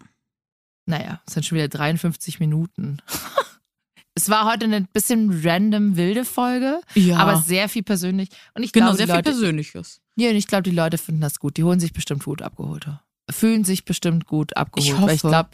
Naja, 0.85 1.21
es 1.25 1.33
sind 1.33 1.45
schon 1.45 1.57
wieder 1.57 1.69
53 1.69 2.39
Minuten. 2.39 2.97
Es 4.15 4.29
war 4.29 4.45
heute 4.45 4.65
eine 4.65 4.81
bisschen 4.81 5.41
random 5.43 5.95
wilde 5.97 6.23
Folge, 6.23 6.81
Ja. 6.93 7.17
aber 7.17 7.37
sehr 7.41 7.67
viel 7.67 7.81
persönlich. 7.81 8.29
Und 8.53 8.61
ich 8.61 8.71
Genau, 8.71 8.93
glaube, 8.93 8.97
sehr 8.97 9.07
viel 9.07 9.15
Leute, 9.15 9.29
Persönliches. 9.31 10.01
ja, 10.15 10.29
und 10.29 10.35
ich 10.35 10.45
glaube, 10.45 10.61
die 10.61 10.69
Leute 10.69 10.99
finden 10.99 11.19
das 11.21 11.39
gut. 11.39 11.57
Die 11.57 11.63
holen 11.63 11.79
sich 11.79 11.93
bestimmt 11.93 12.23
gut 12.23 12.43
abgeholt. 12.43 12.87
Fühlen 13.31 13.63
sich 13.63 13.85
bestimmt 13.85 14.27
gut 14.27 14.55
abgeholt. 14.55 14.87
Ich 14.87 15.01
Weil 15.01 15.15
ich 15.15 15.23
hoffe. 15.23 15.29
glaube, 15.29 15.49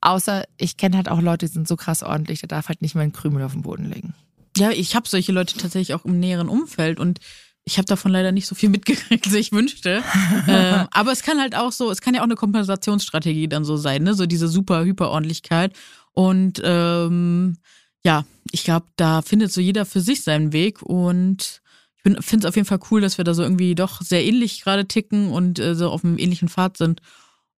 außer 0.00 0.44
ich 0.56 0.76
kenne 0.76 0.96
halt 0.96 1.08
auch 1.08 1.20
Leute, 1.20 1.46
die 1.46 1.52
sind 1.52 1.68
so 1.68 1.76
krass 1.76 2.02
ordentlich, 2.02 2.40
der 2.40 2.48
darf 2.48 2.66
halt 2.66 2.82
nicht 2.82 2.96
mal 2.96 3.02
einen 3.02 3.12
Krümel 3.12 3.44
auf 3.44 3.52
den 3.52 3.62
Boden 3.62 3.84
legen. 3.84 4.12
Ja, 4.56 4.70
ich 4.70 4.94
habe 4.94 5.08
solche 5.08 5.32
Leute 5.32 5.56
tatsächlich 5.56 5.94
auch 5.94 6.04
im 6.04 6.20
näheren 6.20 6.48
Umfeld 6.48 7.00
und 7.00 7.20
ich 7.64 7.78
habe 7.78 7.86
davon 7.86 8.12
leider 8.12 8.30
nicht 8.30 8.46
so 8.46 8.54
viel 8.54 8.68
mitgekriegt, 8.68 9.32
wie 9.32 9.38
ich 9.38 9.52
wünschte. 9.52 10.02
ähm, 10.46 10.86
aber 10.90 11.12
es 11.12 11.22
kann 11.22 11.40
halt 11.40 11.56
auch 11.56 11.72
so, 11.72 11.90
es 11.90 12.00
kann 12.00 12.14
ja 12.14 12.20
auch 12.20 12.24
eine 12.24 12.36
Kompensationsstrategie 12.36 13.48
dann 13.48 13.64
so 13.64 13.76
sein, 13.76 14.02
ne? 14.02 14.14
So 14.14 14.26
diese 14.26 14.48
super 14.48 14.84
Hyperordentlichkeit. 14.84 15.72
Und 16.12 16.60
ähm, 16.62 17.56
ja, 18.04 18.24
ich 18.52 18.64
glaube, 18.64 18.86
da 18.96 19.22
findet 19.22 19.52
so 19.52 19.60
jeder 19.60 19.86
für 19.86 20.00
sich 20.00 20.22
seinen 20.22 20.52
Weg 20.52 20.82
und 20.82 21.62
ich 22.04 22.24
finde 22.24 22.46
es 22.46 22.48
auf 22.48 22.56
jeden 22.56 22.68
Fall 22.68 22.80
cool, 22.90 23.00
dass 23.00 23.16
wir 23.16 23.24
da 23.24 23.32
so 23.32 23.42
irgendwie 23.42 23.74
doch 23.74 24.02
sehr 24.02 24.22
ähnlich 24.22 24.60
gerade 24.62 24.86
ticken 24.86 25.30
und 25.30 25.58
äh, 25.58 25.74
so 25.74 25.88
auf 25.90 26.04
einem 26.04 26.18
ähnlichen 26.18 26.48
Pfad 26.48 26.76
sind. 26.76 27.00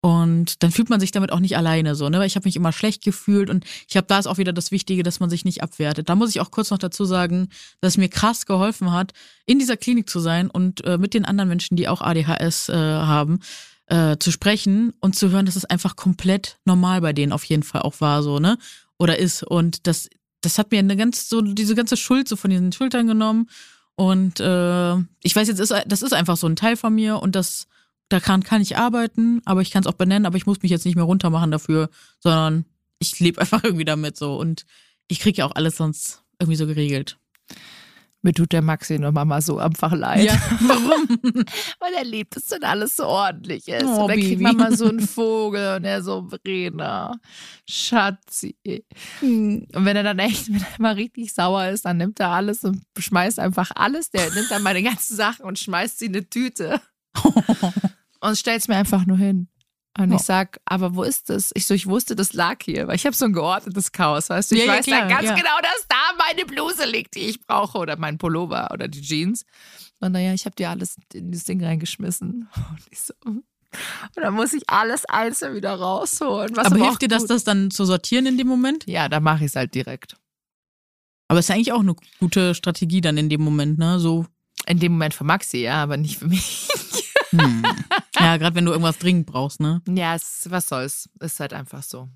Und 0.03 0.63
dann 0.63 0.71
fühlt 0.71 0.91
man 0.91 1.01
sich 1.01 1.11
damit 1.11 1.33
auch 1.33 1.41
nicht 1.41 1.57
alleine 1.57 1.95
so, 1.95 2.09
ne? 2.09 2.19
Weil 2.19 2.27
ich 2.27 2.37
habe 2.37 2.47
mich 2.47 2.55
immer 2.55 2.73
schlecht 2.73 3.03
gefühlt 3.03 3.51
und 3.51 3.65
ich 3.65 3.89
glaube, 3.89 4.07
da 4.07 4.19
ist 4.19 4.27
auch 4.27 4.39
wieder 4.39 4.53
das 4.53 4.71
Wichtige, 4.71 5.03
dass 5.03 5.21
man 5.21 5.31
sich 5.31 5.45
nicht 5.45 5.63
abwertet. 5.63 6.09
Da 6.09 6.15
muss 6.15 6.31
ich 6.31 6.41
auch 6.41 6.51
kurz 6.51 6.71
noch 6.71 6.79
dazu 6.79 7.05
sagen, 7.05 7.49
dass 7.81 7.95
es 7.95 7.97
mir 7.97 8.09
krass 8.09 8.47
geholfen 8.47 8.93
hat, 8.93 9.15
in 9.47 9.59
dieser 9.59 9.77
Klinik 9.77 10.09
zu 10.09 10.21
sein 10.21 10.49
und 10.49 10.85
äh, 10.85 10.99
mit 10.99 11.15
den 11.15 11.25
anderen 11.25 11.49
Menschen, 11.49 11.77
die 11.77 11.89
auch 11.89 12.03
ADHS 12.03 12.69
äh, 12.69 12.75
haben, 12.75 13.41
äh, 13.87 14.17
zu 14.19 14.31
sprechen 14.31 14.93
und 15.01 15.17
zu 15.17 15.31
hören, 15.31 15.47
dass 15.47 15.57
es 15.57 15.65
einfach 15.65 15.97
komplett 15.97 16.59
normal 16.65 17.01
bei 17.01 17.13
denen 17.13 17.33
auf 17.33 17.45
jeden 17.45 17.63
Fall 17.63 17.83
auch 17.83 18.01
war, 18.01 18.23
so, 18.23 18.39
ne? 18.39 18.59
Oder 18.99 19.19
ist. 19.19 19.43
Und 19.43 19.87
das, 19.87 20.09
das 20.41 20.59
hat 20.59 20.71
mir 20.71 20.79
eine 20.79 20.97
ganz, 20.97 21.29
so 21.29 21.41
diese 21.41 21.75
ganze 21.75 21.97
Schuld 21.97 22.29
so 22.29 22.37
von 22.37 22.51
diesen 22.51 22.73
Schultern 22.73 23.07
genommen. 23.07 23.49
Und 23.97 24.41
äh, 24.41 24.97
ich 25.23 25.35
weiß 25.35 25.49
jetzt, 25.49 25.59
ist, 25.59 25.75
das 25.87 26.03
ist 26.03 26.13
einfach 26.13 26.37
so 26.37 26.47
ein 26.47 26.57
Teil 26.57 26.77
von 26.77 26.95
mir 26.95 27.21
und 27.21 27.35
das 27.35 27.67
daran 28.09 28.43
kann 28.43 28.63
ich 28.63 28.77
arbeiten, 28.77 29.41
aber 29.45 29.63
ich 29.63 29.71
kann 29.71 29.83
es 29.83 29.87
auch 29.87 29.95
benennen, 29.95 30.27
aber 30.27 30.37
ich 30.37 30.47
muss 30.47 30.63
mich 30.63 30.71
jetzt 30.71 30.85
nicht 30.85 30.97
mehr 30.97 31.05
runtermachen 31.05 31.51
dafür, 31.51 31.91
sondern 32.21 32.65
ich 32.99 33.19
lebe 33.21 33.41
einfach 33.41 33.65
irgendwie 33.65 33.85
damit 33.85 34.17
so 34.17 34.37
und 34.37 34.65
ich 35.09 35.21
kriege 35.21 35.39
ja 35.39 35.47
auch 35.47 35.55
alles 35.55 35.77
sonst 35.77 36.23
irgendwie 36.39 36.57
so 36.57 36.67
geregelt. 36.67 37.19
Mir 38.23 38.33
tut 38.33 38.51
der 38.51 38.63
Maxi 38.63 38.99
nur 38.99 39.13
mal 39.13 39.41
so 39.41 39.59
einfach 39.59 39.93
leid. 39.93 40.29
warum? 40.61 41.45
Weil 41.79 41.95
er 41.95 42.05
liebt 42.05 42.37
es, 42.37 42.51
wenn 42.51 42.65
alles 42.65 42.97
so 42.97 43.07
ordentlich 43.07 43.69
ist. 43.69 43.85
Oh, 43.85 44.03
und 44.03 44.09
dann 44.09 44.19
kriegt 44.19 44.41
man 44.41 44.57
mal 44.57 44.77
so 44.77 44.89
einen 44.89 44.99
Vogel 44.99 45.77
und 45.77 45.85
er 45.85 46.03
so, 46.03 46.23
Brena, 46.23 47.15
Schatzi. 47.69 48.57
Und 49.23 49.69
wenn 49.73 49.97
er 49.97 50.03
dann 50.03 50.19
echt, 50.19 50.49
wenn 50.49 50.61
er 50.61 50.81
mal 50.81 50.95
richtig 50.95 51.35
sauer 51.35 51.69
ist, 51.69 51.85
dann 51.85 51.99
nimmt 51.99 52.19
er 52.19 52.31
alles 52.31 52.65
und 52.65 52.83
schmeißt 52.99 53.39
einfach 53.39 53.71
alles. 53.77 54.11
Der 54.11 54.29
nimmt 54.35 54.51
dann 54.51 54.63
meine 54.65 54.83
ganzen 54.83 55.15
Sachen 55.15 55.45
und 55.45 55.61
schmeißt 55.61 56.01
sie 56.01 56.07
in 56.07 56.17
eine 56.17 56.29
Tüte 56.29 56.81
und 58.27 58.37
stellt 58.37 58.61
es 58.61 58.69
mir 58.69 58.77
einfach 58.77 59.07
nur 59.07 59.17
hin. 59.19 59.49
Und 59.99 60.13
Oh. 60.13 60.17
ich 60.17 60.23
sag, 60.23 60.61
aber 60.67 60.95
wo 60.95 61.03
ist 61.05 61.31
das? 61.31 61.53
Ich 61.55 61.65
so, 61.67 61.73
ich 61.73 61.87
wusste, 61.87 62.15
das 62.15 62.35
lag 62.35 62.63
hier, 62.63 62.87
weil 62.87 62.97
ich 62.97 63.07
habe 63.07 63.17
so 63.17 63.25
ein 63.25 63.33
geordnetes 63.33 63.93
Chaos, 63.93 64.29
weißt 64.29 64.51
du? 64.51 64.55
Ich 64.57 64.61
Ja, 64.61 64.67
ja, 64.67 64.79
weiß 64.79 64.85
klar, 64.85 65.01
dann 65.01 65.09
ganz 65.09 65.25
ja. 65.29 65.35
genau, 65.35 65.57
dass 65.63 65.87
da 65.89 65.97
meine 66.19 66.45
Bluse 66.45 66.85
liegt, 66.85 67.15
die 67.15 67.21
ich 67.21 67.41
brauche 67.41 67.79
oder 67.79 67.97
mein 67.97 68.19
Pullover 68.19 68.69
oder 68.73 68.89
die 68.89 69.01
Jeans. 69.01 69.47
Und 70.01 70.13
naja, 70.13 70.35
ich 70.35 70.45
habe 70.45 70.55
dir 70.55 70.69
alles 70.69 70.97
in 71.15 71.33
das 71.33 71.45
Ding 71.45 71.65
reingeschmissen. 71.65 72.47
Und 72.71 72.81
ich 72.91 73.01
so, 73.01 73.15
und 73.25 73.43
dann 74.23 74.33
muss 74.35 74.53
ich 74.55 74.69
alles 74.71 75.05
einzeln 75.07 75.55
wieder 75.55 75.75
rausholen. 75.75 76.57
Aber 76.59 76.77
hilft 76.77 77.03
dir 77.03 77.09
das, 77.09 77.27
das 77.27 77.45
dann 77.45 77.71
zu 77.71 77.85
sortieren 77.85 78.25
in 78.25 78.39
dem 78.39 78.47
Moment? 78.47 78.87
Ja, 78.87 79.09
da 79.09 79.21
mache 79.21 79.45
ich 79.45 79.51
es 79.51 79.57
halt 79.57 79.75
direkt. 79.75 80.17
Aber 81.29 81.41
es 81.41 81.47
ist 81.49 81.55
eigentlich 81.55 81.73
auch 81.73 81.81
eine 81.81 81.95
gute 82.21 82.55
Strategie 82.55 83.01
dann 83.03 83.19
in 83.19 83.29
dem 83.29 83.43
Moment, 83.43 83.79
ne? 83.79 83.99
So, 83.99 84.25
In 84.67 84.79
dem 84.79 84.93
Moment 84.93 85.13
für 85.15 85.25
Maxi, 85.25 85.59
ja, 85.59 85.83
aber 85.83 85.97
nicht 85.97 86.19
für 86.19 86.27
mich. 86.29 86.69
hm. 87.31 87.65
ja, 88.19 88.37
gerade 88.37 88.57
wenn 88.57 88.65
du 88.65 88.73
irgendwas 88.73 88.99
dringend 88.99 89.27
brauchst, 89.27 89.61
ne? 89.61 89.83
ja, 89.89 90.15
es, 90.15 90.47
was 90.49 90.69
soll's. 90.69 91.09
Ist 91.21 91.41
halt 91.41 91.53
einfach 91.53 91.83
so. 91.83 92.09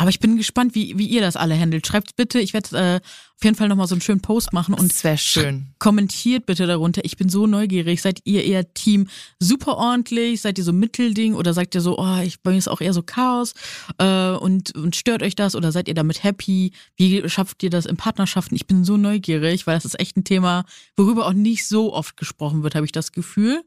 Aber 0.00 0.10
ich 0.10 0.20
bin 0.20 0.36
gespannt, 0.36 0.76
wie, 0.76 0.96
wie 0.96 1.08
ihr 1.08 1.20
das 1.20 1.34
alle 1.34 1.58
handelt. 1.58 1.84
Schreibt 1.84 2.14
bitte, 2.14 2.38
ich 2.38 2.54
werde 2.54 2.78
äh, 2.78 2.96
auf 2.96 3.42
jeden 3.42 3.56
Fall 3.56 3.66
nochmal 3.66 3.88
so 3.88 3.96
einen 3.96 4.00
schönen 4.00 4.20
Post 4.20 4.52
machen 4.52 4.72
und 4.74 4.92
das 4.92 5.02
wäre 5.02 5.18
schön. 5.18 5.74
kommentiert 5.80 6.46
bitte 6.46 6.68
darunter. 6.68 7.04
Ich 7.04 7.16
bin 7.16 7.28
so 7.28 7.48
neugierig. 7.48 8.00
Seid 8.00 8.20
ihr 8.22 8.44
eher 8.44 8.72
Team 8.74 9.08
super 9.40 9.76
ordentlich? 9.76 10.40
Seid 10.40 10.56
ihr 10.56 10.62
so 10.62 10.72
Mittelding? 10.72 11.34
Oder 11.34 11.52
sagt 11.52 11.74
ihr 11.74 11.80
so, 11.80 11.98
oh, 11.98 12.20
ich, 12.22 12.40
bei 12.42 12.52
mir 12.52 12.58
ist 12.58 12.68
auch 12.68 12.80
eher 12.80 12.92
so 12.92 13.02
Chaos 13.02 13.54
äh, 13.98 14.30
und, 14.30 14.72
und 14.76 14.94
stört 14.94 15.24
euch 15.24 15.34
das? 15.34 15.56
Oder 15.56 15.72
seid 15.72 15.88
ihr 15.88 15.94
damit 15.94 16.22
happy? 16.22 16.70
Wie 16.96 17.28
schafft 17.28 17.64
ihr 17.64 17.70
das 17.70 17.84
in 17.84 17.96
Partnerschaften? 17.96 18.54
Ich 18.54 18.68
bin 18.68 18.84
so 18.84 18.96
neugierig, 18.96 19.66
weil 19.66 19.74
das 19.74 19.84
ist 19.84 19.98
echt 19.98 20.16
ein 20.16 20.22
Thema, 20.22 20.64
worüber 20.96 21.26
auch 21.26 21.32
nicht 21.32 21.66
so 21.66 21.92
oft 21.92 22.16
gesprochen 22.16 22.62
wird, 22.62 22.76
habe 22.76 22.86
ich 22.86 22.92
das 22.92 23.10
Gefühl. 23.10 23.64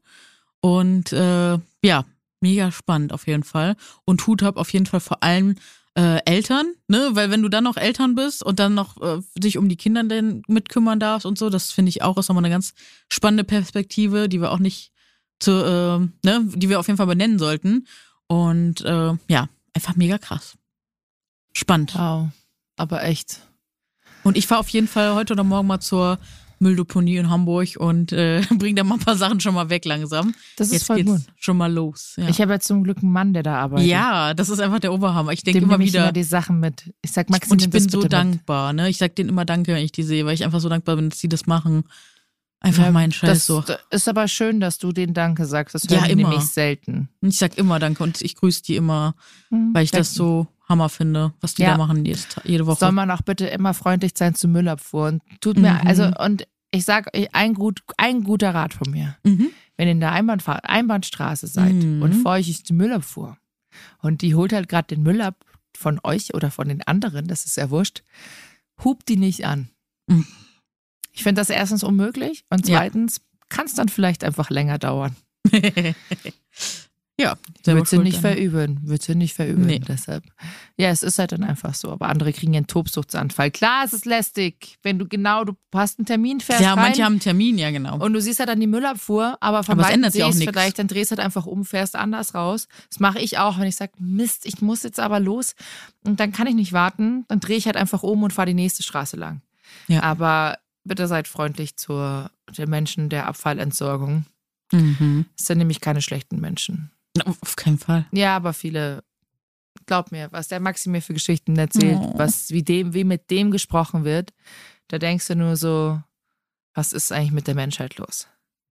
Und 0.61 1.11
äh, 1.11 1.57
ja, 1.83 2.05
mega 2.39 2.71
spannend 2.71 3.13
auf 3.13 3.27
jeden 3.27 3.43
Fall. 3.43 3.75
Und 4.05 4.25
Hut 4.27 4.43
ab 4.43 4.57
auf 4.57 4.71
jeden 4.71 4.85
Fall 4.85 4.99
vor 4.99 5.23
allem 5.23 5.55
äh, 5.95 6.23
Eltern, 6.25 6.73
ne? 6.87 7.09
Weil 7.13 7.31
wenn 7.31 7.41
du 7.41 7.49
dann 7.49 7.63
noch 7.63 7.77
Eltern 7.77 8.15
bist 8.15 8.43
und 8.43 8.59
dann 8.59 8.73
noch 8.73 9.01
äh, 9.01 9.21
dich 9.35 9.57
um 9.57 9.67
die 9.67 9.75
Kinder 9.75 10.03
denn 10.03 10.41
mitkümmern 10.47 10.99
darfst 10.99 11.25
und 11.25 11.37
so, 11.37 11.49
das 11.49 11.71
finde 11.71 11.89
ich 11.89 12.01
auch 12.01 12.17
ist 12.17 12.29
nochmal 12.29 12.45
eine 12.45 12.53
ganz 12.53 12.73
spannende 13.09 13.43
Perspektive, 13.43 14.29
die 14.29 14.39
wir 14.39 14.51
auch 14.51 14.59
nicht 14.59 14.91
zu, 15.39 15.51
äh, 15.51 16.27
ne, 16.27 16.45
die 16.55 16.69
wir 16.69 16.79
auf 16.79 16.87
jeden 16.87 16.97
Fall 16.97 17.07
benennen 17.07 17.39
sollten. 17.39 17.87
Und 18.27 18.81
äh, 18.81 19.13
ja, 19.27 19.49
einfach 19.73 19.95
mega 19.95 20.17
krass. 20.17 20.57
Spannend. 21.53 21.93
Wow. 21.95 22.29
Aber 22.77 23.03
echt. 23.03 23.41
Und 24.23 24.37
ich 24.37 24.47
fahre 24.47 24.61
auf 24.61 24.69
jeden 24.69 24.87
Fall 24.87 25.13
heute 25.15 25.33
oder 25.33 25.43
morgen 25.43 25.67
mal 25.67 25.81
zur 25.81 26.19
Mülldeponie 26.61 27.17
in 27.17 27.29
Hamburg 27.29 27.75
und 27.77 28.11
äh, 28.13 28.41
bring 28.57 28.75
da 28.75 28.83
mal 28.83 28.95
ein 28.95 28.99
paar 29.01 29.17
Sachen 29.17 29.39
schon 29.39 29.53
mal 29.53 29.69
weg 29.69 29.83
langsam. 29.85 30.33
Das 30.57 30.67
ist 30.67 30.73
Jetzt 30.73 30.85
voll 30.87 30.97
geht's 30.97 31.09
gut. 31.11 31.21
schon 31.37 31.57
mal 31.57 31.71
los. 31.71 32.13
Ja. 32.17 32.29
Ich 32.29 32.39
habe 32.39 32.53
ja 32.53 32.59
zum 32.59 32.83
Glück 32.83 32.99
einen 33.03 33.11
Mann, 33.11 33.33
der 33.33 33.43
da 33.43 33.55
arbeitet. 33.59 33.87
ja, 33.87 34.33
das 34.33 34.49
ist 34.49 34.59
einfach 34.59 34.79
der 34.79 34.93
Oberhammer. 34.93 35.33
Ich 35.33 35.43
denke 35.43 35.59
immer 35.59 35.73
nehme 35.73 35.83
ich 35.83 35.89
wieder. 35.93 36.03
immer 36.03 36.11
die 36.13 36.23
Sachen 36.23 36.59
mit. 36.59 36.93
Ich 37.01 37.11
sag 37.11 37.29
Maxi, 37.29 37.51
und 37.51 37.61
ich 37.61 37.69
bin 37.69 37.89
so 37.89 38.03
dankbar, 38.03 38.73
ne? 38.73 38.87
Ich 38.89 38.97
sag 38.97 39.15
denen 39.15 39.29
immer 39.29 39.43
Danke, 39.45 39.73
wenn 39.73 39.83
ich 39.83 39.91
die 39.91 40.03
sehe, 40.03 40.25
weil 40.25 40.33
ich 40.35 40.43
einfach 40.45 40.59
so 40.61 40.69
dankbar 40.69 40.95
bin, 40.95 41.09
dass 41.09 41.19
sie 41.19 41.29
das 41.29 41.47
machen. 41.47 41.83
Einfach 42.63 42.83
Ja, 42.83 42.91
mein 42.91 43.11
Scheiß 43.11 43.27
das 43.29 43.45
so. 43.47 43.63
ist 43.89 44.07
aber 44.07 44.27
schön, 44.27 44.59
dass 44.59 44.77
du 44.77 44.91
den 44.91 45.15
Danke 45.15 45.45
sagst. 45.45 45.73
Das 45.73 45.83
Ja, 45.85 45.97
hören 45.97 46.05
die 46.05 46.11
immer. 46.11 46.29
nämlich 46.29 46.45
selten. 46.45 47.09
Ich 47.21 47.39
sag 47.39 47.57
immer 47.57 47.79
Danke 47.79 48.03
und 48.03 48.21
ich 48.21 48.35
grüße 48.35 48.61
die 48.61 48.75
immer, 48.75 49.15
weil 49.49 49.83
ich 49.83 49.89
das 49.89 50.13
so 50.13 50.45
Hammer 50.69 50.87
finde, 50.89 51.33
was 51.41 51.55
die 51.55 51.63
Ja. 51.63 51.71
da 51.71 51.77
machen 51.77 52.05
jede 52.43 52.65
Woche. 52.67 52.79
Soll 52.79 52.91
man 52.91 53.09
auch 53.09 53.23
bitte 53.23 53.47
immer 53.47 53.73
freundlich 53.73 54.11
sein 54.15 54.35
zu 54.35 54.47
Müllabfuhr. 54.47 55.07
Und 55.07 55.21
tut 55.41 55.57
mir, 55.57 55.73
Mhm. 55.73 55.87
also, 55.87 56.11
und 56.23 56.47
ich 56.71 56.85
sag 56.85 57.15
euch 57.15 57.33
ein, 57.35 57.53
gut, 57.53 57.81
ein 57.97 58.23
guter 58.23 58.53
Rat 58.53 58.73
von 58.73 58.89
mir. 58.91 59.17
Mhm. 59.23 59.49
Wenn 59.77 59.87
ihr 59.87 59.91
in 59.93 59.99
der 59.99 60.11
Einbahnfahr 60.11 60.63
Einbahnstraße 60.69 61.47
seid 61.47 61.73
Mhm. 61.73 62.01
und 62.01 62.13
vor 62.13 62.31
euch 62.33 62.49
ist 62.49 62.69
die 62.69 62.73
Müllabfuhr 62.73 63.37
und 63.99 64.21
die 64.21 64.35
holt 64.35 64.53
halt 64.53 64.69
gerade 64.69 64.87
den 64.95 65.03
Müll 65.03 65.21
ab 65.21 65.43
von 65.75 65.99
euch 66.03 66.33
oder 66.33 66.51
von 66.51 66.67
den 66.67 66.81
anderen, 66.83 67.27
das 67.27 67.45
ist 67.45 67.57
ja 67.57 67.69
wurscht, 67.69 68.03
hupt 68.83 69.09
die 69.09 69.17
nicht 69.17 69.45
an. 69.45 69.69
Mhm. 70.07 70.25
Ich 71.13 71.23
finde 71.23 71.41
das 71.41 71.49
erstens 71.49 71.83
unmöglich 71.83 72.45
und 72.49 72.67
Ja. 72.67 72.77
zweitens 72.77 73.21
kann 73.49 73.65
es 73.65 73.73
dann 73.73 73.89
vielleicht 73.89 74.23
einfach 74.23 74.49
länger 74.49 74.77
dauern. 74.79 75.15
ja, 77.19 77.37
Wird 77.65 77.87
sie 77.87 77.99
nicht 77.99 78.23
dann. 78.23 78.33
verüben, 78.33 78.79
wird 78.83 79.03
sie 79.03 79.13
nicht 79.13 79.35
verüben, 79.35 79.65
Nee. 79.67 79.77
deshalb. 79.79 80.23
Ja, 80.77 80.89
es 80.89 81.03
ist 81.03 81.19
halt 81.19 81.31
dann 81.33 81.43
einfach 81.43 81.75
so, 81.75 81.91
aber 81.91 82.09
andere 82.09 82.33
kriegen 82.33 82.55
einen 82.55 82.65
Tobsuchtsanfall. 82.65 83.51
Klar, 83.51 83.83
es 83.85 83.93
ist 83.93 84.05
lästig, 84.05 84.79
wenn 84.81 84.97
du 84.97 85.07
genau, 85.07 85.43
du 85.43 85.53
hast 85.75 85.99
einen 85.99 86.07
Termin, 86.07 86.39
fährst 86.39 86.61
Ja, 86.63 86.73
rein 86.73 86.83
manche 86.83 87.03
haben 87.03 87.13
einen 87.13 87.19
Termin, 87.19 87.57
ja 87.59 87.69
genau. 87.69 87.99
und 88.03 88.13
du 88.13 88.21
siehst 88.21 88.39
halt 88.39 88.49
dann 88.49 88.59
die 88.59 88.65
Müllabfuhr, 88.65 89.37
aber 89.39 89.63
vom 89.63 89.79
Aber 89.79 89.91
ändert 89.91 90.13
sich 90.13 90.23
auch 90.23 90.31
siehst 90.31 90.49
vielleicht, 90.49 90.79
dann 90.79 90.87
drehst 90.87 91.11
halt 91.11 91.19
einfach 91.19 91.45
um, 91.45 91.63
fährst 91.63 91.95
anders 91.95 92.33
raus. 92.33 92.67
Das 92.89 92.99
mache 92.99 93.19
ich 93.19 93.37
auch, 93.37 93.59
wenn 93.59 93.67
ich 93.67 93.75
sage, 93.75 93.91
Mist, 93.99 94.45
ich 94.47 94.61
muss 94.61 94.81
jetzt 94.81 94.99
aber 94.99 95.19
los 95.19 95.53
und 96.03 96.19
dann 96.19 96.31
kann 96.31 96.47
ich 96.47 96.55
nicht 96.55 96.73
warten, 96.73 97.25
dann 97.27 97.39
drehe 97.39 97.57
ich 97.57 97.67
halt 97.67 97.77
einfach 97.77 98.01
um 98.01 98.23
und 98.23 98.33
fahre 98.33 98.47
die 98.47 98.53
nächste 98.55 98.81
Straße 98.81 99.15
lang. 99.17 99.41
Ja. 99.87 100.01
Aber 100.01 100.57
bitte 100.83 101.05
seid 101.07 101.27
freundlich 101.27 101.77
zu 101.77 102.27
den 102.57 102.69
Menschen 102.69 103.09
der 103.09 103.27
Abfallentsorgung. 103.27 104.25
Mhm. 104.71 105.25
Es 105.37 105.45
sind 105.45 105.57
nämlich 105.59 105.81
keine 105.81 106.01
schlechten 106.01 106.39
Menschen. 106.39 106.91
Auf 107.41 107.55
keinen 107.55 107.77
Fall. 107.77 108.05
Ja, 108.11 108.35
aber 108.35 108.53
viele, 108.53 109.03
glaub 109.85 110.11
mir, 110.11 110.29
was 110.31 110.47
der 110.47 110.59
Maxi 110.59 110.89
mir 110.89 111.01
für 111.01 111.13
Geschichten 111.13 111.57
erzählt, 111.57 111.97
Oh. 111.99 112.13
was 112.17 112.49
wie 112.51 112.63
dem, 112.63 112.93
wie 112.93 113.03
mit 113.03 113.29
dem 113.31 113.51
gesprochen 113.51 114.03
wird, 114.05 114.31
da 114.87 114.97
denkst 114.97 115.27
du 115.27 115.35
nur 115.35 115.55
so, 115.57 116.01
was 116.73 116.93
ist 116.93 117.11
eigentlich 117.11 117.31
mit 117.33 117.47
der 117.47 117.55
Menschheit 117.55 117.97
los? 117.97 118.27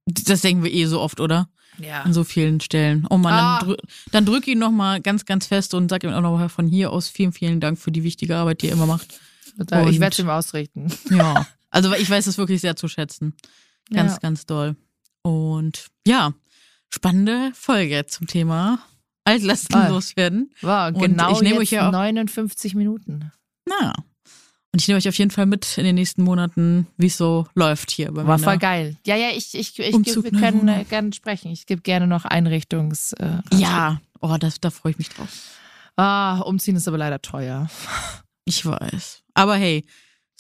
Das 0.06 0.40
denken 0.40 0.64
wir 0.64 0.72
eh 0.72 0.86
so 0.86 1.00
oft, 1.00 1.20
oder? 1.20 1.48
Ja. 1.78 2.02
An 2.02 2.12
so 2.12 2.24
vielen 2.24 2.60
Stellen. 2.60 3.06
Oh 3.10 3.16
Mann, 3.18 3.32
Ah. 3.34 3.58
dann, 3.58 3.68
drück, 3.68 3.80
dann 4.10 4.26
drück 4.26 4.46
ihn 4.48 4.58
nochmal 4.58 5.00
ganz, 5.00 5.24
ganz 5.24 5.46
fest 5.46 5.72
und 5.74 5.88
sag 5.88 6.02
ihm 6.02 6.12
auch 6.12 6.20
nochmal 6.20 6.48
von 6.48 6.66
hier 6.66 6.90
aus 6.92 7.08
vielen, 7.08 7.32
vielen 7.32 7.60
Dank 7.60 7.78
für 7.78 7.92
die 7.92 8.02
wichtige 8.02 8.36
Arbeit, 8.36 8.62
die 8.62 8.68
er 8.68 8.72
immer 8.72 8.86
macht. 8.86 9.20
ich 9.46 9.60
und- 9.60 9.70
werde 10.00 10.12
es 10.14 10.18
ihm 10.18 10.30
ausrichten. 10.30 10.90
Ja. 11.10 11.46
Also 11.70 11.92
ich 11.94 12.08
weiß 12.10 12.26
es 12.26 12.38
wirklich 12.38 12.60
sehr 12.60 12.74
zu 12.74 12.88
schätzen. 12.88 13.34
Ganz, 13.92 14.12
Ja. 14.14 14.18
ganz 14.18 14.46
doll. 14.46 14.74
Und 15.22 15.86
ja, 16.06 16.32
spannende 16.92 17.52
Folge 17.54 18.06
zum 18.06 18.26
Thema 18.26 18.78
Altlasten 19.24 19.80
Voll. 19.80 19.90
loswerden. 19.90 20.50
Wow, 20.62 20.88
Und 20.94 21.00
genau 21.00 21.32
ich 21.32 21.40
nehme 21.42 21.58
euch 21.60 21.70
ja 21.70 21.88
auch- 21.88 21.92
59 21.92 22.74
Minuten. 22.74 23.30
Na. 23.66 23.92
Und 24.72 24.80
ich 24.80 24.86
nehme 24.88 24.98
euch 24.98 25.08
auf 25.08 25.18
jeden 25.18 25.30
Fall 25.32 25.46
mit 25.46 25.78
in 25.78 25.84
den 25.84 25.96
nächsten 25.96 26.22
Monaten, 26.22 26.86
wie 26.96 27.06
es 27.08 27.16
so 27.16 27.46
läuft 27.54 27.90
hier. 27.90 28.12
Bei 28.12 28.24
War 28.26 28.38
mir. 28.38 28.44
voll 28.44 28.58
geil. 28.58 28.96
Ja, 29.04 29.16
ja, 29.16 29.30
ich, 29.30 29.54
ich, 29.54 29.78
ich, 29.78 29.94
Umzug, 29.94 30.24
wir 30.24 30.32
ne, 30.32 30.38
können 30.40 30.68
äh, 30.68 30.84
gerne 30.84 31.12
sprechen. 31.12 31.50
Ich 31.50 31.66
gebe 31.66 31.82
gerne 31.82 32.06
noch 32.06 32.24
Einrichtungs. 32.24 33.12
Äh, 33.14 33.38
Ja, 33.52 34.00
oh, 34.20 34.36
das, 34.38 34.60
da 34.60 34.70
freue 34.70 34.92
ich 34.92 34.98
mich 34.98 35.08
drauf. 35.10 35.28
Ah, 35.96 36.38
umziehen 36.40 36.76
ist 36.76 36.86
aber 36.88 36.98
leider 36.98 37.20
teuer. 37.20 37.68
Ich 38.44 38.64
weiß. 38.64 39.22
Aber 39.34 39.56
hey, 39.56 39.84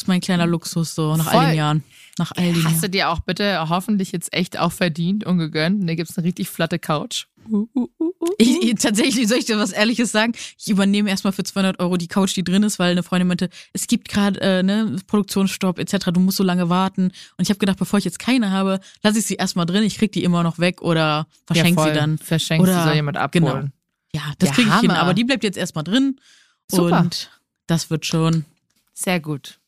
ist 0.02 0.08
mein 0.08 0.20
kleiner 0.20 0.46
Luxus 0.46 0.94
so 0.94 1.16
nach 1.16 1.26
all 1.26 1.32
Voll. 1.32 1.46
den 1.46 1.56
Jahren. 1.56 1.84
Nach 2.18 2.32
all 2.36 2.44
den 2.52 2.64
Hast 2.64 2.64
Jahren. 2.64 2.80
du 2.80 2.90
dir 2.90 3.10
auch 3.10 3.20
bitte 3.20 3.68
hoffentlich 3.68 4.12
jetzt 4.12 4.32
echt 4.32 4.58
auch 4.58 4.72
verdient 4.72 5.24
und 5.24 5.38
gegönnt? 5.38 5.88
Da 5.88 5.94
gibt's 5.94 6.16
eine 6.16 6.26
richtig 6.26 6.48
flatte 6.48 6.78
Couch. 6.78 7.26
Uh, 7.50 7.66
uh, 7.74 7.88
uh. 7.98 8.10
Ich, 8.38 8.62
ich, 8.62 8.74
tatsächlich, 8.74 9.28
soll 9.28 9.38
ich 9.38 9.46
dir 9.46 9.58
was 9.58 9.72
Ehrliches 9.72 10.12
sagen? 10.12 10.32
Ich 10.58 10.68
übernehme 10.68 11.08
erstmal 11.08 11.32
für 11.32 11.42
200 11.42 11.80
Euro 11.80 11.96
die 11.96 12.06
Couch, 12.06 12.36
die 12.36 12.44
drin 12.44 12.62
ist, 12.62 12.78
weil 12.78 12.92
eine 12.92 13.02
Freundin 13.02 13.28
meinte, 13.28 13.48
es 13.72 13.86
gibt 13.86 14.08
gerade 14.08 14.40
äh, 14.40 14.62
ne, 14.62 14.96
Produktionsstopp 15.06 15.78
etc., 15.78 16.06
du 16.12 16.20
musst 16.20 16.36
so 16.36 16.44
lange 16.44 16.68
warten. 16.68 17.04
Und 17.36 17.42
ich 17.42 17.48
habe 17.48 17.58
gedacht, 17.58 17.78
bevor 17.78 17.98
ich 17.98 18.04
jetzt 18.04 18.18
keine 18.18 18.50
habe, 18.50 18.80
lasse 19.02 19.18
ich 19.18 19.24
sie 19.24 19.34
erstmal 19.34 19.66
drin, 19.66 19.82
ich 19.82 19.96
krieg 19.98 20.12
die 20.12 20.22
immer 20.22 20.42
noch 20.42 20.58
weg 20.58 20.82
oder 20.82 21.26
verschenke 21.46 21.80
ja, 21.80 21.88
sie 21.88 21.94
dann. 21.94 22.18
Verschenkt 22.18 22.62
Oder- 22.62 22.78
sie, 22.78 22.84
soll 22.84 22.94
jemand 22.94 23.32
genau. 23.32 23.48
abholen. 23.48 23.72
Ja, 24.14 24.22
das 24.38 24.50
Ja, 24.50 24.54
kriege 24.54 24.70
ich 24.70 24.80
hin, 24.80 24.90
aber 24.90 25.14
die 25.14 25.24
bleibt 25.24 25.44
jetzt 25.44 25.56
erstmal 25.56 25.84
drin. 25.84 26.20
Super. 26.68 27.00
Und 27.00 27.30
das 27.66 27.90
wird 27.90 28.06
schon. 28.06 28.44
Sehr 28.92 29.20
gut. 29.20 29.59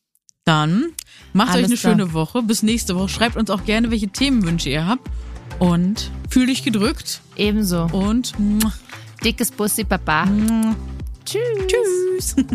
Dann 0.45 0.93
macht 1.31 1.51
Alles 1.51 1.65
euch 1.65 1.71
eine 1.71 1.77
klar. 1.77 1.93
schöne 1.93 2.13
Woche. 2.13 2.43
Bis 2.43 2.63
nächste 2.63 2.95
Woche. 2.95 3.09
Schreibt 3.09 3.37
uns 3.37 3.49
auch 3.49 3.63
gerne, 3.63 3.91
welche 3.91 4.09
Themenwünsche 4.09 4.69
ihr 4.69 4.85
habt. 4.87 5.09
Und 5.59 6.11
fühl 6.29 6.47
dich 6.47 6.63
gedrückt. 6.63 7.21
Ebenso. 7.35 7.83
Und 7.91 8.37
muah, 8.39 8.73
Dickes 9.23 9.51
Bussi, 9.51 9.83
Papa. 9.83 10.25
muah. 10.25 10.75
Tschüss. 11.25 12.35
tschüss. 12.35 12.35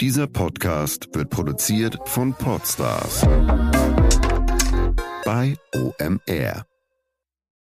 Dieser 0.00 0.26
Podcast 0.26 1.08
wird 1.14 1.30
produziert 1.30 1.96
von 2.04 2.34
Podstars 2.34 3.22
bei 5.24 5.56
OMR. 5.74 6.66